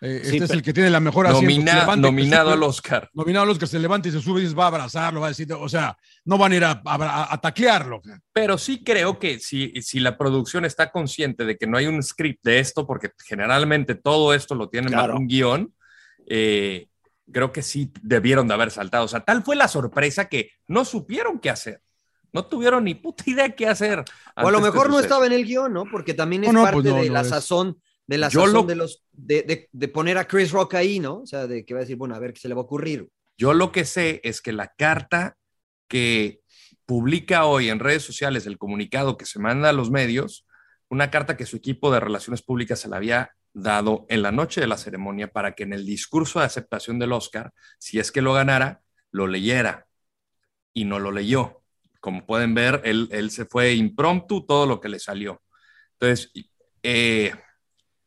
eh, 0.00 0.20
Sí, 0.24 0.32
este 0.36 0.44
es 0.44 0.50
el 0.50 0.62
que 0.62 0.72
tiene 0.72 0.90
la 0.90 1.00
mejor 1.00 1.26
asiento, 1.26 1.46
Nomina- 1.46 1.96
nominado 1.96 2.50
al 2.52 2.62
Oscar. 2.62 3.08
Nominado 3.14 3.44
al 3.44 3.50
Oscar, 3.50 3.68
se 3.68 3.78
levanta 3.78 4.08
y 4.08 4.12
se 4.12 4.20
sube 4.20 4.42
y 4.42 4.52
va 4.54 4.64
a 4.64 4.68
abrazarlo, 4.68 5.20
va 5.20 5.26
a 5.26 5.30
decir, 5.30 5.50
o 5.52 5.68
sea, 5.68 5.96
no 6.24 6.36
van 6.38 6.52
a 6.52 6.56
ir 6.56 6.64
a, 6.64 6.82
a- 6.84 7.32
a 7.34 7.40
taclearlo. 7.40 8.02
Pero 8.32 8.58
sí 8.58 8.82
creo 8.84 9.18
que 9.18 9.38
si, 9.38 9.72
si 9.82 10.00
la 10.00 10.18
producción 10.18 10.64
está 10.64 10.90
consciente 10.90 11.44
de 11.44 11.56
que 11.56 11.66
no 11.66 11.78
hay 11.78 11.86
un 11.86 12.02
script 12.02 12.44
de 12.44 12.58
esto, 12.58 12.86
porque 12.86 13.10
generalmente 13.24 13.94
todo 13.94 14.34
esto 14.34 14.54
lo 14.54 14.68
tienen 14.68 14.92
Claro. 14.92 15.08
bajo 15.14 15.20
un 15.20 15.28
guion, 15.28 15.74
eh, 16.26 16.88
creo 17.32 17.52
que 17.52 17.62
sí 17.62 17.92
debieron 18.02 18.46
de 18.48 18.54
haber 18.54 18.70
saltado. 18.70 19.04
O 19.04 19.08
sea, 19.08 19.20
tal 19.20 19.42
fue 19.42 19.56
la 19.56 19.68
sorpresa 19.68 20.28
que 20.28 20.50
no 20.68 20.84
supieron 20.84 21.38
qué 21.38 21.50
hacer. 21.50 21.80
No 22.32 22.44
tuvieron 22.44 22.84
ni 22.84 22.94
puta 22.94 23.24
idea 23.26 23.48
qué 23.54 23.66
hacer. 23.66 24.04
O 24.36 24.48
a 24.48 24.50
lo 24.50 24.60
mejor 24.60 24.90
no 24.90 25.00
estaba 25.00 25.26
en 25.26 25.32
el 25.32 25.44
guion, 25.46 25.72
¿no? 25.72 25.84
Porque 25.90 26.12
también 26.12 26.44
es 26.44 26.52
No, 26.52 26.58
no, 26.60 26.64
parte 26.64 26.74
pues 26.82 26.84
no, 26.94 27.00
de 27.00 27.06
no 27.08 27.14
la 27.14 27.20
es. 27.22 27.28
sazón, 27.30 27.80
de 28.06 28.18
la 28.18 28.30
sazón 28.30 28.52
lo- 28.52 28.62
de 28.64 28.76
los 28.76 29.04
de, 29.12 29.42
de- 29.42 29.68
de 29.72 29.88
poner 29.88 30.18
a 30.18 30.26
Chris 30.26 30.50
Rock 30.52 30.74
ahí, 30.74 31.00
¿no? 31.00 31.20
O 31.22 31.26
sea, 31.26 31.46
de 31.46 31.64
que 31.64 31.74
va 31.74 31.80
a 31.80 31.82
decir, 31.82 31.96
bueno, 31.96 32.14
a 32.14 32.18
ver 32.18 32.32
qué 32.32 32.40
se 32.40 32.48
le 32.48 32.54
va 32.54 32.60
a 32.60 32.64
ocurrir. 32.64 33.08
Yo 33.38 33.52
lo 33.52 33.72
que 33.72 33.84
sé 33.84 34.20
es 34.24 34.40
que 34.40 34.52
la 34.52 34.72
carta 34.76 35.36
que 35.88 36.40
publica 36.86 37.44
hoy 37.46 37.68
en 37.68 37.80
redes 37.80 38.02
sociales, 38.02 38.46
el 38.46 38.58
comunicado 38.58 39.16
que 39.16 39.26
se 39.26 39.38
manda 39.38 39.68
a 39.68 39.72
los 39.72 39.90
medios, 39.90 40.46
una 40.88 41.10
carta 41.10 41.36
que 41.36 41.46
su 41.46 41.56
equipo 41.56 41.90
de 41.92 42.00
relaciones 42.00 42.42
públicas 42.42 42.78
se 42.78 42.88
la 42.88 42.96
había 42.96 43.32
dado 43.52 44.06
en 44.08 44.22
la 44.22 44.30
noche 44.32 44.60
de 44.60 44.66
la 44.68 44.76
ceremonia 44.76 45.28
para 45.32 45.52
que 45.54 45.64
en 45.64 45.72
el 45.72 45.84
discurso 45.84 46.38
de 46.38 46.46
aceptación 46.46 46.98
del 46.98 47.12
Oscar, 47.12 47.52
si 47.78 47.98
es 47.98 48.12
que 48.12 48.22
lo 48.22 48.32
ganara, 48.34 48.82
lo 49.10 49.26
leyera. 49.26 49.86
Y 50.72 50.84
no 50.84 50.98
lo 50.98 51.10
leyó. 51.10 51.62
Como 52.00 52.26
pueden 52.26 52.54
ver, 52.54 52.82
él, 52.84 53.08
él 53.10 53.30
se 53.30 53.46
fue 53.46 53.74
impromptu 53.74 54.44
todo 54.46 54.66
lo 54.66 54.80
que 54.80 54.88
le 54.90 54.98
salió. 54.98 55.42
Entonces, 55.98 56.30
eh, 56.82 57.32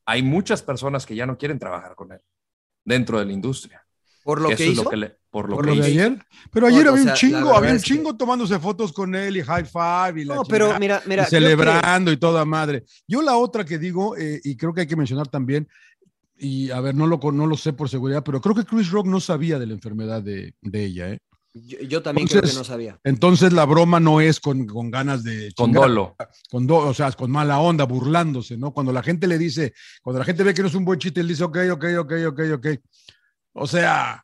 hay 0.10 0.24
muchas 0.24 0.62
personas 0.64 1.06
que 1.06 1.16
ya 1.16 1.26
no 1.26 1.38
quieren 1.38 1.60
trabajar 1.60 1.94
con 1.96 2.12
él 2.12 2.20
dentro 2.84 3.20
de 3.20 3.26
la 3.26 3.32
industria. 3.34 3.86
Por 4.24 4.42
lo 4.42 4.50
Eso 4.50 4.58
que 4.58 4.64
es 4.66 4.70
hizo. 4.72 4.84
lo 4.84 4.90
que 4.90 4.98
le- 4.98 5.16
por 5.30 5.48
lo 5.50 5.56
Por 5.58 5.66
que 5.66 5.72
lo 5.72 5.76
hizo. 5.78 5.86
ayer. 5.86 6.26
Pero 6.52 6.68
ayer 6.68 6.88
había 6.88 7.04
sea, 7.04 7.12
un 7.14 7.18
chingo, 7.18 7.56
había 7.56 7.70
un 7.72 7.76
es 7.78 7.84
que- 7.84 7.90
chingo 7.94 8.18
tomándose 8.18 8.58
fotos 8.60 8.92
con 8.92 9.14
él 9.16 9.38
y 9.38 9.42
high 9.44 9.66
five 9.66 10.20
y 10.22 10.26
la 10.26 10.36
No, 10.36 10.44
pero 10.44 10.66
chingada, 10.66 10.80
mira, 10.80 11.02
mira, 11.06 11.24
y 11.24 11.26
creo 11.28 11.40
que- 11.42 11.46
celebrando 11.48 12.12
y 12.12 12.18
toda 12.18 12.44
madre. 12.46 12.84
Yo 13.08 13.22
la 13.22 13.38
otra 13.38 13.64
que 13.64 13.78
digo, 13.78 14.18
eh, 14.18 14.42
y 14.44 14.56
creo 14.58 14.74
que 14.74 14.82
hay 14.82 14.88
que 14.88 14.96
mencionar 14.96 15.28
también, 15.28 15.68
y 16.38 16.72
a 16.72 16.80
ver, 16.82 16.96
no 16.96 17.06
lo, 17.06 17.20
con- 17.20 17.38
no 17.38 17.46
lo 17.46 17.56
sé 17.58 17.74
por 17.74 17.90
seguridad, 17.90 18.24
pero 18.24 18.42
creo 18.42 18.56
que 18.56 18.66
Chris 18.66 18.90
Rock 18.90 19.06
no 19.08 19.20
sabía 19.20 19.60
de 19.60 19.68
la 19.68 19.74
enfermedad 19.74 20.22
de, 20.24 20.54
de 20.62 20.84
ella, 20.86 21.10
¿eh? 21.12 21.20
Yo, 21.54 21.80
yo 21.80 22.04
también 22.04 22.28
creo 22.28 22.38
Entonces, 22.40 22.52
que 22.56 22.60
no 22.60 22.64
sabía. 22.64 23.00
Entonces 23.04 23.54
la 23.54 23.66
broma 23.66 24.00
no 24.00 24.22
es 24.22 24.40
con, 24.40 24.68
con 24.68 24.92
ganas 24.92 25.24
de... 25.24 25.52
Con 25.56 25.68
chingar, 25.68 25.82
dolo. 25.90 26.16
Con 26.50 26.68
do- 26.68 26.78
o 26.88 26.94
sea, 26.94 27.12
con 27.14 27.32
mala 27.32 27.60
onda, 27.60 27.86
burlándose, 27.86 28.56
¿no? 28.58 28.72
Cuando 28.72 28.92
la 28.94 29.02
gente 29.02 29.26
le 29.28 29.38
dice, 29.40 29.74
cuando 30.04 30.20
la 30.20 30.26
gente 30.26 30.44
ve 30.44 30.54
que 30.54 30.62
no 30.62 30.68
es 30.68 30.76
un 30.76 30.86
buen 30.86 31.00
chiste, 31.00 31.22
él 31.22 31.28
dice, 31.28 31.44
ok, 31.44 31.58
ok, 31.72 31.86
ok, 32.00 32.14
ok, 32.28 32.40
ok. 32.54 32.68
O 33.54 33.66
sea, 33.66 34.24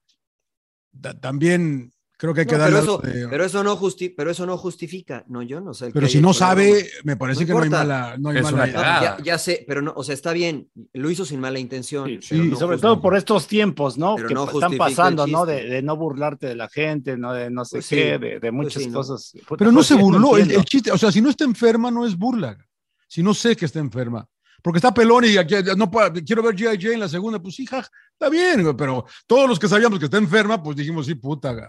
ta- 1.01 1.19
también 1.19 1.91
creo 2.17 2.33
que 2.33 2.41
hay 2.41 2.45
que 2.47 2.53
No, 2.53 2.59
darle... 2.59 2.79
pero, 2.79 2.83
eso, 2.83 3.01
algo 3.03 3.13
de- 3.19 3.27
pero, 3.27 3.45
eso 3.45 3.63
no 3.63 3.77
justi- 3.77 4.13
pero 4.15 4.31
eso 4.31 4.45
no 4.45 4.57
justifica, 4.57 5.23
no 5.27 5.41
yo, 5.41 5.61
no 5.61 5.73
sé. 5.73 5.91
pero 5.91 6.07
si 6.07 6.21
no 6.21 6.33
sabe, 6.33 6.89
me 7.03 7.15
parece 7.17 7.45
que 7.45 7.51
no 7.53 7.59
hay 7.61 7.69
mala... 7.69 8.15
No 8.19 8.29
hay 8.29 8.37
Es 8.37 8.43
mala 8.43 8.55
una 8.57 8.65
No, 8.67 8.73
cagada. 8.73 9.17
ya, 9.17 9.23
ya 9.23 9.37
sé, 9.37 9.63
pero 9.67 9.81
no, 9.81 9.93
o 9.95 10.03
sea, 10.03 10.13
está 10.13 10.33
bien, 10.33 10.69
lo 10.93 11.09
hizo 11.09 11.25
sin 11.25 11.39
mala 11.39 11.59
intención. 11.59 12.07
Sí, 12.21 12.35
y 12.35 12.37
no 12.37 12.55
sobre 12.55 12.75
justifica. 12.75 12.81
todo 12.81 13.01
por 13.01 13.15
estos 13.17 13.47
tiempos, 13.47 13.97
¿no? 13.97 14.15
Pero 14.15 14.27
que 14.29 14.33
no 14.33 14.49
están 14.49 14.77
pasando, 14.77 15.27
¿no? 15.27 15.45
De, 15.45 15.63
de 15.65 15.81
no 15.81 15.95
burlarte 15.97 16.47
de 16.47 16.55
la 16.55 16.69
gente, 16.69 17.17
¿no? 17.17 17.33
De 17.33 17.49
no 17.49 17.65
sé 17.65 17.77
Pues 17.77 17.85
sí, 17.87 17.95
qué, 17.95 18.17
de, 18.17 18.39
de 18.39 18.51
muchas 18.51 18.83
sí, 18.83 18.89
¿no? 18.89 18.97
cosas. 18.99 19.31
Puta, 19.47 19.57
Pero 19.59 19.71
no 19.71 19.77
pues 19.77 19.87
se 19.87 19.95
sí, 19.95 19.99
burló, 20.01 20.37
el, 20.37 20.63
chiste, 20.65 20.91
o 20.91 20.97
sea, 20.97 21.11
si 21.11 21.21
no 21.21 21.29
está 21.29 21.43
enferma 21.43 21.91
no 21.91 22.05
es 22.05 22.17
burla. 22.17 22.57
Si 23.07 23.21
no 23.21 23.33
sé 23.33 23.55
que 23.55 23.65
está 23.65 23.79
enferma. 23.79 24.27
Porque 24.63 24.79
está 24.79 24.91
pelón 24.91 25.25
y 25.25 25.37
aquí, 25.37 25.53
no 25.77 25.91
quiero 26.25 26.41
ver 26.41 26.55
G.I.J. 26.55 26.93
en 26.93 26.99
la 26.99 27.07
segunda, 27.07 27.39
pues 27.39 27.53
sí, 27.53 27.67
ja, 27.67 27.79
está 28.13 28.29
bien, 28.29 28.75
pero 28.75 29.05
todos 29.27 29.47
los 29.47 29.59
que 29.59 29.67
sabíamos 29.67 29.99
que 29.99 30.05
está 30.05 30.17
enferma, 30.17 30.63
pues 30.63 30.75
dijimos, 30.75 31.05
sí, 31.05 31.13
puta, 31.13 31.51
güey, 31.53 31.65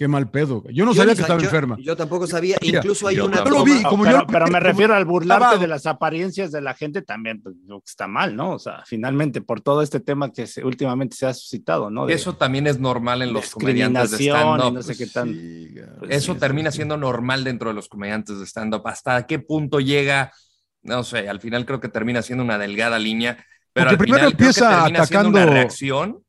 qué 0.00 0.08
mal 0.08 0.30
pedo. 0.30 0.64
Yo 0.72 0.86
no 0.86 0.92
Yo 0.92 1.02
sabía 1.02 1.14
que 1.14 1.20
estaba 1.20 1.38
yo- 1.38 1.44
enferma. 1.44 1.76
Yo 1.78 1.94
tampoco 1.94 2.26
sabía, 2.26 2.56
incluso 2.62 3.06
hay 3.06 3.16
yo 3.16 3.26
una 3.26 3.44
lo 3.44 3.62
vi, 3.64 3.82
como 3.82 4.04
pero, 4.04 4.20
yo- 4.20 4.26
pero 4.26 4.46
me 4.46 4.52
como- 4.52 4.60
refiero 4.60 4.94
al 4.94 5.04
burlarte 5.04 5.44
estaba- 5.44 5.60
de 5.60 5.66
las 5.68 5.84
apariencias 5.84 6.50
de 6.52 6.62
la 6.62 6.72
gente 6.72 7.02
también, 7.02 7.42
pues, 7.42 7.54
está 7.84 8.06
mal, 8.08 8.34
¿no? 8.34 8.52
O 8.54 8.58
sea, 8.58 8.82
finalmente 8.86 9.42
por 9.42 9.60
todo 9.60 9.82
este 9.82 10.00
tema 10.00 10.32
que 10.32 10.46
se- 10.46 10.64
últimamente 10.64 11.16
se 11.16 11.26
ha 11.26 11.34
suscitado, 11.34 11.90
¿no? 11.90 12.06
De 12.06 12.14
Eso 12.14 12.34
también 12.34 12.66
es 12.66 12.80
normal 12.80 13.20
en 13.20 13.34
los 13.34 13.50
comediantes 13.50 14.12
de 14.12 14.16
stand-up. 14.24 14.72
no 14.72 14.82
sé 14.82 14.96
qué 14.96 15.06
tan. 15.06 15.34
Sí. 15.34 15.74
Pues 15.98 16.10
Eso 16.12 16.32
sí, 16.32 16.40
termina 16.40 16.70
sí. 16.70 16.76
siendo 16.76 16.96
normal 16.96 17.44
dentro 17.44 17.68
de 17.68 17.74
los 17.74 17.86
comediantes 17.86 18.38
de 18.38 18.46
stand-up. 18.46 18.80
¿Hasta 18.86 19.26
qué 19.26 19.38
punto 19.38 19.80
llega? 19.80 20.32
No 20.82 21.04
sé, 21.04 21.28
al 21.28 21.40
final 21.42 21.66
creo 21.66 21.78
que 21.78 21.90
termina 21.90 22.22
siendo 22.22 22.42
una 22.42 22.56
delgada 22.56 22.98
línea. 22.98 23.36
Pero 23.74 23.90
Porque 23.90 23.90
al 23.90 23.98
primero 23.98 24.18
final 24.20 24.32
creo 24.32 24.38
que 24.38 24.44
empieza 24.44 24.70
termina 24.84 25.04
siendo 25.04 25.28
una 25.28 25.38
atacando- 25.42 25.52
reacción 25.52 26.24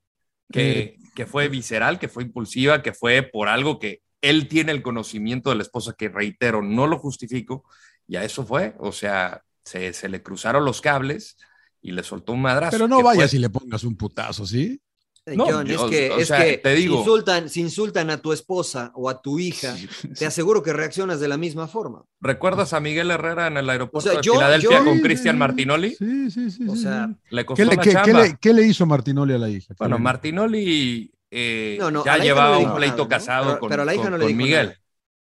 que, 0.52 0.98
que 1.16 1.26
fue 1.26 1.48
visceral, 1.50 2.00
que 2.00 2.08
fue 2.08 2.24
impulsiva, 2.24 2.82
que 2.82 2.94
fue 2.94 3.22
por 3.24 3.48
algo 3.50 3.80
que 3.80 4.02
él 4.22 4.48
tiene 4.48 4.72
el 4.72 4.82
conocimiento 4.82 5.50
de 5.50 5.56
la 5.58 5.64
esposa, 5.64 5.94
que 5.98 6.10
reitero, 6.10 6.62
no 6.62 6.88
lo 6.88 6.98
justifico, 7.00 7.64
y 8.08 8.16
a 8.18 8.24
eso 8.24 8.46
fue. 8.46 8.76
O 8.80 8.92
sea, 8.92 9.42
se, 9.66 9.94
se 9.94 10.10
le 10.10 10.22
cruzaron 10.22 10.64
los 10.66 10.80
cables 10.82 11.38
y 11.82 11.92
le 11.92 12.04
soltó 12.04 12.34
un 12.34 12.42
madrazo. 12.44 12.72
Pero 12.72 12.88
no 12.88 13.02
vayas 13.04 13.32
fue- 13.32 13.38
y 13.38 13.42
le 13.42 13.50
pongas 13.50 13.84
un 13.84 13.96
putazo, 13.98 14.46
¿sí? 14.46 14.80
Eh, 15.28 15.36
No, 15.38 15.46
John, 15.46 15.68
yo- 15.68 15.86
es 15.86 15.92
que, 15.92 16.10
o 16.10 16.18
es 16.18 16.28
sea, 16.30 16.44
que 16.44 16.58
te 16.58 16.76
si 16.76 16.82
digo- 16.82 16.98
insultan, 16.98 17.48
si 17.48 17.62
insultan 17.62 18.10
a 18.10 18.18
tu 18.18 18.34
esposa 18.34 18.92
o 18.96 19.08
a 19.08 19.22
tu 19.22 19.38
hija, 19.38 19.76
te 20.18 20.26
aseguro 20.26 20.64
que 20.64 20.74
reaccionas 20.74 21.20
de 21.20 21.28
la 21.28 21.38
misma 21.38 21.68
forma. 21.68 22.04
¿Recuerdas 22.20 22.74
a 22.74 22.80
Miguel 22.80 23.12
Herrera 23.12 23.46
en 23.48 23.58
el 23.58 23.70
aeropuerto 23.70 23.98
O 24.10 24.12
sea, 24.12 24.20
de 24.20 24.26
yo- 24.26 24.34
Filadelfia 24.34 24.80
yo- 24.80 24.84
con 24.86 24.96
Sí, 24.96 25.02
Cristian 25.04 25.36
sí, 25.36 25.40
Martinoli? 25.40 25.96
Sí, 25.96 26.32
sí, 26.32 26.50
sí. 26.50 26.68
O 26.68 26.76
sea. 26.76 27.14
Le 27.30 27.46
costó 27.46 27.62
¿Qué 27.64 27.70
le, 27.70 27.76
la 27.76 27.82
qué- 27.84 27.90
qué 27.90 27.94
chamba. 27.96 28.24
le- 28.24 28.38
qué 28.42 28.54
le 28.54 28.64
hizo 28.66 28.86
Martinoli 28.88 29.34
a 29.34 29.38
la 29.38 29.50
hija? 29.50 29.76
Bueno, 29.78 29.96
¿Qué 29.98 30.00
le- 30.00 30.04
Martinoli 30.04 31.12
eh, 31.30 31.78
No, 31.80 31.92
no, 31.92 32.02
a 32.02 32.04
ya 32.06 32.18
llevaba 32.18 32.58
un 32.58 32.74
pleito 32.76 32.94
nada, 32.96 33.04
¿no? 33.04 33.08
casado 33.08 33.46
Pero- 33.48 33.60
con, 33.60 33.70
pero 33.70 33.82
a 33.84 33.86
la 33.86 33.94
hija 33.94 34.04
con- 34.04 34.12
no 34.14 34.18
le 34.18 34.24
con 34.24 34.28
dijo 34.30 34.38
Miguel. 34.44 34.66
nada. 34.68 34.81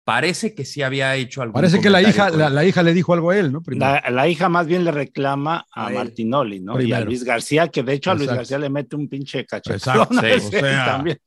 Parece 0.06 0.54
que 0.54 0.66
sí 0.66 0.84
había 0.84 1.16
hecho 1.16 1.42
algo. 1.42 1.54
Parece 1.56 1.82
que 1.82 1.90
la 1.90 2.00
hija, 2.02 2.30
la, 2.30 2.50
la 2.52 2.64
hija 2.64 2.84
le 2.84 2.94
dijo 2.94 3.14
algo 3.14 3.32
a 3.32 3.38
él, 3.40 3.52
¿no? 3.52 3.62
Primero. 3.64 3.92
La, 3.92 4.12
la 4.12 4.28
hija 4.28 4.50
más 4.50 4.68
bien 4.68 4.86
le 4.86 4.92
reclama 4.92 5.66
a. 5.74 5.90
Martinoli, 5.90 6.60
¿no? 6.60 6.80
Y 6.80 6.94
a. 6.94 7.02
Luis 7.02 7.24
García, 7.24 7.70
que 7.70 7.82
de 7.82 7.94
hecho 7.94 8.12
a 8.12 8.16
Luis. 8.16 8.30
García 8.30 8.60
le 8.60 8.70
mete 8.70 8.96
un 8.96 9.10
pinche 9.10 9.46
cachetón. 9.48 9.76
Exacto, 9.78 10.16
sí, 10.22 10.28
o 10.58 10.60
sea, 10.62 10.86
también. 10.86 11.18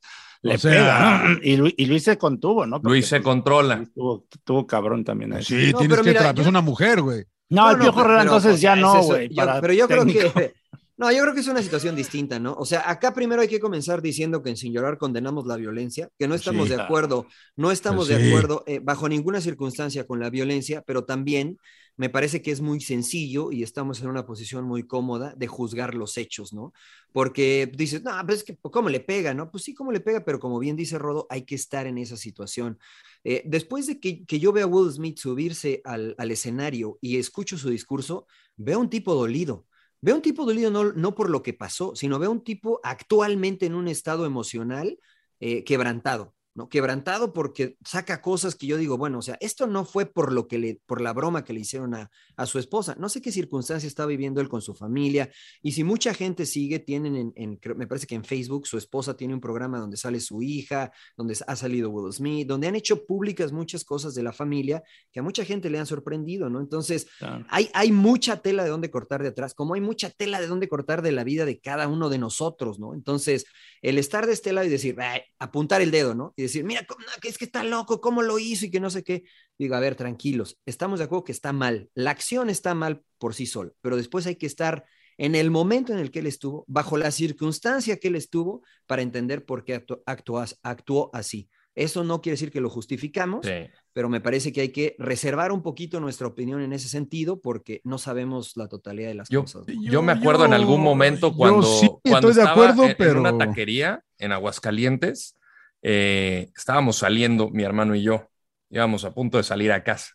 Le 0.43 0.55
o 0.55 0.59
sea- 0.59 0.71
pega, 0.71 1.25
¿no? 1.25 1.39
Y, 1.43 1.57
Lu- 1.57 1.73
y 1.77 1.87
Luis 1.87 2.05
se 2.05 2.17
contuvo, 2.17 2.65
¿no? 2.67 2.81
Porque, 2.81 2.89
Luis 2.95 3.07
se 3.09 3.17
pues, 3.17 3.25
controla. 3.25 3.85
Tuvo, 3.93 4.25
tuvo 4.45 4.65
cabrón 4.65 5.03
también. 5.03 5.33
ahí. 5.33 5.43
Sí, 5.43 5.73
No, 5.73 5.79
tienes 5.81 5.99
que 5.99 6.09
mira, 6.11 6.33
yo- 6.33 6.43
es 6.43 6.49
una 6.49 6.61
mujer, 6.61 7.03
güey. 7.03 7.25
No, 7.51 7.63
No, 7.63 7.71
el 7.73 7.79
no, 7.79 7.83
Piojo 7.83 8.01
Herrera 8.03 8.23
entonces 8.23 8.61
ya 8.61 8.77
no, 8.77 9.03
güey. 9.03 9.29
Pero 9.61 9.73
yo 9.73 9.89
creo 9.89 10.07
que. 10.07 10.55
No, 10.99 11.13
yo 11.13 11.23
creo 11.23 11.33
que 11.33 11.41
es 11.41 11.47
una 11.47 11.63
situación 11.63 11.95
distinta, 11.95 12.41
¿no? 12.41 12.55
O 12.55 12.67
sea, 12.67 12.91
acá 12.91 13.15
primero 13.15 13.41
hay 13.41 13.47
que 13.47 13.61
comenzar 13.61 14.03
diciendo 14.03 14.43
que 14.43 14.51
en 14.51 14.57
Sin 14.57 14.73
Llorar 14.73 14.99
condenamos 14.99 15.47
la 15.47 15.57
violencia, 15.57 16.11
que 16.19 16.27
no 16.27 16.35
estamos 16.35 16.69
Sí. 16.69 16.75
de 16.75 16.83
acuerdo, 16.83 17.27
no 17.55 17.71
estamos 17.71 18.09
Pues 18.09 18.19
de 18.19 18.29
acuerdo 18.29 18.65
eh, 18.67 18.81
bajo 18.83 19.09
ninguna 19.09 19.41
circunstancia 19.41 20.09
con 20.09 20.19
la 20.19 20.29
violencia, 20.29 20.83
pero 20.85 21.05
también 21.05 21.57
me 21.97 22.11
parece 22.11 22.43
que 22.43 22.51
es 22.51 22.61
muy 22.61 22.81
sencillo 22.81 23.53
y 23.53 23.63
estamos 23.63 24.01
en 24.01 24.09
una 24.09 24.27
posición 24.27 24.65
muy 24.65 24.85
cómoda 24.89 25.35
de 25.37 25.47
juzgar 25.47 25.95
los 25.95 26.17
hechos, 26.17 26.53
¿no? 26.53 26.73
Porque 27.13 27.71
dices, 27.73 28.03
no, 28.03 28.11
pues 28.27 28.39
es 28.39 28.45
que, 28.45 28.57
¿cómo 28.61 28.89
le 28.89 28.99
pega, 29.01 29.35
no? 29.35 29.53
Pues 29.53 29.63
sí, 29.65 29.75
¿cómo 29.75 29.93
le 29.93 30.01
pega? 30.01 30.25
Pero 30.25 30.41
como 30.41 30.59
bien 30.59 30.75
dice 30.77 30.99
Rodo, 30.99 31.29
hay 31.31 31.43
que 31.43 31.55
estar 31.55 31.87
en 31.87 31.99
esa 31.99 32.17
situación. 32.17 32.77
Eh, 33.23 33.43
después 33.47 33.87
de 33.87 34.01
que, 34.01 34.25
que 34.25 34.41
yo 34.41 34.53
veo 34.53 34.65
a 34.67 34.69
Will 34.69 34.93
Smith 34.93 35.19
subirse 35.19 35.81
al, 35.85 36.17
al 36.19 36.31
escenario 36.33 36.99
y 37.01 37.19
escucho 37.19 37.57
su 37.57 37.71
discurso, 37.71 38.27
veo 38.57 38.81
un 38.81 38.91
tipo 38.91 39.15
dolido. 39.15 39.65
Veo 40.01 40.17
un 40.17 40.23
tipo 40.23 40.45
dolido 40.45 40.71
no, 40.71 40.93
no 40.93 41.15
por 41.15 41.31
lo 41.31 41.43
que 41.43 41.55
pasó, 41.55 41.95
sino 41.97 42.19
veo 42.19 42.31
un 42.31 42.45
tipo 42.45 42.81
actualmente 42.85 43.67
en 43.67 43.75
un 43.75 43.89
estado 43.89 44.27
emocional 44.27 44.99
eh, 45.41 45.65
quebrantado, 45.65 46.35
¿no? 46.59 46.69
Quebrantado 46.69 47.33
porque 47.33 47.77
saca 47.85 48.21
cosas 48.21 48.57
que 48.57 48.67
yo 48.67 48.77
digo, 48.77 48.99
bueno, 48.99 49.21
o 49.21 49.23
sea, 49.23 49.39
esto 49.41 49.67
no 49.67 49.85
fue 49.85 50.07
por 50.07 50.33
lo 50.33 50.49
que 50.49 50.59
le, 50.59 50.81
por 50.87 51.01
la 51.01 51.13
broma 51.13 51.45
que 51.45 51.53
le 51.53 51.61
hicieron 51.61 51.95
a, 51.95 52.11
a 52.37 52.47
su 52.47 52.59
esposa. 52.59 52.97
No 52.99 53.09
sé 53.09 53.23
qué 53.23 53.31
circunstancia 53.33 53.87
está 53.87 54.05
viviendo 54.05 54.41
él 54.41 54.49
con 54.49 54.61
su 54.61 54.75
familia. 54.75 55.31
Y 55.63 55.73
si 55.73 55.85
mucha 55.85 56.13
gente 56.13 56.45
sigue, 56.45 56.81
tienen 56.81 57.33
en, 57.37 57.61
me 57.77 57.87
parece 57.87 58.07
que 58.09 58.17
en 58.17 58.25
Facebook, 58.25 58.67
su 58.67 58.77
esposa 58.77 59.17
tiene 59.17 59.35
un 59.35 59.41
programa 59.41 59.79
donde 59.79 59.97
sale 59.97 60.19
su 60.21 60.43
hija, 60.43 60.93
donde 61.17 61.39
ha 61.47 61.57
salido 61.57 61.91
Will 61.91 62.13
Smith, 62.13 62.49
donde 62.49 62.67
han 62.67 62.75
hecho 62.75 63.07
públicas 63.07 63.53
muchas 63.53 63.85
cosas 63.85 64.15
de 64.15 64.25
la 64.25 64.33
familia 64.33 64.83
que 65.13 65.21
a 65.21 65.23
mucha 65.23 65.45
gente 65.45 65.71
le 65.71 65.79
han 65.79 65.87
sorprendido, 65.87 66.51
¿no? 66.51 66.61
Entonces, 66.61 67.07
Claro. 67.19 67.47
hay, 67.51 67.71
hay 67.73 67.93
mucha 67.93 68.43
tela 68.43 68.65
de 68.65 68.71
dónde 68.71 68.91
cortar 68.91 69.23
de 69.23 69.29
atrás, 69.29 69.55
como 69.55 69.75
hay 69.75 69.81
mucha 69.81 70.11
tela 70.11 70.41
de 70.41 70.49
dónde 70.49 70.69
cortar 70.69 71.03
de 71.03 71.13
la 71.13 71.23
vida 71.23 71.45
de 71.45 71.61
cada 71.61 71.87
uno 71.87 72.09
de 72.09 72.19
nosotros, 72.19 72.81
¿no? 72.81 72.95
Entonces, 72.95 73.45
el 73.81 73.99
estar 73.99 74.27
de 74.27 74.33
este 74.33 74.53
lado 74.53 74.67
y 74.67 74.71
decir, 74.71 74.97
apuntar 75.39 75.83
el 75.83 75.91
dedo, 75.91 76.15
¿no? 76.15 76.35
Y 76.37 76.43
decir, 76.49 76.65
mira, 76.65 76.87
es 77.23 77.39
que 77.39 77.45
está 77.45 77.63
loco, 77.65 78.01
¿cómo 78.01 78.23
lo 78.23 78.39
hizo? 78.39 78.67
Y 78.67 78.71
que 78.71 78.81
no 78.81 78.91
sé 78.91 79.03
qué. 79.05 79.25
Digo, 79.59 79.75
a 79.75 79.81
ver, 79.81 79.95
tranquilos, 79.95 80.59
estamos 80.67 80.99
de 80.99 81.07
acuerdo 81.07 81.25
que 81.25 81.33
está 81.33 81.53
mal. 81.53 81.91
La 81.95 82.11
acción 82.11 82.51
está 82.51 82.75
mal 82.75 83.03
por 83.19 83.35
sí 83.35 83.47
sola, 83.47 83.73
pero 83.81 83.97
después 83.97 84.27
hay 84.27 84.37
que 84.37 84.47
estar 84.47 84.85
en 85.17 85.35
el 85.35 85.51
momento 85.51 85.93
en 85.93 85.99
el 85.99 86.11
que 86.13 86.21
él 86.21 86.27
estuvo, 86.29 86.65
bajo 86.69 86.97
la 86.97 87.11
circunstancia 87.11 87.97
que 87.99 88.09
él 88.09 88.15
estuvo, 88.17 88.63
para 88.87 89.03
entender 89.03 89.45
por 89.45 89.65
qué 89.65 89.85
actu- 89.85 90.01
actuó, 90.07 90.45
actuó 90.63 91.11
así. 91.13 91.49
Eso 91.75 92.03
no 92.03 92.21
quiere 92.21 92.35
decir 92.35 92.51
que 92.51 92.61
lo 92.61 92.71
justificamos, 92.71 93.47
Sí. 93.47 93.53
pero 93.93 94.09
me 94.09 94.21
parece 94.21 94.53
que 94.53 94.61
hay 94.63 94.69
que 94.71 94.97
reservar 94.99 95.53
un 95.53 95.63
poquito 95.63 96.01
nuestra 96.01 96.27
opinión 96.27 96.61
en 96.61 96.73
ese 96.73 96.89
sentido 96.89 97.41
porque 97.41 97.81
no 97.85 97.99
sabemos 97.99 98.57
la 98.57 98.67
totalidad 98.69 99.09
de 99.09 99.15
las 99.15 99.29
Yo, 99.29 99.43
cosas. 99.43 99.65
yo 99.67 100.03
me 100.03 100.11
acuerdo 100.13 100.45
en 100.45 100.55
algún 100.55 100.81
momento 100.83 101.31
yo 101.31 101.37
cuando, 101.37 101.63
sí 101.81 101.89
cuando 102.03 102.31
estoy 102.31 102.35
de 102.35 102.49
estaba 102.49 102.51
acuerdo, 102.53 102.83
en, 102.85 102.91
en 102.91 102.97
pero- 102.97 103.21
una 103.21 103.39
taquería 103.39 104.05
en 104.19 104.33
Aguascalientes, 104.33 105.37
eh, 105.83 106.51
estábamos 106.57 106.97
saliendo, 106.99 107.51
mi 107.51 107.63
hermano 107.65 107.95
y 107.95 108.03
yo, 108.03 108.29
íbamos 108.71 109.05
a 109.05 109.13
punto 109.15 109.39
de 109.39 109.45
salir 109.45 109.73
a 109.73 109.85
casa. 109.85 110.15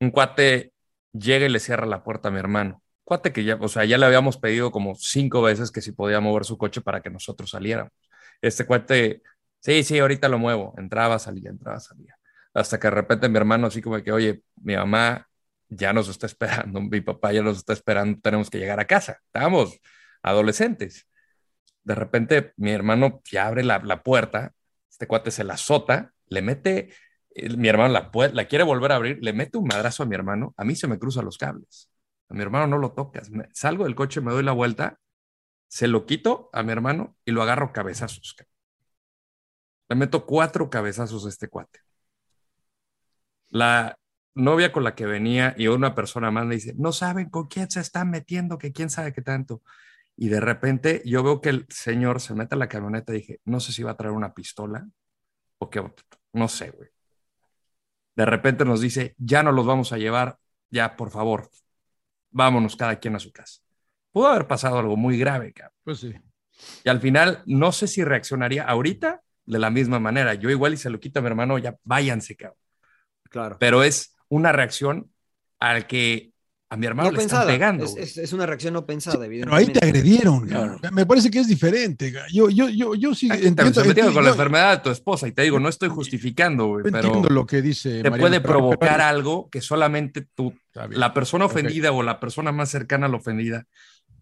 Un 0.00 0.10
cuate 0.10 0.72
llega 1.12 1.46
y 1.46 1.48
le 1.48 1.60
cierra 1.60 1.86
la 1.86 2.02
puerta 2.04 2.28
a 2.28 2.30
mi 2.32 2.38
hermano. 2.38 2.82
Cuate 3.04 3.32
que 3.32 3.44
ya, 3.44 3.56
o 3.60 3.68
sea, 3.68 3.84
ya 3.84 3.98
le 3.98 4.06
habíamos 4.06 4.36
pedido 4.38 4.70
como 4.70 4.94
cinco 4.94 5.42
veces 5.42 5.70
que 5.70 5.80
si 5.80 5.92
podía 5.92 6.20
mover 6.20 6.44
su 6.44 6.58
coche 6.58 6.80
para 6.80 7.00
que 7.00 7.10
nosotros 7.10 7.50
saliéramos. 7.50 7.92
Este 8.42 8.66
cuate, 8.66 9.22
sí, 9.60 9.82
sí, 9.84 9.98
ahorita 9.98 10.28
lo 10.28 10.38
muevo. 10.38 10.74
Entraba, 10.78 11.18
salía, 11.18 11.50
entraba, 11.50 11.80
salía. 11.80 12.16
Hasta 12.54 12.78
que 12.78 12.88
de 12.88 12.92
repente 12.92 13.28
mi 13.28 13.36
hermano 13.38 13.66
así 13.68 13.82
como 13.82 14.02
que, 14.02 14.12
oye, 14.12 14.42
mi 14.56 14.76
mamá 14.76 15.28
ya 15.68 15.92
nos 15.92 16.08
está 16.08 16.26
esperando, 16.26 16.80
mi 16.80 17.00
papá 17.00 17.32
ya 17.32 17.42
nos 17.42 17.58
está 17.58 17.72
esperando, 17.72 18.20
tenemos 18.20 18.50
que 18.50 18.58
llegar 18.58 18.80
a 18.80 18.86
casa. 18.86 19.20
Estábamos 19.26 19.78
adolescentes. 20.22 21.06
De 21.84 21.94
repente 21.94 22.52
mi 22.56 22.72
hermano 22.72 23.22
ya 23.30 23.46
abre 23.46 23.64
la, 23.64 23.78
la 23.80 24.02
puerta, 24.02 24.52
este 24.98 25.06
cuate 25.06 25.30
se 25.30 25.44
la 25.44 25.54
azota, 25.54 26.12
le 26.26 26.42
mete, 26.42 26.92
el- 27.30 27.56
mi 27.56 27.68
hermano 27.68 27.92
la, 27.92 28.48
quiere 28.48 28.64
volver 28.64 28.90
a 28.90 28.96
abrir, 28.96 29.18
le 29.22 29.32
mete 29.32 29.56
un 29.56 29.68
madrazo 29.68 30.02
a 30.02 30.06
mi 30.06 30.16
hermano, 30.16 30.54
a 30.56 30.64
mí 30.64 30.74
se 30.74 30.88
me 30.88 30.98
cruzan 30.98 31.24
los 31.24 31.38
cables. 31.38 31.88
A 32.28 32.34
mi 32.34 32.42
hermano 32.42 32.66
no 32.66 32.78
lo 32.78 32.92
tocas. 32.92 33.30
Salgo 33.52 33.84
del 33.84 33.94
coche, 33.94 34.20
me 34.20 34.32
doy 34.32 34.42
la 34.42 34.50
vuelta, 34.52 34.98
se 35.68 35.86
lo 35.86 36.04
quito 36.04 36.50
a 36.52 36.64
mi 36.64 36.72
hermano 36.72 37.16
y 37.24 37.30
lo 37.30 37.42
agarro 37.42 37.72
cabezazos. 37.72 38.34
Le 39.88 39.94
meto 39.96 40.26
cuatro 40.26 40.68
cabezazos 40.68 41.24
a 41.24 41.28
este 41.28 41.46
cuate. 41.48 41.78
La 43.50 43.96
novia 44.34 44.72
con 44.72 44.82
la 44.82 44.96
que 44.96 45.06
venía 45.06 45.54
y 45.56 45.68
una 45.68 45.94
persona 45.94 46.32
más 46.32 46.44
me 46.44 46.56
dice, 46.56 46.74
no 46.76 46.92
saben 46.92 47.30
con 47.30 47.46
quién 47.46 47.70
se 47.70 47.80
están 47.80 48.10
metiendo, 48.10 48.58
que 48.58 48.72
quién 48.72 48.90
sabe 48.90 49.12
qué 49.12 49.22
tanto. 49.22 49.62
Y 50.20 50.28
de 50.28 50.40
repente 50.40 51.00
yo 51.04 51.22
veo 51.22 51.40
que 51.40 51.48
el 51.48 51.66
señor 51.68 52.20
se 52.20 52.34
mete 52.34 52.56
a 52.56 52.58
la 52.58 52.68
camioneta 52.68 53.12
y 53.12 53.18
dije, 53.18 53.40
no 53.44 53.60
sé 53.60 53.72
si 53.72 53.84
va 53.84 53.92
a 53.92 53.96
traer 53.96 54.12
una 54.12 54.34
pistola 54.34 54.84
o 55.58 55.70
qué, 55.70 55.80
no 56.32 56.48
sé, 56.48 56.70
güey. 56.70 56.88
De 58.16 58.26
repente 58.26 58.64
nos 58.64 58.80
dice, 58.80 59.14
ya 59.16 59.44
no 59.44 59.52
los 59.52 59.64
vamos 59.64 59.92
a 59.92 59.96
llevar, 59.96 60.36
ya, 60.70 60.96
por 60.96 61.12
favor, 61.12 61.48
vámonos 62.30 62.74
cada 62.74 62.98
quien 62.98 63.14
a 63.14 63.20
su 63.20 63.30
casa. 63.30 63.60
Pudo 64.10 64.26
haber 64.26 64.48
pasado 64.48 64.80
algo 64.80 64.96
muy 64.96 65.16
grave, 65.16 65.52
cabrón. 65.52 65.78
Pues 65.84 66.00
sí. 66.00 66.12
Y 66.82 66.88
al 66.88 67.00
final, 67.00 67.44
no 67.46 67.70
sé 67.70 67.86
si 67.86 68.02
reaccionaría 68.02 68.64
ahorita 68.64 69.22
de 69.46 69.58
la 69.60 69.70
misma 69.70 70.00
manera. 70.00 70.34
Yo 70.34 70.50
igual 70.50 70.74
y 70.74 70.78
se 70.78 70.90
lo 70.90 70.98
quito 70.98 71.20
a 71.20 71.22
mi 71.22 71.28
hermano, 71.28 71.58
ya 71.58 71.76
váyanse, 71.84 72.34
cabrón. 72.34 72.58
Claro. 73.30 73.56
Pero 73.60 73.84
es 73.84 74.16
una 74.28 74.50
reacción 74.50 75.12
al 75.60 75.86
que 75.86 76.32
a 76.70 76.76
mi 76.76 76.86
hermano 76.86 77.08
No 77.08 77.12
le 77.12 77.18
pensada. 77.18 77.42
están 77.42 77.54
pegando. 77.54 77.84
Es, 77.84 77.96
es- 77.96 78.18
es 78.18 78.32
una 78.34 78.44
reacción 78.44 78.74
no 78.74 78.84
pensada, 78.84 79.16
Pero 79.20 79.26
evidentemente. 79.26 79.70
ahí 79.72 79.72
te 79.80 79.84
agredieron. 79.86 80.46
cabrón. 80.46 80.80
Me 80.92 81.06
parece 81.06 81.30
que 81.30 81.38
es 81.40 81.48
diferente. 81.48 82.12
Yo, 82.32 82.50
yo, 82.50 82.68
yo, 82.68 82.94
yo 82.94 83.14
sí 83.14 83.30
Aquí 83.30 83.42
te 83.42 83.48
entiendo, 83.48 83.80
se 83.80 83.88
metieron 83.88 84.12
con 84.12 84.22
la 84.24 84.30
enfermedad 84.30 84.76
de 84.76 84.82
tu 84.82 84.90
esposa 84.90 85.26
y 85.26 85.32
te 85.32 85.42
digo, 85.42 85.58
no 85.58 85.68
estoy 85.70 85.88
justificando, 85.88 86.66
güey, 86.66 86.82
pero 86.84 86.98
entiendo 86.98 87.28
lo 87.30 87.46
que 87.46 87.62
dice. 87.62 88.02
te 88.02 88.10
Mariano, 88.10 88.20
puede 88.20 88.40
pero- 88.42 88.52
provocar 88.54 88.90
pero- 88.96 89.04
algo 89.04 89.48
que 89.50 89.60
solamente 89.62 90.26
tú, 90.34 90.52
la 90.90 91.14
persona 91.14 91.46
ofendida 91.46 91.90
o 91.92 92.02
la 92.02 92.20
persona 92.20 92.52
más 92.52 92.68
cercana 92.70 93.06
a 93.06 93.08
la 93.08 93.16
ofendida, 93.16 93.64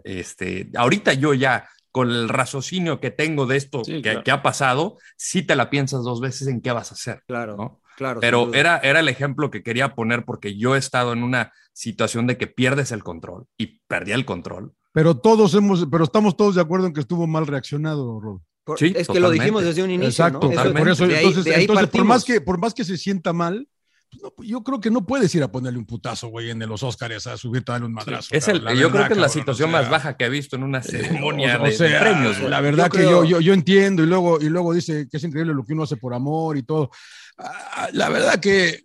este, 0.05 0.71
ahorita 0.77 1.13
yo 1.15 1.35
ya 1.35 1.69
con 1.91 2.11
el 2.11 2.29
raciocinio 2.29 3.01
que 3.01 3.11
tengo 3.11 3.47
de 3.47 3.57
esto 3.57 3.83
que, 3.83 4.03
claro. 4.03 4.23
que 4.23 4.31
ha 4.31 4.43
pasado, 4.43 4.99
sí 5.17 5.43
te 5.43 5.57
la 5.57 5.71
piensas 5.71 6.03
dos 6.05 6.21
veces 6.21 6.47
en 6.49 6.61
qué 6.61 6.71
vas 6.71 6.93
a 6.93 6.95
hacer. 6.95 7.23
Claro, 7.27 7.57
¿no? 7.57 7.81
claro. 7.97 8.21
Pero 8.21 8.53
era, 8.55 8.79
era 8.79 9.01
el 9.01 9.09
ejemplo 9.09 9.51
que 9.51 9.63
quería 9.63 9.95
poner 9.95 10.25
porque 10.25 10.57
yo 10.57 10.77
he 10.77 10.79
estado 10.79 11.13
en 11.15 11.23
una 11.23 11.53
situación 11.81 12.27
de 12.27 12.39
que 12.39 12.47
pierdes 12.47 12.91
el 12.91 13.03
control 13.05 13.45
y 13.59 13.81
perdí 13.87 14.13
el 14.13 14.25
control. 14.25 14.73
Pero 14.93 15.19
todos 15.19 15.53
hemos, 15.55 15.87
pero 15.91 16.05
estamos 16.05 16.35
todos 16.35 16.55
de 16.55 16.63
acuerdo 16.63 16.87
en 16.87 16.95
que 16.95 17.01
estuvo 17.01 17.27
mal 17.27 17.47
reaccionado, 17.47 18.19
Rob. 18.19 18.41
Por- 18.65 18.79
Sí, 18.79 18.87
es 18.97 19.07
que 19.07 19.21
lo 19.21 19.29
totalmente. 19.29 19.43
dijimos 19.45 19.63
desde 19.65 19.83
un 19.83 19.91
inicio, 19.91 20.09
Exacto, 20.09 20.51
¿no? 20.51 20.73
Por 20.73 20.89
eso, 20.89 21.07
de 21.07 21.17
ahí- 21.19 21.27
entonces, 21.27 21.45
de 21.45 21.55
ahí 21.55 21.61
entonces, 21.65 21.89
por 21.89 22.05
más 22.05 22.25
que, 22.25 22.41
por 22.41 22.59
más 22.59 22.73
que 22.73 22.83
se 22.83 22.97
sienta 22.97 23.35
mal, 23.35 23.69
pues 24.11 24.23
no, 24.23 24.33
yo 24.43 24.63
creo 24.65 24.81
que 24.81 24.91
no 24.91 25.05
puedes 25.05 25.35
ir 25.35 25.43
a 25.43 25.53
ponerle 25.53 25.79
un 25.79 25.85
putazo, 25.85 26.29
güey, 26.29 26.49
en 26.51 26.61
los 26.61 26.83
Oscars 26.83 27.27
a 27.27 27.37
subirte 27.37 27.71
a 27.73 27.75
darle 27.75 27.89
un 27.89 27.93
madrazo. 27.93 28.29
Es 28.35 28.49
el, 28.49 28.61
cabrón, 28.61 28.79
yo 28.79 28.87
la 28.89 28.93
creo 28.93 29.07
que 29.09 29.13
es 29.13 29.19
la 29.19 29.23
verdad, 29.27 29.35
situación 29.35 29.69
o 29.69 29.73
más 29.73 29.83
sea, 29.83 29.91
baja 29.91 30.17
que 30.17 30.25
he 30.25 30.29
visto 30.31 30.57
en 30.57 30.63
una 30.63 30.83
ceremonia 30.83 31.59
o- 31.61 31.63
o 31.65 31.67
de, 31.67 31.77
de 31.77 31.99
premios. 32.01 32.39
güey. 32.39 32.51
La 32.51 32.61
verdad 32.63 32.87
Yo 32.87 32.91
que 32.91 32.99
creo- 32.99 33.25
yo, 33.25 33.25
yo, 33.25 33.41
yo 33.41 33.53
entiendo 33.53 34.03
y 34.03 34.07
luego, 34.07 34.41
y 34.41 34.49
luego 34.49 34.73
dice 34.73 35.07
que 35.11 35.19
es 35.19 35.25
increíble 35.25 35.53
lo 35.53 35.63
que 35.65 35.75
uno 35.75 35.83
hace 35.83 35.99
por 35.99 36.15
amor 36.15 36.57
y 36.57 36.63
todo. 36.63 36.91
Ah, 37.39 37.89
La 37.93 38.09
verdad 38.09 38.41
que 38.41 38.81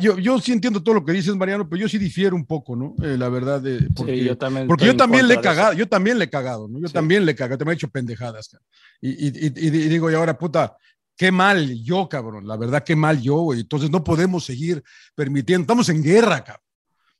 yo, 0.00 0.18
yo 0.18 0.40
sí 0.40 0.52
entiendo 0.52 0.82
todo 0.82 0.94
lo 0.96 1.04
que 1.04 1.12
dices, 1.12 1.34
Mariano, 1.36 1.68
pero 1.68 1.80
yo 1.82 1.88
sí 1.88 1.98
difiero 1.98 2.36
un 2.36 2.46
poco, 2.46 2.76
¿no? 2.76 2.94
Eh, 3.02 3.16
la 3.18 3.28
verdad, 3.28 3.60
de, 3.60 3.88
porque, 3.94 4.22
yo 4.24 4.36
también 4.36 4.66
porque 4.66 4.84
estoy 4.84 4.86
yo 4.88 4.92
en 4.92 4.96
también 4.98 5.28
le 5.28 5.34
he 5.34 5.36
eso. 5.36 5.42
cagado, 5.42 5.72
yo 5.72 5.88
también 5.88 6.18
le 6.18 6.24
he 6.26 6.30
cagado, 6.30 6.68
¿no? 6.68 6.78
Yo 6.80 6.88
Sí. 6.88 6.94
también 6.94 7.24
le 7.24 7.32
he 7.32 7.34
cagado, 7.34 7.58
te 7.58 7.64
me 7.64 7.72
he 7.72 7.74
hecho 7.74 7.88
pendejadas. 7.88 8.56
Y, 9.00 9.10
y, 9.10 9.46
y, 9.46 9.52
y 9.56 9.70
digo, 9.70 10.10
y 10.10 10.14
ahora, 10.14 10.36
puta, 10.38 10.76
qué 11.16 11.30
mal 11.32 11.74
yo, 11.82 12.08
cabrón, 12.08 12.46
la 12.46 12.56
verdad, 12.56 12.82
qué 12.84 12.96
mal 12.96 13.20
yo, 13.20 13.36
güey. 13.36 13.60
Entonces 13.60 13.90
no 13.90 14.02
podemos 14.04 14.44
seguir 14.44 14.82
permitiendo, 15.14 15.62
estamos 15.62 15.88
en 15.88 16.02
guerra, 16.02 16.42
cabrón. 16.44 16.60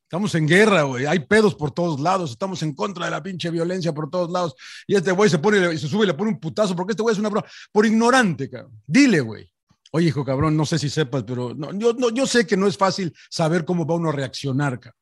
Estamos 0.05 0.35
en 0.37 0.47
guerra, 0.47 0.83
güey. 0.83 1.07
Hay 1.07 1.21
pedos 1.21 1.55
por 1.57 1.73
todos 1.73 1.99
lados. 1.99 2.31
Estamos 2.31 2.63
en 2.63 2.75
contra 2.75 3.07
de 3.07 3.11
la 3.11 3.23
pinche 3.23 3.51
violencia 3.51 3.93
por 3.93 4.09
todos 4.11 4.31
lados. 4.31 4.55
Y 4.87 4.95
este 4.95 5.11
güey 5.11 5.29
se 5.29 5.39
pone 5.39 5.75
y 5.75 5.79
se 5.79 5.89
sube 5.89 6.05
y 6.05 6.07
le 6.07 6.15
pone 6.15 6.31
un 6.31 6.39
putazo 6.39 6.77
porque 6.77 6.93
este 6.93 7.03
güey 7.03 7.15
es 7.15 7.19
una 7.19 7.31
broma. 7.31 7.47
Por 7.73 7.85
ignorante, 7.85 8.49
cabrón. 8.49 8.81
Dile, 8.87 9.21
güey. 9.23 9.51
Oye, 9.97 10.09
hijo 10.09 10.25
cabrón, 10.25 10.57
no 10.57 10.65
sé 10.67 10.77
si 10.77 10.91
sepas, 10.91 11.23
pero 11.23 11.55
no, 11.55 11.73
yo, 11.79 11.93
no, 11.93 12.11
yo 12.11 12.27
sé 12.27 12.45
que 12.49 12.57
no 12.57 12.67
es 12.67 12.77
fácil 12.77 13.13
saber 13.31 13.65
cómo 13.65 13.87
va 13.87 13.95
uno 13.95 14.09
a 14.09 14.13
reaccionar, 14.13 14.81
cabrón. 14.81 14.99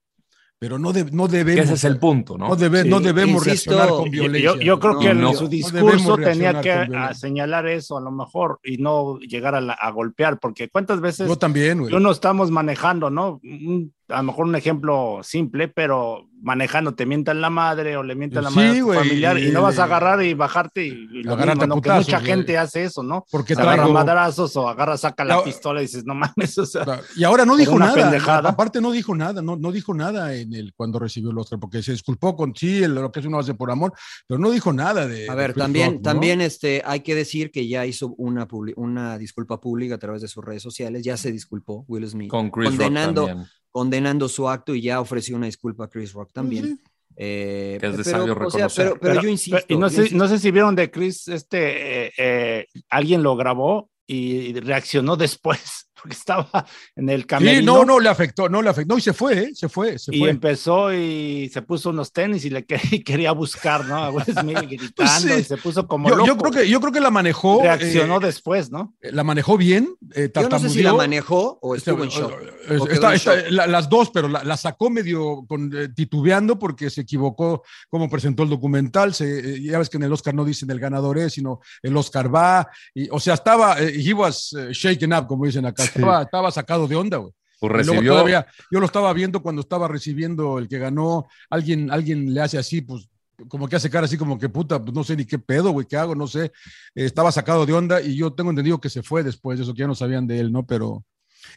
Pero 0.59 0.79
no, 0.79 0.93
de- 0.93 1.11
no 1.11 1.27
Que 1.29 1.39
debemos. 1.39 1.65
ese 1.65 1.75
es 1.75 1.85
el 1.85 1.99
punto, 1.99 2.37
¿no? 2.39 2.47
No, 2.49 2.57
debe- 2.57 2.83
Sí, 2.83 2.89
no 2.91 3.01
debemos 3.01 3.45
insisto, 3.47 3.71
reaccionar 3.71 3.89
con 3.89 4.05
Yo- 4.05 4.11
violencia. 4.13 4.53
Yo, 4.55 4.61
yo 4.61 4.79
creo 4.79 4.93
No, 4.93 4.99
que 5.01 5.09
en 5.09 5.21
no. 5.23 5.33
su 5.33 5.43
No 5.45 5.49
discurso 5.49 6.17
tenía 6.19 6.61
que 6.61 6.71
a 6.73 7.15
señalar 7.15 7.67
eso 7.67 7.97
a 7.97 8.01
lo 8.03 8.11
mejor 8.13 8.61
y 8.63 8.77
no 8.77 9.19
llegar 9.19 9.55
a, 9.57 9.61
la- 9.63 9.73
a 9.73 9.91
golpear, 9.91 10.39
porque 10.39 10.69
cuántas 10.69 11.01
veces 11.01 11.27
Yo 11.27 11.37
también, 11.37 11.81
güey. 11.81 11.93
uno 11.95 12.11
estamos 12.13 12.51
manejando, 12.53 13.09
¿no? 13.11 13.41
Un- 13.43 13.93
a 14.09 14.17
lo 14.19 14.23
mejor 14.25 14.47
un 14.47 14.55
ejemplo 14.57 15.21
simple, 15.23 15.69
pero 15.69 16.29
manejando 16.43 16.95
te 16.95 17.07
mientan 17.07 17.41
la 17.41 17.51
madre 17.51 17.97
o 17.97 18.03
le 18.03 18.17
mientan 18.17 18.43
la 18.43 18.51
Sí, 18.51 18.57
madre 18.57 18.71
a 18.71 18.75
tu 18.81 18.85
güey, 18.87 18.99
familiar 18.99 19.39
y, 19.39 19.47
y- 19.49 19.51
no 19.53 19.63
vas 19.63 19.79
a 19.79 19.85
agarrar 19.85 20.23
y 20.25 20.35
bajarte 20.35 20.85
y, 20.85 20.91
y 20.91 21.23
lo 21.23 21.37
mismo, 21.37 21.63
a 21.63 21.67
¿no? 21.69 21.81
Que 21.81 21.91
mucha 21.93 22.21
gente 22.21 22.59
hace 22.59 22.83
eso, 22.85 23.03
¿no? 23.05 23.25
Porque 23.31 23.53
agarra 23.55 23.87
madrazos 23.87 24.57
o 24.57 24.69
agarra, 24.69 24.97
saca 24.97 25.25
la 25.25 25.45
pistola 25.45 25.81
y 25.81 25.85
dices, 25.85 26.05
no 26.05 26.15
mames, 26.15 26.59
o 26.59 26.67
sea, 26.67 27.01
Y 27.17 27.23
ahora 27.25 27.47
no 27.47 27.57
dijo 27.57 27.79
nada. 27.79 27.95
pendejada. 27.95 28.49
Aparte 28.51 28.81
no 28.81 28.91
dijo 28.91 29.15
nada, 29.15 29.41
no, 29.41 29.57
no 29.57 29.71
dijo 29.71 29.95
nada 29.95 30.35
en 30.35 30.53
el 30.53 30.75
cuando 30.75 30.99
recibió 30.99 31.31
el 31.31 31.39
Oscar, 31.39 31.61
porque 31.61 31.81
se 31.83 31.93
disculpó 31.93 32.35
con 32.37 32.55
sí, 32.57 32.83
el- 32.83 32.95
lo 32.97 33.13
que 33.13 33.21
uno 33.21 33.39
hace 33.39 33.55
por 33.55 33.71
amor, 33.71 33.93
pero 34.27 34.41
no 34.41 34.51
dijo 34.51 34.73
nada 34.73 35.07
de. 35.07 35.31
A 35.31 35.35
ver, 35.37 35.55
también, 35.55 35.93
Rock, 35.93 35.97
¿no? 35.97 36.03
también 36.03 36.41
este, 36.41 36.83
hay 36.85 37.01
que 37.01 37.15
decir 37.15 37.53
que 37.53 37.69
ya 37.69 37.87
hizo 37.87 38.15
una, 38.19 38.49
publi- 38.49 38.75
una 38.77 39.17
disculpa 39.17 39.61
pública 39.61 39.95
a 39.95 39.99
través 39.99 40.23
de 40.23 40.29
sus 40.29 40.45
redes 40.45 40.63
sociales, 40.63 41.05
ya 41.05 41.17
se 41.17 41.31
disculpó 41.31 41.85
Will 41.87 42.09
Smith, 42.09 42.31
Con 42.31 42.51
Chris 42.51 42.71
Rock 42.71 42.79
condenando, 42.79 43.27
también. 43.27 43.49
Condenando 43.73 44.29
su 44.29 44.49
acto 44.49 44.75
y 44.75 44.83
ya 44.83 45.01
ofreció 45.01 45.35
una 45.37 45.47
disculpa 45.47 45.85
a 45.85 45.89
Chris 45.89 46.13
Rock 46.13 46.31
también. 46.33 46.81
Eh, 47.17 47.77
Que 47.81 47.87
es 47.89 47.97
de 47.99 48.05
pero, 48.05 48.19
sabio 48.19 48.33
o 48.33 48.51
sea, 48.51 48.69
reconocer. 48.69 48.85
pero, 48.87 49.01
pero 49.01 49.23
yo 49.23 49.29
insisto. 49.29 49.59
y 49.69 49.77
no 49.77 49.89
yo 49.89 49.91
sé, 49.91 49.97
insisto. 50.03 50.19
no 50.19 50.29
sé 50.29 50.39
si 50.39 50.51
vieron 50.51 50.75
de 50.77 50.91
Chris, 50.91 51.29
este, 51.29 52.07
eh, 52.07 52.13
eh, 52.17 52.67
alguien 52.89 53.23
lo 53.23 53.37
grabó 53.37 53.91
y 54.07 54.53
reaccionó 54.61 55.17
después, 55.17 55.89
porque 56.03 56.15
estaba 56.17 56.67
en 56.97 57.09
el 57.11 57.27
camerino. 57.27 57.61
Sí, 57.61 57.65
no, 57.67 57.85
no 57.85 58.01
le 58.01 58.09
afectó, 58.09 58.49
no 58.49 58.61
le 58.63 58.71
afectó, 58.71 58.95
no, 58.95 58.99
y 58.99 59.03
se 59.03 59.13
fue, 59.13 59.39
¿eh? 59.39 59.51
se 59.55 59.69
fue, 59.69 59.99
se 59.99 60.15
Y 60.15 60.21
fue. 60.21 60.31
empezó 60.31 60.93
y 60.93 61.49
se 61.53 61.63
puso 61.63 61.91
unos 61.91 62.13
tenis 62.13 62.45
y 62.47 62.51
le 62.51 62.67
quer- 62.67 62.81
y 62.93 63.05
quería 63.05 63.33
buscar, 63.33 63.85
¿no? 63.87 63.97
A 63.97 64.11
Will 64.11 64.25
Smith 64.25 64.59
gritando 64.63 64.93
Pues 64.97 65.11
sí. 65.21 65.33
y 65.41 65.45
se 65.45 65.57
puso 65.59 65.87
como 65.87 66.09
Yo, 66.09 66.17
loco. 66.17 66.27
yo 66.27 66.37
creo 66.39 66.51
que, 66.51 66.69
yo 66.69 66.81
creo 66.81 66.93
que 66.93 67.01
la 67.01 67.11
manejó. 67.11 67.63
reaccionó 67.63 68.17
eh, 68.17 68.27
después, 68.27 68.71
¿no? 68.71 68.95
la 69.03 69.23
manejó 69.23 69.57
bien. 69.57 69.95
eh, 70.15 70.31
Yo 70.35 70.49
no 70.49 70.59
sé 70.59 70.71
si 70.71 70.83
la 70.83 70.95
manejó 70.95 71.59
o 71.63 71.75
Este, 71.77 71.91
estuvo 71.91 72.05
en 72.05 72.11
shock. 72.11 72.33
Está- 72.69 73.15
está- 73.15 73.51
la- 73.51 73.67
las 73.67 73.89
dos, 73.89 74.11
pero 74.11 74.29
la, 74.29 74.45
la 74.45 74.57
sacó 74.57 74.91
medio 74.91 75.45
con, 75.47 75.71
eh, 75.77 75.89
titubeando 75.95 76.59
porque 76.59 76.91
se 76.91 77.03
equivocó 77.03 77.63
cómo 77.91 78.09
presentó 78.09 78.43
el 78.43 78.49
documental. 78.51 79.15
Se, 79.15 79.55
eh, 79.57 79.63
ya 79.63 79.79
ves 79.79 79.89
que 79.89 79.97
en 79.97 80.05
el 80.05 80.13
Oscar 80.13 80.35
no 80.35 80.45
dicen 80.45 80.71
el 80.71 80.81
ganador 80.81 81.19
es, 81.19 81.35
sino 81.35 81.61
el 81.83 81.97
Oscar 81.97 82.35
va. 82.35 82.69
Y, 82.95 83.09
o 83.11 83.19
sea, 83.21 83.35
estaba, 83.35 83.81
eh, 83.81 83.93
he 83.97 84.13
was 84.15 84.55
shaken 84.71 85.13
up, 85.15 85.27
como 85.27 85.45
dicen 85.47 85.67
acá. 85.67 85.85
Estaba, 85.85 86.23
estaba 86.23 86.51
sacado 86.51 86.87
de 86.89 86.97
onda, 86.97 87.17
güey. 87.19 87.33
Pues 87.61 87.73
recibió, 87.73 88.13
todavía, 88.15 88.47
yo 88.73 88.81
lo 88.81 88.87
estaba 88.87 89.13
viendo 89.13 89.41
cuando 89.41 89.61
estaba 89.61 89.87
recibiendo 89.87 90.59
el 90.59 90.67
que 90.67 90.79
ganó, 90.81 91.27
alguien, 91.49 91.93
alguien 91.93 92.35
le 92.35 92.41
hace 92.41 92.59
así, 92.59 92.81
pues 92.81 93.09
como 93.49 93.69
que 93.69 93.77
hace 93.77 93.89
cara 93.91 94.07
así 94.07 94.17
como 94.17 94.37
que 94.39 94.49
puta, 94.49 94.83
pues 94.85 94.93
no 94.95 95.03
sé 95.05 95.17
ni 95.17 95.25
qué 95.25 95.39
pedo, 95.39 95.71
güey, 95.71 95.87
qué 95.87 95.97
hago, 95.97 96.15
no 96.17 96.27
sé. 96.27 96.47
Eh, 96.47 97.05
estaba 97.05 97.31
sacado 97.33 97.65
de 97.65 97.73
onda 97.73 98.01
y 98.01 98.17
yo 98.17 98.33
tengo 98.33 98.51
entendido 98.51 98.81
que 98.81 98.91
se 98.91 99.03
fue 99.05 99.23
después 99.23 99.59
de 99.59 99.65
eso, 99.65 99.75
que 99.75 99.81
ya 99.81 99.87
no 99.87 99.95
sabían 99.95 100.27
de 100.27 100.41
él, 100.41 100.51
¿no? 100.53 100.67
Pero, 100.67 101.05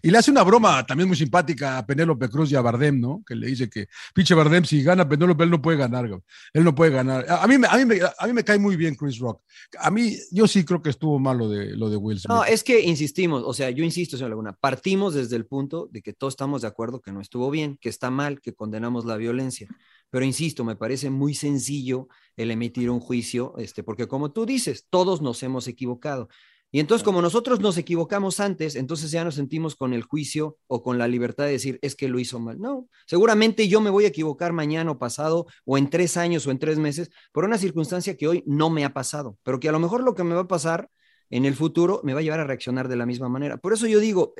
Y 0.01 0.11
le 0.11 0.17
hace 0.17 0.31
una 0.31 0.43
broma 0.43 0.85
también 0.85 1.07
muy 1.07 1.17
simpática 1.17 1.77
a 1.77 1.85
Penélope 1.85 2.29
Cruz 2.29 2.51
y 2.51 2.55
a 2.55 2.61
Bardem, 2.61 2.99
¿no? 2.99 3.23
Que 3.25 3.35
le 3.35 3.47
dice 3.47 3.69
que, 3.69 3.87
pinche 4.13 4.33
Bardem, 4.33 4.63
si 4.65 4.83
gana 4.83 5.07
Penélope, 5.07 5.43
él 5.43 5.49
no 5.49 5.61
puede 5.61 5.77
ganar, 5.77 6.05
él 6.53 6.63
no 6.63 6.75
puede 6.75 6.91
ganar. 6.91 7.25
A 7.29 7.47
mí, 7.47 7.55
a, 7.67 7.77
mí 7.77 7.85
me, 7.85 7.99
a 8.17 8.27
mí 8.27 8.33
me 8.33 8.43
cae 8.43 8.59
muy 8.59 8.75
bien 8.75 8.95
Chris 8.95 9.19
Rock. 9.19 9.41
A 9.79 9.91
mí, 9.91 10.17
yo 10.31 10.47
sí 10.47 10.63
creo 10.63 10.81
que 10.81 10.89
estuvo 10.89 11.19
mal 11.19 11.37
lo 11.37 11.49
de, 11.49 11.75
lo 11.75 11.89
de 11.89 11.97
Will 11.97 12.19
Smith. 12.19 12.29
No, 12.29 12.43
es 12.43 12.63
que 12.63 12.81
insistimos, 12.81 13.43
o 13.45 13.53
sea, 13.53 13.69
yo 13.69 13.83
insisto, 13.83 14.17
señor 14.17 14.31
Laguna, 14.31 14.53
partimos 14.53 15.13
desde 15.13 15.35
el 15.35 15.45
punto 15.45 15.87
de 15.91 16.01
que 16.01 16.13
todos 16.13 16.33
estamos 16.33 16.61
de 16.61 16.67
acuerdo 16.67 17.01
que 17.01 17.11
no 17.11 17.21
estuvo 17.21 17.49
bien, 17.51 17.77
que 17.79 17.89
está 17.89 18.09
mal, 18.09 18.41
que 18.41 18.53
condenamos 18.53 19.05
la 19.05 19.17
violencia. 19.17 19.67
Pero 20.09 20.25
insisto, 20.25 20.63
me 20.63 20.75
parece 20.75 21.09
muy 21.09 21.33
sencillo 21.33 22.07
el 22.35 22.51
emitir 22.51 22.89
un 22.89 22.99
juicio, 22.99 23.53
este, 23.57 23.83
porque 23.83 24.07
como 24.07 24.31
tú 24.31 24.45
dices, 24.45 24.85
todos 24.89 25.21
nos 25.21 25.41
hemos 25.43 25.67
equivocado. 25.67 26.29
Y 26.75 26.81
entonces, 26.81 27.05
como 27.05 27.21
nosotros 27.21 27.61
nos 27.61 27.77
equivocamos 27.77 28.41
antes, 28.41 28.75
entonces 28.75 29.09
ya 29.09 29.23
nos 29.23 29.35
sentimos 29.35 29.77
con 29.77 29.93
el 29.93 30.03
juicio 30.03 30.57
o 30.67 30.83
con 30.83 30.97
la 30.97 31.07
libertad 31.07 31.45
de 31.45 31.51
decir, 31.51 31.79
es 31.81 31.95
que 31.95 32.09
lo 32.09 32.19
hizo 32.19 32.37
mal. 32.37 32.59
No, 32.59 32.89
seguramente 33.07 33.69
yo 33.69 33.79
me 33.79 33.89
voy 33.89 34.03
a 34.03 34.09
equivocar 34.09 34.51
mañana 34.51 34.91
o 34.91 34.99
pasado, 34.99 35.45
o 35.63 35.77
en 35.77 35.89
tres 35.89 36.17
años 36.17 36.45
o 36.45 36.51
en 36.51 36.59
tres 36.59 36.77
meses, 36.77 37.11
por 37.31 37.45
una 37.45 37.57
circunstancia 37.57 38.17
que 38.17 38.27
hoy 38.27 38.43
no 38.45 38.69
me 38.69 38.83
ha 38.83 38.91
pasado, 38.93 39.37
pero 39.43 39.61
que 39.61 39.69
a 39.69 39.71
lo 39.71 39.79
mejor 39.79 40.03
lo 40.03 40.15
que 40.15 40.25
me 40.25 40.35
va 40.35 40.41
a 40.41 40.47
pasar 40.49 40.89
en 41.29 41.45
el 41.45 41.55
futuro 41.55 42.01
me 42.03 42.13
va 42.13 42.19
a 42.19 42.23
llevar 42.23 42.41
a 42.41 42.43
reaccionar 42.45 42.89
de 42.89 42.97
la 42.97 43.05
misma 43.05 43.29
manera. 43.29 43.55
Por 43.55 43.71
eso 43.71 43.87
yo 43.87 44.01
digo, 44.01 44.33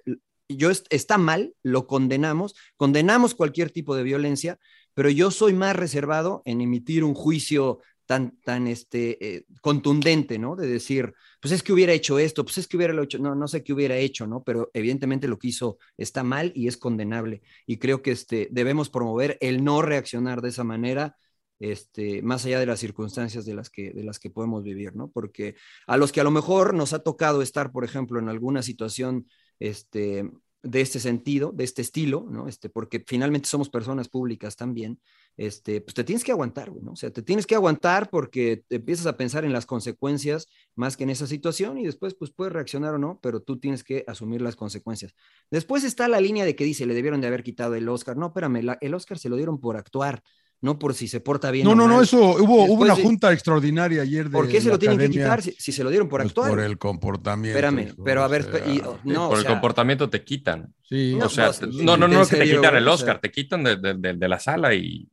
yo 0.50 0.72
est- 0.72 0.88
está 0.90 1.18
mal, 1.18 1.56
lo 1.64 1.88
condenamos, 1.88 2.54
condenamos 2.76 3.34
cualquier 3.34 3.72
tipo 3.72 3.96
de 3.96 4.04
violencia, 4.04 4.60
pero 4.94 5.10
yo 5.10 5.32
soy 5.32 5.54
más 5.54 5.74
reservado 5.74 6.42
en 6.44 6.60
emitir 6.60 7.06
un 7.06 7.14
juicio 7.14 7.80
tan, 8.06 8.38
tan 8.42 8.68
este, 8.68 9.36
eh, 9.36 9.46
contundente, 9.62 10.38
¿no? 10.40 10.56
De 10.56 10.68
decir, 10.68 11.14
pues 11.42 11.52
es 11.52 11.64
que 11.64 11.74
hubiera 11.74 11.94
hecho 11.94 12.20
esto, 12.20 12.44
pues 12.44 12.58
es 12.58 12.68
que 12.68 12.78
hubiera 12.78 13.02
hecho, 13.02 13.20
no, 13.20 13.36
no 13.36 13.48
sé 13.48 13.64
qué 13.64 13.74
hubiera 13.74 13.98
hecho, 13.98 14.28
¿no? 14.28 14.44
Pero 14.44 14.70
evidentemente 14.74 15.28
lo 15.28 15.40
que 15.40 15.50
hizo 15.50 15.78
está 15.98 16.24
mal 16.24 16.52
y 16.56 16.68
es 16.68 16.78
condenable. 16.78 17.42
Y 17.66 17.78
creo 17.78 18.02
que 18.02 18.12
este, 18.12 18.48
debemos 18.52 18.90
promover 18.90 19.38
el 19.42 19.64
no 19.64 19.82
reaccionar 19.82 20.42
de 20.42 20.50
esa 20.50 20.64
manera 20.64 21.16
este, 21.60 22.22
más 22.22 22.46
allá 22.46 22.60
de 22.60 22.66
las 22.66 22.80
circunstancias 22.80 23.46
de 23.46 23.54
las, 23.54 23.70
que, 23.70 23.92
de 23.92 24.04
las 24.04 24.20
que 24.20 24.30
podemos 24.30 24.64
vivir, 24.64 24.96
¿no? 24.96 25.10
Porque 25.10 25.56
a 25.88 25.98
los 25.98 26.12
que 26.12 26.22
a 26.22 26.24
lo 26.24 26.32
mejor 26.32 26.74
nos 26.74 26.94
ha 26.94 27.00
tocado 27.00 27.42
estar, 27.42 27.72
por 27.72 27.86
ejemplo, 27.86 28.20
en 28.20 28.30
alguna 28.30 28.62
situación 28.62 29.28
este, 29.60 30.30
de 30.66 30.82
este 30.82 31.00
sentido, 31.00 31.52
de 31.54 31.64
este 31.64 31.82
estilo, 31.82 32.26
¿no? 32.30 32.48
Este, 32.48 32.70
porque 32.70 33.04
finalmente 33.08 33.48
somos 33.48 33.70
personas 33.70 34.10
públicas 34.10 34.56
también, 34.56 35.00
este, 35.38 35.82
pues 35.82 35.94
te 35.94 36.04
tienes 36.04 36.24
que 36.24 36.32
aguantar, 36.32 36.72
¿no? 36.82 36.92
O 36.94 36.96
sea, 36.96 37.12
te 37.12 37.22
tienes 37.22 37.46
que 37.46 37.56
aguantar 37.56 38.10
porque 38.10 38.64
empiezas 38.70 39.06
a 39.06 39.18
pensar 39.18 39.46
en 39.46 39.54
las 39.54 39.66
consecuencias 39.66 40.48
más 40.76 40.98
que 40.98 41.04
en 41.04 41.10
esa 41.12 41.28
situación 41.28 41.78
y 41.78 41.86
después, 41.86 42.16
pues 42.16 42.32
puedes 42.32 42.54
reaccionar 42.54 42.94
o 42.96 42.98
no, 42.98 43.20
pero 43.22 43.42
tú 43.42 43.60
tienes 43.60 43.84
que 43.84 44.04
asumir 44.08 44.42
las 44.42 44.56
consecuencias. 44.56 45.14
Después 45.52 45.84
está 45.84 46.08
la 46.08 46.22
línea 46.22 46.46
de 46.46 46.56
que 46.56 46.64
dice, 46.66 46.86
le 46.86 46.94
debieron 46.94 47.22
de 47.22 47.28
haber 47.28 47.44
quitado 47.44 47.76
el 47.76 47.88
Oscar. 47.90 48.18
No, 48.18 48.28
espérame, 48.28 48.64
la- 48.64 48.78
el 48.82 48.94
Oscar 48.94 49.20
se 49.20 49.30
lo 49.30 49.36
dieron 49.36 49.60
por 49.60 49.78
actuar, 49.78 50.24
no 50.62 50.80
por 50.80 50.94
si 50.96 51.08
se 51.08 51.20
porta 51.20 51.52
bien. 51.52 51.66
No, 51.66 51.72
o 51.72 51.76
no, 51.76 51.88
no, 51.88 52.02
eso, 52.02 52.18
hubo, 52.20 52.66
hubo 52.66 52.84
una 52.84 52.96
de- 52.96 53.04
junta 53.04 53.32
extraordinaria 53.32 54.02
ayer 54.02 54.26
de 54.26 54.32
¿Por 54.32 54.48
qué 54.48 54.60
se 54.62 54.70
lo 54.70 54.80
tienen 54.80 54.98
que 54.98 55.10
quitar 55.10 55.42
si, 55.42 55.52
si 55.60 55.72
se 55.72 55.84
lo 55.84 55.90
dieron 55.90 56.08
por 56.10 56.22
pues, 56.22 56.32
actuar? 56.32 56.50
por 56.50 56.60
el 56.60 56.78
comportamiento. 56.78 57.58
Espérame, 57.58 57.80
hijo, 57.88 58.04
pero 58.04 58.24
a 58.24 58.26
o 58.26 58.30
ver, 58.30 58.44
sea, 58.52 58.74
y- 58.74 58.80
oh, 58.80 58.98
no, 59.04 59.28
por 59.30 59.38
o 59.38 59.40
el 59.40 59.46
sea, 59.46 59.52
comportamiento 59.52 60.10
te 60.10 60.24
quitan. 60.24 60.74
Sí. 60.82 61.14
o 61.14 61.18
No, 61.20 61.30
sea, 61.30 61.52
te- 61.52 61.72
sí, 61.72 61.84
no, 61.84 61.98
no, 61.98 62.06
en 62.06 62.14
no, 62.14 62.26
que 62.28 62.36
te 62.38 62.44
quitan 62.46 62.76
el 62.76 62.88
o 62.88 62.94
Oscar, 62.94 63.16
sea. 63.16 63.22
te 63.22 63.32
quitan 63.32 63.64
de, 63.64 63.76
de- 63.78 63.94
de- 63.96 64.14
de 64.14 64.28
la 64.28 64.40
sala 64.40 64.74
y, 64.74 65.08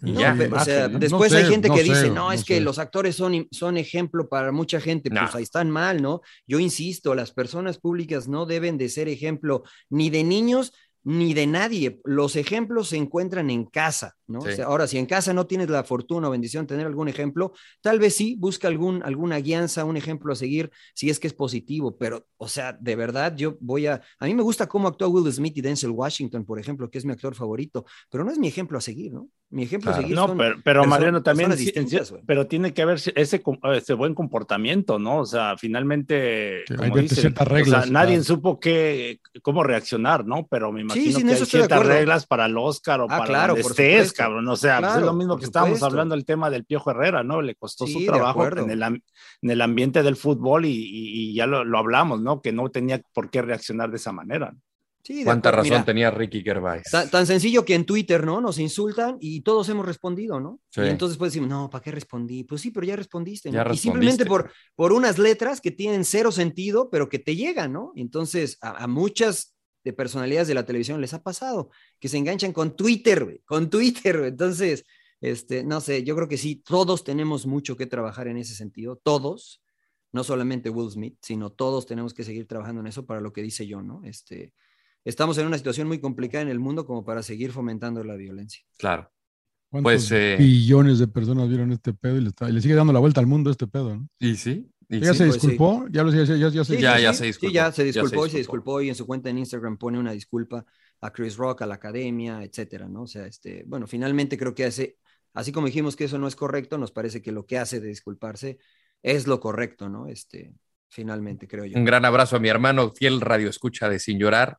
No, 0.00 0.20
ya. 0.20 0.34
pero, 0.38 0.56
o 0.56 0.60
sea, 0.60 0.74
imagen, 0.76 0.92
¿no? 0.92 0.98
después 1.00 1.32
No 1.32 1.38
hay 1.38 1.44
gente 1.46 1.68
no 1.68 1.74
que 1.74 1.80
sé, 1.82 1.88
dice, 1.88 2.08
no, 2.08 2.14
no 2.14 2.32
es 2.32 2.44
que 2.44 2.54
sé. 2.56 2.60
los 2.60 2.78
actores 2.78 3.16
son, 3.16 3.48
son 3.50 3.76
ejemplo 3.78 4.28
para 4.28 4.52
mucha 4.52 4.80
gente, 4.80 5.10
pues 5.10 5.22
No. 5.22 5.28
ahí 5.34 5.42
están 5.42 5.70
mal, 5.70 6.02
¿no? 6.02 6.20
Yo 6.46 6.58
insisto, 6.60 7.14
las 7.14 7.32
personas 7.32 7.78
públicas 7.78 8.28
no 8.28 8.46
deben 8.46 8.78
de 8.78 8.88
ser 8.90 9.08
ejemplo 9.08 9.62
ni 9.90 10.10
de 10.10 10.22
niños 10.24 10.72
ni 11.08 11.32
de 11.32 11.46
nadie. 11.46 12.02
Los 12.04 12.36
ejemplos 12.36 12.90
se 12.90 12.98
encuentran 12.98 13.48
en 13.48 13.64
casa, 13.64 14.14
¿no? 14.26 14.42
Sí. 14.42 14.48
O 14.48 14.52
sea, 14.52 14.66
ahora, 14.66 14.86
si 14.86 14.98
en 14.98 15.06
casa 15.06 15.32
no 15.32 15.46
tienes 15.46 15.70
la 15.70 15.82
fortuna 15.82 16.28
o 16.28 16.30
bendición 16.30 16.66
de 16.66 16.74
tener 16.74 16.86
algún 16.86 17.08
ejemplo, 17.08 17.54
tal 17.80 17.98
vez 17.98 18.14
sí, 18.14 18.36
busca 18.38 18.68
algún, 18.68 19.02
alguna 19.02 19.38
guianza, 19.38 19.86
un 19.86 19.96
ejemplo 19.96 20.34
a 20.34 20.36
seguir, 20.36 20.70
si 20.94 21.08
es 21.08 21.18
que 21.18 21.26
es 21.26 21.32
positivo, 21.32 21.96
pero, 21.96 22.26
o 22.36 22.46
sea, 22.46 22.74
de 22.74 22.94
verdad, 22.94 23.34
yo 23.34 23.56
voy 23.60 23.86
a... 23.86 24.02
A 24.18 24.26
mí 24.26 24.34
me 24.34 24.42
gusta 24.42 24.66
cómo 24.68 24.86
actúa 24.86 25.08
Will 25.08 25.32
Smith 25.32 25.56
y 25.56 25.62
Denzel 25.62 25.92
Washington, 25.92 26.44
por 26.44 26.60
ejemplo, 26.60 26.90
que 26.90 26.98
es 26.98 27.06
mi 27.06 27.12
actor 27.12 27.34
favorito, 27.34 27.86
pero 28.10 28.22
no 28.22 28.30
es 28.30 28.38
mi 28.38 28.48
ejemplo 28.48 28.76
a 28.76 28.82
seguir, 28.82 29.14
¿no? 29.14 29.30
Mi 29.50 29.62
ejemplo 29.62 29.90
Claro. 29.90 30.02
seguir 30.02 30.14
No, 30.16 30.26
son 30.26 30.38
pero, 30.62 30.84
Mariano 30.84 31.22
también, 31.22 31.56
sí, 31.56 31.72
pero 32.26 32.46
tiene 32.46 32.74
que 32.74 32.82
haber 32.82 32.96
ese, 32.96 33.14
ese 33.16 33.94
buen 33.94 34.14
comportamiento, 34.14 34.98
¿no? 34.98 35.20
O 35.20 35.24
sea, 35.24 35.56
finalmente, 35.56 36.64
Que 36.66 36.76
como 36.76 36.96
dicen, 36.98 37.16
ciertas 37.16 37.46
o 37.46 37.50
sea, 37.50 37.56
reglas, 37.56 37.90
nadie 37.90 38.14
claro. 38.16 38.24
supo 38.24 38.60
qué, 38.60 39.20
cómo 39.40 39.62
reaccionar, 39.62 40.26
¿no? 40.26 40.46
Pero 40.50 40.70
me 40.70 40.82
imagino 40.82 41.18
sí, 41.18 41.24
que 41.24 41.32
hay 41.32 41.44
ciertas 41.46 41.86
reglas 41.86 42.26
para 42.26 42.44
el 42.44 42.58
Oscar 42.58 43.00
o 43.00 43.04
Ah, 43.04 43.18
para 43.18 43.24
claro, 43.24 43.54
donde 43.54 43.68
estés, 43.68 44.12
cabrón. 44.12 44.46
O 44.48 44.56
sea, 44.56 44.80
pues 44.80 44.96
es 44.96 45.02
lo 45.02 45.14
mismo 45.14 45.38
que 45.38 45.46
estábamos 45.46 45.82
hablando 45.82 46.14
del 46.14 46.26
tema 46.26 46.50
del 46.50 46.64
Piojo 46.66 46.90
Herrera, 46.90 47.22
¿no? 47.24 47.40
Le 47.40 47.54
costó 47.54 47.86
Sí, 47.86 47.94
su 47.94 48.04
trabajo 48.04 48.46
en 48.46 48.70
el, 48.70 48.82
en 48.82 49.50
el 49.50 49.60
ambiente 49.62 50.02
del 50.02 50.16
fútbol 50.16 50.66
y, 50.66 50.70
y- 50.72 51.30
y 51.30 51.34
ya 51.34 51.46
lo, 51.46 51.64
lo 51.64 51.78
hablamos, 51.78 52.20
¿no? 52.20 52.42
Que 52.42 52.52
no 52.52 52.68
tenía 52.70 53.00
por 53.14 53.30
qué 53.30 53.40
reaccionar 53.40 53.90
de 53.90 53.96
esa 53.96 54.12
manera. 54.12 54.52
Sí, 55.08 55.24
¿Cuánta 55.24 55.50
razón 55.50 55.70
Mira, 55.70 55.84
tenía 55.86 56.10
Ricky 56.10 56.42
Gervais? 56.42 56.82
Tan, 56.82 57.08
tan 57.08 57.26
sencillo 57.26 57.64
que 57.64 57.74
en 57.74 57.86
Twitter, 57.86 58.26
¿no? 58.26 58.42
Nos 58.42 58.58
insultan 58.58 59.16
y 59.20 59.40
todos 59.40 59.66
hemos 59.70 59.86
respondido, 59.86 60.38
¿no? 60.38 60.60
Sí. 60.68 60.82
Y 60.82 60.88
entonces 60.88 61.16
pues 61.16 61.32
decimos, 61.32 61.48
no, 61.48 61.70
¿para 61.70 61.82
qué 61.82 61.92
respondí? 61.92 62.44
Pues 62.44 62.60
sí, 62.60 62.70
pero 62.70 62.84
ya 62.84 62.94
respondiste, 62.94 63.50
¿no? 63.50 63.54
Ya 63.54 63.72
y 63.72 63.78
simplemente 63.78 64.24
respondiste. 64.24 64.50
por, 64.74 64.90
por 64.90 64.92
unas 64.92 65.18
letras 65.18 65.62
que 65.62 65.70
tienen 65.70 66.04
cero 66.04 66.30
sentido, 66.30 66.90
pero 66.90 67.08
que 67.08 67.18
te 67.18 67.36
llegan, 67.36 67.72
¿no? 67.72 67.92
Entonces, 67.96 68.58
a, 68.60 68.84
a 68.84 68.86
muchas 68.86 69.56
de 69.82 69.94
personalidades 69.94 70.46
de 70.46 70.52
la 70.52 70.66
televisión 70.66 71.00
les 71.00 71.14
ha 71.14 71.22
pasado, 71.22 71.70
que 71.98 72.08
se 72.10 72.18
enganchan 72.18 72.52
con 72.52 72.76
Twitter, 72.76 73.40
con 73.46 73.70
Twitter. 73.70 74.24
Entonces, 74.26 74.84
este, 75.22 75.64
no 75.64 75.80
sé, 75.80 76.04
yo 76.04 76.16
creo 76.16 76.28
que 76.28 76.36
sí, 76.36 76.56
todos 76.56 77.02
tenemos 77.02 77.46
mucho 77.46 77.78
que 77.78 77.86
trabajar 77.86 78.28
en 78.28 78.36
ese 78.36 78.54
sentido, 78.54 79.00
todos, 79.02 79.62
no 80.12 80.22
solamente 80.22 80.68
Will 80.68 80.90
Smith, 80.90 81.16
sino 81.22 81.48
todos 81.48 81.86
tenemos 81.86 82.12
que 82.12 82.24
seguir 82.24 82.46
trabajando 82.46 82.82
en 82.82 82.88
eso 82.88 83.06
para 83.06 83.22
lo 83.22 83.32
que 83.32 83.40
dice 83.40 83.66
yo, 83.66 83.80
¿no? 83.80 84.02
Este, 84.04 84.52
estamos 85.04 85.38
en 85.38 85.46
una 85.46 85.58
situación 85.58 85.88
muy 85.88 86.00
complicada 86.00 86.42
en 86.42 86.48
el 86.48 86.60
mundo 86.60 86.86
como 86.86 87.04
para 87.04 87.22
seguir 87.22 87.52
fomentando 87.52 88.04
la 88.04 88.16
violencia. 88.16 88.62
Claro. 88.76 89.10
¿Cuántos 89.70 89.92
Pues, 89.92 90.10
eh, 90.12 90.36
billones 90.36 90.98
de 90.98 91.08
personas 91.08 91.48
vieron 91.48 91.72
este 91.72 91.92
pedo 91.94 92.16
y 92.18 92.22
le, 92.22 92.28
está- 92.30 92.48
y 92.48 92.52
le 92.52 92.60
sigue 92.60 92.74
dando 92.74 92.92
la 92.92 93.00
vuelta 93.00 93.20
al 93.20 93.26
mundo 93.26 93.50
este 93.50 93.66
pedo, 93.66 93.96
¿no? 93.96 94.08
¿Y 94.18 94.36
sí? 94.36 94.70
¿Y 94.88 95.00
¿Ya 95.00 95.14
sí? 95.14 95.18
se 95.18 95.24
pues 95.24 95.36
disculpó? 95.42 95.86
¿Ya, 95.90 96.02
lo, 96.02 96.10
ya, 96.12 96.24
ya, 96.24 96.48
ya 96.50 96.64
se 96.64 96.76
Sí, 96.76 96.78
Ya, 96.78 96.96
sí, 96.96 97.02
ya 97.02 97.12
sí. 97.12 97.14
se 97.14 97.24
Sí, 97.40 97.52
disculpó. 97.52 97.52
ya 97.52 97.72
se 97.72 97.84
Ya 97.92 98.06
se 98.06 98.16
disculpó 98.16 98.26
y 98.26 98.30
se 98.30 98.38
disculpó. 98.38 98.38
disculpó 98.38 98.80
y 98.82 98.88
en 98.88 98.94
su 98.94 99.06
cuenta 99.06 99.30
en 99.30 99.38
Instagram 99.38 99.78
pone 99.78 99.98
una 99.98 100.12
disculpa 100.12 100.64
a 101.00 101.12
Chris 101.12 101.36
Rock, 101.36 101.62
a 101.62 101.66
la 101.66 101.74
academia, 101.76 102.42
etcétera, 102.42 102.88
¿no? 102.88 103.02
O 103.02 103.06
sea, 103.06 103.26
este, 103.26 103.64
bueno, 103.66 103.86
finalmente 103.86 104.36
creo 104.36 104.54
que 104.54 104.64
hace, 104.64 104.98
así 105.34 105.52
como 105.52 105.66
dijimos 105.66 105.96
que 105.96 106.04
eso 106.04 106.18
no 106.18 106.26
es 106.28 106.36
correcto, 106.36 106.78
nos 106.78 106.90
parece 106.92 107.22
que 107.22 107.32
lo 107.32 107.46
que 107.46 107.58
hace 107.58 107.80
de 107.80 107.88
disculparse 107.88 108.58
es 109.02 109.26
lo 109.26 109.40
correcto, 109.40 109.88
¿no? 109.88 110.08
Este, 110.08 110.52
finalmente, 110.88 111.46
creo 111.46 111.64
yo. 111.64 111.78
Un 111.78 111.84
gran 111.84 112.04
abrazo 112.04 112.36
a 112.36 112.40
mi 112.40 112.48
hermano, 112.48 112.90
fiel 112.90 113.20
radio 113.20 113.48
escucha 113.48 113.88
de 113.88 113.98
Sin 114.00 114.18
Llorar. 114.18 114.58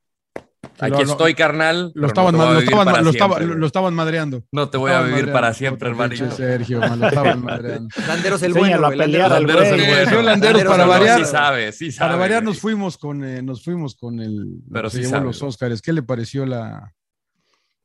Aquí 0.80 1.04
lo- 1.06 1.12
estoy, 1.12 1.34
carnal. 1.34 1.92
Lo 1.96 2.08
estaban, 2.08 2.36
no 2.36 2.54
lo 2.54 2.60
estaban, 2.60 3.04
lo 3.04 3.10
estaba- 3.10 3.40
estaban 3.66 3.94
madreando. 3.94 4.44
No 4.52 4.70
te 4.70 4.78
voy 4.78 4.92
a 4.92 5.02
vivir 5.02 5.32
para 5.32 5.54
siempre, 5.54 5.90
hermanito. 5.90 6.30
Sergio, 6.32 6.80
man, 6.80 7.00
lo 7.00 7.08
estaban 7.08 7.44
madreando. 7.44 7.90
Landeros 8.08 8.42
el 8.44 8.54
bueno, 8.54 8.76
a 8.86 8.88
güey, 8.88 8.98
pelear 9.00 9.30
Landeros 9.32 9.68
el 9.68 9.86
bueno. 9.86 10.22
Landeros, 10.22 10.64
para 10.64 10.86
variar, 10.86 11.20
Sí 11.20 11.26
sabe, 11.26 11.72
sí 11.72 11.92
sabe. 11.92 12.10
Para 12.10 12.20
variar, 12.20 12.44
nos 12.44 12.60
fuimos 12.60 12.98
con, 12.98 13.24
eh, 13.24 13.42
nos 13.42 13.64
fuimos 13.64 13.96
con 13.96 14.20
el 14.20 14.46
Pero 14.72 14.84
que 14.86 14.90
se 14.92 14.98
sí 14.98 15.02
llevó 15.04 15.12
sabe, 15.16 15.26
los. 15.26 15.42
Óscares. 15.44 15.82
¿Qué 15.82 15.94
le 15.94 16.04
pareció 16.04 16.46
la, 16.46 16.94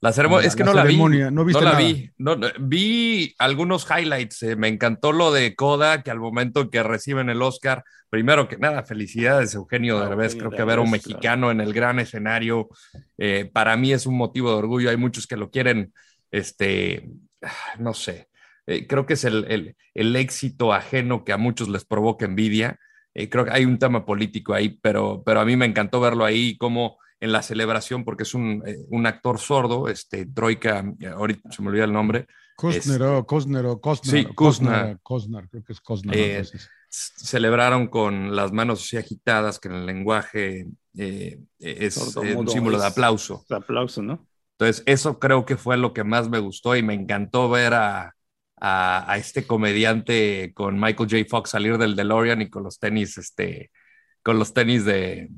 La 0.05 0.13
ceremonia, 0.13 0.43
La- 0.43 0.49
es 0.49 0.55
que 0.57 0.65
la 0.65 0.71
no 0.71 0.75
la 0.75 0.83
ceremonia, 0.83 1.29
vi. 1.31 1.35
no 1.35 1.45
viste 1.47 1.65
la 1.65 1.79
vi. 1.79 2.11
No, 2.19 2.37
no, 2.37 2.47
vi 2.61 3.35
algunos 3.39 3.87
highlights. 3.91 4.43
eh, 4.43 4.55
me 4.55 4.69
encantó 4.69 5.13
lo 5.13 5.33
de 5.33 5.55
Coda, 5.55 6.03
que 6.03 6.11
al 6.11 6.21
momento 6.21 6.69
que 6.69 6.83
reciben 6.83 7.31
el 7.31 7.41
Oscar, 7.41 7.85
primero 8.11 8.47
que 8.47 8.59
nada, 8.59 8.85
felicidades, 8.85 9.55
Eugenio 9.55 9.99
Ah, 9.99 10.09
Derbez. 10.09 10.37
Creo 10.37 10.51
que 10.51 10.63
ver 10.63 10.79
a 10.79 10.83
un 10.83 10.91
mexicano 10.91 11.51
en 11.51 11.63
el 11.63 11.73
gran 11.73 11.99
escenario, 12.01 12.69
eh, 13.17 13.51
para 13.51 13.77
mí 13.79 13.93
es 13.93 14.05
un 14.07 14.17
motivo 14.19 14.51
de 14.51 14.57
orgullo. 14.57 14.91
Hay 14.91 14.99
muchos 14.99 15.27
que 15.27 15.39
lo 15.39 15.51
quieren, 15.51 15.95
este, 16.31 17.09
ah, 17.43 17.77
no 17.79 17.95
sé. 17.95 18.29
Eh, 18.67 18.87
creo 18.87 19.07
que 19.07 19.15
es 19.15 19.25
el, 19.25 19.47
el- 19.49 19.77
el 19.95 20.17
éxito 20.17 20.75
ajeno 20.75 21.25
que 21.25 21.33
a 21.33 21.39
muchos 21.39 21.69
les 21.71 21.85
provoca 21.87 22.27
envidia. 22.27 22.79
Eh, 23.15 23.31
creo 23.31 23.45
que 23.47 23.53
hay 23.53 23.65
un 23.65 23.79
tema 23.79 24.05
político 24.05 24.53
ahí, 24.53 24.79
pero, 24.83 25.23
pero 25.25 25.41
a 25.41 25.45
mí 25.47 25.57
me 25.57 25.65
encantó 25.67 25.99
verlo 26.01 26.25
ahí 26.27 26.59
como 26.59 26.99
en 27.25 27.33
la 27.33 27.43
celebración, 27.43 28.05
porque 28.05 28.25
es 28.25 28.35
un, 28.35 28.63
eh, 28.67 28.77
un 28.91 29.07
actor 29.07 29.39
sordo, 29.39 29.89
este, 29.89 30.27
Troika, 30.27 30.85
eh, 31.01 31.09
ahorita 31.09 31.51
se 31.51 31.63
me 31.63 31.69
olvida 31.69 31.85
el 31.85 31.93
nombre, 31.93 32.27
Kostner, 32.57 33.03
o 33.03 33.27
Kostner, 33.27 33.67
o 33.67 33.81
Kostner, 33.81 34.27
Sí, 34.27 34.35
Kostner. 34.35 34.99
Kostner, 35.03 35.49
creo 35.49 35.65
que 35.65 35.73
es 35.73 35.81
Kostner. 35.81 36.17
Eh, 36.17 36.45
celebraron 36.89 37.89
con 37.89 38.37
las 38.37 38.53
manos 38.53 38.83
así 38.83 38.97
agitadas, 38.97 39.59
que 39.59 39.69
en 39.69 39.75
el 39.75 39.87
lenguaje 39.87 40.69
eh, 40.97 41.41
es 41.59 42.17
eh, 42.17 42.37
un 42.37 42.49
símbolo 42.49 42.79
de 42.79 42.87
aplauso. 42.87 43.45
De 43.49 43.57
aplauso, 43.57 44.03
¿no? 44.03 44.27
Entonces, 44.57 44.85
eso 44.87 45.19
creo 45.19 45.45
que 45.45 45.57
fue 45.57 45.77
lo 45.77 45.93
que 45.93 46.05
más 46.05 46.29
me 46.29 46.39
gustó 46.39 46.77
y 46.77 46.83
me 46.83 46.95
encantó 46.95 47.51
ver 47.51 47.75
a, 47.75 48.15
a, 48.61 49.13
a 49.13 49.17
este 49.17 49.47
comediante 49.49 50.53
con 50.55 50.79
Michael 50.79 51.11
J. 51.11 51.25
Fox 51.29 51.51
salir 51.51 51.77
del 51.77 51.97
DeLorean 51.97 52.43
y 52.43 52.51
con 52.51 52.63
los 52.63 52.79
tenis, 52.79 53.19
este, 53.19 53.73
con 54.23 54.39
los 54.39 54.55
tenis 54.55 54.85
de, 54.85 55.29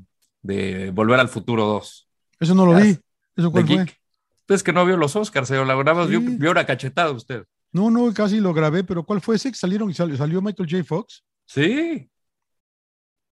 de 0.41 0.91
Volver 0.91 1.19
al 1.19 1.29
Futuro 1.29 1.65
2. 1.65 2.09
Eso 2.39 2.55
no 2.55 2.65
lo 2.65 2.77
Ya. 2.77 2.85
vi. 2.85 2.97
¿Eso 3.35 3.51
cuál 3.51 3.67
fue? 3.67 3.77
Geek. 3.77 3.99
Es 4.49 4.63
que 4.63 4.71
no 4.73 4.85
vio 4.85 4.95
los 4.97 5.15
Oscars, 5.15 5.47
señor. 5.47 5.67
Nada 5.67 5.93
más 5.93 6.07
vio, 6.07 6.21
vio 6.21 6.51
una 6.51 6.65
cachetada 6.65 7.11
usted. 7.11 7.45
No, 7.73 7.91
no, 7.91 8.13
casi 8.13 8.39
lo 8.39 8.53
grabé, 8.53 8.83
pero 8.83 9.03
¿cuál 9.03 9.19
fue 9.21 9.35
ese 9.35 9.51
que 9.51 9.57
salieron? 9.57 9.93
¿Salió, 9.93 10.15
salió 10.15 10.41
Michael 10.41 10.69
J. 10.71 10.83
Fox? 10.83 11.23
Sí. 11.45 12.09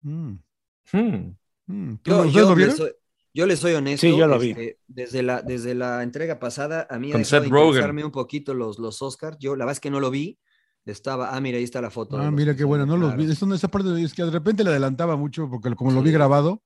Mm, 0.01 0.33
Hmm. 0.91 1.35
mm. 1.67 1.93
Yo, 2.03 2.17
¿Ustedes 2.25 2.33
yo 2.33 2.41
lo 2.41 2.49
le 2.49 2.55
vieron? 2.55 2.75
soy, 2.77 2.91
yo 3.33 3.45
le 3.45 3.55
soy 3.55 3.73
honesto. 3.73 4.07
Sí, 4.07 4.17
yo 4.17 4.27
lo 4.27 4.37
vi. 4.39 4.49
este, 4.51 4.79
Desde 4.87 5.23
la, 5.23 5.41
desde 5.41 5.75
la 5.75 6.03
entrega 6.03 6.39
pasada, 6.39 6.87
a 6.89 6.99
mí 6.99 7.09
ha 7.09 7.13
Con 7.13 7.21
dejado 7.21 7.41
de 7.43 7.47
interesarme 7.47 8.03
un 8.03 8.11
poquito 8.11 8.53
los, 8.53 8.79
los 8.79 9.01
Oscars. 9.01 9.37
Yo 9.39 9.55
la 9.55 9.65
verdad 9.65 9.73
es 9.73 9.79
que 9.79 9.91
no 9.91 9.99
lo 9.99 10.11
vi. 10.11 10.39
Estaba, 10.85 11.33
ah, 11.33 11.39
mira, 11.39 11.57
ahí 11.59 11.63
está 11.63 11.79
la 11.79 11.89
foto. 11.89 12.17
Ah, 12.17 12.29
mira 12.29 12.55
qué 12.55 12.65
bueno, 12.65 12.85
no 12.85 12.97
los 12.97 13.15
vi. 13.15 13.31
Eso, 13.31 13.51
esa 13.53 13.69
parte 13.69 14.01
es 14.03 14.13
que 14.13 14.23
de 14.23 14.31
repente 14.31 14.63
le 14.65 14.71
adelantaba 14.71 15.15
mucho 15.15 15.49
porque 15.49 15.73
como 15.75 15.91
lo 15.91 16.01
vi 16.01 16.11
grabado, 16.11 16.61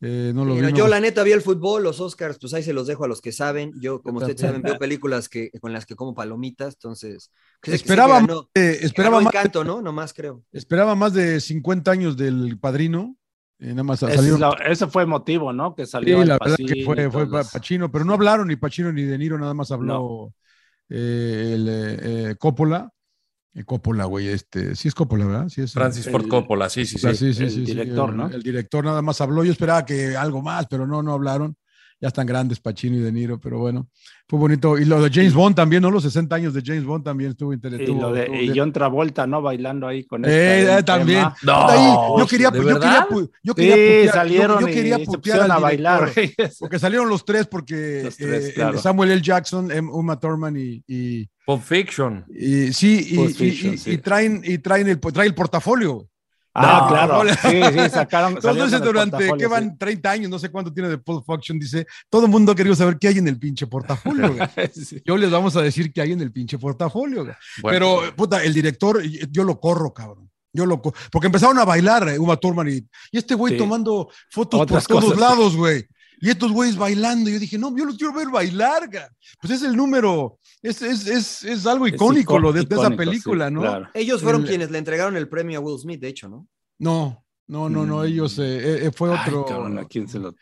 eh, 0.00 0.32
no 0.34 0.44
lo 0.44 0.54
Mira, 0.54 0.66
vi. 0.66 0.72
no 0.72 0.78
yo 0.78 0.88
la 0.88 1.00
neta 1.00 1.22
vi 1.22 1.32
el 1.32 1.40
fútbol, 1.42 1.82
los 1.82 2.00
Oscars, 2.00 2.38
pues 2.40 2.52
ahí 2.54 2.62
se 2.62 2.72
los 2.72 2.86
dejo 2.86 3.04
a 3.04 3.08
los 3.08 3.20
que 3.20 3.32
saben. 3.32 3.72
Yo, 3.80 4.02
como 4.02 4.18
ustedes 4.18 4.40
saben, 4.40 4.62
veo 4.62 4.78
películas 4.78 5.28
que, 5.28 5.50
con 5.60 5.72
las 5.72 5.86
que 5.86 5.94
como 5.96 6.14
palomitas, 6.14 6.74
entonces... 6.74 7.30
que- 7.62 7.70
que 7.70 7.76
Esperaba, 7.76 8.20
ganó- 8.20 8.48
de- 8.54 8.78
que 8.78 8.84
esperaba, 8.86 9.20
más, 9.20 9.34
Encanto, 9.34 9.64
¿no? 9.64 9.80
Nomás 9.80 10.12
creo. 10.12 10.42
esperaba 10.52 10.94
más 10.94 11.12
de 11.14 11.40
50 11.40 11.90
años 11.90 12.16
del 12.16 12.58
padrino. 12.58 13.16
eh, 13.58 13.70
nada 13.70 13.82
más 13.84 14.02
Ese, 14.02 14.14
es 14.16 14.40
ese 14.66 14.86
fue 14.86 15.06
motivo, 15.06 15.52
¿no? 15.52 15.74
Que 15.74 15.84
Sí, 15.86 15.92
salió 15.92 16.24
la 16.24 16.34
Al 16.34 16.40
verdad 16.40 16.56
que 16.56 16.84
fue, 16.84 17.10
fue 17.10 17.26
Pachino, 17.52 17.90
pero 17.90 18.04
no 18.04 18.12
hablaron 18.12 18.48
ni 18.48 18.56
Pachino 18.56 18.92
ni 18.92 19.02
De 19.02 19.16
Niro, 19.16 19.38
nada 19.38 19.54
más 19.54 19.70
habló 19.72 20.32
eh, 20.90 21.52
el 21.54 21.68
eh, 22.30 22.36
Coppola. 22.38 22.90
Eh, 23.58 23.64
Coppola, 23.64 24.04
güey, 24.04 24.28
este, 24.28 24.76
sí 24.76 24.88
es 24.88 24.94
Coppola, 24.94 25.24
¿verdad? 25.24 25.48
Sí 25.48 25.62
es, 25.62 25.72
Francis 25.72 26.06
El- 26.06 26.12
Ford 26.12 26.28
Coppola, 26.28 26.68
sí, 26.68 26.84
sí, 26.84 26.98
sí. 26.98 27.06
Ah, 27.06 27.14
sí, 27.14 27.32
sí, 27.32 27.42
el 27.44 27.50
sí, 27.50 27.56
sí, 27.60 27.72
director, 27.72 28.10
el- 28.10 28.16
¿no? 28.16 28.28
El 28.28 28.42
director 28.42 28.84
nada 28.84 29.00
más 29.02 29.20
habló. 29.22 29.44
Yo 29.44 29.52
esperaba 29.52 29.84
que 29.86 30.14
algo 30.16 30.42
más, 30.42 30.66
pero 30.68 30.86
no, 30.86 31.02
no 31.02 31.12
hablaron. 31.12 31.56
Ya 31.98 32.08
están 32.08 32.26
grandes 32.26 32.60
Pacino 32.60 32.96
y 32.96 33.00
De 33.00 33.10
Niro, 33.10 33.40
pero 33.40 33.58
bueno, 33.58 33.88
fue 34.28 34.38
bonito. 34.38 34.76
Y 34.76 34.84
lo 34.84 35.00
de 35.00 35.08
James 35.10 35.32
Bond 35.32 35.56
también, 35.56 35.80
¿no? 35.80 35.90
Los 35.90 36.02
60 36.02 36.36
años 36.36 36.52
de 36.52 36.60
James 36.62 36.84
Bond 36.84 37.02
también 37.02 37.30
estuvo 37.30 37.52
Y, 37.52 37.54
interesante. 37.54 37.98
lo 37.98 38.12
de, 38.12 38.44
y 38.44 38.52
John 38.54 38.70
Travolta, 38.70 39.26
¿no? 39.26 39.40
Bailando 39.40 39.88
ahí 39.88 40.04
con 40.04 40.22
Eh, 40.26 40.60
esta- 40.60 40.78
eh, 40.78 40.82
también. 40.82 41.24
No, 41.42 41.66
Ahí, 41.66 42.18
yo 42.18 42.26
quería, 42.26 42.50
¿de 42.50 42.58
yo 42.58 42.78
quería, 42.78 43.08
yo 43.10 43.54
Sí, 43.54 43.54
quería 43.54 43.74
putear, 43.76 44.04
yo- 44.04 44.12
salieron 44.12 44.60
yo, 44.60 44.66
quería 44.66 44.98
y 45.00 45.06
putear 45.06 45.40
al 45.40 45.50
a 45.52 45.58
bailar. 45.58 46.12
porque 46.60 46.78
salieron 46.78 47.08
los 47.08 47.24
tres, 47.24 47.46
porque 47.46 48.02
Los 48.04 48.16
tres, 48.18 48.48
eh, 48.48 48.52
claro. 48.52 48.76
Samuel 48.78 49.12
L. 49.12 49.22
Jackson, 49.22 49.70
em- 49.72 49.88
Uma 49.88 50.20
Thurman 50.20 50.54
y, 50.58 50.84
y, 50.86 51.26
Pulp 51.46 51.62
Fiction. 51.62 52.24
y- 52.28 52.72
sí, 52.74 53.06
y, 53.12 53.16
Pulp 53.16 53.30
y- 53.30 53.34
Fiction, 53.34 53.74
y- 53.74 53.78
sí. 53.78 53.90
y 53.92 53.98
traen, 53.98 54.42
y 54.44 54.58
traen 54.58 54.88
el, 54.88 55.00
trae 55.00 55.26
el 55.28 55.34
portafolio. 55.34 56.06
Ah, 56.58 56.80
No, 56.82 56.88
claro. 56.88 57.24
no, 57.24 57.30
Sí, 57.34 57.60
sí, 57.82 57.90
sacaron. 57.90 58.32
Entonces, 58.36 58.80
durante, 58.82 59.10
portafolio, 59.16 59.36
¿qué 59.36 59.44
sí. 59.44 59.50
van? 59.50 59.76
30 59.78 60.10
años, 60.10 60.30
no 60.30 60.38
sé 60.38 60.48
cuánto 60.50 60.72
tiene 60.72 60.88
de 60.88 60.96
Pulp 60.98 61.24
Fiction, 61.26 61.58
dice, 61.58 61.86
todo 62.08 62.24
el 62.24 62.30
mundo 62.32 62.52
ha 62.52 62.54
querido 62.56 62.74
saber 62.74 62.98
qué 62.98 63.08
hay 63.08 63.18
en 63.18 63.28
el 63.28 63.38
pinche 63.38 63.66
portafolio. 63.66 64.34
Sí. 64.74 65.02
Yo 65.04 65.16
les 65.18 65.30
vamos 65.30 65.54
a 65.56 65.60
decir 65.62 65.92
qué 65.92 66.00
hay 66.00 66.12
en 66.12 66.20
el 66.22 66.32
pinche 66.32 66.58
portafolio. 66.58 67.24
Bueno, 67.24 67.36
Pero, 67.62 68.16
puta, 68.16 68.42
el 68.42 68.54
director, 68.54 69.02
yo 69.30 69.44
lo 69.44 69.60
corro, 69.60 69.92
cabrón. 69.92 70.30
Yo 70.52 70.64
lo 70.64 70.80
co- 70.80 70.94
Porque 71.12 71.26
empezaron 71.26 71.58
a 71.58 71.66
bailar, 71.66 72.08
eh, 72.08 72.18
Uma 72.18 72.36
Thurman 72.38 72.68
y, 72.68 72.76
y 73.12 73.18
este 73.18 73.34
güey 73.34 73.52
Sí. 73.52 73.58
tomando 73.58 74.08
fotos 74.30 74.58
Otras 74.62 74.86
por 74.86 75.00
todos 75.02 75.12
cosas. 75.14 75.20
lados, 75.20 75.54
güey. 75.56 75.84
Y 76.22 76.30
estos 76.30 76.50
güeyes 76.50 76.76
bailando. 76.78 77.28
Yo 77.28 77.38
dije, 77.38 77.58
no, 77.58 77.76
yo 77.76 77.84
los 77.84 77.98
quiero 77.98 78.14
ver 78.14 78.30
bailar. 78.30 78.88
ga. 78.88 79.06
Pues 79.38 79.52
es 79.52 79.62
el 79.62 79.76
número, 79.76 80.38
es, 80.68 80.82
es, 80.82 81.06
es, 81.06 81.44
es 81.44 81.66
algo 81.66 81.86
Es 81.86 81.94
icónico 81.94 82.34
icó- 82.34 82.40
lo 82.40 82.52
de, 82.52 82.64
de 82.64 82.74
esa 82.76 82.90
película, 82.90 83.48
sí, 83.48 83.54
¿no? 83.54 83.60
claro. 83.60 83.88
Ellos 83.94 84.22
fueron 84.22 84.42
El- 84.42 84.48
quienes 84.48 84.70
le 84.70 84.78
entregaron 84.78 85.16
el 85.16 85.28
premio 85.28 85.58
a 85.58 85.62
Will 85.62 85.78
Smith, 85.78 86.00
de 86.00 86.08
hecho, 86.08 86.28
¿no? 86.28 86.46
No, 86.78 87.24
no, 87.46 87.68
no, 87.68 87.86
no, 87.86 87.98
Mm. 87.98 88.04
ellos, 88.06 88.38
eh, 88.38 88.42
eh, 88.44 88.86
eh, 88.86 88.90
fue 88.94 89.10
Ay, 89.12 89.18
otro. 89.28 89.44
cabrón, 89.46 89.78
¿a 89.78 89.84
quién 89.86 90.08
se 90.08 90.18
lo 90.18 90.34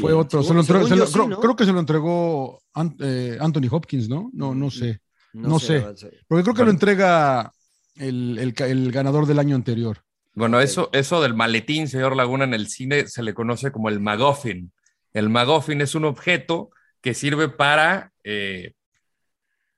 Fue 0.00 0.12
otro. 0.12 0.40
Se 0.42 0.48
Según- 0.48 0.56
lo 0.56 0.62
entregó- 0.62 0.86
según 0.86 0.88
se 0.88 0.96
lo- 0.96 1.04
yo 1.04 1.06
sí, 1.06 1.12
creo, 1.12 1.28
¿no? 1.28 1.40
creo 1.40 1.56
que 1.56 1.64
se 1.64 1.72
lo 1.72 1.78
entregó 1.80 2.60
An- 2.74 2.96
eh, 2.98 3.38
Anthony 3.40 3.68
Hopkins, 3.70 4.08
¿no? 4.08 4.30
No, 4.32 4.52
no 4.54 4.68
sé. 4.70 5.00
No 5.32 5.58
sé. 5.60 5.80
Porque 6.26 6.42
creo 6.42 6.42
que 6.42 6.62
Bueno. 6.62 6.64
lo 6.64 6.70
entrega 6.72 7.52
el, 7.96 8.52
el 8.58 8.90
ganador 8.92 9.26
del 9.26 9.38
año 9.38 9.54
anterior. 9.54 9.98
Bueno, 10.34 10.60
eso, 10.60 10.90
eso 10.92 11.22
del 11.22 11.34
maletín, 11.34 11.88
señor 11.88 12.16
Laguna, 12.16 12.44
en 12.44 12.54
el 12.54 12.66
cine 12.68 13.06
se 13.06 13.22
le 13.22 13.32
conoce 13.32 13.70
como 13.70 13.88
el 13.88 14.00
MacGuffin. 14.00 14.72
El 15.12 15.28
MacGuffin 15.30 15.80
es 15.80 15.94
un 15.94 16.04
objeto 16.04 16.70
que 17.00 17.14
sirve 17.14 17.48
para, 17.48 18.12
eh, 18.24 18.72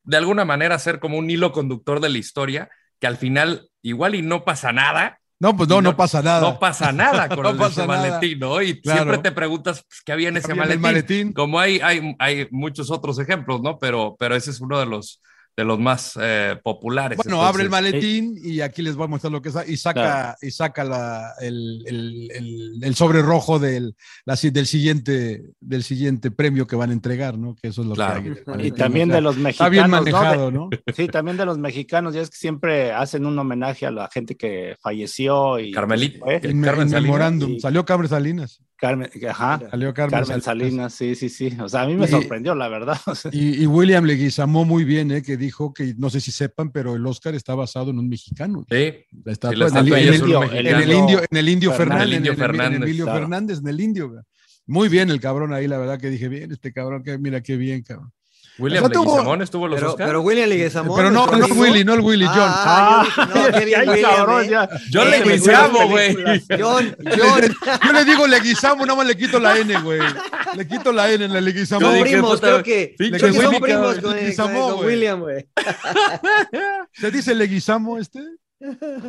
de 0.08 0.16
alguna 0.16 0.44
manera, 0.44 0.78
ser 0.78 1.00
como 1.00 1.18
un 1.18 1.28
hilo 1.30 1.52
conductor 1.52 2.00
de 2.00 2.08
la 2.08 2.18
historia, 2.18 2.70
que 2.98 3.06
al 3.06 3.16
final 3.18 3.68
igual 3.82 4.14
y 4.14 4.22
no 4.22 4.44
pasa 4.44 4.72
nada. 4.72 5.20
No, 5.40 5.56
pues 5.56 5.68
no, 5.68 5.80
no, 5.80 5.96
pasa 5.96 6.20
nada. 6.22 6.40
No 6.40 6.58
pasa 6.58 6.90
nada 6.92 7.28
con 7.34 7.42
No 7.42 7.50
el 7.50 7.56
pasa 7.58 7.86
nada. 7.86 8.00
maletín, 8.02 8.38
¿no? 8.40 8.60
Y 8.62 8.80
Claro. 8.80 8.98
siempre 9.04 9.18
te 9.18 9.32
preguntas 9.32 9.84
pues, 9.86 10.00
qué 10.04 10.12
había 10.12 10.30
en 10.30 10.38
ese 10.38 10.50
Había 10.50 10.62
maletín. 10.64 10.80
maletín. 10.82 11.32
Como 11.32 11.60
hay, 11.60 11.78
hay, 11.80 12.16
hay 12.18 12.48
muchos 12.50 12.90
otros 12.90 13.18
ejemplos, 13.20 13.60
¿no? 13.62 13.78
Pero, 13.78 14.16
pero 14.18 14.34
ese 14.34 14.50
es 14.50 14.60
uno 14.60 14.80
de 14.80 14.86
los, 14.86 15.22
de 15.58 15.64
los 15.64 15.80
más 15.80 16.16
eh, 16.22 16.56
populares. 16.62 17.16
Bueno, 17.16 17.42
abre 17.42 17.64
el 17.64 17.68
maletín 17.68 18.38
y 18.40 18.60
aquí 18.60 18.80
les 18.80 18.94
voy 18.94 19.06
a 19.06 19.08
mostrar 19.08 19.32
lo 19.32 19.42
que 19.42 19.48
es 19.48 19.56
y 19.68 19.76
saca 19.76 20.36
y 20.40 20.52
saca 20.52 20.84
la, 20.84 21.32
el, 21.40 21.82
el- 21.84 22.30
el- 22.30 22.78
el 22.84 22.94
sobre 22.94 23.22
rojo 23.22 23.58
del, 23.58 23.96
la 24.24 24.36
del 24.40 24.66
siguiente 24.68 25.42
del 25.58 25.82
siguiente 25.82 26.30
premio 26.30 26.68
que 26.68 26.76
van 26.76 26.90
a 26.90 26.92
entregar, 26.92 27.36
¿no? 27.36 27.56
Que 27.60 27.68
eso 27.68 27.82
es 27.82 27.88
lo 27.88 27.94
Claro. 27.94 28.22
que 28.22 28.40
hay. 28.54 28.66
Y 28.68 28.70
también 28.70 29.08
o 29.10 29.12
sea, 29.12 29.16
de 29.16 29.20
los 29.22 29.36
está 29.36 29.42
mexicanos. 29.68 29.70
bien 29.72 29.90
¿no? 29.90 30.04
De- 30.04 30.12
manejado, 30.12 30.50
¿no? 30.52 30.70
Sí, 30.94 31.08
también 31.08 31.36
de 31.36 31.44
los 31.44 31.58
mexicanos, 31.58 32.14
ya 32.14 32.20
es 32.20 32.30
que 32.30 32.36
siempre 32.36 32.92
hacen 32.92 33.26
un 33.26 33.36
homenaje 33.36 33.84
a 33.84 33.90
la 33.90 34.08
gente 34.12 34.36
que 34.36 34.76
falleció 34.80 35.58
y 35.58 35.72
Carmelita. 35.72 36.20
fue. 36.20 36.36
En, 36.36 36.62
Carmen 36.62 36.82
en 36.82 36.90
Salinas. 36.90 37.62
Salió 37.62 37.84
Carmen 37.84 38.08
Salinas. 38.08 38.62
Carmen, 38.78 39.10
ajá, 39.28 39.60
Salió 39.70 39.92
Carmen, 39.92 40.20
Carmen 40.20 40.40
Salinas, 40.40 40.94
sí, 40.94 41.14
sí, 41.14 41.28
sí. 41.28 41.52
O 41.60 41.68
sea, 41.68 41.82
a 41.82 41.86
mí 41.86 41.94
me 41.96 42.04
Y- 42.06 42.08
sorprendió, 42.08 42.54
la 42.54 42.68
verdad. 42.68 42.96
Y, 43.32 43.62
y 43.62 43.66
William 43.66 44.04
Leguizamó 44.04 44.64
muy 44.64 44.84
bien, 44.84 45.10
¿eh? 45.10 45.22
que 45.22 45.36
dijo 45.36 45.74
que 45.74 45.94
no 45.98 46.08
sé 46.10 46.20
si 46.20 46.30
sepan, 46.30 46.70
pero 46.70 46.94
el 46.94 47.04
Oscar 47.06 47.34
está 47.34 47.54
basado 47.54 47.90
en 47.90 47.98
un 47.98 48.08
mexicano. 48.08 48.64
Sí, 48.70 48.94
La 49.24 49.32
estatua 49.32 49.68
la 49.68 49.80
en, 49.80 49.86
el, 49.88 49.92
estatua 49.92 49.98
en 49.98 50.14
indio, 50.14 50.42
en 50.44 50.66
el 50.66 50.92
indio, 50.92 51.20
en 51.30 51.36
el 51.36 51.48
indio 51.48 51.72
Fernández. 51.72 52.08
Fernández, 52.08 52.08
El 52.08 52.14
indio 52.14 52.32
en 52.32 52.38
el- 52.38 52.44
en 52.44 52.50
el 52.50 52.56
Fernández, 52.56 52.82
Emilio 52.82 53.04
claro. 53.04 53.18
Fernández, 53.20 53.58
en 53.58 53.68
el 53.68 53.80
indio. 53.80 54.24
Muy 54.66 54.88
bien 54.88 55.10
el 55.10 55.20
cabrón 55.20 55.52
ahí, 55.54 55.66
la 55.66 55.78
verdad 55.78 55.98
que 55.98 56.10
dije, 56.10 56.28
bien, 56.28 56.52
este 56.52 56.72
cabrón, 56.72 57.02
que 57.02 57.16
mira 57.18 57.40
qué 57.42 57.56
bien, 57.56 57.82
cabrón. 57.82 58.12
William 58.58 58.84
O 58.84 58.88
sea, 58.88 58.94
tuvo- 58.94 59.04
Leguizamón 59.12 59.42
estuvo 59.42 59.64
en 59.66 59.70
los 59.70 59.78
Pero, 59.80 59.90
Oscars. 59.92 60.08
pero 60.08 60.20
William 60.22 60.48
Leguizamón. 60.48 60.96
Pero 60.96 61.10
no, 61.10 61.26
no 61.26 61.46
Willy, 61.54 61.84
no 61.84 61.94
el 61.94 62.00
Willy, 62.00 62.26
John. 62.26 62.36
Ah, 62.38 63.04
yo 63.06 63.24
dije, 63.24 63.34
no, 63.50 63.58
qué 63.58 63.64
bien, 63.64 63.80
Ay, 63.80 63.88
William, 63.88 64.10
cabrón, 64.16 64.44
¿eh? 64.44 64.48
ya. 64.50 64.68
Yo 64.90 65.02
Eh, 65.02 65.10
Leguizamo, 65.24 65.88
güey. 65.88 66.14
John, 66.58 66.96
John, 67.18 67.56
Yo 67.86 67.92
le 67.92 68.04
digo 68.04 68.26
Leguizamo, 68.26 68.84
nada 68.84 68.96
más 68.98 69.06
le 69.06 69.16
quito 69.16 69.38
la 69.38 69.56
N, 69.58 69.80
güey. 69.82 70.00
Le 70.56 70.66
quito 70.66 70.92
la 70.92 71.10
N 71.12 71.24
en 71.24 71.32
la 71.32 71.40
Leguizamo. 71.40 71.80
son 71.90 72.00
primos, 72.02 72.40
creo 72.40 72.62
que, 72.62 72.94
pinche 72.98 73.18
creo 73.18 73.32
que 73.32 73.40
son 73.40 73.60
primos 73.60 73.94
cabrón, 73.96 74.76
con. 74.76 74.86
William, 74.86 75.20
güey. 75.20 75.46
¿Se 76.92 77.10
dice 77.10 77.34
Leguizamo 77.34 77.98
este? 77.98 78.20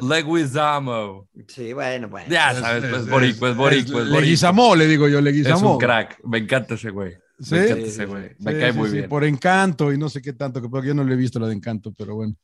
Leguizamo. 0.01 1.27
Sí, 1.47 1.73
bueno, 1.73 2.07
bueno. 2.09 2.27
Ya 2.30 2.53
sabes, 2.53 2.85
pues 2.89 3.07
boricua, 3.09 3.49
es 3.49 3.55
boricua, 3.55 3.84
es 3.84 3.91
boricua. 4.09 4.21
Leguizamo, 4.21 4.76
le 4.76 4.88
digo 4.88 5.07
yo, 5.07 5.19
Es 5.19 5.23
Leguizamo. 5.23 5.73
un 5.73 5.80
crack. 5.80 6.19
Me 6.23 6.38
encanta 6.38 6.76
ese 6.76 6.89
güey. 6.91 7.17
¿Sí? 7.40 7.56
Me 7.56 7.66
encanta 7.66 7.86
ese 7.88 8.06
güey. 8.06 8.24
Me 8.40 8.52
Sí, 8.53 8.60
cae 8.60 8.72
sí, 8.74 8.78
muy 8.78 8.90
sí, 8.90 8.95
bien. 8.98 9.10
Por 9.10 9.24
encanto 9.24 9.94
y 9.94 9.98
no 9.98 10.10
sé 10.10 10.22
qué 10.22 10.34
tanto, 10.34 10.61
que 10.61 10.70
porque 10.70 10.90
yo 10.90 10.94
no 10.94 11.03
le 11.03 11.14
he 11.14 11.18
visto 11.18 11.40
la 11.40 11.48
de 11.48 11.53
encanto, 11.53 11.94
pero 11.94 12.16
bueno. 12.16 12.36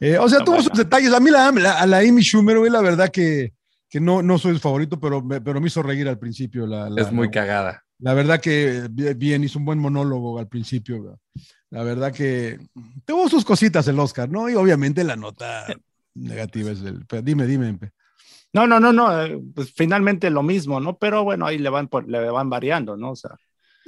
Eh, 0.00 0.16
o 0.18 0.28
sea, 0.28 0.40
tuvo 0.44 0.62
sus 0.62 0.72
detalles. 0.72 1.12
A 1.12 1.20
mí 1.20 1.30
la, 1.30 1.50
la- 1.50 1.80
a 1.80 1.86
la 1.86 1.98
Amy 1.98 2.22
Schumer, 2.22 2.58
güey, 2.58 2.70
la 2.70 2.80
verdad 2.80 3.10
que, 3.10 3.52
que 3.90 4.00
no, 4.00 4.22
no 4.22 4.38
soy 4.38 4.54
su 4.54 4.60
favorito, 4.60 5.00
pero 5.00 5.22
me, 5.22 5.40
pero 5.40 5.60
me 5.60 5.66
hizo 5.66 5.82
reír 5.82 6.08
al 6.08 6.18
principio. 6.18 6.66
La, 6.66 6.88
la- 6.88 7.02
Es 7.02 7.10
muy 7.12 7.26
la- 7.26 7.30
cagada. 7.32 7.82
La 8.00 8.14
verdad 8.14 8.40
que 8.40 8.86
bi- 8.90 9.14
bien, 9.14 9.42
hizo 9.42 9.58
un 9.58 9.64
buen 9.64 9.78
monólogo 9.80 10.38
al 10.38 10.46
principio. 10.46 11.02
güey. 11.02 11.14
La 11.70 11.82
verdad 11.82 12.12
que 12.12 12.58
tuvo 13.04 13.28
sus 13.28 13.44
cositas 13.44 13.88
el 13.88 13.98
Oscar, 13.98 14.28
¿no? 14.30 14.48
Y 14.48 14.54
obviamente 14.54 15.02
la 15.02 15.16
nota 15.16 15.66
negativa 16.14 16.70
es 16.70 16.80
el. 16.82 17.04
pero 17.06 17.22
dime, 17.22 17.44
dime. 17.46 17.68
Empe. 17.68 17.90
No, 18.52 18.66
no, 18.66 18.78
no, 18.80 18.92
no, 18.92 19.22
eh, 19.24 19.38
pues 19.54 19.72
finalmente 19.74 20.30
lo 20.30 20.42
mismo, 20.42 20.80
¿no? 20.80 20.96
Pero 20.96 21.24
bueno, 21.24 21.44
ahí 21.46 21.58
le 21.58 21.68
van, 21.68 21.90
le 22.06 22.30
van 22.30 22.48
variando, 22.48 22.96
¿no? 22.96 23.10
O 23.10 23.16
sea, 23.16 23.32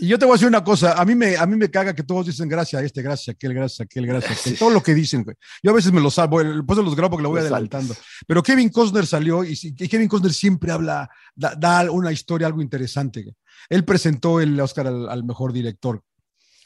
Y 0.02 0.06
yo 0.08 0.18
te 0.18 0.24
voy 0.24 0.32
a 0.32 0.34
decir 0.36 0.48
una 0.48 0.64
cosa, 0.64 0.94
a 0.94 1.04
mí 1.04 1.14
me, 1.14 1.36
a 1.36 1.44
mí 1.46 1.56
me 1.56 1.70
caga 1.70 1.94
que 1.94 2.02
todos 2.02 2.26
dicen 2.26 2.48
gracias 2.48 2.80
a 2.80 2.84
este, 2.84 3.02
gracias 3.02 3.28
a 3.28 3.32
aquel, 3.32 3.52
gracias 3.52 3.80
a 3.80 3.82
aquel, 3.82 4.06
gracias 4.06 4.30
a 4.30 4.40
aquel, 4.40 4.58
todo 4.58 4.70
lo 4.70 4.82
que 4.82 4.94
dicen, 4.94 5.22
güey. 5.24 5.36
Yo 5.62 5.72
a 5.72 5.74
veces 5.74 5.92
me 5.92 6.00
lo 6.00 6.10
salvo, 6.10 6.42
después 6.42 6.78
los 6.78 6.96
grabo 6.96 7.10
porque 7.10 7.22
lo 7.24 7.28
voy 7.30 7.40
adelantando. 7.40 7.94
Pero 8.26 8.42
Kevin 8.42 8.70
Costner 8.70 9.06
salió 9.06 9.44
y, 9.44 9.52
y 9.62 9.88
Kevin 9.88 10.08
Costner 10.08 10.32
siempre 10.32 10.72
habla, 10.72 11.10
da, 11.34 11.54
da 11.54 11.90
una 11.90 12.12
historia, 12.12 12.46
algo 12.46 12.62
interesante. 12.62 13.22
güey. 13.22 13.34
Él 13.68 13.84
presentó 13.84 14.40
el 14.40 14.58
Oscar 14.58 14.86
al, 14.86 15.08
al 15.08 15.22
mejor 15.24 15.52
director 15.52 16.02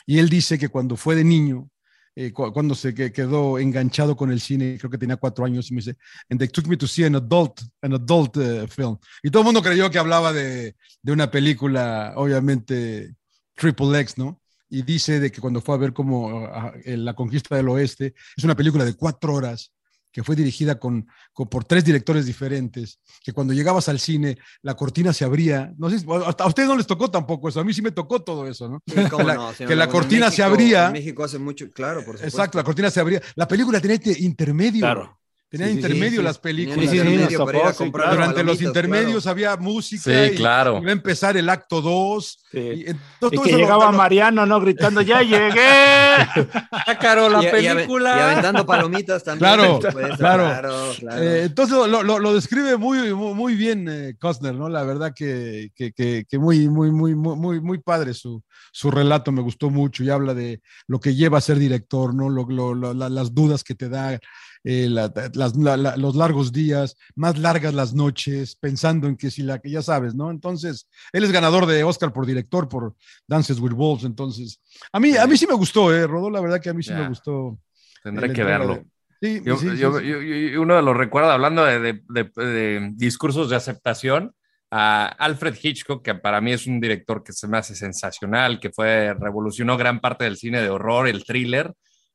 y 0.07 0.19
él 0.19 0.29
dice 0.29 0.57
que 0.59 0.69
cuando 0.69 0.97
fue 0.97 1.17
de 1.17 1.25
niño, 1.25 1.69
eh, 2.17 2.31
cu- 2.31 2.53
cuando 2.53 2.77
se 2.77 2.95
que- 2.95 3.11
quedó 3.11 3.59
enganchado 3.59 4.15
con 4.17 4.31
el 4.31 4.41
cine, 4.41 4.77
creo 4.79 4.89
que 4.93 4.99
tenía 4.99 5.17
cuatro 5.17 5.45
años, 5.45 5.69
y 5.69 5.75
me 5.75 5.81
dice, 5.81 5.97
and 6.31 6.39
they 6.39 6.47
took 6.47 6.69
me 6.69 6.77
to 6.77 6.87
see 6.87 7.03
an 7.05 7.17
adult, 7.17 7.61
an 7.83 7.95
adult 7.95 8.37
eh, 8.37 8.69
film. 8.69 8.97
Y 9.25 9.31
todo 9.33 9.41
el 9.43 9.47
mundo 9.47 9.61
creyó 9.61 9.91
que 9.91 9.99
hablaba 9.99 10.33
de, 10.33 10.77
de 11.03 11.13
una 11.13 11.29
película, 11.29 12.13
obviamente, 12.15 13.17
Triple 13.55 13.99
X, 14.01 14.19
¿no? 14.19 14.41
Y 14.69 14.83
dice 14.83 15.21
de 15.21 15.31
que 15.31 15.41
cuando 15.41 15.61
fue 15.61 15.75
a 15.75 15.79
ver 15.79 15.93
como 15.93 16.47
ah, 16.47 16.73
eh, 16.85 16.97
La 16.97 17.15
Conquista 17.15 17.57
del 17.57 17.69
Oeste, 17.69 18.15
es 18.37 18.45
una 18.45 18.57
película 18.57 18.85
de 18.85 18.95
cuatro 18.95 19.35
horas 19.35 19.73
que 20.11 20.23
fue 20.23 20.37
dirigida 20.37 20.79
con, 20.79 21.09
con- 21.33 21.49
por 21.49 21.65
tres 21.65 21.85
directores 21.85 22.25
diferentes, 22.25 23.01
que 23.23 23.33
cuando 23.33 23.53
llegabas 23.53 23.89
al 23.89 23.99
cine, 23.99 24.39
la 24.63 24.75
cortina 24.75 25.13
se 25.13 25.25
abría. 25.25 25.73
No 25.77 25.91
sé, 25.91 25.99
si- 25.99 26.07
hasta 26.25 26.45
a 26.45 26.47
ustedes 26.47 26.69
no 26.69 26.77
les 26.77 26.87
tocó 26.87 27.11
tampoco 27.11 27.49
eso, 27.49 27.59
a 27.61 27.65
mí 27.65 27.75
sí 27.75 27.83
me 27.83 27.91
tocó 27.91 28.23
todo 28.23 28.47
eso, 28.47 28.69
¿no? 28.69 28.81
Sí, 28.87 28.95
cómo 29.11 29.25
La- 29.27 29.35
no, 29.35 29.53
que 29.57 29.75
la 29.75 29.89
cortina 29.89 30.31
se 30.31 30.43
México- 30.43 30.45
abría. 30.47 30.87
En 30.87 30.93
México 30.93 31.25
hace 31.25 31.39
mucho, 31.39 31.69
claro, 31.73 32.05
por 32.05 32.15
supuesto. 32.17 32.27
Exacto, 32.27 32.59
la 32.59 32.65
cortina 32.65 32.91
se 32.91 33.01
abría. 33.01 33.21
La 33.35 33.49
película 33.49 33.81
tenía 33.81 33.99
te- 33.99 34.21
intermedio. 34.23 34.81
Claro. 34.81 35.19
Tenía 35.57 35.67
Sí, 35.69 35.73
sí, 35.75 35.79
intermedio 35.79 36.19
sí. 36.21 36.25
las 36.25 36.41
Tenían 36.41 36.57
películas. 36.67 36.91
sí, 36.91 36.97
intermedio 36.97 37.39
nos 37.39 37.47
para 37.47 37.59
ir 37.59 37.65
a 37.65 37.67
tocó, 37.69 37.73
sí, 37.73 37.85
comprar 37.85 38.05
claro. 38.07 38.17
Durante 38.21 38.45
los 38.45 38.63
intermedios 38.63 39.23
claro. 39.23 39.31
había 39.31 39.57
música 39.57 40.03
Sí, 40.03 40.33
y 40.33 40.37
claro. 40.37 40.79
iba 40.83 40.89
a 40.91 40.93
empezar 40.93 41.37
el 41.37 41.49
acto 41.49 41.81
2. 41.81 42.39
Sí. 42.51 42.59
Y, 42.59 42.63
Y 42.63 42.85
entonces, 42.89 43.41
que 43.41 43.57
llegaba 43.57 43.87
lo- 43.91 43.97
Mariano, 43.97 44.47
¿no? 44.47 44.61
Gritando, 44.61 45.01
¡ya 45.01 45.23
llegué! 45.23 45.61
Ah, 46.87 46.99
caro, 46.99 47.29
la 47.29 47.43
Y- 47.43 47.47
y 47.47 47.51
película. 47.51 48.17
Y, 48.17 48.21
aventando 48.21 48.67
palomitas 48.67 49.25
también. 49.25 49.39
Claro, 49.55 49.79
por 49.81 49.91
supuesto, 49.93 50.17
claro. 50.19 50.45
claro, 50.45 50.93
claro. 50.99 51.23
Eh, 51.23 51.43
entonces 51.45 51.77
lo, 51.89 52.03
lo- 52.03 52.19
lo 52.19 52.35
describe 52.35 52.77
muy, 52.77 53.15
muy, 53.15 53.35
muy 53.35 53.55
bien 53.55 53.89
eh, 53.89 54.15
Costner, 54.19 54.55
¿no? 54.55 54.69
La 54.69 54.83
verdad 54.85 55.13
que, 55.15 55.71
que, 55.75 55.93
que- 55.93 56.25
que 56.29 56.39
muy, 56.39 56.69
muy, 56.69 56.91
muy, 56.91 57.15
muy, 57.15 57.37
muy, 57.37 57.61
muy 57.61 57.79
padre 57.79 58.13
su, 58.15 58.43
su 58.73 58.91
relato, 58.91 59.33
me 59.33 59.41
gustó 59.43 59.71
mucho 59.71 60.05
y 60.05 60.11
habla 60.11 60.35
de 60.35 60.61
lo 60.87 61.01
que 61.01 61.15
lleva 61.15 61.39
a 61.39 61.41
ser 61.41 61.59
director, 61.59 62.15
¿no? 62.15 62.29
Lo- 62.29 62.47
lo- 62.49 62.75
lo- 62.75 62.95
la- 62.95 63.09
las 63.09 63.35
dudas 63.35 63.65
que 63.65 63.75
te 63.75 63.89
da, 63.89 64.19
eh, 64.65 64.89
la- 64.91 65.13
las- 65.35 65.55
la- 65.57 65.77
la- 65.77 65.97
los 65.97 66.17
largos 66.17 66.51
días, 66.51 66.97
más 67.15 67.39
largas 67.39 67.75
las 67.75 67.93
noches, 67.95 68.57
pensando 68.57 69.07
en 69.07 69.17
que 69.17 69.31
si 69.31 69.43
la 69.43 69.59
que 69.59 69.71
ya 69.71 69.83
sabes, 69.83 70.15
¿no? 70.15 70.31
Entonces, 70.31 70.89
él 71.13 71.23
es 71.25 71.31
ganador 71.33 71.67
de 71.67 71.85
Oscar 71.85 72.13
por 72.13 72.25
director 72.27 72.69
por 72.69 72.95
Dances 73.29 73.61
with 73.61 73.73
Wolves, 73.73 74.05
entonces, 74.05 74.61
a 74.91 74.99
mí, 74.99 75.17
a 75.17 75.27
mí 75.27 75.37
sí 75.37 75.47
me 75.47 75.55
gustó, 75.55 75.95
¿eh, 75.95 76.07
Rodó? 76.07 76.31
La 76.31 76.41
verdad 76.41 76.61
que 76.61 76.71
a 76.71 76.75
mí 76.75 76.83
sí 76.83 76.93
me 76.93 77.09
gustó. 77.09 77.59
Tendré 78.03 78.33
que 78.33 78.43
verlo. 78.45 78.75
de- 78.75 78.85
Sí, 79.23 79.41
Yo, 79.45 79.57
sí, 79.57 79.71
sí, 79.71 79.77
yo- 79.79 79.99
sí. 80.01 80.07
yo- 80.07 80.21
yo- 80.21 80.61
uno 80.61 80.77
de 80.77 80.83
los 80.83 80.95
recuerdos, 80.97 81.33
hablando 81.33 81.65
de, 81.65 81.79
de- 81.81 82.03
de- 82.09 82.31
de 82.45 82.91
discursos 82.95 83.49
de 83.49 83.57
aceptación, 83.57 84.35
a 84.71 85.07
Alfred 85.07 85.55
Hitchcock, 85.63 86.05
que 86.05 86.15
para 86.17 86.41
mí 86.41 86.53
es 86.53 86.67
un 86.67 86.81
director 86.81 87.23
que 87.23 87.33
se 87.33 87.47
me 87.49 87.57
hace 87.59 87.75
sensacional, 87.75 88.59
que 88.61 88.71
fue, 88.71 89.15
revolucionó 89.15 89.77
gran 89.79 90.01
parte 90.01 90.25
del 90.25 90.37
cine 90.37 90.61
de 90.61 90.69
horror, 90.69 91.07
el 91.09 91.25
thriller, 91.25 91.73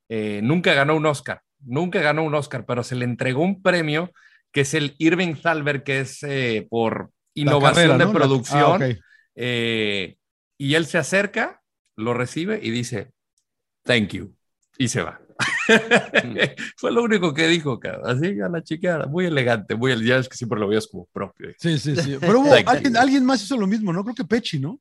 eh, 0.09 0.41
nunca 0.43 0.73
ganó 0.73 0.95
un 0.95 1.05
Oscar, 1.05 1.41
nunca 1.61 2.01
ganó 2.01 2.23
un 2.23 2.35
Oscar, 2.35 2.65
pero 2.65 2.83
se 2.83 2.95
le 2.95 3.05
entregó 3.05 3.43
un 3.43 3.61
premio 3.61 4.11
que 4.51 4.61
es 4.61 4.73
el 4.73 4.95
Irving 4.97 5.35
Thalberg, 5.35 5.83
que 5.83 5.99
es 5.99 6.23
eh, 6.23 6.67
por 6.69 7.11
innovación 7.33 7.89
carrera, 7.89 8.05
de 8.05 8.13
producción. 8.13 8.83
ah, 8.83 8.95
eh, 9.35 10.17
y 10.57 10.73
él 10.73 10.85
se 10.85 10.97
acerca, 10.97 11.61
lo 11.95 12.13
recibe 12.13 12.59
y 12.61 12.71
dice, 12.71 13.11
thank 13.83 14.09
you, 14.09 14.35
y 14.77 14.87
se 14.87 15.01
va. 15.01 15.21
Fue 16.77 16.91
lo 16.91 17.03
único 17.03 17.33
que 17.33 17.47
dijo, 17.47 17.79
cabrón. 17.79 18.09
Así 18.09 18.39
a 18.41 18.49
la 18.49 18.61
chica, 18.61 19.05
muy 19.07 19.25
elegante, 19.25 19.75
muy 19.75 19.91
el 19.91 20.05
ya 20.05 20.17
es 20.17 20.27
que 20.27 20.35
siempre 20.35 20.59
lo 20.59 20.67
veías 20.67 20.87
como 20.87 21.05
propio. 21.13 21.49
Sí, 21.57 21.77
sí, 21.77 21.95
sí. 21.95 22.17
Pero 22.19 22.41
hubo, 22.41 22.53
alguien, 22.53 22.97
alguien 22.97 23.25
más 23.25 23.41
hizo 23.41 23.55
lo 23.55 23.67
mismo, 23.67 23.93
¿no? 23.93 24.03
Creo 24.03 24.15
que 24.15 24.25
Pechi, 24.25 24.59
¿no? 24.59 24.79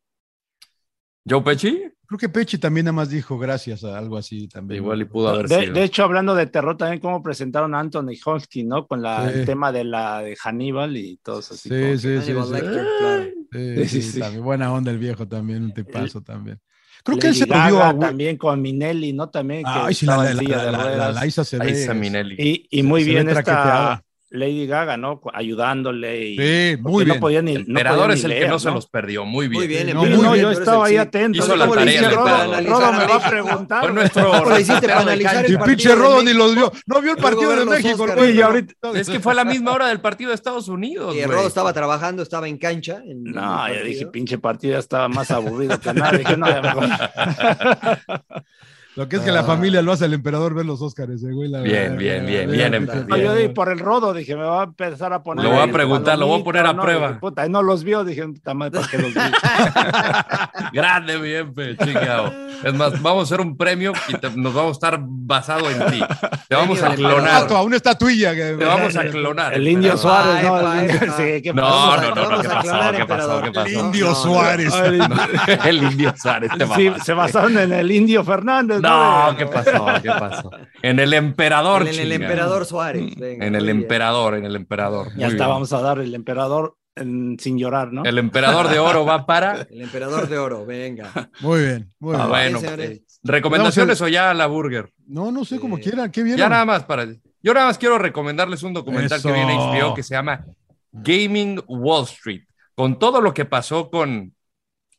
¿Joe 1.28 1.42
Pesci? 1.42 1.84
Creo 2.06 2.18
que 2.18 2.28
Pechi 2.30 2.56
también 2.56 2.86
nada 2.86 2.94
más 2.94 3.10
dijo 3.10 3.38
gracias 3.38 3.84
a 3.84 3.98
algo 3.98 4.16
así 4.16 4.48
también. 4.48 4.82
Igual 4.82 5.02
y 5.02 5.04
pudo 5.04 5.28
haber 5.28 5.46
De, 5.46 5.60
sido. 5.60 5.74
de 5.74 5.84
hecho, 5.84 6.04
hablando 6.04 6.34
de 6.34 6.46
terror, 6.46 6.74
también 6.74 7.00
cómo 7.00 7.22
presentaron 7.22 7.74
a 7.74 7.80
Anthony 7.80 8.12
Hopkins, 8.24 8.66
¿no? 8.66 8.86
Con 8.86 9.02
la, 9.02 9.30
Sí. 9.30 9.40
el 9.40 9.44
tema 9.44 9.70
de 9.72 9.84
la 9.84 10.22
de 10.22 10.34
Hannibal 10.34 10.96
y 10.96 11.18
todo 11.22 11.40
eso. 11.40 11.52
Así 11.52 11.68
Sí, 11.68 11.74
como 11.74 11.98
sí, 11.98 11.98
sí, 11.98 12.16
Hannibal 12.32 12.46
sí. 12.46 12.52
Lecter, 12.54 12.86
claro. 12.98 13.24
Sí, 13.52 13.76
Sí, 13.76 14.02
sí, 14.02 14.02
sí. 14.12 14.20
también. 14.20 14.42
Buena 14.44 14.72
onda 14.72 14.90
el 14.90 14.98
viejo 14.98 15.28
también, 15.28 15.64
un 15.64 15.74
tipazo 15.74 16.22
también. 16.22 16.58
Creo 17.04 17.18
que 17.18 17.26
él 17.28 17.34
se 17.34 17.46
lo 17.46 17.54
dio 17.66 17.82
a 17.82 17.98
también 17.98 18.36
con 18.38 18.60
Minelli, 18.62 19.12
¿no? 19.12 19.28
También 19.28 19.62
que 19.64 19.70
Ay, 19.70 19.92
sí, 19.94 20.06
la, 20.06 20.12
estaba 20.14 20.24
la, 20.24 20.42
la, 20.42 20.42
la, 20.42 20.64
de 20.64 20.72
la, 20.72 20.78
la, 20.78 20.84
ruedas. 20.84 21.14
la 21.14 21.24
Liza 21.24 21.44
se 21.44 21.94
Minelli. 21.94 22.34
Y, 22.38 22.78
y 22.80 22.82
muy 22.82 23.04
bien 23.04 23.28
esta 23.28 23.42
traqueteada. 23.42 24.02
Lady 24.30 24.66
Gaga, 24.66 24.96
¿no? 24.96 25.20
Ayudándole. 25.32 26.26
Y, 26.26 26.36
Sí, 26.36 26.76
muy 26.80 27.04
bien. 27.04 27.16
No 27.16 27.20
podía 27.20 27.42
ni, 27.42 27.52
El 27.52 27.58
no 27.60 27.64
podía 27.64 27.70
emperador 27.80 28.08
ni 28.08 28.14
es 28.14 28.24
el 28.24 28.32
que 28.34 28.48
no 28.48 28.58
se 28.58 28.70
los 28.70 28.86
perdió. 28.86 29.24
Muy 29.24 29.48
bien. 29.48 29.58
Muy 29.60 29.66
bien, 29.68 29.94
No, 29.94 30.02
Sí, 30.04 30.08
muy 30.10 30.18
no, 30.22 30.32
bien, 30.32 30.42
yo 30.44 30.50
estaba 30.52 30.86
ahí 30.86 30.96
atento. 30.96 31.38
Hizo 31.38 31.48
¿Cómo 31.56 31.56
la 31.56 31.68
tarea 31.74 32.10
Rodo? 32.10 32.92
me 32.92 33.06
va 33.06 33.14
a 33.16 33.30
preguntar. 33.30 33.84
Fue 33.84 33.92
nuestro 33.92 34.30
¿Cómo 34.42 34.50
le 34.50 34.60
hiciste 34.60 34.86
para 34.88 35.00
analizar 35.00 35.44
el 35.46 35.52
Y 35.52 35.56
pinche 35.58 35.94
Rodo 35.94 36.22
ni 36.22 36.32
los 36.34 36.54
vio. 36.54 36.72
No 36.86 37.00
vio 37.00 37.12
el 37.12 37.16
partido 37.18 37.56
de 37.56 37.64
México. 37.64 38.06
Y 38.26 38.40
ahorita- 38.40 38.74
Es 38.94 39.08
que 39.08 39.20
fue 39.20 39.32
a 39.32 39.36
la 39.36 39.44
misma 39.44 39.72
hora 39.72 39.88
del 39.88 40.00
partido 40.00 40.28
de 40.30 40.34
Estados 40.34 40.68
Unidos. 40.68 41.14
Y. 41.16 41.24
Rodo 41.24 41.46
estaba 41.48 41.72
trabajando, 41.72 42.22
estaba 42.22 42.48
en 42.48 42.58
cancha. 42.58 43.02
en- 43.04 43.26
en 43.26 43.32
No, 43.32 43.66
el 43.66 43.78
yo 43.78 43.84
dije, 43.84 44.06
pinche 44.06 44.38
partido 44.38 44.74
ya 44.74 44.78
estaba 44.80 45.08
más 45.08 45.30
aburrido 45.30 45.78
que 45.80 45.92
nada. 45.94 46.16
Dije, 46.18 46.36
no, 46.36 46.48
ya 46.48 46.60
mejor. 46.62 46.84
Lo 48.98 49.08
que 49.08 49.14
es 49.16 49.22
que 49.22 49.30
la 49.30 49.44
familia 49.44 49.80
lo 49.80 49.92
hace 49.92 50.06
al 50.06 50.12
emperador 50.12 50.54
ver 50.54 50.66
los 50.66 50.82
Óscares, 50.82 51.22
eh, 51.22 51.30
güey. 51.30 51.48
la 51.48 51.60
Bien, 51.60 51.74
verdad. 51.96 51.96
bien, 51.98 52.26
bien, 52.26 52.50
Bien, 52.50 52.70
bien, 53.06 53.22
yo 53.22 53.34
di 53.36 53.46
por 53.48 53.68
el 53.70 53.78
rodo, 53.78 54.12
dije, 54.12 54.34
me 54.34 54.42
va 54.42 54.62
a 54.62 54.64
empezar 54.64 55.12
a 55.12 55.22
poner. 55.22 55.44
Lo 55.44 55.52
voy 55.52 55.60
a 55.68 55.72
preguntar, 55.72 56.18
lo 56.18 56.26
voy 56.26 56.40
a 56.40 56.44
poner 56.44 56.66
a 56.66 56.72
¿no? 56.72 56.82
prueba. 56.82 57.06
Dije, 57.08 57.20
puta, 57.20 57.46
y 57.46 57.48
no 57.48 57.62
los 57.62 57.84
vio, 57.84 58.02
dije, 58.04 58.26
puta 58.26 58.54
madre, 58.54 58.72
¿para 58.80 58.88
qué 58.88 58.98
los 58.98 59.14
vi? 59.14 59.20
Grande, 60.72 61.16
bien, 61.18 61.54
pe, 61.54 61.76
chingado. 61.76 62.32
Es 62.64 62.74
más, 62.74 63.00
vamos 63.00 63.20
a 63.20 63.34
hacer 63.34 63.40
un 63.46 63.56
premio 63.56 63.92
y 64.08 64.14
te- 64.14 64.30
nos 64.30 64.52
vamos 64.52 64.70
a 64.70 64.72
estar 64.72 64.98
basado 65.00 65.70
en 65.70 65.78
ti. 65.92 66.02
Te 66.48 66.56
vamos 66.56 66.82
a 66.82 66.94
clonar. 66.94 67.34
Estatua, 67.42 67.62
una 67.62 67.76
estatuilla. 67.76 68.34
que- 68.34 68.56
Te 68.58 68.64
vamos 68.64 68.96
a 68.96 69.04
clonar. 69.04 69.54
El 69.54 69.68
indio. 69.68 69.96
Suárez, 69.96 70.42
¿no? 70.44 70.72
El 70.72 70.80
indio- 70.90 70.96
epa. 71.04 71.16
sí, 71.16 71.42
¿qué 71.42 71.52
No, 71.54 71.62
pasó? 71.62 72.00
no, 72.02 72.14
no, 72.14 72.30
no, 72.30 72.40
¿qué 72.40 72.46
a 72.46 72.50
pasó? 72.50 72.62
clonar, 72.62 72.96
¿Qué 72.96 73.06
pasó? 73.06 73.42
¿Qué 73.42 73.52
pasó? 73.52 73.66
El 73.68 73.74
indio 73.74 74.04
No, 74.06 74.10
no. 74.10 74.16
Suárez. 74.16 74.74
El 75.64 75.82
indio 75.84 76.14
Suárez. 76.16 76.50
te 76.58 76.66
Sí, 76.74 76.92
se 77.04 77.12
basaron 77.12 77.58
en 77.58 77.72
el 77.72 77.92
indio 77.92 78.24
Fernández. 78.24 78.80
No, 78.88 79.36
¿qué 79.36 79.46
pasó? 79.46 79.86
¿Qué 80.02 80.08
pasó? 80.08 80.50
En 80.82 80.98
el 80.98 81.12
emperador. 81.14 81.82
En 81.88 81.98
el, 81.98 82.12
emperador 82.12 82.64
Suárez. 82.66 83.14
venga, 83.16 83.46
En 83.46 83.54
el 83.54 83.64
bien. 83.64 83.76
emperador, 83.82 84.34
en 84.34 84.44
el 84.44 84.56
emperador. 84.56 85.08
Ya 85.16 85.26
Muy 85.26 85.34
está, 85.34 85.44
bien. 85.44 85.48
vamos 85.48 85.72
a 85.72 85.80
dar 85.80 85.98
el 85.98 86.14
emperador 86.14 86.76
en- 86.96 87.36
sin 87.38 87.58
llorar, 87.58 87.92
¿no? 87.92 88.04
El 88.04 88.18
emperador 88.18 88.68
de 88.68 88.78
oro 88.78 89.04
va 89.04 89.24
para. 89.26 89.66
El 89.70 89.82
emperador 89.82 90.28
de 90.28 90.38
oro, 90.38 90.66
venga. 90.66 91.10
Muy 91.40 91.60
bien, 91.64 91.94
muy 91.98 92.14
Ah, 92.14 92.18
bien. 92.18 92.28
bueno, 92.28 92.60
señores. 92.60 93.02
¿recomendaciones 93.22 94.00
o 94.00 94.08
ya 94.08 94.30
a 94.30 94.34
la 94.34 94.46
burger? 94.46 94.90
No, 95.06 95.30
no 95.32 95.44
sé, 95.44 95.58
como 95.60 95.78
Eh, 95.78 95.80
quieran. 95.80 96.10
¿Qué 96.10 96.22
vieron? 96.22 96.38
Ya 96.38 96.48
nada 96.48 96.64
más 96.64 96.84
para. 96.84 97.06
Yo 97.42 97.54
nada 97.54 97.66
más 97.66 97.78
quiero 97.78 97.98
recomendarles 97.98 98.62
un 98.64 98.72
documental 98.74 99.18
Eso. 99.18 99.28
que 99.28 99.34
viene 99.34 99.54
en 99.54 99.60
HBO 99.60 99.94
que 99.94 100.02
se 100.02 100.14
llama 100.14 100.44
Gaming 100.92 101.60
Wall 101.68 102.04
Street. 102.04 102.42
Con 102.74 102.98
todo 102.98 103.20
lo 103.20 103.32
que 103.34 103.44
pasó 103.44 103.90
con 103.90 104.34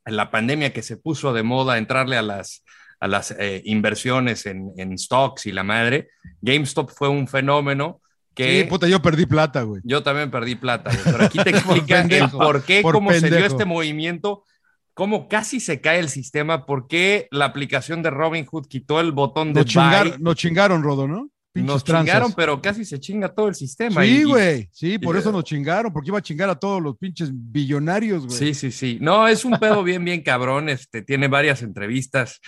la 0.05 0.31
pandemia 0.31 0.71
que 0.73 0.81
se 0.81 0.97
puso 0.97 1.33
de 1.33 1.43
moda, 1.43 1.77
entrarle 1.77 2.17
a 2.17 2.21
las, 2.21 2.63
a 2.99 3.07
las 3.07 3.31
eh, 3.31 3.61
inversiones 3.65 4.45
en, 4.45 4.71
en 4.77 4.97
stocks 4.97 5.45
y 5.45 5.51
la 5.51 5.63
madre, 5.63 6.09
GameStop 6.41 6.91
fue 6.91 7.07
un 7.09 7.27
fenómeno 7.27 8.01
que 8.35 8.61
Sí, 8.63 8.67
puta, 8.69 8.87
yo 8.87 9.01
perdí 9.01 9.25
plata, 9.25 9.63
güey. 9.63 9.81
yo 9.83 10.03
también 10.03 10.29
perdí 10.31 10.55
plata. 10.55 10.91
güey, 10.91 11.03
Pero 11.03 11.23
aquí 11.25 11.39
te 11.43 11.49
explica 11.55 12.01
el 12.01 12.07
pendejo, 12.09 12.37
por 12.37 12.63
qué, 12.63 12.81
por 12.81 12.93
cómo 12.95 13.11
se 13.11 13.29
dio 13.29 13.45
este 13.45 13.65
movimiento, 13.65 14.43
cómo 14.93 15.27
casi 15.27 15.59
se 15.59 15.81
cae 15.81 15.99
el 15.99 16.09
sistema, 16.09 16.65
por 16.65 16.87
qué 16.87 17.27
la 17.31 17.45
aplicación 17.45 18.01
de 18.03 18.09
Robinhood 18.11 18.67
quitó 18.67 18.99
el 18.99 19.11
botón 19.13 19.53
de 19.53 19.61
Nos, 19.61 19.69
chingar- 19.73 20.19
nos 20.19 20.35
chingaron, 20.35 20.83
Rodo, 20.83 21.07
¿no? 21.07 21.29
Pinches 21.51 21.67
Nos 21.73 21.83
tranzas. 21.83 22.05
chingaron, 22.05 22.33
pero 22.33 22.61
casi 22.61 22.85
se 22.85 22.99
chinga 22.99 23.33
todo 23.33 23.47
el 23.47 23.55
sistema. 23.55 24.03
Sí, 24.03 24.23
güey. 24.23 24.69
Sí, 24.71 24.99
por 24.99 25.15
y- 25.15 25.19
eso 25.19 25.31
nos 25.31 25.43
chingaron, 25.43 25.91
porque 25.91 26.09
iba 26.09 26.19
a 26.19 26.21
chingar 26.21 26.49
a 26.49 26.55
todos 26.55 26.79
los 26.81 26.95
pinches 26.97 27.29
billonarios, 27.33 28.27
güey. 28.27 28.37
Sí, 28.37 28.53
sí, 28.53 28.71
sí. 28.71 28.99
No, 29.01 29.27
es 29.27 29.43
un 29.45 29.57
pedo 29.57 29.83
bien, 29.83 30.05
bien 30.05 30.21
cabrón. 30.21 30.69
Este, 30.69 31.01
tiene 31.01 31.27
varias 31.27 31.63
entrevistas 31.63 32.39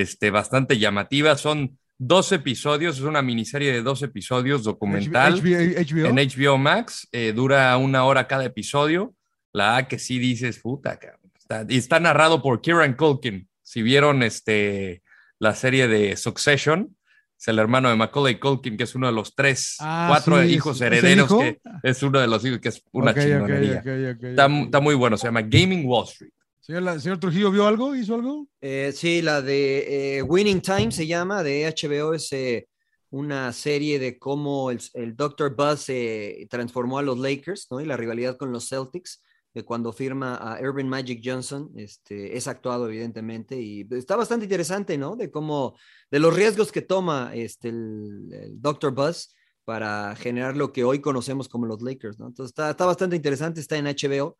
este, 0.00 0.30
bastante 0.30 0.78
llamativas. 0.78 1.40
Son 1.40 1.78
dos 1.98 2.30
episodios, 2.32 2.96
es 2.98 3.02
una 3.02 3.22
miniserie 3.22 3.72
de 3.72 3.82
dos 3.82 4.02
episodios 4.02 4.62
documental 4.64 5.34
HBO, 5.40 5.48
HBO. 5.82 6.06
en 6.06 6.16
HBO 6.16 6.58
Max. 6.58 7.08
eh, 7.12 7.32
dura 7.34 7.76
una 7.76 8.04
hora 8.04 8.26
cada 8.26 8.44
episodio. 8.44 9.14
La 9.52 9.76
A 9.76 9.88
que 9.88 9.98
sí 9.98 10.18
dices, 10.18 10.60
puta. 10.60 10.98
Está, 11.38 11.64
y 11.68 11.76
está 11.78 11.98
narrado 11.98 12.42
por 12.42 12.60
Kieran 12.60 12.94
Culkin. 12.94 13.48
Si 13.62 13.82
vieron 13.82 14.22
este, 14.22 15.02
la 15.38 15.54
serie 15.54 15.88
de 15.88 16.16
Succession, 16.16 16.94
es 17.40 17.48
el 17.48 17.58
hermano 17.58 17.88
de 17.88 17.96
Macaulay 17.96 18.38
Culkin, 18.38 18.76
que 18.76 18.84
es 18.84 18.94
uno 18.94 19.06
de 19.06 19.12
los 19.12 19.34
tres, 19.34 19.76
Ah, 19.80 20.06
cuatro 20.08 20.40
sí, 20.42 20.48
hijos 20.54 20.76
¿es- 20.76 20.82
es 20.82 20.86
el 20.86 20.92
herederos, 20.98 21.30
hijo? 21.30 21.38
que 21.40 21.60
es 21.82 22.02
uno 22.02 22.20
de 22.20 22.26
los 22.26 22.44
hijos, 22.44 22.58
que 22.60 22.68
es 22.68 22.82
una 22.92 23.10
Ok, 23.12 23.16
ok, 23.18 23.22
chingonería. 23.24 23.78
ok, 23.78 24.16
ok, 24.16 24.24
Está, 24.24 24.46
ok. 24.46 24.52
está 24.64 24.80
muy 24.80 24.94
bueno, 24.94 25.16
se 25.16 25.26
llama 25.28 25.42
Gaming 25.42 25.84
Wall 25.86 26.04
Street. 26.08 26.32
Señor, 26.68 27.00
señor 27.00 27.18
Trujillo, 27.18 27.50
¿vio 27.50 27.66
algo? 27.66 27.96
¿Hizo 27.96 28.14
algo? 28.14 28.46
Eh, 28.60 28.92
sí, 28.94 29.22
la 29.22 29.40
de 29.40 30.18
eh, 30.18 30.22
Winning 30.22 30.60
Time 30.60 30.92
se 30.92 31.06
llama, 31.06 31.42
de 31.42 31.64
HBO, 31.64 32.12
es 32.12 32.30
eh, 32.32 32.68
una 33.08 33.54
serie 33.54 33.98
de 33.98 34.18
cómo 34.18 34.70
el, 34.70 34.78
el 34.92 35.16
Dr. 35.16 35.56
Buzz 35.56 35.80
se 35.80 36.46
transformó 36.50 36.98
a 36.98 37.02
los 37.02 37.18
Lakers, 37.18 37.68
¿no? 37.70 37.80
Y 37.80 37.86
la 37.86 37.96
rivalidad 37.96 38.36
con 38.36 38.52
los 38.52 38.68
Celtics, 38.68 39.24
de 39.54 39.64
cuando 39.64 39.94
firma 39.94 40.36
a 40.42 40.60
Irving 40.60 40.84
Magic 40.84 41.22
Johnson, 41.24 41.70
este, 41.74 42.36
es 42.36 42.46
actuado 42.46 42.86
evidentemente, 42.86 43.58
y 43.58 43.88
está 43.92 44.16
bastante 44.16 44.44
interesante, 44.44 44.98
¿no? 44.98 45.16
De 45.16 45.30
cómo, 45.30 45.74
de 46.10 46.18
los 46.18 46.36
riesgos 46.36 46.70
que 46.70 46.82
toma 46.82 47.30
este, 47.32 47.70
el, 47.70 48.28
el 48.30 48.60
Dr. 48.60 48.92
Buzz 48.92 49.34
para 49.64 50.14
generar 50.16 50.54
lo 50.54 50.70
que 50.70 50.84
hoy 50.84 51.00
conocemos 51.00 51.48
como 51.48 51.64
los 51.64 51.80
Lakers, 51.80 52.18
¿no? 52.18 52.26
Entonces 52.26 52.50
está, 52.50 52.68
está 52.68 52.84
bastante 52.84 53.16
interesante, 53.16 53.58
está 53.58 53.78
en 53.78 53.86
HBO. 53.86 54.36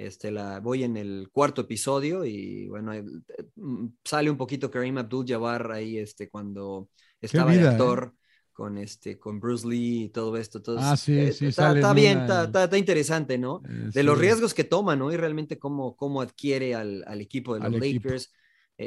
Este, 0.00 0.30
la, 0.30 0.60
voy 0.60 0.82
en 0.84 0.96
el 0.96 1.28
cuarto 1.30 1.60
episodio 1.60 2.24
y 2.24 2.68
bueno, 2.68 2.92
el- 2.92 3.22
mm, 3.56 3.86
sale 4.02 4.30
un 4.30 4.36
poquito 4.38 4.70
Kareem 4.70 4.96
Abdul-Jabbar 4.96 5.72
ahí 5.72 5.98
este, 5.98 6.30
cuando 6.30 6.88
estaba 7.20 7.52
vida, 7.52 7.70
actor 7.72 8.14
con 8.52 8.78
este, 8.78 9.18
con 9.18 9.40
Bruce 9.40 9.66
Lee 9.68 10.04
y 10.04 10.08
todo 10.08 10.36
esto. 10.36 10.62
Todo 10.62 10.78
Ah, 10.80 10.96
sí, 10.96 11.18
eh, 11.18 11.32
sí, 11.32 11.46
Está, 11.46 11.92
bien, 11.92 12.16
una- 12.18 12.24
está, 12.24 12.44
está- 12.44 12.64
está 12.64 12.78
interesante, 12.78 13.36
¿no? 13.36 13.62
Eh, 13.68 13.90
de 13.92 14.02
los 14.02 14.18
riesgos 14.18 14.54
que 14.54 14.64
toma, 14.64 14.96
¿no? 14.96 15.12
Y 15.12 15.16
realmente 15.18 15.58
cómo, 15.58 15.96
cómo 15.96 16.22
adquiere 16.22 16.74
al, 16.74 17.04
al 17.06 17.20
equipo 17.20 17.54
de 17.54 17.60
los 17.60 17.74
Al. 17.74 17.80
Lakers, 17.80 18.24
eh, 18.26 18.39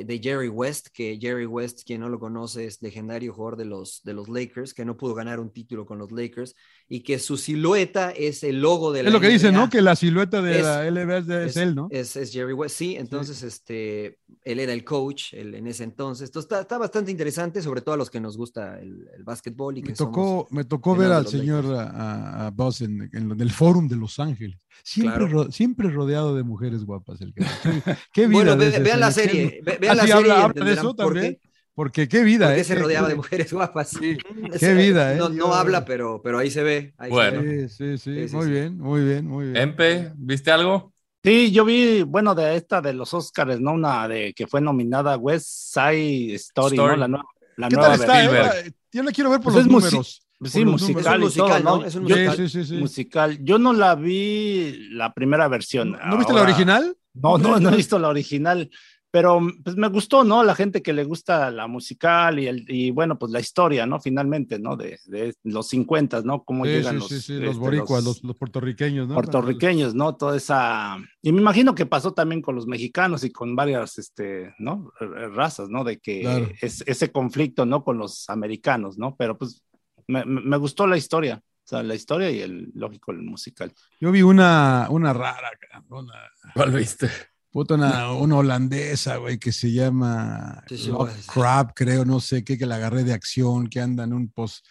de 0.06 0.20
Jerry 0.20 0.48
West, 0.50 0.88
que 0.94 1.18
Jerry 1.22 1.46
West, 1.46 1.82
quien 1.86 2.02
no 2.02 2.10
lo 2.10 2.20
conoce, 2.20 2.66
es 2.66 2.82
legendario 2.82 3.34
jugador 3.34 3.58
de 3.58 3.66
los, 3.66 4.02
de 4.04 4.14
los 4.14 4.28
Lakers, 4.30 4.74
que 4.74 4.86
no 4.86 4.98
pudo 4.98 5.14
ganar 5.14 5.40
un 5.40 5.52
título 5.52 5.86
con 5.86 6.00
los 6.00 6.12
Lakers, 6.12 6.56
y 6.90 7.02
que 7.02 7.20
su 7.20 7.38
silueta 7.38 8.12
es 8.12 8.44
el 8.44 8.62
logo 8.62 8.92
de 8.92 9.04
la 9.04 9.10
Es 9.10 9.14
lo 9.14 9.20
que 9.22 9.30
dice. 9.30 9.52
¿no? 9.52 9.70
Que 9.70 9.82
la 9.82 9.96
silueta 9.96 10.42
de 10.42 10.60
Es- 10.60 10.64
la 10.66 10.88
LB 10.90 11.46
es, 11.46 11.58
él, 11.58 11.76
¿no? 11.76 11.88
Es, 11.92 12.16
es 12.16 12.32
Jerry 12.32 12.54
West, 12.54 12.76
sí. 12.78 12.96
Entonces, 12.98 13.44
este, 13.44 14.18
él 14.44 14.60
era 14.60 14.74
el 14.74 14.84
coach 14.84 15.34
él, 15.34 15.56
en 15.56 15.68
ese 15.68 15.84
entonces. 15.84 16.30
Entonces, 16.30 16.46
está, 16.52 16.62
está 16.62 16.78
bastante 16.78 17.12
interesante, 17.12 17.62
sobre 17.62 17.82
todo 17.82 17.96
a 17.96 17.98
los 17.98 18.10
que 18.10 18.20
nos 18.20 18.36
gusta 18.38 18.80
el, 18.80 19.08
el 19.16 19.24
básquetbol 19.24 19.78
y 19.78 19.82
que 19.84 19.90
Me 19.90 19.96
tocó, 19.96 20.48
me 20.52 20.64
tocó 20.64 20.96
ver 20.96 21.12
al 21.12 21.28
señor 21.28 21.66
a, 21.76 22.48
a- 22.48 22.52
Buzz 22.52 22.82
en, 22.82 23.10
en 23.14 23.28
lo- 23.28 23.34
en 23.36 23.42
el 23.42 23.52
Fórum 23.52 23.88
de 23.88 23.96
Los 23.96 24.20
Ángeles. 24.20 24.58
Siempre, 24.84 25.20
Claro. 25.20 25.44
ro- 25.46 25.52
siempre 25.52 25.90
rodeado 25.90 26.36
de 26.36 26.42
mujeres 26.44 26.84
guapas. 26.84 27.22
El 27.22 27.34
que, 27.34 27.44
qué, 27.62 27.96
qué 28.12 28.22
vida. 28.28 28.38
Bueno, 28.38 28.58
ve- 28.58 28.80
vean 28.80 29.00
la 29.00 29.12
serie, 29.12 29.62
ve- 29.64 29.78
vean 29.86 29.98
la 29.98 30.04
serie 30.08 30.16
habla, 30.32 30.44
habla 30.46 30.66
de 30.66 30.74
eso 30.74 30.96
por 30.96 31.14
qué. 31.14 31.20
también. 31.22 31.40
Porque 31.76 32.08
qué 32.08 32.24
vida, 32.24 32.46
¿Por 32.48 32.56
qué 32.56 32.62
¿eh? 32.62 32.64
se 32.66 32.76
Qué- 32.76 32.82
rodeaba 32.82 33.08
qué- 33.08 33.12
de 33.14 33.16
mujeres 33.18 33.52
guapas? 33.54 33.90
Sí, 33.90 34.18
qué 34.60 34.74
vida, 34.76 35.14
¿eh? 35.14 35.18
No, 35.18 35.30
Yo- 35.30 35.36
no 35.48 35.54
habla, 35.56 35.84
pero, 35.86 36.22
pero 36.24 36.38
ahí 36.38 36.52
se 36.52 36.62
ve. 36.62 36.94
ahí 37.00 37.10
se 37.10 37.14
Bueno. 37.14 37.42
ve. 37.42 37.68
Sí, 37.70 37.98
sí, 37.98 38.28
sí, 38.28 38.36
muy 38.36 38.46
sí. 38.46 38.52
bien, 38.52 38.78
muy 38.78 39.04
bien, 39.04 39.26
muy 39.28 39.46
bien. 39.46 39.58
Empe, 39.58 40.12
¿viste 40.16 40.52
algo? 40.52 40.94
Sí, 41.24 41.52
yo 41.52 41.64
vi, 41.66 42.04
bueno, 42.04 42.36
de 42.36 42.56
esta 42.58 42.82
de 42.82 42.94
los 42.94 43.14
Oscars, 43.14 43.60
¿no? 43.60 43.72
Una 43.74 44.08
de 44.08 44.34
que 44.34 44.46
fue 44.46 44.60
nominada 44.62 45.18
West 45.18 45.48
Side 45.74 46.36
Story, 46.36 46.76
Story. 46.76 46.92
¿no? 46.92 46.98
La 46.98 47.08
nueva, 47.08 47.26
la 47.58 47.70
¿Qué 47.70 47.76
nueva 47.76 47.98
tal 47.98 48.00
está? 48.02 48.60
Eh? 48.66 48.72
Yo 48.92 49.04
la 49.04 49.12
quiero 49.12 49.30
ver 49.32 49.40
por 49.40 49.54
Pues 49.54 49.66
los 49.66 49.74
números. 49.74 50.20
Sí, 50.46 50.66
musical. 50.66 51.00
Es 51.00 51.08
un 51.08 51.22
y 51.22 51.24
musical, 51.24 51.64
todo, 51.64 51.78
¿no? 51.80 51.86
Es 51.86 51.96
un 51.96 52.06
Yo- 52.06 52.16
musical. 52.18 52.36
Sí, 52.38 52.50
sí, 52.50 52.66
sí. 52.66 52.76
musical. 52.76 53.38
Yo 53.42 53.58
no 53.58 53.72
la 53.74 53.96
vi 53.96 54.90
la 54.92 55.14
primera 55.14 55.48
versión. 55.48 55.98
¿No 56.06 56.18
viste 56.18 56.34
la 56.34 56.42
original? 56.42 56.96
No, 57.14 57.38
no, 57.38 57.58
no 57.60 57.70
he 57.72 57.76
visto 57.78 57.98
la 58.00 58.10
original, 58.10 58.70
pero 59.14 59.40
pues 59.64 59.76
me 59.76 59.90
gustó, 59.90 60.24
¿no? 60.24 60.44
La 60.44 60.56
gente 60.56 60.82
que 60.82 60.92
le 60.92 61.04
gusta 61.04 61.52
la 61.52 61.68
musical 61.68 62.40
y, 62.40 62.48
el, 62.48 62.66
y 62.68 62.90
bueno, 62.90 63.20
pues 63.20 63.32
la 63.32 63.40
historia, 63.40 63.86
¿no? 63.86 64.00
Finalmente, 64.00 64.58
¿no? 64.58 64.76
De, 64.76 65.00
de 65.06 65.36
los 65.44 65.68
50, 65.68 66.24
¿no? 66.24 66.44
Cómo 66.44 66.66
Sí, 66.66 66.72
llegan 66.72 66.96
sí, 66.96 67.00
los, 67.00 67.08
sí, 67.10 67.22
sí, 67.22 67.34
este, 67.34 67.46
los 67.46 67.60
boricuas, 67.60 68.04
los, 68.04 68.24
los 68.24 68.36
puertorriqueños, 68.36 69.08
¿no? 69.08 69.14
puertorriqueños, 69.14 69.94
¿no? 69.94 70.16
Toda 70.16 70.36
esa... 70.36 70.98
Y 71.22 71.32
me 71.32 71.42
imagino 71.42 71.76
que 71.76 71.86
pasó 71.86 72.12
también 72.16 72.42
con 72.42 72.56
los 72.56 72.66
mexicanos 72.66 73.24
y 73.24 73.32
con 73.32 73.56
varias, 73.56 74.00
este, 74.00 74.56
¿no? 74.58 74.92
Razas, 75.00 75.70
¿no? 75.70 75.84
De 75.84 76.00
que 76.00 76.22
Claro. 76.22 76.50
es, 76.60 76.84
ese 76.88 77.12
conflicto, 77.12 77.68
¿no? 77.68 77.84
Con 77.84 78.00
los 78.00 78.28
americanos, 78.32 78.98
¿no? 78.98 79.16
Pero 79.16 79.38
pues 79.38 79.64
me, 80.08 80.26
me- 80.26 80.58
gustó 80.58 80.88
la 80.88 80.98
historia, 80.98 81.40
o 81.44 81.68
sea, 81.68 81.84
la 81.84 81.94
historia 81.94 82.32
y 82.32 82.42
el, 82.42 82.72
lógico, 82.74 83.12
el 83.12 83.20
musical. 83.22 83.72
Yo 84.02 84.12
vi 84.12 84.24
una, 84.24 84.88
una 84.90 85.14
rara, 85.14 85.52
una, 85.90 86.14
¿Cuál 86.56 86.72
viste? 86.72 87.12
Puta, 87.54 87.76
una, 87.76 88.12
una 88.14 88.36
holandesa, 88.38 89.18
güey, 89.18 89.38
que 89.38 89.52
se 89.54 89.72
llama 89.72 90.64
Sí, 90.68 90.78
sí. 90.78 90.92
Crab, 91.32 91.74
creo, 91.74 92.04
no 92.04 92.20
sé 92.20 92.44
qué, 92.44 92.58
que 92.58 92.66
la 92.66 92.76
agarré 92.76 93.04
de 93.06 93.14
acción, 93.14 93.68
que 93.68 93.80
anda 93.80 94.04
en 94.04 94.12
un 94.14 94.28
post. 94.30 94.66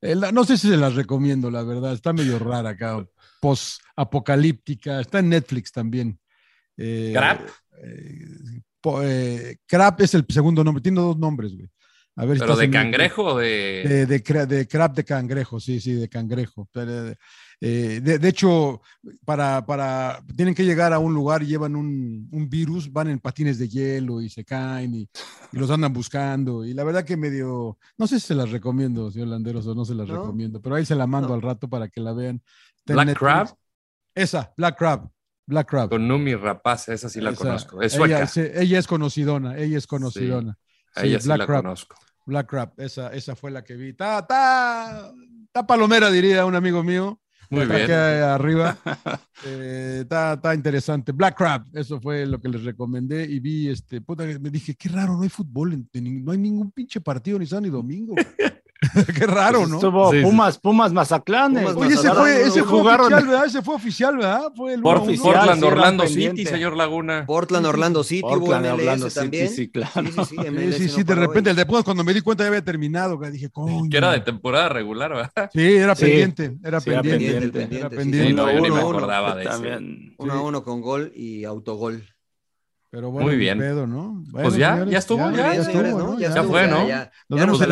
eh, 0.00 0.16
la- 0.16 0.32
no 0.32 0.42
sé 0.44 0.56
si 0.58 0.68
se 0.68 0.76
las 0.76 0.94
recomiendo, 0.96 1.50
la 1.50 1.62
verdad, 1.62 1.92
está 1.92 2.12
medio 2.12 2.38
rara 2.40 2.70
acá, 2.70 3.06
post-apocalíptica, 3.40 5.00
está 5.00 5.18
en 5.20 5.28
Netflix 5.28 5.72
también. 5.72 6.18
Eh, 6.76 7.12
¿Crab? 7.14 7.40
eh, 7.84 8.26
po- 8.80 9.02
eh, 9.02 9.58
Crab 9.66 10.00
es 10.00 10.14
el 10.14 10.24
segundo 10.28 10.64
nombre, 10.64 10.82
tiene 10.82 11.00
dos 11.00 11.18
nombres, 11.18 11.54
güey. 11.54 11.68
A 12.14 12.26
ver 12.26 12.38
¿Pero 12.38 12.56
de 12.56 12.70
cangrejo 12.70 13.24
o 13.24 13.38
de...? 13.38 13.84
De, 13.88 14.06
de, 14.06 14.22
cra- 14.22 14.46
de 14.46 14.68
crab 14.68 14.92
de 14.94 15.02
cangrejo, 15.02 15.58
sí, 15.58 15.80
sí, 15.80 15.94
de 15.94 16.08
cangrejo. 16.10 16.68
Pero, 16.70 17.14
eh, 17.60 18.00
de, 18.02 18.18
de 18.18 18.28
hecho, 18.28 18.82
para, 19.24 19.64
para, 19.64 20.22
tienen 20.36 20.54
que 20.54 20.64
llegar 20.64 20.92
a 20.92 20.98
un 20.98 21.14
lugar 21.14 21.42
y 21.42 21.46
llevan 21.46 21.74
un, 21.74 22.28
un 22.30 22.50
virus, 22.50 22.92
van 22.92 23.08
en 23.08 23.18
patines 23.18 23.58
de 23.58 23.68
hielo 23.68 24.20
y 24.20 24.28
se 24.28 24.44
caen 24.44 24.94
y, 24.94 25.00
y 25.52 25.58
los 25.58 25.70
andan 25.70 25.92
buscando. 25.94 26.66
Y 26.66 26.74
la 26.74 26.84
verdad 26.84 27.02
que 27.04 27.16
medio, 27.16 27.78
no 27.96 28.06
sé 28.06 28.20
si 28.20 28.26
se 28.26 28.34
las 28.34 28.50
recomiendo, 28.50 29.10
señor 29.10 29.28
Landeros, 29.28 29.66
o 29.66 29.74
no 29.74 29.86
se 29.86 29.94
las 29.94 30.06
¿No? 30.08 30.16
recomiendo, 30.20 30.60
pero 30.60 30.74
ahí 30.74 30.84
se 30.84 30.94
la 30.94 31.06
mando 31.06 31.28
No. 31.28 31.34
al 31.34 31.42
rato 31.42 31.66
para 31.68 31.88
que 31.88 32.02
la 32.02 32.12
vean. 32.12 32.42
¿Black 32.84 33.06
Netflix. 33.06 33.18
Crab? 33.20 33.54
Esa, 34.14 34.52
Black 34.58 34.76
Crab. 34.76 35.08
Black 35.46 35.68
Crab. 35.68 35.88
Con 35.88 36.06
Numi 36.06 36.34
Rapaz, 36.34 36.88
esa 36.90 37.08
sí 37.08 37.20
la 37.22 37.30
Esa. 37.30 37.38
conozco. 37.38 37.80
Es 37.80 37.94
Ella, 37.96 38.26
sueca. 38.26 38.60
ella 38.60 38.78
es 38.78 38.86
conocidona, 38.86 39.56
ella 39.56 39.78
es 39.78 39.86
conocidona. 39.86 40.58
A 40.94 41.04
ella 41.04 41.20
sí 41.20 41.26
Black 41.26 41.38
la 41.38 41.46
Crab. 41.46 41.62
conozco. 41.62 41.96
Black 42.26 42.48
Crab, 42.48 42.72
esa, 42.76 43.08
esa 43.12 43.34
fue 43.34 43.50
la 43.50 43.62
que 43.64 43.74
vi. 43.74 43.88
Está, 43.90 44.20
está, 44.20 45.12
está 45.46 45.66
palomera, 45.66 46.10
diría 46.10 46.44
un 46.46 46.54
amigo 46.54 46.82
mío. 46.82 47.20
Muy 47.50 47.66
bien. 47.66 47.90
arriba. 47.92 48.78
Eh, 49.44 49.98
está, 50.02 50.34
está 50.34 50.54
interesante. 50.54 51.10
Black 51.10 51.36
Crab, 51.36 51.64
eso 51.74 52.00
fue 52.00 52.24
lo 52.26 52.40
que 52.40 52.48
les 52.48 52.62
recomendé. 52.62 53.24
Y 53.24 53.40
vi, 53.40 53.68
este, 53.68 54.00
puta, 54.00 54.24
me 54.24 54.50
dije, 54.50 54.76
qué 54.76 54.88
raro, 54.88 55.14
no 55.16 55.22
hay 55.22 55.28
fútbol, 55.28 55.72
en- 55.72 55.88
en- 55.92 56.24
no 56.24 56.30
hay 56.30 56.38
ningún 56.38 56.70
pinche 56.70 57.00
partido, 57.00 57.40
ni 57.40 57.46
sábado 57.46 57.62
ni 57.66 57.70
domingo. 57.70 58.14
qué 59.18 59.26
raro, 59.26 59.58
Pues 59.60 59.70
¿no? 59.70 59.76
Estuvo 59.76 60.10
Sí, 60.10 60.18
sí. 60.18 60.22
Pumas, 60.24 60.58
Pumas 60.58 60.92
Mazatlán. 60.92 61.52
Pumas 61.54 61.74
eh, 61.74 61.78
Oye, 61.78 61.94
ese 61.94 62.10
fue, 62.10 62.42
ese 62.42 62.62
fue 62.64 62.78
jugaron- 62.80 63.06
oficial, 63.12 63.26
¿verdad? 63.28 63.46
Ese 63.46 63.62
fue 63.62 63.74
oficial, 63.76 64.16
¿verdad? 64.16 64.42
Fue 64.56 64.74
el 64.74 64.82
Por- 64.82 64.96
1-1. 64.98 65.02
Oficial, 65.02 65.32
Portland, 65.34 65.64
Orlando 65.64 66.04
pendiente. 66.04 66.36
City, 66.42 66.50
señor 66.50 66.76
Laguna. 66.76 67.24
Portland, 67.26 67.66
Orlando 67.66 68.02
City, 68.04 68.22
hubo 68.24 68.30
Portland, 68.40 68.66
MLS 68.66 68.80
Orlando 68.80 69.08
City, 69.10 69.20
también. 69.20 69.48
sí, 69.50 69.70
claro. 69.70 69.92
Sí, 70.04 70.12
sí, 70.12 70.24
sí, 70.24 70.36
Sí, 70.42 70.50
MLS 70.50 70.76
sí, 70.78 70.86
no 70.86 70.92
sí, 70.92 71.02
de 71.04 71.14
repente, 71.14 71.48
y- 71.48 71.52
el 71.52 71.56
de 71.56 71.66
Pumas, 71.66 71.84
cuando 71.84 72.04
me 72.04 72.12
di 72.14 72.20
cuenta 72.20 72.44
ya 72.44 72.48
había 72.48 72.64
terminado, 72.64 73.16
güey, 73.16 73.30
dije, 73.30 73.48
coño. 73.50 73.88
Que 73.90 73.96
era 73.96 74.10
de 74.12 74.20
temporada 74.20 74.68
regular, 74.68 75.14
¿verdad? 75.14 75.50
Sí, 75.52 75.60
era 75.76 75.94
Sí. 75.94 76.04
pendiente, 76.06 76.56
era 76.64 76.80
Sí, 76.80 76.90
era 76.90 77.02
pendiente. 77.02 77.32
pendiente, 77.40 77.58
Era 77.58 77.68
pendiente, 77.68 77.88
sí, 77.90 77.96
pendiente. 77.96 78.28
Sí, 78.28 78.34
no, 78.34 78.52
yo 78.52 78.60
ni 78.60 78.70
me 78.70 78.80
acordaba 78.80 79.34
de 79.36 79.48
a 79.48 80.40
uno 80.40 80.62
con 80.64 80.80
gol 80.80 81.12
y 81.14 81.44
autogol. 81.44 82.04
Pero 82.92 83.10
bueno, 83.10 83.26
Muy 83.26 83.38
bien. 83.38 83.58
pedo, 83.58 83.86
¿no? 83.86 84.22
Pues 84.30 84.54
ya, 84.54 84.84
ya 84.84 84.98
estuvo, 84.98 85.18
ya, 85.30 85.30
bien, 85.30 85.56
ya 85.56 85.64
señores, 85.64 85.92
estuvo, 85.92 86.12
¿no? 86.12 86.18
Ya, 86.18 86.42
fue, 86.42 86.66
¿no? 86.68 86.86
ya- 86.86 87.10
Nos 87.26 87.40
vemos, 87.40 87.58
nos 87.58 87.70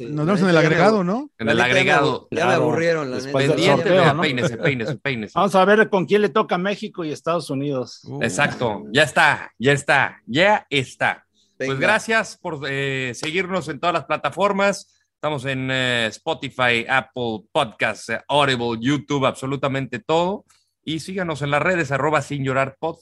en, 0.00 0.06
el- 0.06 0.14
nos 0.14 0.26
vemos 0.26 0.42
en 0.42 0.48
el 0.48 0.56
agregado, 0.56 1.02
¿no? 1.02 1.28
En 1.38 1.48
el 1.48 1.60
agregado. 1.60 2.28
Ya 2.30 2.46
me 2.46 2.52
aburrieron, 2.52 3.10
la 3.10 3.16
Después 3.16 3.48
neta. 3.48 4.14
¿no? 4.14 4.22
peínese, 4.22 4.56
peínese, 4.56 4.94
peínese. 4.94 5.32
Vamos 5.34 5.56
a 5.56 5.64
ver 5.64 5.90
con 5.90 6.06
quién 6.06 6.22
le 6.22 6.28
toca 6.28 6.56
México 6.56 7.04
y 7.04 7.10
Estados 7.10 7.50
Unidos. 7.50 8.02
Uh, 8.04 8.22
Exacto, 8.22 8.84
ya 8.92 9.02
está, 9.02 9.50
ya 9.58 9.72
está, 9.72 10.22
ya 10.26 10.64
está. 10.70 11.26
Pues 11.58 11.76
gracias 11.80 12.38
por 12.40 12.60
eh, 12.68 13.10
seguirnos 13.16 13.68
en 13.68 13.80
todas 13.80 13.94
las 13.94 14.04
plataformas. 14.04 14.86
Estamos 15.16 15.46
en 15.46 15.68
eh, 15.72 16.06
Spotify, 16.10 16.86
Apple 16.88 17.40
Podcasts, 17.50 18.08
eh, 18.10 18.20
Audible, 18.28 18.78
YouTube, 18.80 19.26
absolutamente 19.26 19.98
todo. 19.98 20.44
Y 20.84 21.00
síganos 21.00 21.42
en 21.42 21.50
las 21.50 21.60
redes, 21.60 21.90
arroba 21.90 22.22
sin 22.22 22.44
llorar 22.44 22.76
pod. 22.78 22.98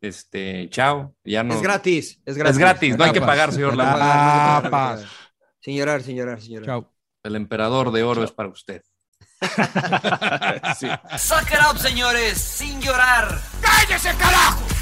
Este, 0.00 0.68
chao. 0.70 1.14
Ya 1.24 1.42
no. 1.42 1.54
Es 1.54 1.62
gratis, 1.62 2.20
es 2.24 2.36
gratis. 2.36 2.52
Es 2.52 2.58
gratis, 2.58 2.96
no 2.96 3.04
hay 3.04 3.12
que 3.12 3.20
pagar, 3.20 3.52
señor 3.52 3.76
pagar. 3.76 5.00
Sin 5.60 5.76
llorar, 5.76 6.02
sin 6.02 6.16
llorar, 6.16 6.40
sin 6.40 6.54
llorar. 6.54 6.66
Chao. 6.66 6.92
El 7.22 7.36
emperador 7.36 7.90
de 7.90 8.02
oro 8.02 8.24
es 8.24 8.32
para 8.32 8.48
usted. 8.48 8.82
Sí. 10.78 10.88
Suck 11.18 11.50
it 11.52 11.60
up, 11.70 11.78
señores, 11.78 12.38
sin 12.38 12.80
llorar. 12.80 13.40
¡Cállese, 13.60 14.14
carajo! 14.16 14.77